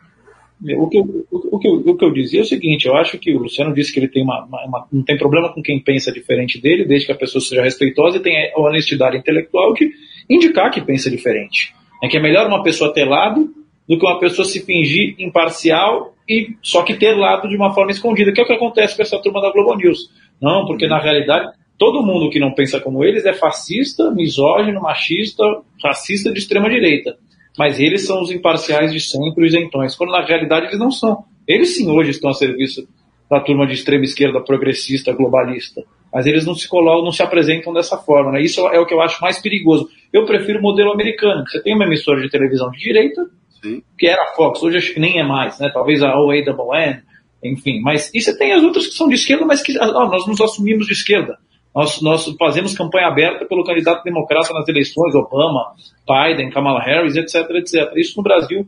O 0.76 0.90
que, 0.90 0.98
eu, 0.98 1.28
o, 1.32 1.60
que 1.60 1.68
eu, 1.68 1.74
o 1.74 1.96
que 1.96 2.04
eu 2.04 2.12
dizia 2.12 2.40
é 2.40 2.44
o 2.44 2.46
seguinte, 2.46 2.88
eu 2.88 2.96
acho 2.96 3.20
que 3.20 3.36
o 3.36 3.40
Luciano 3.40 3.76
disse 3.76 3.94
que 3.94 4.00
ele 4.00 4.08
tem 4.08 4.24
uma, 4.24 4.44
uma, 4.44 4.66
uma, 4.66 4.88
não 4.92 5.04
tem 5.04 5.16
problema 5.16 5.54
com 5.54 5.62
quem 5.62 5.80
pensa 5.80 6.12
diferente 6.12 6.60
dele, 6.60 6.84
desde 6.84 7.06
que 7.06 7.12
a 7.12 7.16
pessoa 7.16 7.40
seja 7.40 7.62
respeitosa 7.62 8.18
e 8.18 8.22
tenha 8.22 8.52
a 8.56 8.60
honestidade 8.60 9.18
intelectual 9.18 9.74
de 9.76 9.92
indicar 10.28 10.72
que 10.72 10.82
pensa 10.82 11.12
diferente. 11.12 11.76
É 12.04 12.08
que 12.08 12.18
é 12.18 12.20
melhor 12.20 12.48
uma 12.48 12.64
pessoa 12.64 12.92
ter 12.92 13.06
lado 13.06 13.54
do 13.88 13.98
que 13.98 14.06
uma 14.06 14.20
pessoa 14.20 14.46
se 14.46 14.66
fingir 14.66 15.16
imparcial 15.18 16.14
e 16.28 16.56
só 16.62 16.84
que 16.84 16.96
ter 16.96 17.16
lado 17.16 17.48
de 17.48 17.56
uma 17.56 17.74
forma 17.74 17.92
escondida, 17.92 18.32
que 18.32 18.42
é 18.42 18.44
o 18.44 18.48
que 18.48 18.54
acontece 18.54 18.96
com 18.96 19.02
essa 19.02 19.20
turma 19.22 19.42
da 19.42 19.52
Globo 19.52 19.76
News. 19.76 20.10
Não, 20.42 20.66
porque 20.66 20.88
na 20.88 21.00
realidade 21.00 21.52
todo 21.78 22.06
mundo 22.06 22.30
que 22.30 22.40
não 22.40 22.54
pensa 22.54 22.80
como 22.80 23.04
eles 23.04 23.26
é 23.26 23.34
fascista, 23.34 24.12
misógino, 24.12 24.82
machista, 24.82 25.44
racista 25.84 26.32
de 26.32 26.40
extrema 26.40 26.70
direita. 26.70 27.16
Mas 27.58 27.80
eles 27.80 28.06
são 28.06 28.22
os 28.22 28.32
imparciais 28.32 28.92
de 28.92 29.00
sempre, 29.00 29.46
os 29.46 29.54
isentões, 29.54 29.96
quando 29.96 30.12
na 30.12 30.24
realidade 30.24 30.68
eles 30.68 30.80
não 30.80 30.92
são. 30.92 31.24
Eles 31.48 31.76
sim 31.76 31.90
hoje 31.90 32.12
estão 32.12 32.30
a 32.30 32.34
serviço 32.34 32.88
da 33.30 33.40
turma 33.40 33.66
de 33.66 33.74
extrema 33.74 34.04
esquerda 34.04 34.42
progressista, 34.42 35.14
globalista. 35.14 35.84
Mas 36.14 36.26
eles 36.26 36.46
não 36.46 36.56
se 36.56 36.68
colocam, 36.68 37.04
não 37.04 37.12
se 37.12 37.22
apresentam 37.22 37.74
dessa 37.74 37.98
forma. 37.98 38.32
Né? 38.32 38.42
Isso 38.42 38.66
é 38.68 38.80
o 38.80 38.86
que 38.86 38.94
eu 38.94 39.02
acho 39.02 39.22
mais 39.22 39.40
perigoso. 39.42 39.90
Eu 40.14 40.26
prefiro 40.26 40.60
o 40.60 40.62
modelo 40.62 40.92
americano. 40.92 41.44
Você 41.48 41.62
tem 41.62 41.76
uma 41.76 41.86
emissora 41.86 42.22
de 42.22 42.30
televisão 42.30 42.70
de 42.72 42.80
direita, 42.80 43.26
Sim. 43.62 43.82
que 43.98 44.08
era 44.08 44.24
a 44.24 44.34
Fox, 44.36 44.62
hoje 44.62 44.78
acho 44.78 44.94
que 44.94 45.00
nem 45.00 45.20
é 45.20 45.24
mais, 45.24 45.60
né? 45.60 45.70
Talvez 45.74 46.02
a 46.04 46.14
OAWN, 46.16 47.02
enfim. 47.44 47.82
Mas 47.82 48.12
e 48.14 48.22
você 48.22 48.38
tem 48.38 48.54
as 48.54 48.64
outras 48.64 48.88
que 48.88 48.94
são 48.94 49.08
de 49.08 49.16
esquerda, 49.16 49.46
mas 49.46 49.62
que 49.62 49.78
ah, 49.80 49.88
nós 49.88 50.28
nos 50.28 50.40
assumimos 50.42 50.88
de 50.88 50.94
esquerda. 50.94 51.38
Nós, 51.76 52.02
nós 52.02 52.26
fazemos 52.40 52.76
campanha 52.76 53.08
aberta 53.08 53.46
pelo 53.46 53.64
candidato 53.64 54.04
democrata 54.04 54.52
nas 54.52 54.68
eleições, 54.68 55.14
Obama, 55.14 55.76
Biden, 56.08 56.50
Kamala 56.50 56.82
Harris, 56.82 57.16
etc, 57.16 57.50
etc. 57.52 57.92
Isso 57.96 58.18
no 58.18 58.24
Brasil, 58.24 58.68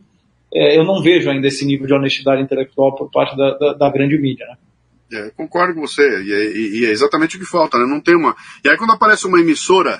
é, 0.53 0.77
eu 0.77 0.83
não 0.83 1.01
vejo 1.01 1.29
ainda 1.29 1.47
esse 1.47 1.65
nível 1.65 1.87
de 1.87 1.93
honestidade 1.93 2.41
intelectual 2.41 2.95
por 2.95 3.09
parte 3.09 3.35
da, 3.35 3.57
da, 3.57 3.73
da 3.73 3.89
grande 3.89 4.17
mídia, 4.17 4.45
né? 4.45 4.57
É, 5.11 5.31
concordo 5.31 5.73
com 5.73 5.81
você, 5.81 6.03
e 6.03 6.31
é, 6.31 6.57
e 6.57 6.85
é, 6.85 6.91
exatamente 6.91 7.35
o 7.35 7.39
que 7.39 7.45
falta, 7.45 7.79
né? 7.79 7.85
Não 7.87 7.99
tem 7.99 8.15
uma. 8.15 8.35
E 8.63 8.69
aí 8.69 8.77
quando 8.77 8.91
aparece 8.91 9.25
uma 9.25 9.39
emissora 9.39 9.99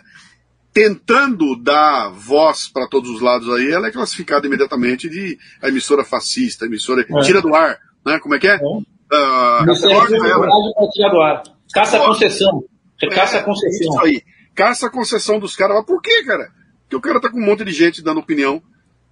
tentando 0.73 1.55
dar 1.55 2.09
voz 2.09 2.67
para 2.67 2.87
todos 2.87 3.09
os 3.09 3.21
lados 3.21 3.49
aí, 3.49 3.71
ela 3.71 3.87
é 3.87 3.91
classificada 3.91 4.47
imediatamente 4.47 5.09
de 5.09 5.37
emissora 5.63 6.03
fascista, 6.03 6.65
emissora 6.65 7.01
é. 7.01 7.21
tira 7.21 7.41
do 7.41 7.53
ar, 7.55 7.77
né? 8.05 8.19
Como 8.19 8.35
é 8.35 8.39
que 8.39 8.47
é? 8.47 8.55
é. 8.55 8.57
Uh, 8.57 8.85
ela... 9.11 10.89
tirar 10.91 11.09
do 11.09 11.21
ar. 11.21 11.43
Caça 11.73 11.97
a 11.97 12.05
concessão. 12.05 12.63
Caça 13.11 13.37
a 13.39 13.43
concessão. 13.43 13.89
Isso 13.89 14.05
aí. 14.05 14.21
Caça 14.55 14.87
a 14.87 14.91
concessão 14.91 15.39
dos 15.39 15.55
caras. 15.55 15.77
Mas 15.77 15.85
por 15.85 16.01
quê, 16.01 16.23
cara? 16.25 16.49
Porque 16.83 16.95
o 16.95 17.01
cara 17.01 17.21
tá 17.21 17.29
com 17.29 17.39
um 17.39 17.45
monte 17.45 17.63
de 17.63 17.71
gente 17.71 18.03
dando 18.03 18.19
opinião 18.19 18.61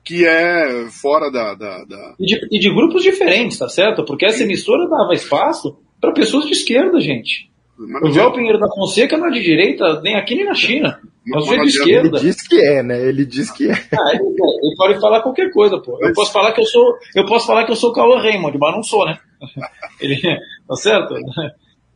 que 0.03 0.25
é 0.25 0.87
fora 0.89 1.29
da. 1.29 1.53
da, 1.53 1.83
da... 1.83 2.15
E, 2.19 2.25
de, 2.25 2.47
e, 2.51 2.59
de, 2.59 2.69
grupos 2.73 3.03
diferentes, 3.03 3.57
tá 3.57 3.67
certo? 3.67 4.05
Porque 4.05 4.25
essa 4.25 4.43
emissora 4.43 4.87
dava 4.89 5.13
espaço 5.13 5.77
para 5.99 6.13
pessoas 6.13 6.45
de 6.45 6.53
esquerda, 6.53 6.99
gente. 6.99 7.51
O 8.01 8.09
João 8.09 8.31
Pinheiro 8.31 8.59
da 8.59 8.69
Fonseca 8.69 9.17
não 9.17 9.27
é 9.27 9.31
de 9.31 9.41
direita, 9.41 10.01
nem 10.01 10.15
aqui 10.15 10.35
nem 10.35 10.45
na 10.45 10.55
China. 10.55 10.99
É 11.35 11.57
de 11.61 11.67
esquerda. 11.67 12.17
Ele 12.17 12.25
diz 12.25 12.47
que 12.47 12.61
é, 12.61 12.83
né? 12.83 13.07
Ele 13.07 13.25
diz 13.25 13.51
que 13.51 13.69
é. 13.69 13.73
Ah, 13.73 14.13
ele, 14.13 14.23
ele, 14.63 14.75
pode 14.77 14.99
falar 14.99 15.21
qualquer 15.21 15.51
coisa, 15.51 15.77
pô. 15.79 15.97
Eu 16.01 16.13
posso 16.13 16.31
falar 16.31 16.53
que 16.53 16.61
eu 16.61 16.65
sou. 16.65 16.95
Eu 17.15 17.25
posso 17.25 17.45
falar 17.45 17.65
que 17.65 17.71
eu 17.71 17.75
sou 17.75 17.91
Cauã 17.91 18.19
Raymond, 18.19 18.57
mas 18.57 18.75
não 18.75 18.83
sou, 18.83 19.05
né? 19.05 19.17
Ele, 19.99 20.19
tá 20.67 20.75
certo? 20.75 21.15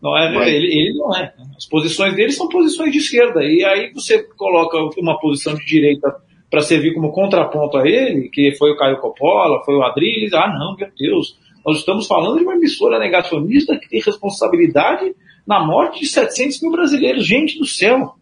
Não 0.01 0.17
é, 0.17 0.49
ele, 0.49 0.65
ele 0.65 0.97
não 0.97 1.15
é. 1.15 1.31
As 1.55 1.67
posições 1.67 2.15
dele 2.15 2.31
são 2.31 2.49
posições 2.49 2.91
de 2.91 2.97
esquerda. 2.97 3.43
E 3.43 3.63
aí 3.63 3.93
você 3.93 4.23
coloca 4.35 4.75
uma 4.97 5.19
posição 5.19 5.53
de 5.53 5.63
direita 5.63 6.11
para 6.49 6.61
servir 6.61 6.93
como 6.95 7.11
contraponto 7.11 7.77
a 7.77 7.87
ele, 7.87 8.29
que 8.29 8.55
foi 8.57 8.71
o 8.71 8.75
Caio 8.75 8.99
Coppola, 8.99 9.63
foi 9.63 9.75
o 9.75 9.83
Adriles. 9.83 10.33
Ah, 10.33 10.47
não, 10.47 10.75
meu 10.75 10.89
Deus. 10.97 11.37
Nós 11.63 11.77
estamos 11.77 12.07
falando 12.07 12.39
de 12.39 12.43
uma 12.43 12.55
emissora 12.55 12.97
negacionista 12.97 13.77
que 13.77 13.87
tem 13.87 14.01
responsabilidade 14.01 15.13
na 15.47 15.63
morte 15.63 15.99
de 15.99 16.07
700 16.07 16.61
mil 16.61 16.71
brasileiros. 16.71 17.25
Gente 17.25 17.59
do 17.59 17.65
céu. 17.65 18.15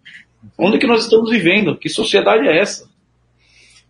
Onde 0.57 0.77
que 0.77 0.87
nós 0.87 1.03
estamos 1.03 1.29
vivendo? 1.29 1.77
Que 1.77 1.89
sociedade 1.89 2.47
é 2.47 2.59
essa? 2.59 2.89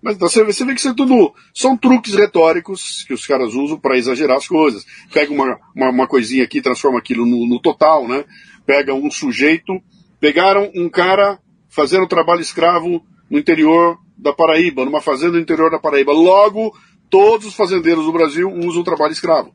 Mas 0.02 0.18
você, 0.18 0.43
você 0.43 0.64
vê 0.64 0.74
que 0.74 0.80
isso 0.80 0.89
é 0.89 0.93
tudo. 0.93 1.34
São 1.54 1.78
truques 1.78 2.16
retóricos 2.16 3.04
que 3.06 3.14
os 3.14 3.28
caras 3.28 3.54
usam 3.54 3.78
para 3.78 3.97
exagerar 3.97 4.38
as 4.38 4.47
coisas. 4.47 4.86
Pega 5.14 5.32
uma, 5.32 5.60
uma, 5.76 5.89
uma, 5.89 6.08
coisinha 6.08 6.43
aqui, 6.43 6.62
transforma 6.62 7.00
aquilo 7.00 7.26
no, 7.26 7.45
no 7.45 7.60
total, 7.60 8.08
né? 8.08 8.24
Pega 8.66 8.93
um 8.93 9.12
sujeito. 9.12 9.82
Pegaram 10.20 10.72
um 10.76 10.89
cara 10.89 11.39
fazendo 11.70 12.08
trabalho 12.08 12.41
escravo 12.41 13.04
no 13.30 13.38
interior 13.38 13.97
da 14.18 14.34
Paraíba, 14.34 14.86
numa 14.86 15.02
fazenda 15.02 15.34
no 15.34 15.39
interior 15.39 15.70
da 15.70 15.80
Paraíba. 15.80 16.14
Logo, 16.14 16.74
todos 17.10 17.47
os 17.47 17.56
fazendeiros 17.56 18.06
do 18.06 18.12
Brasil 18.12 18.50
usam 18.50 18.84
trabalho 18.84 19.14
escravo. 19.14 19.54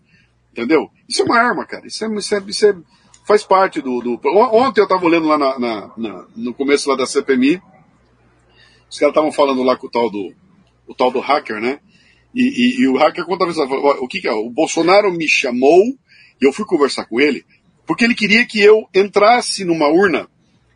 Entendeu? 0.53 0.89
Isso 1.09 1.23
é 1.23 1.25
uma 1.25 1.39
arma, 1.39 1.67
cara. 1.67 1.87
Isso, 1.87 2.05
é, 2.05 2.15
isso, 2.17 2.35
é, 2.35 2.43
isso 2.47 2.67
é, 2.67 2.77
faz 3.25 3.43
parte 3.43 3.81
do, 3.81 4.01
do. 4.01 4.21
Ontem 4.53 4.81
eu 4.81 4.85
estava 4.85 5.05
olhando 5.05 5.27
lá 5.27 5.39
na, 5.39 5.59
na, 5.59 5.91
na, 5.97 6.27
no 6.37 6.55
começo 6.55 6.89
lá 6.89 6.97
da 6.97 7.07
CPMI 7.07 7.61
os 8.95 8.99
caras 9.01 9.11
estavam 9.11 9.33
falando 9.33 9.65
lá 9.65 9.77
com 9.77 9.89
o 9.89 9.91
tal 9.91 10.09
do, 10.09 10.33
o 10.87 10.95
tal 10.95 11.11
do 11.11 11.19
hacker, 11.19 11.61
né? 11.61 11.81
E, 12.33 12.43
e, 12.43 12.83
e 12.83 12.89
o 12.89 12.97
hacker 12.97 13.25
conta 13.25 13.45
o 13.45 14.07
que, 14.07 14.21
que 14.21 14.29
é? 14.29 14.33
O 14.33 14.49
Bolsonaro 14.49 15.13
me 15.13 15.27
chamou 15.29 15.83
e 16.41 16.47
eu 16.47 16.53
fui 16.53 16.65
conversar 16.65 17.05
com 17.07 17.21
ele 17.21 17.45
porque 17.85 18.05
ele 18.05 18.15
queria 18.15 18.47
que 18.47 18.61
eu 18.61 18.89
entrasse 18.95 19.65
numa 19.65 19.89
urna 19.89 20.29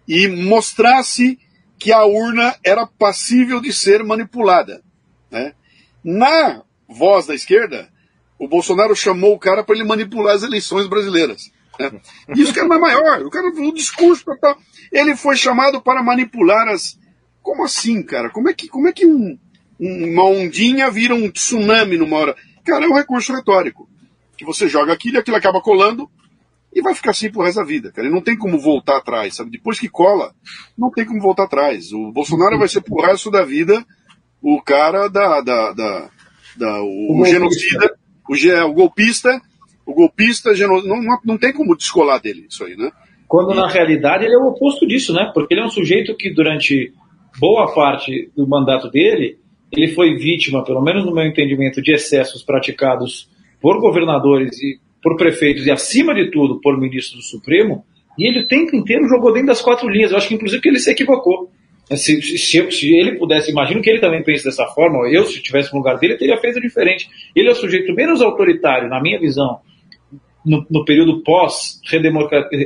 e 0.07 0.27
mostrasse 0.27 1.39
que 1.79 1.93
a 1.93 2.05
urna 2.05 2.57
era 2.65 2.87
passível 2.87 3.61
de 3.61 3.73
ser 3.73 4.03
manipulada. 4.03 4.83
Né? 5.31 5.55
Na 6.03 6.65
voz 6.89 7.27
da 7.27 7.37
esquerda, 7.37 7.89
o 8.37 8.49
Bolsonaro 8.49 8.97
chamou 8.97 9.35
o 9.35 9.39
cara 9.39 9.63
para 9.63 9.77
ele 9.77 9.85
manipular 9.85 10.35
as 10.35 10.43
eleições 10.43 10.89
brasileiras. 10.89 11.53
Né? 11.79 12.01
E 12.35 12.43
isso 12.43 12.53
que 12.53 12.59
era 12.59 12.68
maior, 12.68 13.22
o 13.22 13.31
cara 13.31 13.49
o 13.49 13.72
discurso 13.72 14.24
tal. 14.41 14.59
Ele 14.93 15.16
foi 15.16 15.37
chamado 15.37 15.81
para 15.81 16.03
manipular 16.03 16.68
as. 16.68 16.99
Como 17.43 17.64
assim, 17.64 18.03
cara? 18.03 18.31
Como 18.31 18.49
é 18.49 18.55
que, 18.55 18.68
como 18.68 18.89
é 18.89 18.93
que 18.93 19.07
um, 19.07 19.39
uma 19.79 20.24
ondinha 20.24 20.91
vira 20.91 21.14
um 21.14 21.31
tsunami 21.31 21.97
numa 21.97 22.16
hora? 22.16 22.37
Cara, 22.64 22.85
é 22.85 22.89
um 22.89 22.95
recurso 22.95 23.33
retórico. 23.33 23.89
Que 24.37 24.45
você 24.45 24.68
joga 24.68 24.93
aquilo 24.93 25.16
e 25.16 25.18
aquilo 25.18 25.37
acaba 25.37 25.61
colando 25.61 26.09
e 26.72 26.83
vai 26.83 26.95
ficar 26.95 27.11
assim 27.11 27.31
pro 27.31 27.43
resto 27.43 27.59
da 27.59 27.64
vida, 27.64 27.91
cara. 27.91 28.07
E 28.07 28.11
não 28.11 28.20
tem 28.20 28.37
como 28.37 28.59
voltar 28.59 28.99
atrás, 28.99 29.35
sabe? 29.35 29.51
Depois 29.51 29.81
que 29.81 29.89
cola, 29.89 30.35
não 30.76 30.91
tem 30.91 31.05
como 31.05 31.20
voltar 31.20 31.45
atrás. 31.45 31.93
O 31.93 32.12
Bolsonaro 32.12 32.59
vai 32.59 32.68
ser 32.68 32.83
pro 32.83 33.03
resto 33.03 33.31
da 33.31 33.45
vida 33.45 33.85
o 34.43 34.61
cara 34.62 35.09
da. 35.09 35.41
da, 35.41 35.72
da, 35.72 36.11
da 36.57 36.83
o, 36.83 37.20
o 37.20 37.26
genocida, 37.26 37.95
o, 38.29 38.70
o 38.70 38.74
golpista 38.74 39.41
o 39.89 39.95
golpista 39.95 40.53
não, 40.53 40.82
não, 40.82 41.18
não 41.24 41.39
tem 41.39 41.51
como 41.51 41.74
descolar 41.74 42.20
dele 42.20 42.45
isso 42.47 42.62
aí, 42.62 42.76
né? 42.76 42.93
Quando 43.26 43.55
na 43.55 43.66
realidade 43.66 44.26
ele 44.26 44.34
é 44.34 44.39
o 44.39 44.49
oposto 44.49 44.86
disso, 44.86 45.14
né? 45.14 45.30
Porque 45.32 45.55
ele 45.55 45.62
é 45.62 45.64
um 45.64 45.70
sujeito 45.70 46.14
que 46.14 46.30
durante 46.30 46.93
boa 47.41 47.72
parte 47.74 48.30
do 48.36 48.47
mandato 48.47 48.91
dele, 48.91 49.39
ele 49.72 49.89
foi 49.89 50.14
vítima, 50.16 50.62
pelo 50.62 50.82
menos 50.82 51.07
no 51.07 51.14
meu 51.14 51.24
entendimento, 51.24 51.80
de 51.80 51.93
excessos 51.93 52.43
praticados 52.43 53.30
por 53.62 53.80
governadores 53.80 54.61
e 54.62 54.78
por 55.03 55.16
prefeitos 55.16 55.66
e, 55.66 55.70
acima 55.70 56.14
de 56.14 56.30
tudo, 56.30 56.61
por 56.61 56.78
ministros 56.78 57.22
do 57.22 57.22
Supremo, 57.22 57.82
e 58.18 58.26
ele 58.26 58.41
o 58.41 58.47
tempo 58.47 58.76
inteiro 58.76 59.09
jogou 59.09 59.32
dentro 59.32 59.49
das 59.49 59.62
quatro 59.62 59.89
linhas. 59.89 60.11
Eu 60.11 60.18
acho 60.18 60.28
que, 60.28 60.34
inclusive, 60.34 60.61
que 60.61 60.68
ele 60.68 60.80
se 60.80 60.91
equivocou. 60.91 61.51
Se, 61.95 62.20
se, 62.20 62.70
se, 62.70 62.95
ele 62.95 63.12
pudesse, 63.12 63.51
imagino 63.51 63.80
que 63.80 63.89
ele 63.89 64.01
também 64.01 64.22
pense 64.22 64.45
dessa 64.45 64.66
forma, 64.66 65.09
eu, 65.09 65.24
se 65.24 65.36
estivesse 65.36 65.72
no 65.72 65.78
lugar 65.78 65.97
dele, 65.97 66.18
teria 66.18 66.36
feito 66.36 66.61
diferente. 66.61 67.09
Ele 67.34 67.49
é 67.49 67.53
o 67.53 67.55
sujeito 67.55 67.95
menos 67.95 68.20
autoritário, 68.20 68.91
na 68.91 69.01
minha 69.01 69.18
visão, 69.18 69.61
no, 70.45 70.64
no 70.70 70.84
período 70.84 71.22
pós 71.22 71.80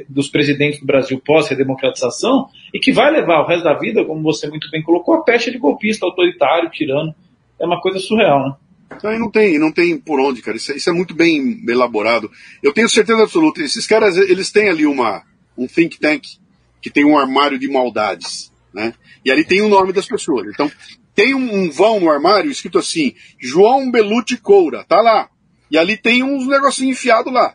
dos 0.08 0.28
presidentes 0.28 0.80
do 0.80 0.86
Brasil 0.86 1.20
pós-redemocratização 1.24 2.48
e 2.72 2.78
que 2.78 2.92
vai 2.92 3.10
levar 3.10 3.40
o 3.40 3.46
resto 3.46 3.64
da 3.64 3.74
vida, 3.74 4.04
como 4.04 4.22
você 4.22 4.48
muito 4.48 4.70
bem 4.70 4.82
colocou, 4.82 5.14
a 5.14 5.22
peste 5.22 5.50
de 5.50 5.58
golpista, 5.58 6.06
autoritário, 6.06 6.70
tirano. 6.70 7.14
É 7.60 7.66
uma 7.66 7.80
coisa 7.80 7.98
surreal, 7.98 8.40
né? 8.40 8.54
Não, 9.02 9.18
não 9.18 9.30
tem, 9.30 9.58
não 9.58 9.72
tem 9.72 9.98
por 9.98 10.20
onde, 10.20 10.42
cara. 10.42 10.56
Isso, 10.56 10.72
é, 10.72 10.76
isso, 10.76 10.90
é 10.90 10.92
muito 10.92 11.14
bem 11.14 11.62
elaborado. 11.68 12.30
Eu 12.62 12.72
tenho 12.72 12.88
certeza 12.88 13.22
absoluta. 13.22 13.62
Esses 13.62 13.86
caras, 13.86 14.16
eles 14.16 14.50
têm 14.50 14.68
ali 14.68 14.86
uma, 14.86 15.22
um 15.56 15.66
think 15.66 15.98
tank 15.98 16.22
que 16.80 16.90
tem 16.90 17.04
um 17.04 17.16
armário 17.16 17.58
de 17.58 17.68
maldades, 17.68 18.52
né? 18.74 18.92
E 19.24 19.30
ali 19.30 19.44
tem 19.44 19.62
o 19.62 19.68
nome 19.68 19.92
das 19.92 20.06
pessoas. 20.06 20.48
Então, 20.48 20.70
tem 21.14 21.34
um, 21.34 21.70
vão 21.70 22.00
no 22.00 22.10
armário 22.10 22.50
escrito 22.50 22.78
assim, 22.78 23.14
João 23.40 23.90
Belucci 23.90 24.36
Coura, 24.36 24.84
tá 24.84 25.00
lá. 25.00 25.28
E 25.70 25.78
ali 25.78 25.96
tem 25.96 26.22
uns 26.22 26.46
negocinhos 26.46 26.98
enfiados 26.98 27.32
lá. 27.32 27.54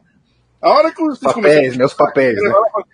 A 0.68 0.74
hora 0.74 0.92
que 0.92 1.02
vocês 1.02 1.34
papéis, 1.34 1.78
meus 1.78 1.94
papéis, 1.94 2.36
né? 2.36 2.52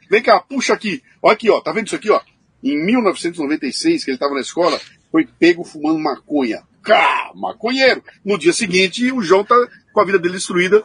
Vem 0.10 0.22
cá, 0.22 0.40
puxa 0.40 0.74
aqui. 0.74 1.02
Olha 1.22 1.34
aqui, 1.34 1.50
ó. 1.50 1.60
Tá 1.60 1.72
vendo 1.72 1.88
isso 1.88 1.96
aqui, 1.96 2.10
ó? 2.12 2.22
Em 2.64 2.86
1996, 2.86 4.04
que 4.04 4.12
ele 4.12 4.16
estava 4.16 4.36
na 4.36 4.42
escola, 4.42 4.80
foi 5.12 5.28
pego 5.40 5.64
fumando 5.64 5.98
maconha. 5.98 6.62
Cá, 6.84 7.32
maconheiro. 7.34 8.04
No 8.24 8.38
dia 8.38 8.54
seguinte, 8.54 9.12
o 9.12 9.24
João 9.24 9.44
tá 9.44 9.56
com 9.92 10.02
a 10.02 10.06
vida 10.06 10.20
dele 10.20 10.36
destruída, 10.36 10.84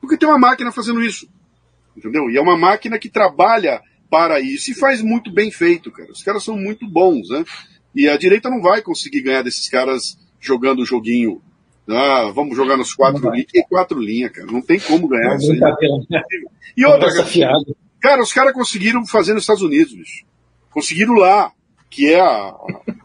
porque 0.00 0.16
tem 0.16 0.28
uma 0.28 0.38
máquina 0.38 0.70
fazendo 0.70 1.02
isso. 1.02 1.28
Entendeu? 1.96 2.30
E 2.30 2.36
é 2.36 2.40
uma 2.40 2.56
máquina 2.56 2.98
que 3.00 3.10
trabalha 3.10 3.80
para 4.08 4.40
isso 4.40 4.70
e 4.70 4.74
faz 4.74 5.02
muito 5.02 5.32
bem 5.32 5.50
feito, 5.50 5.90
cara. 5.90 6.12
Os 6.12 6.22
caras 6.22 6.44
são 6.44 6.56
muito 6.56 6.88
bons, 6.88 7.30
né? 7.30 7.44
E 7.92 8.08
a 8.08 8.16
direita 8.16 8.48
não 8.48 8.62
vai 8.62 8.80
conseguir 8.80 9.22
ganhar 9.22 9.42
desses 9.42 9.68
caras 9.68 10.16
jogando 10.40 10.82
o 10.82 10.86
joguinho 10.86 11.42
ah, 11.90 12.30
vamos 12.34 12.56
jogar 12.56 12.76
nos 12.76 12.92
quatro 12.94 13.30
linhas. 13.30 13.46
Que 13.50 13.62
quatro 13.64 13.98
linhas, 13.98 14.30
cara? 14.32 14.50
Não 14.50 14.60
tem 14.60 14.78
como 14.78 15.08
ganhar 15.08 15.36
isso 15.36 15.52
aí. 15.52 15.58
Né? 15.58 16.22
E 16.76 16.84
outra, 16.84 17.10
cara, 17.12 17.54
cara, 18.00 18.22
os 18.22 18.32
caras 18.32 18.52
conseguiram 18.52 19.06
fazer 19.06 19.32
nos 19.32 19.44
Estados 19.44 19.62
Unidos, 19.62 19.94
bicho. 19.94 20.24
Conseguiram 20.70 21.14
lá, 21.14 21.50
que 21.88 22.12
é 22.12 22.20
a, 22.20 22.54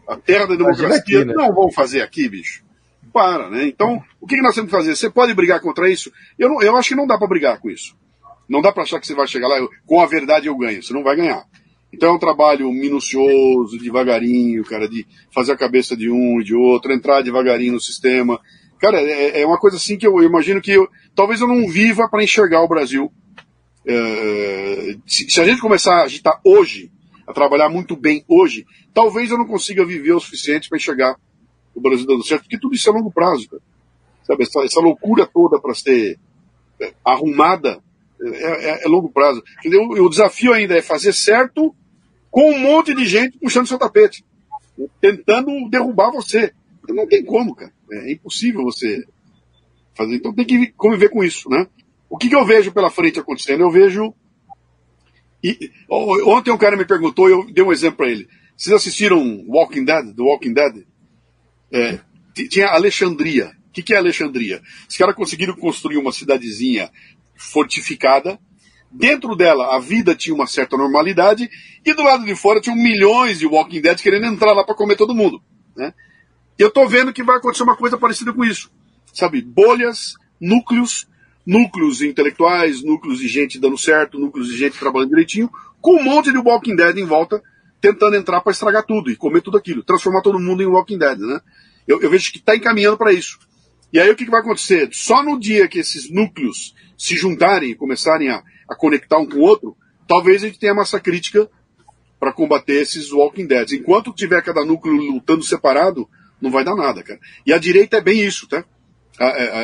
a 0.08 0.16
terra 0.16 0.46
da 0.46 0.54
democracia. 0.54 0.96
Aqui, 0.96 1.24
né? 1.24 1.32
Não 1.34 1.54
vão 1.54 1.70
fazer 1.70 2.02
aqui, 2.02 2.28
bicho. 2.28 2.62
Para, 3.12 3.48
né? 3.48 3.66
Então, 3.66 4.02
o 4.20 4.26
que, 4.26 4.36
que 4.36 4.42
nós 4.42 4.54
temos 4.54 4.70
que 4.70 4.76
fazer? 4.76 4.94
Você 4.94 5.08
pode 5.08 5.32
brigar 5.34 5.60
contra 5.60 5.88
isso? 5.88 6.12
Eu, 6.38 6.48
não, 6.48 6.60
eu 6.60 6.76
acho 6.76 6.90
que 6.90 6.94
não 6.94 7.06
dá 7.06 7.16
para 7.16 7.28
brigar 7.28 7.60
com 7.60 7.70
isso. 7.70 7.96
Não 8.48 8.60
dá 8.60 8.70
para 8.70 8.82
achar 8.82 9.00
que 9.00 9.06
você 9.06 9.14
vai 9.14 9.26
chegar 9.26 9.48
lá, 9.48 9.58
eu, 9.58 9.70
com 9.86 10.00
a 10.00 10.06
verdade 10.06 10.46
eu 10.46 10.56
ganho. 10.56 10.82
Você 10.82 10.92
não 10.92 11.02
vai 11.02 11.16
ganhar. 11.16 11.44
Então 11.94 12.10
é 12.10 12.12
um 12.12 12.18
trabalho 12.18 12.70
minucioso, 12.72 13.78
devagarinho, 13.78 14.64
cara, 14.64 14.88
de 14.88 15.06
fazer 15.32 15.52
a 15.52 15.56
cabeça 15.56 15.96
de 15.96 16.10
um 16.10 16.40
e 16.40 16.44
de 16.44 16.54
outro, 16.54 16.92
entrar 16.92 17.22
devagarinho 17.22 17.74
no 17.74 17.80
sistema, 17.80 18.40
Cara, 18.84 19.00
é, 19.00 19.40
é 19.40 19.46
uma 19.46 19.56
coisa 19.56 19.78
assim 19.78 19.96
que 19.96 20.06
eu, 20.06 20.20
eu 20.20 20.24
imagino 20.24 20.60
que 20.60 20.72
eu, 20.72 20.86
talvez 21.14 21.40
eu 21.40 21.48
não 21.48 21.66
viva 21.66 22.06
para 22.06 22.22
enxergar 22.22 22.62
o 22.62 22.68
Brasil. 22.68 23.10
É, 23.86 24.96
se, 25.06 25.30
se, 25.30 25.40
a 25.40 25.46
gente 25.46 25.62
começar 25.62 26.00
a 26.00 26.04
agitar 26.04 26.38
hoje, 26.44 26.92
a 27.26 27.32
trabalhar 27.32 27.70
muito 27.70 27.96
bem 27.96 28.22
hoje, 28.28 28.66
talvez 28.92 29.30
eu 29.30 29.38
não 29.38 29.46
consiga 29.46 29.86
viver 29.86 30.12
o 30.12 30.20
suficiente 30.20 30.68
para 30.68 30.76
enxergar 30.76 31.16
o 31.74 31.80
Brasil 31.80 32.06
dando 32.06 32.26
certo, 32.26 32.42
porque 32.42 32.58
tudo 32.58 32.74
isso 32.74 32.86
é 32.90 32.92
longo 32.92 33.10
prazo, 33.10 33.48
cara. 33.48 33.62
Sabe, 34.22 34.42
essa, 34.42 34.60
essa 34.62 34.80
loucura 34.80 35.26
toda 35.32 35.58
para 35.58 35.72
ser 35.72 36.18
é, 36.78 36.92
arrumada 37.02 37.80
é, 38.20 38.70
é, 38.70 38.84
é, 38.84 38.86
longo 38.86 39.08
prazo. 39.08 39.42
Entendeu? 39.60 39.80
O 39.82 40.10
desafio 40.10 40.52
ainda 40.52 40.76
é 40.76 40.82
fazer 40.82 41.14
certo 41.14 41.74
com 42.30 42.50
um 42.50 42.58
monte 42.58 42.94
de 42.94 43.06
gente 43.06 43.38
puxando 43.38 43.66
seu 43.66 43.78
tapete, 43.78 44.22
tentando 45.00 45.70
derrubar 45.70 46.10
você. 46.10 46.52
Não 46.86 47.06
tem 47.06 47.24
como, 47.24 47.54
cara. 47.54 47.72
É 47.94 48.12
impossível 48.12 48.62
você 48.62 49.04
fazer. 49.94 50.16
Então 50.16 50.34
tem 50.34 50.44
que 50.44 50.72
conviver 50.72 51.08
com 51.08 51.22
isso, 51.22 51.48
né? 51.48 51.66
O 52.08 52.16
que, 52.16 52.28
que 52.28 52.36
eu 52.36 52.44
vejo 52.44 52.72
pela 52.72 52.90
frente 52.90 53.18
acontecendo? 53.18 53.62
Eu 53.62 53.70
vejo. 53.70 54.14
E, 55.42 55.70
ontem 55.90 56.50
um 56.50 56.58
cara 56.58 56.76
me 56.76 56.84
perguntou, 56.84 57.28
eu 57.28 57.44
dei 57.50 57.62
um 57.62 57.72
exemplo 57.72 57.98
para 57.98 58.08
ele. 58.08 58.28
Vocês 58.56 58.74
assistiram 58.74 59.44
Walking 59.48 59.84
Dead, 59.84 60.14
do 60.14 60.24
Walking 60.24 60.52
Dead? 60.52 60.86
É, 61.72 61.98
tinha 62.48 62.68
Alexandria. 62.68 63.52
O 63.68 63.72
que, 63.72 63.82
que 63.82 63.94
é 63.94 63.96
Alexandria? 63.96 64.62
Os 64.88 64.96
caras 64.96 65.14
conseguiram 65.16 65.56
construir 65.56 65.96
uma 65.96 66.12
cidadezinha 66.12 66.90
fortificada. 67.36 68.38
Dentro 68.90 69.34
dela, 69.34 69.74
a 69.74 69.80
vida 69.80 70.14
tinha 70.14 70.34
uma 70.34 70.46
certa 70.46 70.76
normalidade. 70.76 71.50
E 71.84 71.92
do 71.92 72.02
lado 72.02 72.24
de 72.24 72.36
fora, 72.36 72.60
tinham 72.60 72.76
milhões 72.76 73.40
de 73.40 73.46
Walking 73.46 73.80
Dead 73.80 74.00
querendo 74.00 74.26
entrar 74.26 74.52
lá 74.52 74.64
para 74.64 74.76
comer 74.76 74.96
todo 74.96 75.14
mundo. 75.14 75.42
Né? 75.76 75.92
Eu 76.58 76.68
estou 76.68 76.88
vendo 76.88 77.12
que 77.12 77.22
vai 77.22 77.36
acontecer 77.36 77.62
uma 77.62 77.76
coisa 77.76 77.98
parecida 77.98 78.32
com 78.32 78.44
isso. 78.44 78.70
Sabe, 79.12 79.42
bolhas, 79.42 80.14
núcleos, 80.40 81.06
núcleos 81.46 82.00
intelectuais, 82.00 82.82
núcleos 82.82 83.18
de 83.18 83.28
gente 83.28 83.58
dando 83.58 83.76
certo, 83.76 84.18
núcleos 84.18 84.48
de 84.48 84.56
gente 84.56 84.78
trabalhando 84.78 85.10
direitinho, 85.10 85.50
com 85.80 86.00
um 86.00 86.02
monte 86.02 86.32
de 86.32 86.38
Walking 86.38 86.76
Dead 86.76 86.96
em 86.96 87.04
volta, 87.04 87.42
tentando 87.80 88.16
entrar 88.16 88.40
para 88.40 88.52
estragar 88.52 88.84
tudo 88.84 89.10
e 89.10 89.16
comer 89.16 89.42
tudo 89.42 89.58
aquilo, 89.58 89.82
transformar 89.82 90.22
todo 90.22 90.40
mundo 90.40 90.62
em 90.62 90.66
Walking 90.66 90.98
Dead, 90.98 91.18
né? 91.18 91.40
Eu, 91.86 92.00
eu 92.00 92.08
vejo 92.08 92.32
que 92.32 92.38
está 92.38 92.56
encaminhando 92.56 92.96
para 92.96 93.12
isso. 93.12 93.38
E 93.92 94.00
aí 94.00 94.10
o 94.10 94.16
que, 94.16 94.24
que, 94.24 94.30
vai 94.30 94.40
acontecer? 94.40 94.88
Só 94.92 95.22
no 95.22 95.38
dia 95.38 95.68
que 95.68 95.78
esses 95.78 96.10
núcleos 96.10 96.74
se 96.96 97.14
juntarem 97.14 97.70
e 97.70 97.74
começarem 97.74 98.30
a, 98.30 98.42
a 98.68 98.74
conectar 98.74 99.18
um 99.18 99.26
com 99.26 99.36
o 99.36 99.42
outro, 99.42 99.76
talvez 100.08 100.42
a 100.42 100.46
gente 100.46 100.58
tenha 100.58 100.74
massa 100.74 100.98
crítica 100.98 101.48
para 102.18 102.32
combater 102.32 102.80
esses 102.80 103.12
Walking 103.12 103.46
Dead. 103.46 103.72
Enquanto 103.72 104.14
tiver 104.14 104.42
cada 104.42 104.64
núcleo 104.64 104.94
lutando 104.94 105.44
separado, 105.44 106.08
não 106.44 106.50
vai 106.50 106.62
dar 106.62 106.76
nada, 106.76 107.02
cara. 107.02 107.18
E 107.46 107.52
a 107.52 107.58
direita 107.58 107.96
é 107.96 108.00
bem 108.00 108.22
isso, 108.22 108.46
tá? 108.46 108.64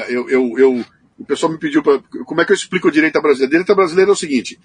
Eu, 0.08 0.28
eu, 0.28 0.58
eu 0.58 0.84
o 1.18 1.24
pessoal 1.24 1.52
me 1.52 1.58
pediu 1.58 1.82
para. 1.82 2.00
Como 2.24 2.40
é 2.40 2.44
que 2.46 2.52
eu 2.52 2.56
explico 2.56 2.88
a 2.88 2.90
direita 2.90 3.20
brasileira? 3.20 3.48
A 3.48 3.50
direita 3.50 3.74
brasileira 3.74 4.10
é 4.10 4.12
o 4.12 4.16
seguinte: 4.16 4.58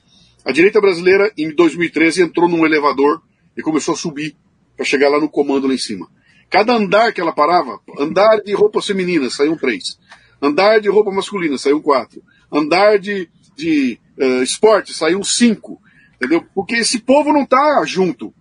a 0.45 0.51
direita 0.53 0.79
brasileira, 0.79 1.29
em 1.37 1.53
2013, 1.53 2.21
entrou 2.21 2.47
num 2.47 2.65
elevador 2.65 3.21
e 3.57 3.61
começou 3.61 3.93
a 3.93 3.97
subir 3.97 4.37
para 4.77 4.85
chegar 4.85 5.09
lá 5.09 5.19
no 5.19 5.27
comando 5.27 5.67
lá 5.67 5.73
em 5.73 5.77
cima. 5.77 6.07
Cada 6.49 6.73
andar 6.73 7.11
que 7.11 7.19
ela 7.19 7.33
parava, 7.33 7.79
andar 7.99 8.37
de 8.37 8.53
roupas 8.53 8.85
femininas, 8.85 9.33
saíam 9.33 9.57
três. 9.57 9.99
Andar 10.41 10.79
de 10.79 10.87
roupa 10.87 11.11
masculina, 11.11 11.57
saíam 11.57 11.81
quatro. 11.81 12.23
Andar 12.51 12.99
de, 12.99 13.27
de 13.57 13.99
uh, 14.17 14.43
esporte, 14.43 14.93
saíam 14.93 15.23
cinco. 15.23 15.81
Entendeu? 16.15 16.45
Porque 16.53 16.75
esse 16.75 16.99
povo 16.99 17.33
não 17.33 17.45
tá 17.45 17.83
junto. 17.85 18.33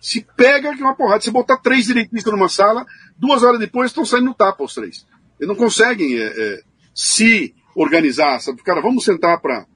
Se 0.00 0.26
pega 0.36 0.74
que 0.74 0.82
é 0.82 0.84
uma 0.84 0.96
porrada. 0.96 1.20
Se 1.20 1.30
botar 1.30 1.58
três 1.58 1.84
direitistas 1.84 2.32
numa 2.32 2.48
sala, 2.48 2.84
duas 3.20 3.42
horas 3.42 3.60
depois 3.60 3.90
estão 3.90 4.04
saindo 4.04 4.26
no 4.26 4.34
tapa 4.34 4.64
os 4.64 4.74
três. 4.74 5.06
Eles 5.38 5.48
não 5.48 5.54
conseguem 5.54 6.18
é, 6.18 6.26
é, 6.26 6.62
se 6.94 7.54
organizar, 7.76 8.40
sabe? 8.40 8.62
Cara, 8.62 8.80
vamos 8.80 9.04
sentar 9.04 9.40
para 9.40 9.66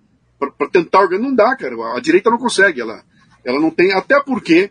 tentar 0.73 1.01
organizar. 1.01 1.29
Não 1.29 1.35
dá, 1.35 1.55
cara. 1.55 1.75
A 1.97 2.01
direita 2.01 2.31
não 2.31 2.39
consegue. 2.39 2.81
Ela, 2.81 3.05
ela 3.45 3.61
não 3.61 3.71
tem. 3.71 3.93
Até 3.93 4.21
porque 4.23 4.71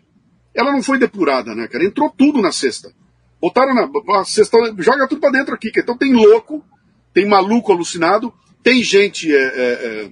ela 0.54 0.72
não 0.72 0.82
foi 0.82 0.98
depurada, 0.98 1.54
né, 1.54 1.68
cara? 1.68 1.84
Entrou 1.84 2.10
tudo 2.10 2.42
na 2.42 2.52
cesta. 2.52 2.92
Botaram 3.40 3.74
na 3.74 4.18
a 4.20 4.24
cesta, 4.24 4.56
joga 4.78 5.08
tudo 5.08 5.20
para 5.20 5.30
dentro 5.30 5.54
aqui. 5.54 5.70
Então 5.76 5.96
tem 5.96 6.12
louco, 6.12 6.64
tem 7.12 7.26
maluco 7.26 7.72
alucinado, 7.72 8.32
tem 8.62 8.82
gente 8.82 9.34
é, 9.34 9.38
é, 9.38 9.72
é, 9.72 10.10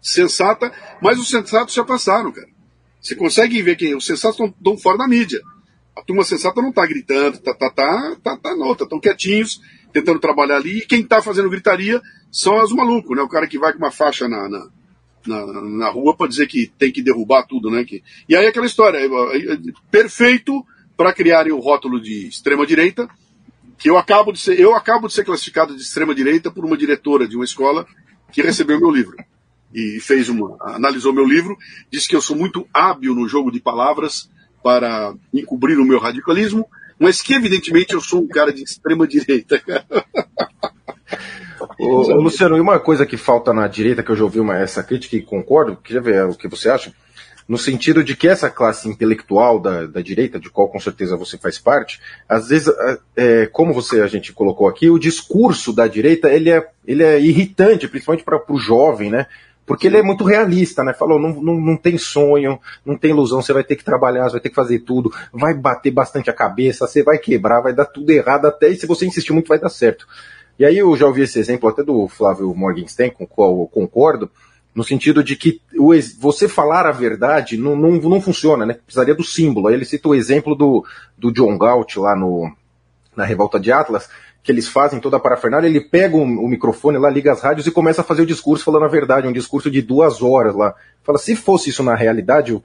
sensata, 0.00 0.72
mas 1.02 1.18
os 1.18 1.28
sensatos 1.28 1.74
já 1.74 1.84
passaram, 1.84 2.30
cara. 2.32 2.48
Você 3.00 3.16
consegue 3.16 3.60
ver 3.62 3.76
que 3.76 3.94
os 3.94 4.04
sensatos 4.04 4.38
estão 4.38 4.78
fora 4.78 4.98
da 4.98 5.08
mídia. 5.08 5.40
A 6.00 6.02
turma 6.02 6.24
sensata 6.24 6.62
não 6.62 6.70
está 6.70 6.86
gritando, 6.86 7.38
tá, 7.40 7.52
tá, 7.52 7.68
tá, 7.68 8.16
tá, 8.22 8.36
tá, 8.38 8.56
não, 8.56 8.72
estão 8.72 8.98
quietinhos, 8.98 9.60
tentando 9.92 10.18
trabalhar 10.18 10.56
ali, 10.56 10.78
e 10.78 10.86
quem 10.86 11.02
está 11.02 11.20
fazendo 11.20 11.50
gritaria 11.50 12.00
são 12.32 12.58
os 12.62 12.72
malucos, 12.72 13.14
né? 13.14 13.22
O 13.22 13.28
cara 13.28 13.46
que 13.46 13.58
vai 13.58 13.72
com 13.72 13.78
uma 13.78 13.90
faixa 13.90 14.26
na, 14.26 14.48
na, 14.48 14.66
na, 15.26 15.62
na 15.62 15.90
rua 15.90 16.16
para 16.16 16.26
dizer 16.26 16.46
que 16.46 16.72
tem 16.78 16.90
que 16.90 17.02
derrubar 17.02 17.42
tudo, 17.42 17.70
né? 17.70 17.84
Que, 17.84 18.02
e 18.26 18.34
aí 18.34 18.46
aquela 18.46 18.64
história, 18.64 18.96
é, 18.96 19.04
é, 19.04 19.58
perfeito 19.90 20.64
para 20.96 21.12
criarem 21.12 21.52
o 21.52 21.60
rótulo 21.60 22.00
de 22.00 22.28
extrema-direita, 22.28 23.06
que 23.76 23.90
eu 23.90 23.98
acabo 23.98 24.32
de 24.32 24.38
ser, 24.38 24.58
eu 24.58 24.74
acabo 24.74 25.06
de 25.06 25.12
ser 25.12 25.24
classificado 25.24 25.76
de 25.76 25.82
extrema-direita 25.82 26.50
por 26.50 26.64
uma 26.64 26.78
diretora 26.78 27.28
de 27.28 27.36
uma 27.36 27.44
escola 27.44 27.86
que 28.32 28.40
recebeu 28.40 28.80
meu 28.80 28.90
livro 28.90 29.16
e 29.74 30.00
fez 30.00 30.30
uma, 30.30 30.56
analisou 30.60 31.12
meu 31.12 31.26
livro, 31.26 31.56
disse 31.90 32.08
que 32.08 32.16
eu 32.16 32.22
sou 32.22 32.36
muito 32.36 32.66
hábil 32.72 33.14
no 33.14 33.28
jogo 33.28 33.50
de 33.50 33.60
palavras 33.60 34.30
para 34.62 35.14
encobrir 35.32 35.78
o 35.78 35.84
meu 35.84 35.98
radicalismo, 35.98 36.66
mas 36.98 37.22
que 37.22 37.34
evidentemente 37.34 37.94
eu 37.94 38.00
sou 38.00 38.20
um 38.20 38.28
cara 38.28 38.52
de 38.52 38.62
extrema 38.62 39.06
direita. 39.06 39.62
Ô, 41.78 42.02
Luciano, 42.14 42.56
e 42.56 42.60
uma 42.60 42.78
coisa 42.78 43.06
que 43.06 43.16
falta 43.16 43.52
na 43.52 43.66
direita, 43.66 44.02
que 44.02 44.10
eu 44.10 44.16
já 44.16 44.24
ouvi 44.24 44.38
uma, 44.38 44.58
essa 44.58 44.82
crítica 44.82 45.16
e 45.16 45.22
concordo, 45.22 45.76
queria 45.76 46.02
ver 46.02 46.24
o 46.26 46.34
que 46.34 46.48
você 46.48 46.68
acha, 46.68 46.92
no 47.48 47.58
sentido 47.58 48.04
de 48.04 48.14
que 48.14 48.28
essa 48.28 48.48
classe 48.48 48.88
intelectual 48.88 49.58
da, 49.58 49.86
da 49.86 50.00
direita, 50.00 50.38
de 50.38 50.48
qual 50.48 50.68
com 50.68 50.78
certeza 50.78 51.16
você 51.16 51.36
faz 51.36 51.58
parte, 51.58 52.00
às 52.28 52.48
vezes, 52.48 52.72
é, 53.16 53.46
como 53.46 53.72
você 53.72 54.02
a 54.02 54.06
gente 54.06 54.32
colocou 54.32 54.68
aqui, 54.68 54.88
o 54.88 55.00
discurso 55.00 55.72
da 55.72 55.88
direita 55.88 56.28
ele 56.28 56.50
é, 56.50 56.68
ele 56.86 57.02
é 57.02 57.18
irritante, 57.18 57.88
principalmente 57.88 58.24
para 58.24 58.40
o 58.48 58.58
jovem, 58.58 59.10
né? 59.10 59.26
Porque 59.70 59.86
ele 59.86 59.98
é 59.98 60.02
muito 60.02 60.24
realista, 60.24 60.82
né? 60.82 60.92
Falou, 60.92 61.16
não, 61.16 61.40
não, 61.40 61.54
não 61.54 61.76
tem 61.76 61.96
sonho, 61.96 62.58
não 62.84 62.98
tem 62.98 63.12
ilusão, 63.12 63.40
você 63.40 63.52
vai 63.52 63.62
ter 63.62 63.76
que 63.76 63.84
trabalhar, 63.84 64.24
você 64.24 64.32
vai 64.32 64.40
ter 64.40 64.48
que 64.48 64.54
fazer 64.56 64.80
tudo, 64.80 65.12
vai 65.32 65.54
bater 65.54 65.92
bastante 65.92 66.28
a 66.28 66.32
cabeça, 66.32 66.88
você 66.88 67.04
vai 67.04 67.18
quebrar, 67.18 67.60
vai 67.60 67.72
dar 67.72 67.84
tudo 67.84 68.10
errado 68.10 68.46
até, 68.46 68.68
e 68.68 68.74
se 68.74 68.84
você 68.84 69.06
insistir 69.06 69.32
muito 69.32 69.46
vai 69.46 69.60
dar 69.60 69.68
certo. 69.68 70.08
E 70.58 70.64
aí 70.64 70.76
eu 70.76 70.96
já 70.96 71.06
ouvi 71.06 71.22
esse 71.22 71.38
exemplo 71.38 71.68
até 71.68 71.84
do 71.84 72.08
Flávio 72.08 72.52
Morgenstern, 72.52 73.14
com 73.14 73.22
o 73.22 73.28
qual 73.28 73.60
eu 73.60 73.66
concordo, 73.68 74.28
no 74.74 74.82
sentido 74.82 75.22
de 75.22 75.36
que 75.36 75.60
você 76.18 76.48
falar 76.48 76.84
a 76.84 76.90
verdade 76.90 77.56
não, 77.56 77.76
não, 77.76 77.92
não 77.92 78.20
funciona, 78.20 78.66
né? 78.66 78.74
Precisaria 78.74 79.14
do 79.14 79.22
símbolo. 79.22 79.68
Aí 79.68 79.74
ele 79.74 79.84
cita 79.84 80.08
o 80.08 80.16
exemplo 80.16 80.56
do, 80.56 80.84
do 81.16 81.30
John 81.30 81.56
Galt 81.56 81.94
lá 81.96 82.16
no, 82.16 82.52
na 83.14 83.24
Revolta 83.24 83.60
de 83.60 83.70
Atlas, 83.70 84.08
que 84.42 84.50
eles 84.50 84.68
fazem 84.68 85.00
toda 85.00 85.18
a 85.18 85.20
parafernália, 85.20 85.68
ele 85.68 85.80
pega 85.80 86.16
o, 86.16 86.22
o, 86.22 86.48
microfone 86.48 86.98
lá, 86.98 87.10
liga 87.10 87.32
as 87.32 87.40
rádios 87.40 87.66
e 87.66 87.70
começa 87.70 88.00
a 88.00 88.04
fazer 88.04 88.22
o 88.22 88.26
discurso 88.26 88.64
falando 88.64 88.84
a 88.84 88.88
verdade, 88.88 89.28
um 89.28 89.32
discurso 89.32 89.70
de 89.70 89.82
duas 89.82 90.22
horas 90.22 90.54
lá. 90.54 90.74
Fala, 91.02 91.18
se 91.18 91.36
fosse 91.36 91.70
isso 91.70 91.82
na 91.82 91.94
realidade, 91.94 92.58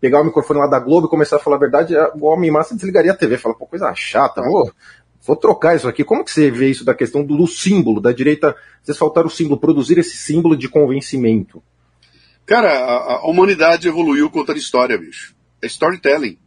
pegar 0.00 0.20
o 0.20 0.24
microfone 0.24 0.60
lá 0.60 0.66
da 0.66 0.78
Globo 0.78 1.06
e 1.06 1.10
começar 1.10 1.36
a 1.36 1.40
falar 1.40 1.56
a 1.56 1.60
verdade, 1.60 1.94
o 2.20 2.26
homem 2.26 2.50
massa 2.50 2.74
desligaria 2.74 3.12
a 3.12 3.16
TV. 3.16 3.38
Fala, 3.38 3.54
pô, 3.54 3.66
coisa 3.66 3.92
chata, 3.94 4.40
vou, 4.40 4.70
vou 5.26 5.36
trocar 5.36 5.74
isso 5.74 5.88
aqui. 5.88 6.04
Como 6.04 6.24
que 6.24 6.30
você 6.30 6.50
vê 6.50 6.70
isso 6.70 6.84
da 6.84 6.94
questão 6.94 7.24
do, 7.24 7.36
do 7.36 7.46
símbolo, 7.46 8.00
da 8.00 8.12
direita, 8.12 8.54
vocês 8.82 8.96
faltaram 8.96 9.26
o 9.26 9.30
símbolo, 9.30 9.58
produzir 9.58 9.98
esse 9.98 10.16
símbolo 10.16 10.56
de 10.56 10.68
convencimento? 10.68 11.60
Cara, 12.44 12.70
a, 12.70 13.14
a 13.16 13.26
humanidade 13.26 13.88
evoluiu 13.88 14.30
contando 14.30 14.58
história, 14.58 14.96
bicho. 14.96 15.34
É 15.60 15.66
storytelling 15.66 16.38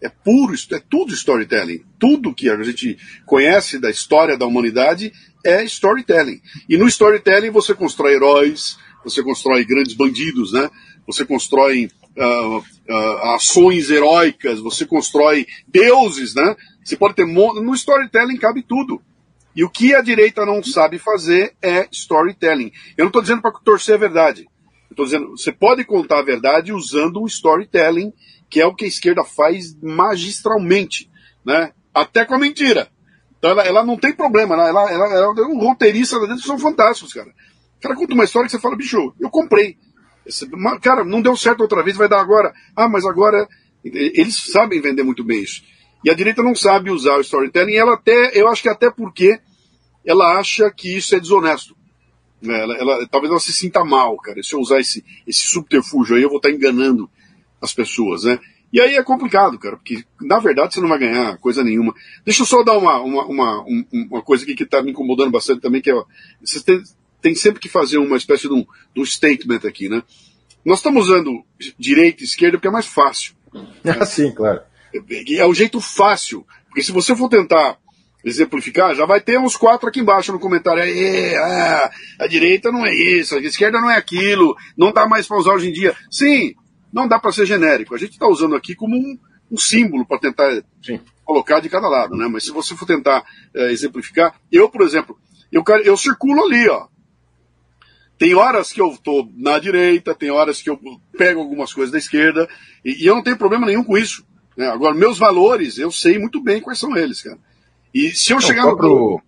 é 0.00 0.08
puro, 0.08 0.54
é 0.72 0.78
tudo 0.78 1.12
storytelling. 1.12 1.82
Tudo 1.98 2.34
que 2.34 2.48
a 2.48 2.62
gente 2.62 2.98
conhece 3.24 3.78
da 3.78 3.90
história 3.90 4.36
da 4.36 4.46
humanidade 4.46 5.12
é 5.44 5.64
storytelling. 5.64 6.40
E 6.68 6.76
no 6.76 6.86
storytelling 6.86 7.50
você 7.50 7.74
constrói 7.74 8.14
heróis, 8.14 8.78
você 9.04 9.22
constrói 9.22 9.64
grandes 9.64 9.94
bandidos, 9.94 10.52
né? 10.52 10.68
Você 11.06 11.24
constrói 11.24 11.88
uh, 12.16 12.58
uh, 12.58 13.34
ações 13.34 13.90
heróicas, 13.90 14.58
você 14.58 14.84
constrói 14.84 15.46
deuses, 15.66 16.34
né? 16.34 16.56
Você 16.84 16.96
pode 16.96 17.14
ter 17.14 17.26
no 17.26 17.74
storytelling 17.74 18.36
cabe 18.36 18.62
tudo. 18.62 19.00
E 19.54 19.64
o 19.64 19.70
que 19.70 19.94
a 19.94 20.02
direita 20.02 20.44
não 20.44 20.62
sabe 20.62 20.98
fazer 20.98 21.54
é 21.62 21.88
storytelling. 21.90 22.70
Eu 22.96 23.04
não 23.04 23.06
estou 23.06 23.22
dizendo 23.22 23.40
para 23.40 23.52
torcer 23.52 23.94
a 23.94 23.98
verdade. 23.98 24.46
Estou 24.90 25.06
dizendo, 25.06 25.30
você 25.30 25.50
pode 25.50 25.84
contar 25.84 26.18
a 26.18 26.24
verdade 26.24 26.72
usando 26.72 27.22
o 27.22 27.26
storytelling 27.26 28.12
que 28.48 28.60
é 28.60 28.66
o 28.66 28.74
que 28.74 28.84
a 28.84 28.88
esquerda 28.88 29.24
faz 29.24 29.76
magistralmente, 29.82 31.10
né? 31.44 31.72
Até 31.92 32.24
com 32.24 32.34
a 32.34 32.38
mentira. 32.38 32.88
Então 33.38 33.50
ela, 33.50 33.62
ela 33.62 33.84
não 33.84 33.96
tem 33.96 34.12
problema, 34.12 34.54
ela, 34.54 34.68
ela, 34.68 34.92
ela, 34.92 35.06
ela 35.12 35.40
é 35.40 35.46
um 35.46 35.58
roteirista 35.58 36.16
lá 36.16 36.26
dentro 36.26 36.42
que 36.42 36.46
são 36.46 36.58
fantásticos, 36.58 37.12
cara. 37.12 37.28
O 37.78 37.80
cara 37.80 37.94
conta 37.94 38.14
uma 38.14 38.24
história 38.24 38.46
que 38.46 38.52
você 38.52 38.60
fala, 38.60 38.76
bicho, 38.76 39.14
eu 39.20 39.30
comprei. 39.30 39.76
Esse, 40.24 40.48
cara, 40.82 41.04
não 41.04 41.22
deu 41.22 41.36
certo 41.36 41.60
outra 41.60 41.82
vez, 41.82 41.96
vai 41.96 42.08
dar 42.08 42.20
agora. 42.20 42.52
Ah, 42.74 42.88
mas 42.88 43.04
agora. 43.04 43.46
Eles 43.84 44.50
sabem 44.50 44.80
vender 44.80 45.04
muito 45.04 45.22
bem 45.22 45.42
isso. 45.42 45.62
E 46.04 46.10
a 46.10 46.14
direita 46.14 46.42
não 46.42 46.56
sabe 46.56 46.90
usar 46.90 47.16
o 47.16 47.20
storytelling, 47.20 47.76
ela 47.76 47.94
até, 47.94 48.32
eu 48.34 48.48
acho 48.48 48.62
que 48.62 48.68
até 48.68 48.90
porque 48.90 49.38
ela 50.04 50.38
acha 50.38 50.68
que 50.70 50.96
isso 50.96 51.14
é 51.14 51.20
desonesto. 51.20 51.76
Né? 52.42 52.60
Ela, 52.60 52.76
ela, 52.76 53.08
talvez 53.08 53.30
ela 53.30 53.40
se 53.40 53.52
sinta 53.52 53.84
mal, 53.84 54.16
cara. 54.16 54.42
Se 54.42 54.54
eu 54.54 54.60
usar 54.60 54.80
esse, 54.80 55.04
esse 55.26 55.46
subterfúgio 55.46 56.16
aí, 56.16 56.22
eu 56.22 56.28
vou 56.28 56.38
estar 56.38 56.50
enganando 56.50 57.08
as 57.60 57.72
pessoas, 57.72 58.24
né? 58.24 58.38
E 58.72 58.80
aí 58.80 58.96
é 58.96 59.02
complicado, 59.02 59.58
cara, 59.58 59.76
porque 59.76 60.04
na 60.20 60.38
verdade 60.38 60.74
você 60.74 60.80
não 60.80 60.88
vai 60.88 60.98
ganhar 60.98 61.38
coisa 61.38 61.62
nenhuma. 61.62 61.94
Deixa 62.24 62.42
eu 62.42 62.46
só 62.46 62.62
dar 62.62 62.76
uma, 62.76 63.00
uma, 63.00 63.24
uma, 63.24 63.64
uma 63.92 64.22
coisa 64.22 64.44
aqui 64.44 64.54
que 64.54 64.64
está 64.64 64.82
me 64.82 64.90
incomodando 64.90 65.30
bastante 65.30 65.60
também, 65.60 65.80
que 65.80 65.90
é, 65.90 65.94
você 66.44 66.60
tem, 67.22 67.34
sempre 67.34 67.60
que 67.60 67.68
fazer 67.68 67.98
uma 67.98 68.16
espécie 68.16 68.48
de 68.48 68.54
um, 68.54 68.66
de 68.94 69.00
um 69.00 69.06
statement 69.06 69.60
aqui, 69.66 69.88
né? 69.88 70.02
Nós 70.64 70.80
estamos 70.80 71.04
usando 71.04 71.44
direita 71.78 72.22
e 72.22 72.26
esquerda 72.26 72.58
porque 72.58 72.68
é 72.68 72.72
mais 72.72 72.86
fácil. 72.86 73.34
Ah, 73.84 74.04
sim, 74.04 74.32
claro. 74.32 74.60
É, 74.92 75.36
é 75.36 75.46
o 75.46 75.54
jeito 75.54 75.80
fácil. 75.80 76.44
Porque 76.68 76.82
se 76.82 76.92
você 76.92 77.14
for 77.14 77.28
tentar 77.28 77.78
exemplificar, 78.24 78.94
já 78.94 79.06
vai 79.06 79.20
ter 79.20 79.38
uns 79.38 79.56
quatro 79.56 79.88
aqui 79.88 80.00
embaixo 80.00 80.32
no 80.32 80.40
comentário. 80.40 80.82
É, 80.82 81.36
ah, 81.36 81.90
a 82.18 82.26
direita 82.26 82.72
não 82.72 82.84
é 82.84 82.92
isso, 82.92 83.36
a 83.36 83.40
esquerda 83.40 83.80
não 83.80 83.90
é 83.90 83.96
aquilo, 83.96 84.56
não 84.76 84.92
dá 84.92 85.06
mais 85.06 85.26
para 85.26 85.38
usar 85.38 85.54
hoje 85.54 85.70
em 85.70 85.72
dia. 85.72 85.96
Sim, 86.10 86.54
não 86.96 87.06
dá 87.06 87.18
para 87.18 87.30
ser 87.30 87.44
genérico. 87.44 87.94
A 87.94 87.98
gente 87.98 88.12
está 88.12 88.26
usando 88.26 88.56
aqui 88.56 88.74
como 88.74 88.96
um, 88.96 89.18
um 89.52 89.58
símbolo 89.58 90.06
para 90.06 90.18
tentar 90.18 90.50
Sim. 90.82 90.98
colocar 91.22 91.60
de 91.60 91.68
cada 91.68 91.86
lado, 91.88 92.16
né? 92.16 92.26
Mas 92.26 92.44
se 92.44 92.50
você 92.50 92.74
for 92.74 92.86
tentar 92.86 93.22
é, 93.54 93.70
exemplificar, 93.70 94.34
eu, 94.50 94.70
por 94.70 94.80
exemplo, 94.80 95.14
eu, 95.52 95.62
eu 95.84 95.94
circulo 95.94 96.42
ali, 96.46 96.66
ó. 96.70 96.86
Tem 98.16 98.34
horas 98.34 98.72
que 98.72 98.80
eu 98.80 98.88
estou 98.88 99.30
na 99.36 99.58
direita, 99.58 100.14
tem 100.14 100.30
horas 100.30 100.62
que 100.62 100.70
eu 100.70 100.80
pego 101.18 101.40
algumas 101.40 101.70
coisas 101.74 101.92
da 101.92 101.98
esquerda, 101.98 102.48
e, 102.82 103.04
e 103.04 103.06
eu 103.06 103.14
não 103.14 103.22
tenho 103.22 103.36
problema 103.36 103.66
nenhum 103.66 103.84
com 103.84 103.98
isso. 103.98 104.24
Né? 104.56 104.66
Agora, 104.66 104.94
meus 104.94 105.18
valores, 105.18 105.76
eu 105.76 105.92
sei 105.92 106.18
muito 106.18 106.42
bem 106.42 106.62
quais 106.62 106.78
são 106.78 106.96
eles, 106.96 107.20
cara. 107.20 107.38
E 107.92 108.10
se 108.12 108.32
eu, 108.32 108.36
não, 108.36 108.40
chegar, 108.40 108.64
no 108.64 109.20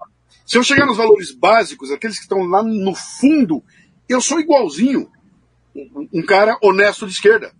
se 0.46 0.56
eu 0.56 0.62
chegar 0.62 0.86
nos 0.86 0.96
valores 0.96 1.32
básicos, 1.32 1.90
aqueles 1.90 2.16
que 2.16 2.22
estão 2.22 2.44
lá 2.44 2.62
no 2.62 2.94
fundo, 2.94 3.62
eu 4.08 4.22
sou 4.22 4.40
igualzinho 4.40 5.10
um 6.12 6.22
cara 6.22 6.56
honesto 6.62 7.06
de 7.06 7.12
esquerda. 7.12 7.52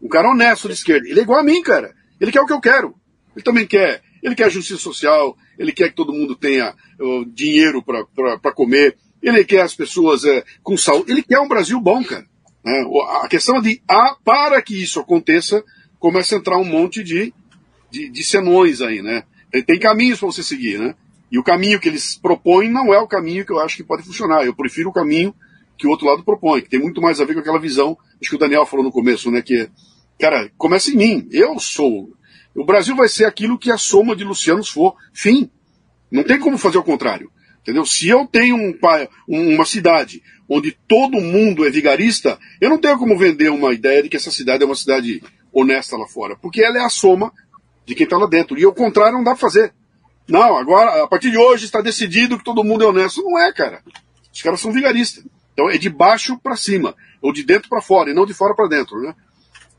Um 0.00 0.08
cara 0.08 0.30
honesto 0.30 0.68
de 0.68 0.74
esquerda. 0.74 1.08
Ele 1.08 1.20
é 1.20 1.22
igual 1.22 1.40
a 1.40 1.44
mim, 1.44 1.62
cara. 1.62 1.94
Ele 2.20 2.30
quer 2.30 2.40
o 2.40 2.46
que 2.46 2.52
eu 2.52 2.60
quero. 2.60 2.94
Ele 3.34 3.44
também 3.44 3.66
quer. 3.66 4.02
Ele 4.22 4.34
quer 4.34 4.50
justiça 4.50 4.80
social, 4.80 5.36
ele 5.58 5.70
quer 5.70 5.90
que 5.90 5.96
todo 5.96 6.12
mundo 6.12 6.34
tenha 6.34 6.74
uh, 6.98 7.26
dinheiro 7.26 7.82
para 7.82 8.52
comer, 8.52 8.96
ele 9.22 9.44
quer 9.44 9.60
as 9.60 9.74
pessoas 9.74 10.24
uh, 10.24 10.42
com 10.62 10.78
saúde. 10.78 11.12
Ele 11.12 11.22
quer 11.22 11.40
um 11.40 11.48
Brasil 11.48 11.78
bom, 11.78 12.02
cara. 12.02 12.24
Né? 12.64 12.84
A 13.22 13.28
questão 13.28 13.60
de, 13.60 13.82
ah, 13.86 14.16
para 14.24 14.62
que 14.62 14.82
isso 14.82 14.98
aconteça, 14.98 15.62
começa 15.98 16.34
a 16.34 16.38
entrar 16.38 16.56
um 16.56 16.64
monte 16.64 17.04
de, 17.04 17.34
de, 17.90 18.08
de 18.08 18.24
senões 18.24 18.80
aí, 18.80 19.02
né? 19.02 19.24
Tem, 19.50 19.62
tem 19.62 19.78
caminhos 19.78 20.18
para 20.18 20.28
você 20.28 20.42
seguir, 20.42 20.78
né? 20.78 20.94
E 21.30 21.38
o 21.38 21.44
caminho 21.44 21.78
que 21.78 21.88
eles 21.88 22.16
propõem 22.16 22.70
não 22.70 22.94
é 22.94 22.98
o 22.98 23.06
caminho 23.06 23.44
que 23.44 23.52
eu 23.52 23.60
acho 23.60 23.76
que 23.76 23.84
pode 23.84 24.04
funcionar. 24.04 24.44
Eu 24.44 24.54
prefiro 24.54 24.88
o 24.88 24.92
caminho 24.92 25.34
que 25.78 25.86
o 25.86 25.90
outro 25.90 26.06
lado 26.06 26.24
propõe, 26.24 26.62
que 26.62 26.68
tem 26.68 26.80
muito 26.80 27.00
mais 27.00 27.20
a 27.20 27.24
ver 27.24 27.34
com 27.34 27.40
aquela 27.40 27.58
visão, 27.58 27.96
acho 28.20 28.30
que 28.30 28.36
o 28.36 28.38
Daniel 28.38 28.66
falou 28.66 28.84
no 28.84 28.92
começo, 28.92 29.30
né, 29.30 29.42
que, 29.42 29.68
cara, 30.18 30.50
começa 30.56 30.90
em 30.90 30.96
mim, 30.96 31.28
eu 31.30 31.58
sou. 31.58 32.10
O 32.54 32.64
Brasil 32.64 32.94
vai 32.94 33.08
ser 33.08 33.24
aquilo 33.24 33.58
que 33.58 33.70
a 33.70 33.78
soma 33.78 34.14
de 34.14 34.24
Lucianos 34.24 34.68
for, 34.68 34.94
fim. 35.12 35.50
Não 36.10 36.22
tem 36.22 36.38
como 36.38 36.56
fazer 36.56 36.78
o 36.78 36.84
contrário. 36.84 37.30
Entendeu? 37.62 37.84
Se 37.84 38.08
eu 38.08 38.26
tenho 38.26 38.56
um, 38.56 38.74
uma 39.26 39.64
cidade 39.64 40.22
onde 40.48 40.76
todo 40.86 41.20
mundo 41.20 41.66
é 41.66 41.70
vigarista, 41.70 42.38
eu 42.60 42.68
não 42.68 42.78
tenho 42.78 42.98
como 42.98 43.18
vender 43.18 43.48
uma 43.48 43.72
ideia 43.72 44.02
de 44.02 44.08
que 44.08 44.16
essa 44.16 44.30
cidade 44.30 44.62
é 44.62 44.66
uma 44.66 44.76
cidade 44.76 45.22
honesta 45.52 45.96
lá 45.96 46.06
fora, 46.06 46.36
porque 46.36 46.62
ela 46.62 46.78
é 46.78 46.84
a 46.84 46.90
soma 46.90 47.32
de 47.86 47.94
quem 47.94 48.04
está 48.04 48.18
lá 48.18 48.26
dentro. 48.26 48.58
E 48.58 48.66
o 48.66 48.72
contrário 48.72 49.14
não 49.14 49.24
dá 49.24 49.32
para 49.32 49.40
fazer. 49.40 49.72
Não, 50.28 50.56
agora, 50.56 51.04
a 51.04 51.08
partir 51.08 51.30
de 51.30 51.38
hoje 51.38 51.64
está 51.64 51.80
decidido 51.80 52.38
que 52.38 52.44
todo 52.44 52.64
mundo 52.64 52.84
é 52.84 52.86
honesto. 52.86 53.22
Não 53.22 53.38
é, 53.38 53.52
cara. 53.52 53.82
Os 54.32 54.42
caras 54.42 54.60
são 54.60 54.72
vigaristas. 54.72 55.24
Então 55.54 55.70
é 55.70 55.78
de 55.78 55.88
baixo 55.88 56.38
para 56.38 56.56
cima, 56.56 56.94
ou 57.22 57.32
de 57.32 57.42
dentro 57.44 57.68
para 57.68 57.80
fora, 57.80 58.10
e 58.10 58.14
não 58.14 58.26
de 58.26 58.34
fora 58.34 58.54
para 58.54 58.68
dentro. 58.68 59.00
Né? 59.00 59.14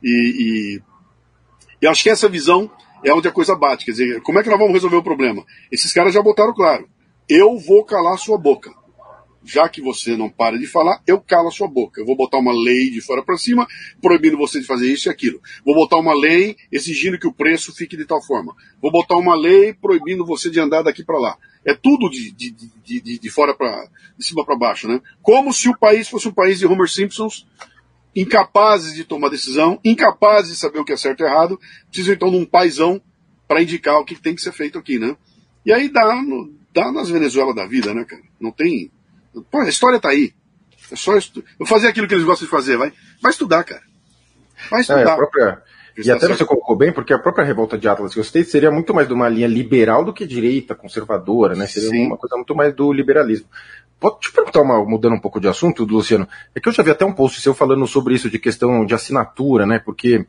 E, 0.01 0.81
e, 1.81 1.87
acho 1.87 2.01
que 2.01 2.09
essa 2.09 2.27
visão 2.27 2.71
é 3.03 3.13
onde 3.13 3.27
a 3.27 3.31
coisa 3.31 3.55
bate. 3.55 3.85
Quer 3.85 3.91
dizer, 3.91 4.21
como 4.21 4.39
é 4.39 4.43
que 4.43 4.49
nós 4.49 4.57
vamos 4.57 4.73
resolver 4.73 4.95
o 4.95 5.03
problema? 5.03 5.45
Esses 5.71 5.93
caras 5.93 6.13
já 6.13 6.21
botaram 6.21 6.53
claro. 6.53 6.89
Eu 7.29 7.57
vou 7.59 7.83
calar 7.83 8.17
sua 8.17 8.37
boca. 8.37 8.71
Já 9.43 9.69
que 9.69 9.79
você 9.79 10.17
não 10.17 10.27
para 10.27 10.57
de 10.57 10.65
falar, 10.65 11.03
eu 11.05 11.21
calo 11.21 11.49
a 11.49 11.51
sua 11.51 11.67
boca. 11.67 12.01
Eu 12.01 12.05
vou 12.05 12.15
botar 12.15 12.39
uma 12.39 12.51
lei 12.51 12.89
de 12.89 12.99
fora 12.99 13.21
para 13.21 13.37
cima, 13.37 13.67
proibindo 14.01 14.35
você 14.35 14.59
de 14.59 14.65
fazer 14.65 14.91
isso 14.91 15.07
e 15.07 15.11
aquilo. 15.11 15.39
Vou 15.63 15.75
botar 15.75 15.97
uma 15.97 16.15
lei 16.19 16.55
exigindo 16.71 17.19
que 17.19 17.27
o 17.27 17.33
preço 17.33 17.71
fique 17.75 17.95
de 17.95 18.05
tal 18.05 18.23
forma. 18.23 18.55
Vou 18.81 18.91
botar 18.91 19.17
uma 19.17 19.35
lei 19.35 19.71
proibindo 19.71 20.25
você 20.25 20.49
de 20.49 20.59
andar 20.59 20.81
daqui 20.81 21.03
para 21.03 21.19
lá. 21.19 21.37
É 21.65 21.73
tudo 21.73 22.09
de, 22.09 22.31
de, 22.31 22.51
de, 22.51 23.19
de 23.19 23.29
fora 23.29 23.55
para 23.55 23.87
de 24.17 24.23
cima 24.23 24.45
para 24.45 24.55
baixo, 24.55 24.87
né? 24.87 25.01
Como 25.21 25.51
se 25.51 25.67
o 25.67 25.77
país 25.77 26.07
fosse 26.07 26.27
um 26.27 26.33
país 26.33 26.59
de 26.59 26.65
Homer 26.65 26.87
Simpsons, 26.87 27.45
incapazes 28.15 28.93
de 28.93 29.03
tomar 29.03 29.29
decisão, 29.29 29.79
incapazes 29.83 30.51
de 30.51 30.57
saber 30.57 30.79
o 30.79 30.85
que 30.85 30.93
é 30.93 30.97
certo 30.97 31.21
e 31.21 31.25
errado, 31.25 31.59
precisam 31.87 32.13
então 32.13 32.29
de 32.29 32.37
um 32.37 32.45
paizão 32.45 33.01
para 33.47 33.61
indicar 33.61 33.99
o 33.99 34.05
que 34.05 34.15
tem 34.15 34.35
que 34.35 34.41
ser 34.41 34.53
feito 34.53 34.77
aqui, 34.77 34.97
né? 34.97 35.17
E 35.65 35.73
aí 35.73 35.89
dá, 35.89 36.15
no, 36.21 36.53
dá 36.73 36.91
nas 36.91 37.09
Venezuela 37.09 37.53
da 37.53 37.65
vida, 37.65 37.93
né, 37.93 38.05
cara? 38.05 38.21
Não 38.39 38.51
tem. 38.51 38.91
Pô, 39.51 39.59
a 39.59 39.67
história 39.67 39.99
tá 39.99 40.09
aí. 40.09 40.33
É 40.91 40.95
só 40.95 41.17
estu... 41.17 41.43
Eu 41.59 41.65
fazer 41.65 41.87
aquilo 41.87 42.07
que 42.07 42.13
eles 42.13 42.25
gostam 42.25 42.45
de 42.45 42.51
fazer, 42.51 42.77
vai. 42.77 42.93
Vai 43.21 43.31
estudar, 43.31 43.63
cara. 43.63 43.81
Vai 44.69 44.81
estudar. 44.81 45.01
É, 45.01 45.11
a 45.11 45.15
própria 45.15 45.63
e 45.97 46.11
até 46.11 46.27
você 46.27 46.43
colocou 46.43 46.75
bem, 46.75 46.91
porque 46.91 47.13
a 47.13 47.19
própria 47.19 47.45
revolta 47.45 47.77
de 47.77 47.87
Atlas 47.87 48.13
que 48.13 48.19
eu 48.19 48.23
citei 48.23 48.43
seria 48.43 48.69
muito 48.69 48.93
mais 48.93 49.07
de 49.07 49.13
uma 49.13 49.29
linha 49.29 49.47
liberal 49.47 50.03
do 50.03 50.13
que 50.13 50.25
direita, 50.25 50.75
conservadora, 50.75 51.55
né? 51.55 51.67
Seria 51.67 51.89
Sim. 51.89 52.07
uma 52.07 52.17
coisa 52.17 52.35
muito 52.35 52.53
mais 52.53 52.73
do 52.73 52.91
liberalismo. 52.91 53.47
Pode 53.99 54.19
te 54.19 54.31
perguntar, 54.31 54.61
uma, 54.61 54.83
mudando 54.83 55.13
um 55.13 55.19
pouco 55.19 55.39
de 55.39 55.47
assunto, 55.47 55.85
Luciano, 55.85 56.27
é 56.53 56.59
que 56.59 56.67
eu 56.67 56.73
já 56.73 56.83
vi 56.83 56.91
até 56.91 57.05
um 57.05 57.13
post 57.13 57.39
seu 57.39 57.53
falando 57.53 57.87
sobre 57.87 58.13
isso 58.13 58.29
de 58.29 58.37
questão 58.37 58.85
de 58.85 58.93
assinatura, 58.93 59.65
né? 59.65 59.79
Porque 59.79 60.25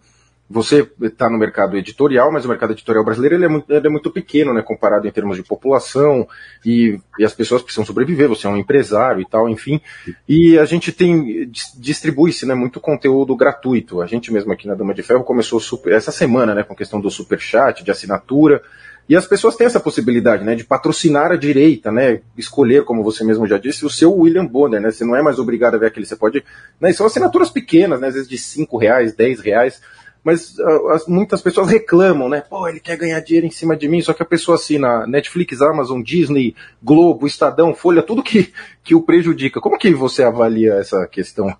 você 0.49 0.89
está 1.03 1.29
no 1.29 1.37
mercado 1.37 1.77
editorial, 1.77 2.31
mas 2.31 2.45
o 2.45 2.49
mercado 2.49 2.73
editorial 2.73 3.05
brasileiro 3.05 3.35
ele 3.35 3.45
é, 3.45 3.49
muito, 3.49 3.73
ele 3.73 3.87
é 3.87 3.91
muito 3.91 4.11
pequeno, 4.11 4.55
né, 4.55 4.63
comparado 4.63 5.07
em 5.07 5.11
termos 5.11 5.37
de 5.37 5.43
população, 5.43 6.27
e, 6.65 7.01
e, 7.19 7.25
as 7.25 7.35
pessoas 7.35 7.63
precisam 7.63 7.85
sobreviver, 7.85 8.29
você 8.29 8.47
é 8.47 8.51
um 8.51 8.57
empresário 8.57 9.21
e 9.21 9.27
tal, 9.27 9.49
enfim. 9.49 9.81
E 10.29 10.57
a 10.59 10.65
gente 10.65 10.93
tem, 10.93 11.51
distribui-se 11.77 12.47
né, 12.47 12.55
muito 12.55 12.81
conteúdo 12.81 13.35
gratuito. 13.35 14.01
A 14.01 14.07
gente 14.07 14.33
mesmo 14.33 14.53
aqui 14.53 14.69
na 14.69 14.75
Dama 14.75 14.95
de 14.95 15.03
Ferro 15.03 15.25
começou 15.25 15.59
super, 15.59 15.93
essa 15.93 16.13
semana 16.13 16.55
né, 16.55 16.63
com 16.63 16.75
a 16.75 16.77
questão 16.77 17.01
do 17.01 17.11
super 17.11 17.41
chat, 17.41 17.83
de 17.83 17.91
assinatura, 17.91 18.63
e 19.09 19.15
as 19.15 19.27
pessoas 19.27 19.55
têm 19.55 19.67
essa 19.67 19.79
possibilidade, 19.79 20.45
né, 20.45 20.55
de 20.55 20.65
patrocinar 20.65 21.31
a 21.31 21.37
direita, 21.37 21.93
né, 21.93 22.21
escolher, 22.37 22.85
como 22.85 23.05
você 23.05 23.23
mesmo 23.23 23.47
já 23.47 23.57
disse, 23.57 23.87
o 23.87 23.91
seu 23.91 24.13
William 24.13 24.45
Bonner, 24.45 24.81
né, 24.81 24.91
você 24.91 25.05
não 25.05 25.15
é 25.15 25.23
mais 25.23 25.39
obrigado 25.39 25.75
a 25.75 25.79
ver 25.79 25.87
aquele, 25.87 26.05
você 26.05 26.17
pode, 26.17 26.45
né, 26.81 26.93
são 26.93 27.07
assinaturas 27.07 27.49
pequenas, 27.49 28.01
né, 28.01 28.09
às 28.09 28.15
vezes 28.15 28.29
de 28.29 28.37
5 28.37 28.77
reais, 28.77 29.15
10 29.15 29.41
reais, 29.41 29.81
mas 30.27 30.59
uh, 30.59 31.05
muitas 31.07 31.41
pessoas 31.41 31.71
reclamam, 31.71 32.29
né? 32.29 32.41
Pô, 32.41 32.67
ele 32.67 32.81
quer 32.81 32.97
ganhar 32.97 33.21
dinheiro 33.21 33.47
em 33.47 33.51
cima 33.53 33.77
de 33.77 33.87
mim, 33.87 34.03
só 34.03 34.13
que 34.13 34.25
a 34.25 34.27
pessoa 34.27 34.57
assina 34.57 35.07
Netflix, 35.07 35.63
Amazon, 35.63 36.03
Disney, 36.03 36.53
Globo, 36.83 37.29
Estadão, 37.29 37.73
Folha, 37.73 38.03
tudo 38.03 38.25
que, 38.25 38.53
que 38.83 38.93
o 38.93 39.03
prejudica. 39.03 39.61
Como 39.61 39.79
que 39.79 39.95
você 39.95 40.25
avalia 40.25 40.75
essa 40.81 41.07
questão? 41.07 41.57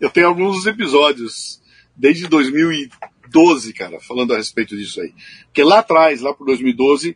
Eu 0.00 0.08
tenho 0.08 0.28
alguns 0.28 0.64
episódios, 0.64 1.60
desde 1.94 2.26
2012, 2.26 3.74
cara, 3.74 4.00
falando 4.00 4.32
a 4.32 4.38
respeito 4.38 4.74
disso 4.74 5.02
aí. 5.02 5.12
Porque 5.44 5.62
lá 5.62 5.80
atrás, 5.80 6.22
lá 6.22 6.32
por 6.32 6.46
2012, 6.46 7.14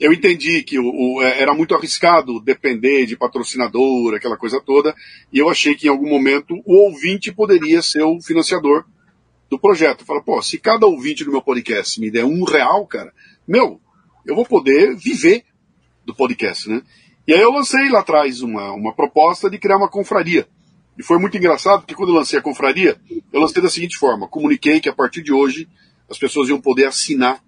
eu 0.00 0.12
entendi 0.12 0.64
que 0.64 0.80
o, 0.80 0.84
o, 0.84 1.22
é, 1.22 1.40
era 1.40 1.54
muito 1.54 1.76
arriscado 1.76 2.40
depender 2.40 3.06
de 3.06 3.16
patrocinador, 3.16 4.16
aquela 4.16 4.36
coisa 4.36 4.60
toda, 4.60 4.96
e 5.32 5.38
eu 5.38 5.48
achei 5.48 5.76
que 5.76 5.86
em 5.86 5.90
algum 5.90 6.08
momento 6.08 6.60
o 6.66 6.74
ouvinte 6.86 7.30
poderia 7.30 7.80
ser 7.80 8.02
o 8.02 8.20
financiador 8.20 8.84
do 9.52 9.58
projeto. 9.58 10.02
Fala, 10.06 10.22
pô, 10.22 10.40
se 10.40 10.58
cada 10.58 10.86
ouvinte 10.86 11.24
do 11.24 11.30
meu 11.30 11.42
podcast 11.42 12.00
me 12.00 12.10
der 12.10 12.24
um 12.24 12.42
real, 12.42 12.86
cara, 12.86 13.12
meu, 13.46 13.78
eu 14.24 14.34
vou 14.34 14.46
poder 14.46 14.96
viver 14.96 15.44
do 16.06 16.14
podcast, 16.14 16.70
né? 16.70 16.80
E 17.28 17.34
aí 17.34 17.40
eu 17.40 17.52
lancei 17.52 17.90
lá 17.90 18.00
atrás 18.00 18.40
uma, 18.40 18.72
uma 18.72 18.94
proposta 18.94 19.50
de 19.50 19.58
criar 19.58 19.76
uma 19.76 19.90
confraria. 19.90 20.48
E 20.98 21.02
foi 21.02 21.18
muito 21.18 21.36
engraçado, 21.36 21.80
porque 21.80 21.94
quando 21.94 22.08
eu 22.08 22.14
lancei 22.14 22.38
a 22.38 22.42
confraria, 22.42 22.98
eu 23.30 23.40
lancei 23.40 23.62
da 23.62 23.68
seguinte 23.68 23.98
forma: 23.98 24.26
comuniquei 24.26 24.80
que 24.80 24.88
a 24.88 24.92
partir 24.94 25.22
de 25.22 25.34
hoje 25.34 25.68
as 26.08 26.18
pessoas 26.18 26.48
iam 26.48 26.60
poder 26.60 26.86
assinar 26.86 27.44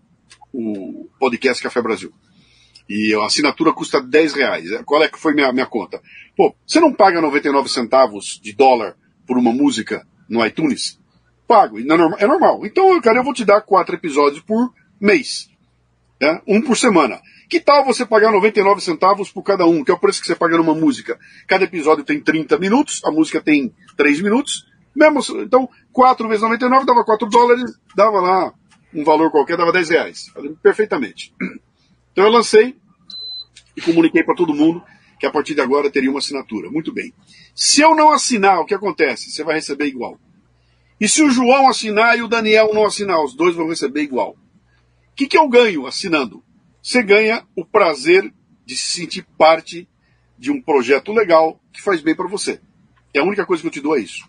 o 0.52 1.08
podcast 1.18 1.62
Café 1.62 1.80
Brasil. 1.80 2.12
E 2.86 3.14
a 3.14 3.24
assinatura 3.24 3.72
custa 3.72 4.02
10 4.02 4.34
reais. 4.34 4.68
Qual 4.84 5.02
é 5.02 5.08
que 5.08 5.18
foi 5.18 5.32
minha, 5.32 5.50
minha 5.54 5.66
conta? 5.66 6.02
Pô, 6.36 6.54
você 6.66 6.80
não 6.80 6.92
paga 6.92 7.22
99 7.22 7.66
centavos 7.70 8.38
de 8.42 8.52
dólar 8.52 8.94
por 9.26 9.38
uma 9.38 9.52
música 9.54 10.06
no 10.28 10.44
iTunes? 10.44 11.02
Pago. 11.46 11.78
É 11.78 11.82
normal, 11.82 12.18
é 12.18 12.26
normal. 12.26 12.66
Então, 12.66 13.00
cara, 13.00 13.18
eu 13.18 13.24
vou 13.24 13.34
te 13.34 13.44
dar 13.44 13.60
quatro 13.60 13.94
episódios 13.94 14.42
por 14.42 14.72
mês. 15.00 15.48
Né? 16.20 16.40
Um 16.46 16.60
por 16.62 16.76
semana. 16.76 17.20
Que 17.48 17.60
tal 17.60 17.84
você 17.84 18.06
pagar 18.06 18.32
99 18.32 18.80
centavos 18.80 19.30
por 19.30 19.42
cada 19.42 19.66
um, 19.66 19.84
que 19.84 19.90
é 19.90 19.94
o 19.94 19.98
preço 19.98 20.20
que 20.20 20.26
você 20.26 20.34
paga 20.34 20.56
numa 20.56 20.74
música? 20.74 21.18
Cada 21.46 21.64
episódio 21.64 22.04
tem 22.04 22.20
30 22.20 22.58
minutos, 22.58 23.02
a 23.04 23.10
música 23.10 23.40
tem 23.40 23.74
3 23.96 24.22
minutos. 24.22 24.66
Mesmo, 24.94 25.20
então, 25.42 25.68
4 25.92 26.26
vezes 26.28 26.42
99 26.42 26.86
dava 26.86 27.04
4 27.04 27.28
dólares, 27.28 27.78
dava 27.94 28.20
lá 28.20 28.54
um 28.94 29.04
valor 29.04 29.30
qualquer, 29.30 29.56
dava 29.56 29.72
10 29.72 29.90
reais. 29.90 30.32
Perfeitamente. 30.62 31.34
Então 32.12 32.24
eu 32.24 32.30
lancei 32.30 32.76
e 33.76 33.80
comuniquei 33.80 34.22
para 34.22 34.36
todo 34.36 34.54
mundo 34.54 34.82
que 35.18 35.26
a 35.26 35.30
partir 35.30 35.54
de 35.54 35.60
agora 35.60 35.90
teria 35.90 36.10
uma 36.10 36.20
assinatura. 36.20 36.70
Muito 36.70 36.92
bem. 36.92 37.12
Se 37.54 37.80
eu 37.80 37.94
não 37.94 38.12
assinar, 38.12 38.60
o 38.60 38.64
que 38.64 38.74
acontece? 38.74 39.30
Você 39.30 39.42
vai 39.42 39.56
receber 39.56 39.86
igual. 39.86 40.18
E 41.00 41.08
se 41.08 41.22
o 41.22 41.30
João 41.30 41.68
assinar 41.68 42.16
e 42.18 42.22
o 42.22 42.28
Daniel 42.28 42.72
não 42.72 42.86
assinar, 42.86 43.22
os 43.22 43.34
dois 43.34 43.54
vão 43.54 43.68
receber 43.68 44.02
igual. 44.02 44.30
O 44.30 45.14
que, 45.16 45.26
que 45.26 45.36
eu 45.36 45.48
ganho 45.48 45.86
assinando? 45.86 46.42
Você 46.82 47.02
ganha 47.02 47.44
o 47.56 47.64
prazer 47.64 48.32
de 48.64 48.76
se 48.76 48.92
sentir 48.92 49.26
parte 49.36 49.88
de 50.38 50.50
um 50.50 50.60
projeto 50.60 51.12
legal 51.12 51.60
que 51.72 51.82
faz 51.82 52.00
bem 52.00 52.14
para 52.14 52.28
você. 52.28 52.60
É 53.12 53.20
a 53.20 53.24
única 53.24 53.46
coisa 53.46 53.62
que 53.62 53.68
eu 53.68 53.72
te 53.72 53.80
dou 53.80 53.96
é 53.96 54.00
isso. 54.00 54.28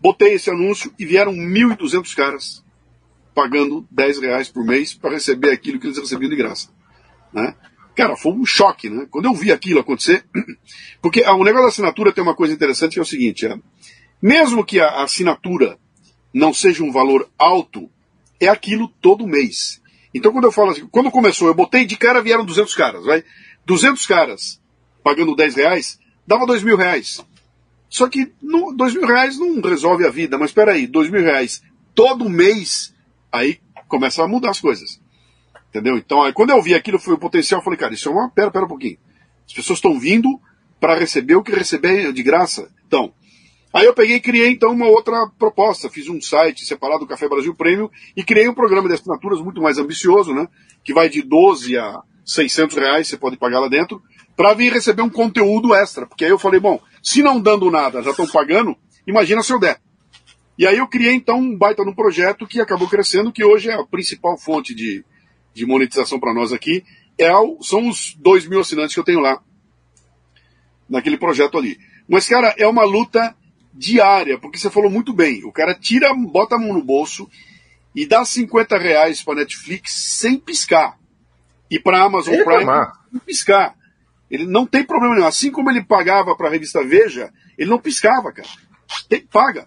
Botei 0.00 0.34
esse 0.34 0.50
anúncio 0.50 0.92
e 0.98 1.04
vieram 1.04 1.32
1.200 1.32 2.14
caras 2.14 2.64
pagando 3.34 3.86
10 3.90 4.20
reais 4.20 4.48
por 4.48 4.64
mês 4.64 4.92
para 4.94 5.10
receber 5.10 5.50
aquilo 5.50 5.78
que 5.78 5.86
eles 5.86 5.98
recebiam 5.98 6.28
de 6.28 6.36
graça. 6.36 6.70
Né? 7.32 7.54
Cara, 7.94 8.16
foi 8.16 8.32
um 8.32 8.44
choque, 8.44 8.88
né? 8.88 9.06
Quando 9.10 9.26
eu 9.26 9.34
vi 9.34 9.52
aquilo 9.52 9.80
acontecer, 9.80 10.24
porque 11.00 11.22
o 11.22 11.44
negócio 11.44 11.62
da 11.62 11.68
assinatura 11.68 12.12
tem 12.12 12.22
uma 12.22 12.34
coisa 12.34 12.52
interessante 12.52 12.94
que 12.94 12.98
é 12.98 13.02
o 13.02 13.06
seguinte, 13.06 13.46
é, 13.46 13.58
mesmo 14.22 14.64
que 14.64 14.80
a 14.80 15.02
assinatura 15.02 15.78
não 16.32 16.52
seja 16.54 16.82
um 16.82 16.92
valor 16.92 17.28
alto, 17.38 17.90
é 18.38 18.48
aquilo 18.48 18.88
todo 19.00 19.26
mês. 19.26 19.80
Então 20.14 20.32
quando 20.32 20.44
eu 20.44 20.52
falo 20.52 20.70
assim, 20.70 20.86
quando 20.86 21.10
começou, 21.10 21.48
eu 21.48 21.54
botei 21.54 21.84
de 21.84 21.96
cara, 21.96 22.22
vieram 22.22 22.44
200 22.44 22.74
caras, 22.74 23.04
vai? 23.04 23.24
200 23.66 24.06
caras 24.06 24.60
pagando 25.02 25.34
10 25.34 25.54
reais, 25.56 25.98
dava 26.26 26.46
2 26.46 26.62
mil 26.62 26.76
reais. 26.76 27.24
Só 27.88 28.08
que 28.08 28.32
no, 28.40 28.72
2 28.72 28.94
mil 28.94 29.06
reais 29.06 29.38
não 29.38 29.60
resolve 29.60 30.06
a 30.06 30.10
vida, 30.10 30.38
mas 30.38 30.50
espera 30.50 30.72
aí, 30.72 30.86
2 30.86 31.10
mil 31.10 31.22
reais 31.22 31.62
todo 31.94 32.30
mês, 32.30 32.94
aí 33.32 33.58
começa 33.88 34.22
a 34.22 34.28
mudar 34.28 34.50
as 34.50 34.60
coisas. 34.60 35.00
Entendeu? 35.68 35.96
Então, 35.96 36.22
aí, 36.22 36.32
quando 36.32 36.50
eu 36.50 36.62
vi 36.62 36.74
aquilo, 36.74 36.98
foi 36.98 37.14
o 37.14 37.18
potencial, 37.18 37.60
eu 37.60 37.64
falei, 37.64 37.78
cara, 37.78 37.94
isso 37.94 38.08
é 38.08 38.12
uma. 38.12 38.28
Pera, 38.28 38.50
pera 38.50 38.64
um 38.64 38.68
pouquinho. 38.68 38.98
As 39.46 39.52
pessoas 39.52 39.78
estão 39.78 39.98
vindo 39.98 40.40
para 40.80 40.98
receber 40.98 41.36
o 41.36 41.42
que 41.42 41.52
receber 41.52 42.12
de 42.12 42.22
graça. 42.22 42.70
Então, 42.86 43.12
Aí 43.72 43.86
eu 43.86 43.94
peguei 43.94 44.16
e 44.16 44.20
criei 44.20 44.50
então 44.50 44.72
uma 44.72 44.86
outra 44.86 45.28
proposta. 45.38 45.88
Fiz 45.88 46.08
um 46.08 46.20
site 46.20 46.64
separado 46.64 47.00
do 47.00 47.06
Café 47.06 47.28
Brasil 47.28 47.54
Prêmio 47.54 47.90
e 48.16 48.24
criei 48.24 48.48
um 48.48 48.54
programa 48.54 48.88
de 48.88 48.94
assinaturas 48.94 49.40
muito 49.40 49.62
mais 49.62 49.78
ambicioso, 49.78 50.34
né? 50.34 50.48
Que 50.84 50.92
vai 50.92 51.08
de 51.08 51.22
12 51.22 51.78
a 51.78 52.02
600 52.24 52.76
reais, 52.76 53.08
você 53.08 53.16
pode 53.16 53.36
pagar 53.36 53.60
lá 53.60 53.68
dentro, 53.68 54.02
para 54.36 54.54
vir 54.54 54.72
receber 54.72 55.02
um 55.02 55.10
conteúdo 55.10 55.74
extra. 55.74 56.06
Porque 56.06 56.24
aí 56.24 56.30
eu 56.30 56.38
falei, 56.38 56.58
bom, 56.58 56.80
se 57.02 57.22
não 57.22 57.40
dando 57.40 57.70
nada, 57.70 58.02
já 58.02 58.10
estão 58.10 58.26
pagando, 58.26 58.76
imagina 59.06 59.42
se 59.42 59.52
eu 59.52 59.58
der. 59.58 59.80
E 60.58 60.66
aí 60.66 60.78
eu 60.78 60.88
criei 60.88 61.14
então 61.14 61.38
um 61.38 61.56
baita 61.56 61.84
no 61.84 61.94
projeto 61.94 62.46
que 62.46 62.60
acabou 62.60 62.88
crescendo, 62.88 63.32
que 63.32 63.44
hoje 63.44 63.70
é 63.70 63.74
a 63.74 63.84
principal 63.84 64.36
fonte 64.36 64.74
de, 64.74 65.04
de 65.54 65.64
monetização 65.64 66.20
para 66.20 66.34
nós 66.34 66.52
aqui, 66.52 66.84
é 67.16 67.34
o, 67.34 67.62
são 67.62 67.88
os 67.88 68.14
2 68.18 68.46
mil 68.46 68.60
assinantes 68.60 68.94
que 68.94 69.00
eu 69.00 69.04
tenho 69.04 69.20
lá, 69.20 69.40
naquele 70.88 71.16
projeto 71.16 71.56
ali. 71.56 71.78
Mas, 72.08 72.28
cara, 72.28 72.54
é 72.58 72.66
uma 72.66 72.84
luta 72.84 73.34
diária, 73.72 74.38
porque 74.38 74.58
você 74.58 74.70
falou 74.70 74.90
muito 74.90 75.12
bem, 75.12 75.44
o 75.44 75.52
cara 75.52 75.74
tira, 75.74 76.12
bota 76.14 76.56
a 76.56 76.58
mão 76.58 76.72
no 76.72 76.82
bolso 76.82 77.28
e 77.94 78.06
dá 78.06 78.24
50 78.24 78.78
reais 78.78 79.22
para 79.22 79.36
Netflix 79.36 79.92
sem 79.92 80.38
piscar. 80.38 80.98
E 81.70 81.78
para 81.78 82.02
Amazon 82.02 82.34
Prime 82.34 82.66
sem 83.10 83.20
piscar. 83.20 83.76
Ele 84.30 84.46
não 84.46 84.66
tem 84.66 84.84
problema 84.84 85.14
nenhum. 85.14 85.26
Assim 85.26 85.50
como 85.50 85.70
ele 85.70 85.82
pagava 85.82 86.36
para 86.36 86.48
a 86.48 86.50
revista 86.50 86.84
Veja, 86.84 87.32
ele 87.58 87.70
não 87.70 87.78
piscava, 87.78 88.32
cara. 88.32 88.48
Tem, 89.08 89.20
paga. 89.20 89.66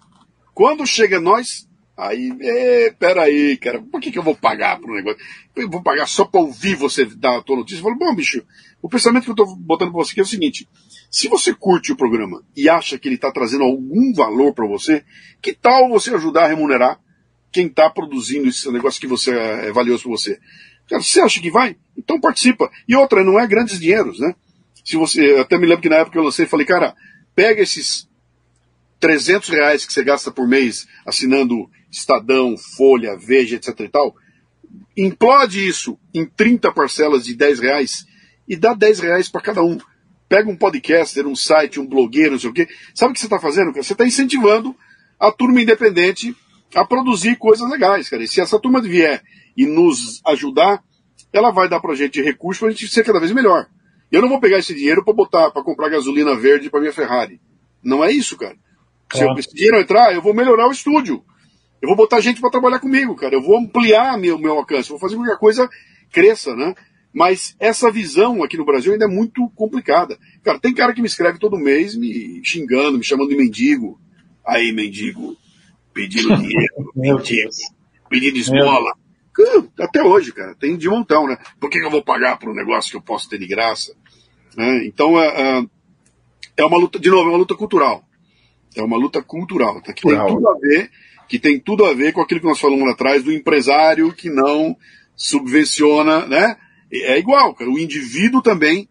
Quando 0.54 0.86
chega 0.86 1.20
nós, 1.20 1.68
aí, 1.96 2.32
é, 2.40 2.90
peraí, 2.98 3.56
cara, 3.56 3.82
por 3.82 4.00
que, 4.00 4.10
que 4.10 4.18
eu 4.18 4.22
vou 4.22 4.34
pagar 4.34 4.78
por 4.78 4.90
um 4.90 4.94
negócio? 4.94 5.18
Eu 5.54 5.68
vou 5.68 5.82
pagar 5.82 6.06
só 6.06 6.24
para 6.24 6.40
ouvir 6.40 6.76
você 6.76 7.04
dar 7.04 7.38
a 7.38 7.42
tua 7.42 7.56
notícia? 7.56 7.80
Eu 7.80 7.84
falo, 7.84 7.98
bom, 7.98 8.14
bicho, 8.14 8.42
o 8.80 8.88
pensamento 8.88 9.24
que 9.24 9.30
eu 9.30 9.34
estou 9.34 9.56
botando 9.56 9.90
para 9.90 9.98
você 10.02 10.12
aqui 10.12 10.20
é 10.20 10.22
o 10.22 10.26
seguinte: 10.26 10.68
se 11.14 11.28
você 11.28 11.54
curte 11.54 11.92
o 11.92 11.96
programa 11.96 12.42
e 12.56 12.68
acha 12.68 12.98
que 12.98 13.06
ele 13.06 13.14
está 13.14 13.30
trazendo 13.30 13.62
algum 13.62 14.12
valor 14.12 14.52
para 14.52 14.66
você, 14.66 15.04
que 15.40 15.54
tal 15.54 15.88
você 15.88 16.12
ajudar 16.12 16.42
a 16.42 16.48
remunerar 16.48 16.98
quem 17.52 17.68
está 17.68 17.88
produzindo 17.88 18.48
esse 18.48 18.68
negócio 18.72 19.00
que 19.00 19.06
você 19.06 19.30
é 19.30 19.70
valioso 19.70 20.02
para 20.02 20.10
você? 20.10 20.40
Cara, 20.90 21.00
você 21.00 21.20
acha 21.20 21.40
que 21.40 21.52
vai? 21.52 21.76
Então 21.96 22.20
participa. 22.20 22.68
E 22.88 22.96
outra, 22.96 23.22
não 23.22 23.38
é 23.38 23.46
grandes 23.46 23.78
dinheiros, 23.78 24.18
né? 24.18 24.34
Se 24.84 24.96
você, 24.96 25.36
até 25.38 25.56
me 25.56 25.68
lembro 25.68 25.82
que 25.82 25.88
na 25.88 25.98
época 25.98 26.18
eu 26.18 26.24
lancei, 26.24 26.46
falei, 26.46 26.66
cara, 26.66 26.96
pega 27.32 27.62
esses 27.62 28.08
300 28.98 29.50
reais 29.50 29.86
que 29.86 29.92
você 29.92 30.02
gasta 30.02 30.32
por 30.32 30.48
mês 30.48 30.84
assinando 31.06 31.70
Estadão, 31.92 32.56
Folha, 32.58 33.16
Veja, 33.16 33.54
etc 33.54 33.68
e 33.78 33.88
tal, 33.88 34.16
implode 34.96 35.64
isso 35.64 35.96
em 36.12 36.26
30 36.26 36.72
parcelas 36.72 37.24
de 37.24 37.36
10 37.36 37.60
reais 37.60 38.04
e 38.48 38.56
dá 38.56 38.74
10 38.74 38.98
reais 38.98 39.28
para 39.28 39.40
cada 39.40 39.62
um. 39.62 39.78
Pega 40.28 40.50
um 40.50 40.56
podcaster, 40.56 41.26
um 41.26 41.36
site, 41.36 41.78
um 41.78 41.86
blogueiro, 41.86 42.32
não 42.32 42.38
sei 42.38 42.50
o 42.50 42.52
quê. 42.52 42.68
Sabe 42.94 43.10
o 43.10 43.14
que 43.14 43.20
você 43.20 43.26
está 43.26 43.38
fazendo, 43.38 43.72
cara? 43.72 43.82
Você 43.82 43.92
está 43.92 44.06
incentivando 44.06 44.74
a 45.18 45.30
turma 45.30 45.60
independente 45.60 46.34
a 46.74 46.84
produzir 46.84 47.36
coisas 47.36 47.68
legais, 47.70 48.08
cara. 48.08 48.22
E 48.22 48.28
se 48.28 48.40
essa 48.40 48.58
turma 48.58 48.80
vier 48.80 49.22
e 49.56 49.66
nos 49.66 50.20
ajudar, 50.26 50.82
ela 51.32 51.50
vai 51.50 51.68
dar 51.68 51.80
pra 51.80 51.94
gente 51.94 52.20
recursos 52.22 52.60
pra 52.60 52.70
gente 52.70 52.88
ser 52.88 53.04
cada 53.04 53.20
vez 53.20 53.32
melhor. 53.32 53.66
Eu 54.10 54.22
não 54.22 54.28
vou 54.28 54.40
pegar 54.40 54.58
esse 54.58 54.74
dinheiro 54.74 55.04
para 55.04 55.12
botar, 55.12 55.50
para 55.50 55.62
comprar 55.62 55.88
gasolina 55.88 56.34
verde 56.36 56.70
para 56.70 56.80
minha 56.80 56.92
Ferrari. 56.92 57.40
Não 57.82 58.04
é 58.04 58.10
isso, 58.10 58.36
cara. 58.36 58.56
Se 59.12 59.22
eu, 59.22 59.32
esse 59.38 59.54
dinheiro 59.54 59.78
entrar, 59.78 60.14
eu 60.14 60.22
vou 60.22 60.34
melhorar 60.34 60.68
o 60.68 60.72
estúdio. 60.72 61.22
Eu 61.82 61.88
vou 61.88 61.96
botar 61.96 62.20
gente 62.20 62.40
para 62.40 62.50
trabalhar 62.50 62.78
comigo, 62.78 63.14
cara. 63.14 63.34
Eu 63.34 63.42
vou 63.42 63.58
ampliar 63.58 64.16
meu, 64.18 64.38
meu 64.38 64.52
alcance, 64.52 64.88
vou 64.88 64.98
fazer 64.98 65.16
com 65.16 65.22
que 65.22 65.30
a 65.30 65.36
coisa 65.36 65.68
cresça, 66.10 66.54
né? 66.56 66.74
Mas 67.14 67.54
essa 67.60 67.92
visão 67.92 68.42
aqui 68.42 68.56
no 68.56 68.64
Brasil 68.64 68.92
ainda 68.92 69.04
é 69.04 69.08
muito 69.08 69.48
complicada. 69.50 70.18
Cara, 70.42 70.58
tem 70.58 70.74
cara 70.74 70.92
que 70.92 71.00
me 71.00 71.06
escreve 71.06 71.38
todo 71.38 71.56
mês 71.56 71.94
me 71.94 72.40
xingando, 72.44 72.98
me 72.98 73.04
chamando 73.04 73.28
de 73.28 73.36
mendigo. 73.36 74.00
Aí, 74.44 74.72
mendigo, 74.72 75.36
pedindo 75.92 76.34
dinheiro. 76.36 76.92
Meu 76.96 77.18
Deus. 77.18 77.56
Pedindo 78.10 78.36
esmola. 78.36 78.92
Até 79.78 80.02
hoje, 80.02 80.32
cara, 80.32 80.56
tem 80.56 80.76
de 80.76 80.88
montão, 80.88 81.28
né? 81.28 81.38
Por 81.60 81.70
que, 81.70 81.78
eu 81.78 81.90
vou 81.90 82.02
pagar 82.02 82.36
por 82.36 82.48
um 82.48 82.54
negócio 82.54 82.90
que 82.90 82.96
eu 82.96 83.02
posso 83.02 83.28
ter 83.28 83.38
de 83.38 83.46
graça? 83.46 83.94
É, 84.58 84.86
então, 84.86 85.18
é, 85.20 85.26
é, 85.26 85.66
é 86.58 86.64
uma 86.64 86.78
luta, 86.78 86.98
de 86.98 87.10
novo, 87.10 87.28
é 87.28 87.32
uma 87.32 87.38
luta 87.38 87.54
cultural. 87.54 88.04
É 88.76 88.82
uma 88.82 88.96
luta 88.96 89.22
cultural, 89.22 89.80
tá? 89.80 89.92
que 89.92 90.02
tem 90.02 90.26
tudo 90.26 90.48
a 90.48 90.58
ver, 90.58 90.90
que 91.28 91.38
tem 91.38 91.60
tudo 91.60 91.84
a 91.84 91.94
ver 91.94 92.12
com 92.12 92.20
aquilo 92.20 92.40
que 92.40 92.46
nós 92.46 92.60
falamos 92.60 92.84
lá 92.84 92.92
atrás 92.92 93.22
do 93.22 93.32
empresário 93.32 94.12
que 94.12 94.28
não 94.28 94.76
subvenciona, 95.16 96.26
né? 96.26 96.56
É 96.92 97.18
igual, 97.18 97.54
cara. 97.54 97.70
O 97.70 97.78
indivíduo 97.78 98.42
também 98.42 98.88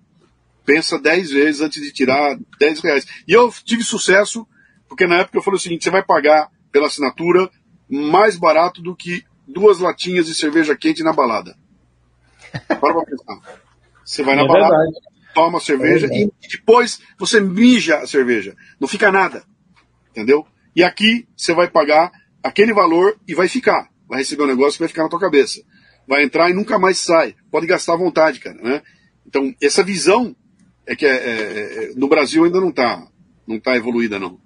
pensa 0.65 0.99
dez 0.99 1.31
vezes 1.31 1.61
antes 1.61 1.81
de 1.81 1.91
tirar 1.91 2.37
dez 2.59 2.79
reais. 2.79 3.05
E 3.27 3.33
eu 3.33 3.51
tive 3.63 3.83
sucesso, 3.83 4.47
porque 4.87 5.07
na 5.07 5.19
época 5.19 5.37
eu 5.37 5.43
falei 5.43 5.57
o 5.57 5.61
seguinte: 5.61 5.83
você 5.83 5.89
vai 5.89 6.03
pagar 6.03 6.49
pela 6.71 6.87
assinatura 6.87 7.49
mais 7.89 8.37
barato 8.37 8.81
do 8.81 8.95
que 8.95 9.23
duas 9.47 9.79
latinhas 9.79 10.25
de 10.25 10.33
cerveja 10.33 10.75
quente 10.75 11.03
na 11.03 11.13
balada. 11.13 11.55
Para 12.67 12.77
pra 12.77 13.05
pensar. 13.05 13.63
Você 14.03 14.23
vai 14.23 14.35
na 14.35 14.43
é 14.43 14.47
balada, 14.47 14.75
verdade. 14.75 14.99
toma 15.33 15.57
a 15.57 15.61
cerveja 15.61 16.07
é 16.07 16.23
e 16.23 16.31
depois 16.49 16.99
você 17.17 17.39
mija 17.39 17.99
a 17.99 18.07
cerveja. 18.07 18.55
Não 18.79 18.87
fica 18.87 19.11
nada. 19.11 19.43
Entendeu? 20.11 20.45
E 20.75 20.83
aqui 20.83 21.27
você 21.35 21.53
vai 21.53 21.69
pagar 21.69 22.11
aquele 22.43 22.73
valor 22.73 23.17
e 23.27 23.33
vai 23.33 23.47
ficar. 23.47 23.89
Vai 24.07 24.19
receber 24.19 24.43
um 24.43 24.47
negócio 24.47 24.73
que 24.73 24.79
vai 24.79 24.89
ficar 24.89 25.03
na 25.03 25.09
tua 25.09 25.19
cabeça. 25.19 25.63
Vai 26.07 26.23
entrar 26.23 26.49
e 26.49 26.53
nunca 26.53 26.77
mais 26.77 26.97
sai. 26.97 27.35
Pode 27.51 27.67
gastar 27.67 27.93
à 27.93 27.97
vontade, 27.97 28.39
cara. 28.39 28.57
Né? 28.61 28.81
Então, 29.27 29.53
essa 29.61 29.83
visão 29.83 30.35
é 30.85 30.95
que 30.95 31.05
é, 31.05 31.09
é, 31.09 31.91
é 31.91 31.93
no 31.95 32.07
Brasil 32.07 32.43
ainda 32.43 32.59
não 32.59 32.69
está 32.69 33.07
não 33.47 33.59
tá 33.59 33.75
evoluída, 33.75 34.19
não. 34.19 34.37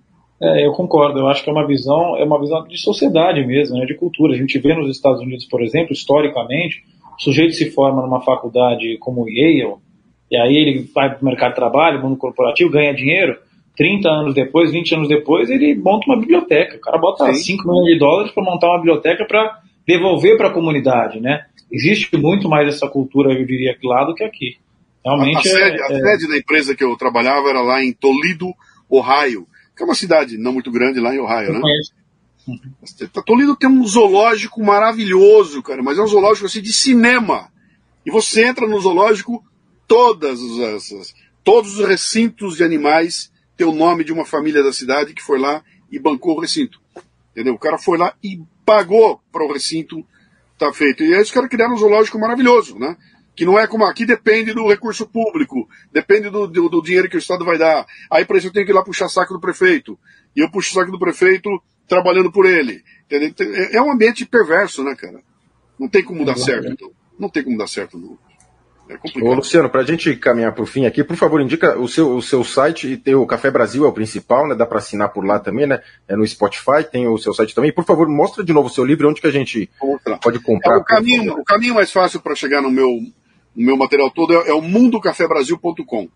É, 0.42 0.66
eu 0.66 0.72
concordo. 0.72 1.20
Eu 1.20 1.28
acho 1.28 1.44
que 1.44 1.50
é 1.50 1.54
uma 1.54 1.66
visão, 1.66 2.18
é 2.18 2.24
uma 2.24 2.40
visão 2.40 2.64
de 2.68 2.78
sociedade 2.78 3.46
mesmo, 3.46 3.78
né, 3.78 3.86
de 3.86 3.96
cultura. 3.96 4.34
A 4.34 4.38
gente 4.38 4.58
vê 4.60 4.76
nos 4.76 4.90
Estados 4.90 5.22
Unidos, 5.22 5.46
por 5.46 5.64
exemplo, 5.64 5.94
historicamente, 5.94 6.84
o 7.18 7.22
sujeito 7.22 7.54
se 7.54 7.72
forma 7.72 8.02
numa 8.02 8.22
faculdade 8.22 8.98
como 9.00 9.28
Yale, 9.28 9.76
e 10.30 10.38
aí 10.38 10.56
ele 10.56 10.90
vai 10.94 11.10
para 11.10 11.22
o 11.22 11.26
mercado 11.26 11.50
de 11.52 11.56
trabalho, 11.56 12.02
mundo 12.02 12.18
corporativo, 12.18 12.70
ganha 12.70 12.94
dinheiro. 12.94 13.38
30 13.76 14.10
anos 14.10 14.34
depois, 14.34 14.72
20 14.72 14.96
anos 14.96 15.08
depois, 15.08 15.50
ele 15.50 15.76
monta 15.76 16.08
uma 16.08 16.20
biblioteca. 16.20 16.78
O 16.78 16.82
cara 16.82 16.98
bota 16.98 17.32
Sim. 17.34 17.58
5 17.58 17.68
milhões 17.68 17.94
de 17.94 18.00
dólares 18.00 18.32
para 18.32 18.44
montar 18.44 18.70
uma 18.70 18.80
biblioteca 18.80 19.26
para 19.26 19.60
devolver 19.88 20.38
para 20.38 20.50
a 20.50 20.54
comunidade, 20.54 21.20
né? 21.20 21.46
Existe 21.72 22.16
muito 22.18 22.50
mais 22.50 22.68
essa 22.68 22.88
cultura, 22.88 23.34
eu 23.34 23.46
diria, 23.46 23.72
aqui 23.72 23.88
lá 23.88 24.04
do 24.04 24.14
que 24.14 24.24
aqui. 24.24 24.58
Realmente 25.04 25.38
a, 25.38 25.40
a, 25.40 25.44
sede, 25.44 25.82
é, 25.82 25.84
a 25.84 25.98
é... 25.98 26.02
sede 26.02 26.28
da 26.28 26.38
empresa 26.38 26.76
que 26.76 26.84
eu 26.84 26.96
trabalhava 26.98 27.50
era 27.50 27.62
lá 27.62 27.84
em 27.84 27.94
Toledo, 27.94 28.54
Ohio 28.90 29.48
que 29.78 29.84
é 29.84 29.86
uma 29.86 29.96
cidade 29.96 30.38
não 30.38 30.52
muito 30.52 30.72
grande 30.72 31.00
lá 31.00 31.14
em 31.14 31.20
Ohio, 31.20 31.54
né? 31.54 31.62
Toledo 33.26 33.56
tem 33.56 33.70
um 33.70 33.86
zoológico 33.86 34.64
maravilhoso, 34.64 35.62
cara, 35.62 35.84
mas 35.84 36.00
é 36.00 36.02
um 36.02 36.08
zoológico 36.08 36.48
assim 36.48 36.62
de 36.62 36.74
cinema. 36.74 37.52
E 38.06 38.10
você 38.10 38.46
entra 38.46 38.68
no 38.68 38.80
zoológico, 38.80 39.46
todas 39.88 40.40
as, 40.42 41.14
todos 41.44 41.78
os 41.78 41.88
recintos 41.88 42.58
de 42.58 42.64
animais 42.64 43.32
têm 43.56 43.68
o 43.68 43.74
nome 43.74 44.04
de 44.04 44.12
uma 44.12 44.26
família 44.26 44.64
da 44.64 44.74
cidade 44.74 45.14
que 45.14 45.22
foi 45.22 45.38
lá 45.38 45.62
e 45.92 46.00
bancou 46.00 46.36
o 46.36 46.40
recinto. 46.40 46.82
Entendeu? 47.32 47.54
O 47.54 47.60
cara 47.60 47.78
foi 47.78 47.98
lá 47.98 48.16
e 48.24 48.42
pagou 48.68 49.22
para 49.32 49.46
o 49.46 49.54
recinto 49.54 50.00
estar 50.54 50.68
tá 50.68 50.74
feito. 50.74 51.02
E 51.02 51.16
aí 51.16 51.22
os 51.22 51.32
caras 51.32 51.50
criaram 51.50 51.74
um 51.74 51.78
zoológico 51.78 52.20
maravilhoso, 52.20 52.78
né? 52.78 52.98
que 53.34 53.46
não 53.46 53.58
é 53.58 53.68
como 53.68 53.86
aqui 53.86 54.04
depende 54.04 54.52
do 54.52 54.68
recurso 54.68 55.08
público, 55.08 55.70
depende 55.94 56.28
do, 56.28 56.48
do, 56.48 56.68
do 56.68 56.82
dinheiro 56.82 57.08
que 57.08 57.16
o 57.16 57.20
Estado 57.20 57.46
vai 57.46 57.56
dar. 57.56 57.86
Aí 58.10 58.26
para 58.26 58.40
isso 58.40 58.48
eu 58.48 58.52
tenho 58.52 58.66
que 58.66 58.72
ir 58.72 58.76
lá 58.76 58.84
puxar 58.84 59.08
saco 59.10 59.32
do 59.32 59.40
prefeito. 59.40 59.98
E 60.36 60.42
eu 60.42 60.50
puxo 60.50 60.72
o 60.72 60.74
saco 60.74 60.92
do 60.92 61.00
prefeito 61.00 61.50
trabalhando 61.88 62.32
por 62.32 62.48
ele. 62.48 62.84
Entendeu? 63.06 63.30
Então, 63.30 63.48
é, 63.48 63.76
é 63.76 63.82
um 63.82 63.92
ambiente 63.92 64.26
perverso, 64.26 64.84
né, 64.84 64.96
cara? 64.96 65.22
Não 65.80 65.88
tem 65.88 66.04
como 66.04 66.26
dar 66.26 66.36
certo, 66.36 66.68
então. 66.68 66.92
Não 67.18 67.30
tem 67.30 67.44
como 67.44 67.58
dar 67.58 67.68
certo, 67.68 67.98
não. 67.98 68.18
É 68.90 68.98
complicado. 68.98 69.30
Ô, 69.30 69.34
Luciano, 69.34 69.70
para 69.70 69.82
a 69.82 69.86
gente 69.86 70.16
caminhar 70.16 70.54
para 70.54 70.64
o 70.64 70.68
fim 70.68 70.86
aqui, 70.86 71.04
por 71.04 71.16
favor, 71.16 71.42
indica 71.42 71.78
o 71.78 71.88
seu, 71.88 72.16
o 72.16 72.22
seu 72.22 72.44
site, 72.44 72.98
tem 72.98 73.16
o 73.16 73.26
Café 73.26 73.52
Brasil 73.52 73.86
é 73.86 73.88
o 73.88 73.94
principal, 73.94 74.48
né? 74.48 74.56
Dá 74.56 74.66
para 74.66 74.78
assinar 74.78 75.10
por 75.10 75.26
lá 75.26 75.40
também, 75.40 75.68
né? 75.68 75.82
É 76.08 76.16
no 76.16 76.26
Spotify, 76.26 76.84
tem 76.90 77.08
o 77.08 77.18
seu 77.18 77.34
site 77.34 77.54
também. 77.54 77.72
Por 77.72 77.86
favor, 77.86 78.08
mostra 78.08 78.44
de 78.44 78.54
novo 78.54 78.68
o 78.68 78.72
seu 78.72 78.86
livro, 78.86 79.10
onde 79.10 79.22
que 79.22 79.28
a 79.28 79.32
gente 79.32 79.70
pode 80.22 80.40
comprar. 80.40 80.76
É, 80.76 80.78
o, 80.78 80.84
caminho, 80.84 81.34
o 81.34 81.44
caminho 81.44 81.76
mais 81.76 81.92
fácil 81.92 82.20
para 82.20 82.36
chegar 82.36 82.62
no 82.62 82.72
meu 82.72 82.90
o 83.58 83.62
meu 83.62 83.76
material 83.76 84.12
todo 84.12 84.34
é, 84.34 84.50
é 84.50 84.54
o 84.54 84.62
mundocafebrasil.com. 84.62 86.10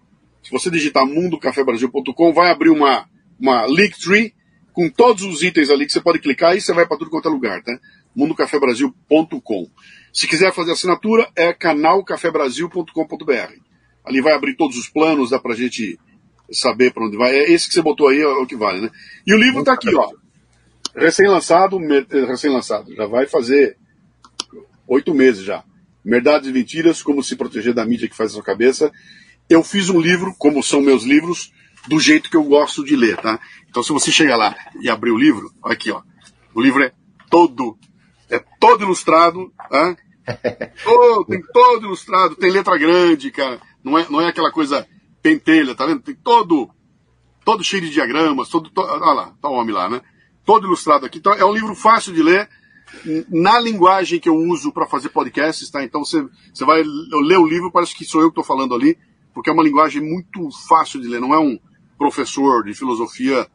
Se 0.43 0.52
você 0.52 0.69
digitar 0.69 1.06
mundocafebrasil.com, 1.07 2.34
vai 2.34 2.52
abrir 2.52 2.69
uma, 2.69 3.06
uma 3.39 3.65
Linktree 3.65 4.34
com 4.72 4.88
todos 4.88 5.23
os 5.23 5.41
itens 5.41 5.72
ali 5.72 5.88
que 5.88 5.91
você 5.91 5.99
pode 5.99 6.19
clicar 6.19 6.56
e 6.56 6.61
você 6.61 6.72
vai 6.72 6.85
para 6.85 6.98
tudo 6.98 7.10
quanto 7.10 7.27
é 7.27 7.31
lugar, 7.31 7.64
tá? 7.64 7.77
mundocafebrasil.com. 8.15 9.68
Se 10.13 10.27
quiser 10.27 10.53
fazer 10.53 10.73
assinatura, 10.73 11.29
é 11.35 11.53
canalcafebrasil.com.br. 11.53 13.71
Ali 14.03 14.21
vai 14.21 14.33
abrir 14.33 14.55
todos 14.55 14.77
os 14.77 14.89
planos, 14.89 15.29
dá 15.29 15.39
pra 15.39 15.55
gente 15.55 15.97
saber 16.51 16.91
para 16.91 17.05
onde 17.05 17.17
vai. 17.17 17.35
É 17.35 17.51
esse 17.51 17.67
que 17.67 17.73
você 17.73 17.81
botou 17.81 18.07
aí 18.07 18.19
é 18.19 18.27
o 18.27 18.45
que 18.45 18.55
vale, 18.55 18.81
né? 18.81 18.89
E 19.25 19.33
o 19.33 19.38
livro 19.38 19.61
está 19.61 19.73
aqui, 19.73 19.93
ó. 19.95 20.11
Recém-lançado, 20.95 21.79
recém-lançado. 22.27 22.93
Já 22.93 23.05
vai 23.05 23.25
fazer 23.25 23.77
oito 24.88 25.13
meses 25.13 25.43
já. 25.43 25.63
Verdades 26.03 26.49
e 26.49 26.51
Mentiras, 26.51 27.01
Como 27.01 27.23
Se 27.23 27.35
Proteger 27.35 27.73
da 27.73 27.85
Mídia 27.85 28.09
que 28.09 28.15
Faz 28.15 28.31
a 28.31 28.33
Sua 28.33 28.43
Cabeça. 28.43 28.91
Eu 29.49 29.63
fiz 29.63 29.89
um 29.89 29.99
livro, 29.99 30.33
como 30.38 30.63
são 30.63 30.81
meus 30.81 31.03
livros, 31.03 31.51
do 31.88 31.99
jeito 31.99 32.29
que 32.29 32.38
eu 32.38 32.43
gosto 32.43 32.83
de 32.83 32.95
ler, 32.95 33.17
tá? 33.17 33.39
Então 33.69 33.83
se 33.83 33.91
você 33.91 34.11
chegar 34.11 34.35
lá 34.35 34.55
e 34.81 34.89
abrir 34.89 35.11
o 35.11 35.17
livro, 35.17 35.51
aqui 35.63 35.91
ó, 35.91 36.01
o 36.53 36.61
livro 36.61 36.83
é 36.83 36.91
todo, 37.29 37.77
é 38.32 38.40
todo 38.60 38.84
ilustrado, 38.84 39.52
tá? 39.70 39.95
Todo, 40.84 41.26
tem 41.26 41.41
todo 41.52 41.86
ilustrado, 41.88 42.36
tem 42.36 42.52
letra 42.52 42.78
grande, 42.78 43.32
cara. 43.32 43.60
Não 43.84 43.98
é, 43.98 44.08
não 44.08 44.22
é 44.22 44.28
aquela 44.28 44.52
coisa 44.52 44.88
pentelha, 45.22 45.74
tá 45.74 45.86
vendo? 45.86 45.99
Tem 45.99 46.14
todo, 46.14 46.70
todo 47.44 47.64
cheio 47.64 47.82
de 47.82 47.90
diagramas, 47.90 48.48
todo, 48.48 48.70
todo 48.70 48.88
olha 48.88 49.14
lá, 49.14 49.34
tá 49.41 49.49
o 49.49 49.53
homem 49.53 49.74
lá, 49.74 49.90
né? 49.90 50.02
Todo 50.45 50.68
ilustrado 50.68 51.06
aqui. 51.06 51.18
Então 51.18 51.34
é 51.34 51.44
um 51.44 51.53
livro 51.53 51.76
fácil 51.76 52.14
de 52.14 52.22
ler, 52.22 52.48
na 53.30 53.60
linguagem 53.60 54.20
que 54.20 54.30
eu 54.30 54.36
uso 54.36 54.72
para 54.72 54.86
fazer 54.86 55.10
podcasts, 55.10 55.70
tá? 55.70 55.84
Então 55.84 56.06
você, 56.06 56.26
você 56.53 56.66
vai 56.66 56.84
ler 56.84 57.38
o 57.38 57.48
livro, 57.48 57.72
parece 57.72 57.95
que 57.95 58.06
sou 58.06 58.22
eu 58.22 58.28
que 58.28 58.40
estou 58.40 58.44
falando 58.44 58.76
ali, 58.76 58.98
porque 59.34 59.49
é 59.49 59.53
uma 59.53 59.64
linguagem 59.64 60.02
muito 60.02 60.49
fácil 60.68 61.02
de 61.02 61.08
ler, 61.08 61.20
não 61.20 61.34
é 61.34 61.40
um 61.40 61.60
professor 61.98 62.64
de 62.64 62.74
filosofia 62.74 63.48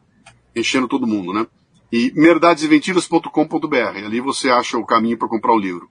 enchendo 0.55 0.87
todo 0.87 1.07
mundo, 1.07 1.33
né? 1.33 1.47
E 1.91 2.11
merdadeseventiras.com.br, 2.15 4.05
ali 4.05 4.19
você 4.19 4.49
acha 4.49 4.77
o 4.77 4.85
caminho 4.85 5.17
para 5.17 5.27
comprar 5.27 5.53
o 5.53 5.59
livro. 5.59 5.89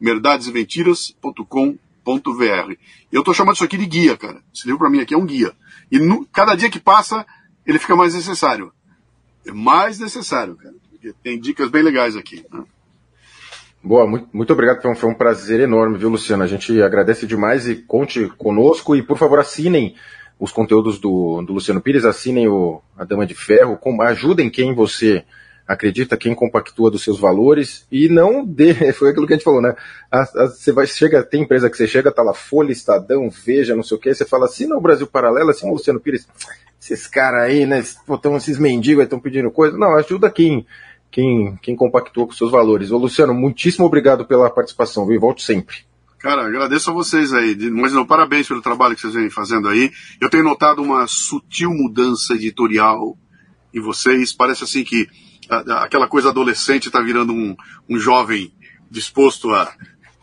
merdadeseventiras.com.br. 0.00 2.72
Eu 3.12 3.20
estou 3.20 3.34
chamando 3.34 3.54
isso 3.54 3.64
aqui 3.64 3.76
de 3.76 3.86
guia, 3.86 4.16
cara. 4.16 4.42
Esse 4.54 4.66
livro 4.66 4.80
para 4.80 4.90
mim 4.90 5.00
aqui 5.00 5.14
é 5.14 5.18
um 5.18 5.26
guia. 5.26 5.52
E 5.90 5.98
no, 5.98 6.26
cada 6.26 6.54
dia 6.54 6.70
que 6.70 6.80
passa, 6.80 7.24
ele 7.66 7.78
fica 7.78 7.94
mais 7.94 8.14
necessário. 8.14 8.72
É 9.46 9.52
mais 9.52 9.98
necessário, 9.98 10.56
cara. 10.56 10.74
Tem 11.22 11.38
dicas 11.38 11.70
bem 11.70 11.82
legais 11.82 12.16
aqui. 12.16 12.44
Né? 12.52 12.64
Boa, 13.82 14.06
muito, 14.06 14.28
muito 14.32 14.52
obrigado. 14.52 14.82
Foi 14.82 14.90
um, 14.90 14.94
foi 14.94 15.10
um, 15.10 15.14
prazer 15.14 15.60
enorme, 15.60 15.96
viu, 15.96 16.08
Luciano? 16.08 16.42
A 16.42 16.46
gente 16.46 16.82
agradece 16.82 17.26
demais 17.26 17.68
e 17.68 17.76
conte 17.76 18.26
conosco. 18.36 18.96
E, 18.96 19.02
por 19.02 19.16
favor, 19.16 19.38
assinem 19.38 19.94
os 20.38 20.52
conteúdos 20.52 20.98
do, 20.98 21.42
do 21.42 21.52
Luciano 21.52 21.80
Pires, 21.80 22.04
assinem 22.04 22.48
o 22.48 22.80
A 22.96 23.04
Dama 23.04 23.26
de 23.26 23.34
Ferro, 23.34 23.76
com, 23.76 24.00
ajudem 24.02 24.48
quem 24.48 24.74
você 24.74 25.24
acredita, 25.66 26.16
quem 26.16 26.34
compactua 26.34 26.90
dos 26.90 27.02
seus 27.02 27.20
valores 27.20 27.86
e 27.92 28.08
não 28.08 28.44
dê, 28.44 28.72
foi 28.94 29.10
aquilo 29.10 29.26
que 29.26 29.34
a 29.34 29.36
gente 29.36 29.44
falou, 29.44 29.60
né? 29.60 29.74
A, 30.10 30.20
a, 30.20 30.46
você 30.46 30.72
vai, 30.72 30.86
chega, 30.86 31.22
tem 31.22 31.42
empresa 31.42 31.68
que 31.68 31.76
você 31.76 31.86
chega, 31.86 32.10
tá 32.10 32.22
lá 32.22 32.32
Folha, 32.32 32.72
Estadão, 32.72 33.28
Veja, 33.28 33.76
não 33.76 33.82
sei 33.82 33.96
o 33.96 34.00
que, 34.00 34.14
você 34.14 34.24
fala, 34.24 34.46
assina 34.46 34.76
o 34.76 34.80
Brasil 34.80 35.06
Paralelo, 35.06 35.50
assina 35.50 35.70
o 35.70 35.74
Luciano 35.74 36.00
Pires, 36.00 36.26
esses 36.80 37.06
caras 37.06 37.42
aí, 37.42 37.66
né? 37.66 37.80
Estão 37.80 38.36
esses 38.36 38.58
mendigos 38.58 39.00
aí, 39.00 39.04
estão 39.04 39.20
pedindo 39.20 39.50
coisa. 39.50 39.76
Não, 39.76 39.94
ajuda 39.96 40.30
quem 40.30 40.64
quem, 41.10 41.58
quem 41.62 41.74
compactua 41.74 42.26
com 42.26 42.32
seus 42.32 42.50
valores. 42.50 42.90
Ô, 42.90 42.98
Luciano, 42.98 43.34
muitíssimo 43.34 43.86
obrigado 43.86 44.24
pela 44.24 44.50
participação, 44.50 45.06
viu? 45.06 45.20
Volte 45.20 45.42
sempre. 45.42 45.87
Cara, 46.18 46.46
agradeço 46.46 46.90
a 46.90 46.92
vocês 46.92 47.32
aí. 47.32 47.56
Mas 47.70 47.92
não, 47.92 48.04
parabéns 48.04 48.48
pelo 48.48 48.60
trabalho 48.60 48.94
que 48.94 49.00
vocês 49.00 49.14
vêm 49.14 49.30
fazendo 49.30 49.68
aí. 49.68 49.92
Eu 50.20 50.28
tenho 50.28 50.44
notado 50.44 50.82
uma 50.82 51.06
sutil 51.06 51.70
mudança 51.70 52.34
editorial 52.34 53.16
em 53.72 53.80
vocês. 53.80 54.32
Parece 54.32 54.64
assim 54.64 54.82
que 54.82 55.08
aquela 55.80 56.08
coisa 56.08 56.30
adolescente 56.30 56.86
está 56.86 57.00
virando 57.00 57.32
um, 57.32 57.56
um 57.88 57.98
jovem 57.98 58.52
disposto 58.90 59.50
a, 59.54 59.72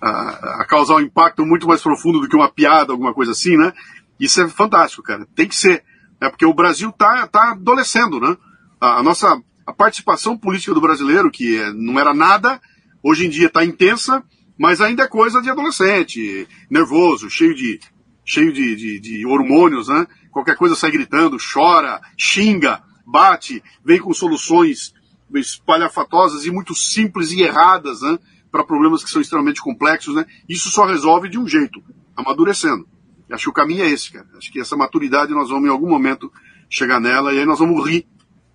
a, 0.01 0.61
a, 0.61 0.65
causar 0.65 0.95
um 0.95 1.01
impacto 1.01 1.45
muito 1.45 1.67
mais 1.67 1.81
profundo 1.81 2.19
do 2.19 2.27
que 2.27 2.35
uma 2.35 2.49
piada, 2.49 2.91
alguma 2.91 3.13
coisa 3.13 3.31
assim, 3.31 3.57
né? 3.57 3.73
Isso 4.19 4.41
é 4.41 4.47
fantástico, 4.47 5.03
cara. 5.03 5.25
Tem 5.35 5.47
que 5.47 5.55
ser. 5.55 5.83
É 6.21 6.29
porque 6.29 6.45
o 6.45 6.53
Brasil 6.53 6.91
tá, 6.91 7.27
tá 7.27 7.51
adolescendo, 7.51 8.19
né? 8.19 8.35
A, 8.79 8.99
a 8.99 9.03
nossa 9.03 9.41
a 9.65 9.73
participação 9.73 10.37
política 10.37 10.73
do 10.73 10.81
brasileiro, 10.81 11.31
que 11.31 11.57
é, 11.57 11.73
não 11.73 11.99
era 11.99 12.13
nada, 12.13 12.61
hoje 13.01 13.25
em 13.25 13.29
dia 13.29 13.47
está 13.47 13.65
intensa, 13.65 14.23
mas 14.57 14.81
ainda 14.81 15.03
é 15.03 15.07
coisa 15.07 15.41
de 15.41 15.49
adolescente, 15.49 16.47
nervoso, 16.69 17.29
cheio 17.29 17.53
de, 17.53 17.79
cheio 18.23 18.51
de, 18.51 18.75
de, 18.75 18.99
de 18.99 19.25
hormônios, 19.25 19.87
né? 19.87 20.07
Qualquer 20.31 20.55
coisa 20.55 20.75
sai 20.75 20.91
gritando, 20.91 21.37
chora, 21.37 22.01
xinga, 22.17 22.81
bate, 23.05 23.61
vem 23.83 23.99
com 23.99 24.13
soluções 24.13 24.93
espalhafatosas 25.33 26.45
e 26.45 26.51
muito 26.51 26.73
simples 26.73 27.31
e 27.31 27.41
erradas, 27.41 28.01
né? 28.01 28.17
Para 28.51 28.63
problemas 28.63 29.03
que 29.03 29.09
são 29.09 29.21
extremamente 29.21 29.61
complexos, 29.61 30.15
né? 30.15 30.25
Isso 30.47 30.69
só 30.69 30.85
resolve 30.85 31.29
de 31.29 31.37
um 31.37 31.47
jeito, 31.47 31.83
amadurecendo. 32.15 32.87
Acho 33.29 33.45
que 33.45 33.49
o 33.49 33.53
caminho 33.53 33.83
é 33.83 33.89
esse, 33.89 34.11
cara. 34.11 34.27
Acho 34.37 34.51
que 34.51 34.59
essa 34.59 34.77
maturidade 34.77 35.33
nós 35.33 35.49
vamos 35.49 35.65
em 35.65 35.71
algum 35.71 35.89
momento 35.89 36.31
chegar 36.69 36.99
nela 36.99 37.33
e 37.33 37.39
aí 37.39 37.45
nós 37.45 37.59
vamos 37.59 37.87
rir 37.87 38.07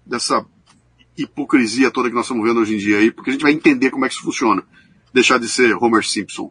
dessa 0.06 0.44
hipocrisia 1.16 1.90
toda 1.90 2.08
que 2.08 2.14
nós 2.14 2.24
estamos 2.24 2.46
vendo 2.46 2.60
hoje 2.60 2.74
em 2.74 2.78
dia 2.78 2.98
aí, 2.98 3.10
porque 3.10 3.30
a 3.30 3.32
gente 3.32 3.42
vai 3.42 3.52
entender 3.52 3.90
como 3.90 4.04
é 4.04 4.08
que 4.08 4.14
isso 4.14 4.24
funciona. 4.24 4.62
Deixar 5.12 5.38
de 5.38 5.48
ser 5.48 5.74
Homer 5.74 6.04
Simpson. 6.04 6.50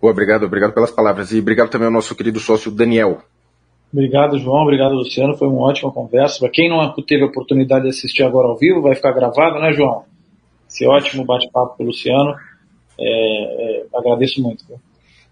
Boa, 0.00 0.12
obrigado, 0.12 0.44
obrigado 0.44 0.72
pelas 0.72 0.90
palavras. 0.90 1.32
E 1.32 1.38
obrigado 1.38 1.70
também 1.70 1.86
ao 1.86 1.92
nosso 1.92 2.14
querido 2.14 2.38
sócio 2.40 2.70
Daniel. 2.70 3.22
Obrigado, 3.92 4.38
João. 4.38 4.62
Obrigado, 4.62 4.92
Luciano. 4.94 5.36
Foi 5.36 5.46
uma 5.46 5.68
ótima 5.68 5.92
conversa. 5.92 6.40
Para 6.40 6.48
quem 6.48 6.68
não 6.68 6.92
teve 7.06 7.22
a 7.22 7.26
oportunidade 7.26 7.84
de 7.84 7.90
assistir 7.90 8.24
agora 8.24 8.48
ao 8.48 8.56
vivo, 8.56 8.82
vai 8.82 8.94
ficar 8.96 9.12
gravado, 9.12 9.60
né, 9.60 9.72
João? 9.72 10.04
Esse 10.68 10.84
ótimo 10.86 11.24
bate-papo 11.24 11.76
com 11.76 11.84
o 11.84 11.86
Luciano. 11.86 12.34
É, 12.98 13.82
é, 13.82 13.86
agradeço 13.94 14.42
muito. 14.42 14.64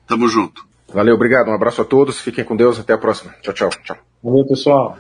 Tamo 0.07 0.29
junto. 0.29 0.65
Valeu, 0.95 1.15
obrigado. 1.15 1.49
Um 1.49 1.55
abraço 1.55 1.83
a 1.83 1.85
todos. 1.85 2.21
Fiquem 2.21 2.45
com 2.45 2.55
Deus. 2.55 2.79
Até 2.79 2.93
a 2.93 2.99
próxima. 2.99 3.35
Tchau, 3.43 3.53
tchau. 3.53 3.71
tchau. 3.83 3.97
Valeu, 4.23 4.47
pessoal. 4.47 4.97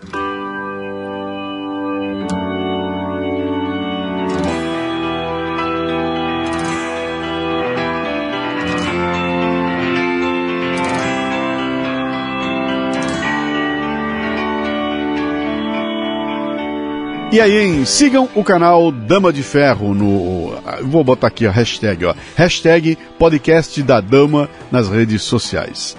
E 17.33 17.41
aí, 17.41 17.65
hein, 17.65 17.87
sigam 17.87 18.29
o 18.35 18.45
canal 18.45 18.93
Dama 18.93 19.33
de 19.33 19.43
Ferro 19.43 19.95
no. 19.95 20.53
Vou 20.83 21.03
botar 21.03 21.29
aqui 21.29 21.47
a 21.47 21.51
hashtag, 21.51 22.05
ó. 22.05 22.15
Hashtag 22.37 22.99
podcast 23.19 23.83
da 23.83 24.03
Dama 24.03 24.51
nas 24.71 24.91
redes 24.91 25.23
sociais. 25.23 25.97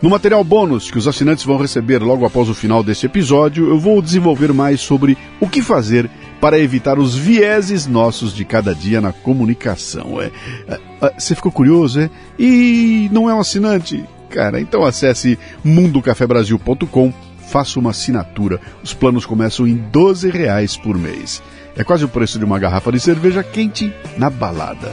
No 0.00 0.08
material 0.08 0.44
bônus 0.44 0.88
que 0.88 0.96
os 0.96 1.08
assinantes 1.08 1.44
vão 1.44 1.56
receber 1.56 2.00
logo 2.00 2.24
após 2.24 2.48
o 2.48 2.54
final 2.54 2.84
desse 2.84 3.04
episódio, 3.04 3.68
eu 3.68 3.80
vou 3.80 4.00
desenvolver 4.00 4.52
mais 4.52 4.80
sobre 4.80 5.18
o 5.40 5.48
que 5.48 5.60
fazer 5.60 6.08
para 6.40 6.56
evitar 6.56 7.00
os 7.00 7.16
vieses 7.16 7.88
nossos 7.88 8.32
de 8.32 8.44
cada 8.44 8.72
dia 8.72 9.00
na 9.00 9.12
comunicação. 9.12 10.22
É, 10.22 10.30
é, 10.68 10.80
é 11.02 11.14
você 11.18 11.34
ficou 11.34 11.50
curioso, 11.50 11.98
é? 11.98 12.10
E 12.38 13.08
não 13.10 13.28
é 13.28 13.34
um 13.34 13.40
assinante? 13.40 14.04
Cara, 14.30 14.60
então 14.60 14.84
acesse 14.84 15.36
mundocafebrasil.com 15.64 17.25
faça 17.48 17.78
uma 17.78 17.90
assinatura. 17.90 18.60
Os 18.82 18.92
planos 18.92 19.24
começam 19.24 19.66
em 19.66 19.76
12 19.76 20.30
reais 20.30 20.76
por 20.76 20.96
mês. 20.96 21.42
É 21.76 21.84
quase 21.84 22.04
o 22.04 22.08
preço 22.08 22.38
de 22.38 22.44
uma 22.44 22.58
garrafa 22.58 22.90
de 22.90 23.00
cerveja 23.00 23.42
quente 23.42 23.92
na 24.16 24.30
balada. 24.30 24.92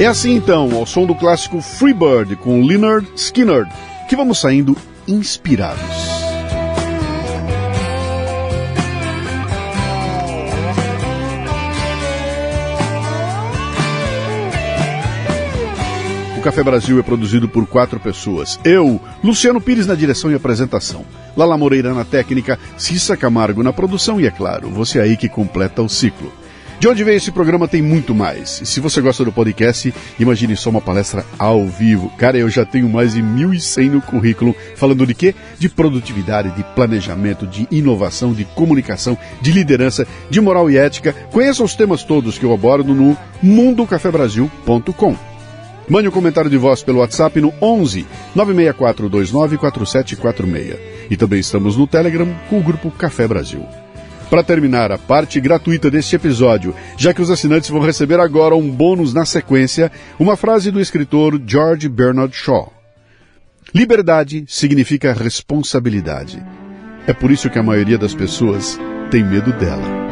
É 0.00 0.06
assim 0.06 0.36
então, 0.36 0.76
ao 0.76 0.86
som 0.86 1.04
do 1.04 1.14
clássico 1.14 1.60
Freebird 1.60 2.36
com 2.36 2.64
Leonard 2.64 3.04
Skinner, 3.16 3.66
que 4.08 4.14
vamos 4.14 4.38
saindo 4.38 4.76
inspirados. 5.08 5.80
O 16.36 16.40
Café 16.40 16.62
Brasil 16.62 17.00
é 17.00 17.02
produzido 17.02 17.48
por 17.48 17.66
quatro 17.66 17.98
pessoas. 17.98 18.60
Eu, 18.62 19.00
Luciano 19.24 19.60
Pires 19.60 19.88
na 19.88 19.96
direção 19.96 20.30
e 20.30 20.34
apresentação. 20.36 21.04
Lala 21.36 21.58
Moreira 21.58 21.92
na 21.92 22.04
técnica, 22.04 22.56
Cissa 22.76 23.16
Camargo 23.16 23.64
na 23.64 23.72
produção 23.72 24.20
e, 24.20 24.28
é 24.28 24.30
claro, 24.30 24.70
você 24.70 25.00
aí 25.00 25.16
que 25.16 25.28
completa 25.28 25.82
o 25.82 25.88
ciclo. 25.88 26.32
De 26.80 26.86
onde 26.86 27.02
vem 27.02 27.16
esse 27.16 27.32
programa 27.32 27.66
tem 27.66 27.82
muito 27.82 28.14
mais. 28.14 28.60
E 28.60 28.66
se 28.66 28.78
você 28.78 29.00
gosta 29.00 29.24
do 29.24 29.32
podcast, 29.32 29.92
imagine 30.18 30.56
só 30.56 30.70
uma 30.70 30.80
palestra 30.80 31.26
ao 31.36 31.66
vivo. 31.66 32.08
Cara, 32.16 32.38
eu 32.38 32.48
já 32.48 32.64
tenho 32.64 32.88
mais 32.88 33.14
de 33.14 33.20
1.100 33.20 33.90
no 33.90 34.00
currículo, 34.00 34.54
falando 34.76 35.04
de 35.04 35.12
quê? 35.12 35.34
De 35.58 35.68
produtividade, 35.68 36.52
de 36.52 36.62
planejamento, 36.76 37.48
de 37.48 37.66
inovação, 37.68 38.32
de 38.32 38.44
comunicação, 38.44 39.18
de 39.40 39.50
liderança, 39.50 40.06
de 40.30 40.40
moral 40.40 40.70
e 40.70 40.76
ética. 40.76 41.12
Conheça 41.32 41.64
os 41.64 41.74
temas 41.74 42.04
todos 42.04 42.38
que 42.38 42.44
eu 42.44 42.52
abordo 42.52 42.94
no 42.94 43.18
mundocafebrasil.com. 43.42 45.16
Mande 45.88 46.06
um 46.06 46.12
comentário 46.12 46.50
de 46.50 46.58
voz 46.58 46.84
pelo 46.84 47.00
WhatsApp 47.00 47.40
no 47.40 47.52
11 47.60 48.06
964294746. 48.36 50.78
E 51.10 51.16
também 51.16 51.40
estamos 51.40 51.76
no 51.76 51.88
Telegram 51.88 52.32
com 52.48 52.60
o 52.60 52.62
grupo 52.62 52.88
Café 52.92 53.26
Brasil. 53.26 53.66
Para 54.30 54.42
terminar 54.42 54.92
a 54.92 54.98
parte 54.98 55.40
gratuita 55.40 55.90
deste 55.90 56.14
episódio, 56.14 56.74
já 56.98 57.14
que 57.14 57.22
os 57.22 57.30
assinantes 57.30 57.70
vão 57.70 57.80
receber 57.80 58.20
agora 58.20 58.54
um 58.54 58.70
bônus 58.70 59.14
na 59.14 59.24
sequência, 59.24 59.90
uma 60.18 60.36
frase 60.36 60.70
do 60.70 60.80
escritor 60.80 61.40
George 61.46 61.88
Bernard 61.88 62.36
Shaw. 62.36 62.72
Liberdade 63.74 64.44
significa 64.46 65.14
responsabilidade. 65.14 66.42
É 67.06 67.12
por 67.14 67.30
isso 67.30 67.48
que 67.48 67.58
a 67.58 67.62
maioria 67.62 67.96
das 67.96 68.14
pessoas 68.14 68.78
tem 69.10 69.24
medo 69.24 69.50
dela. 69.52 70.07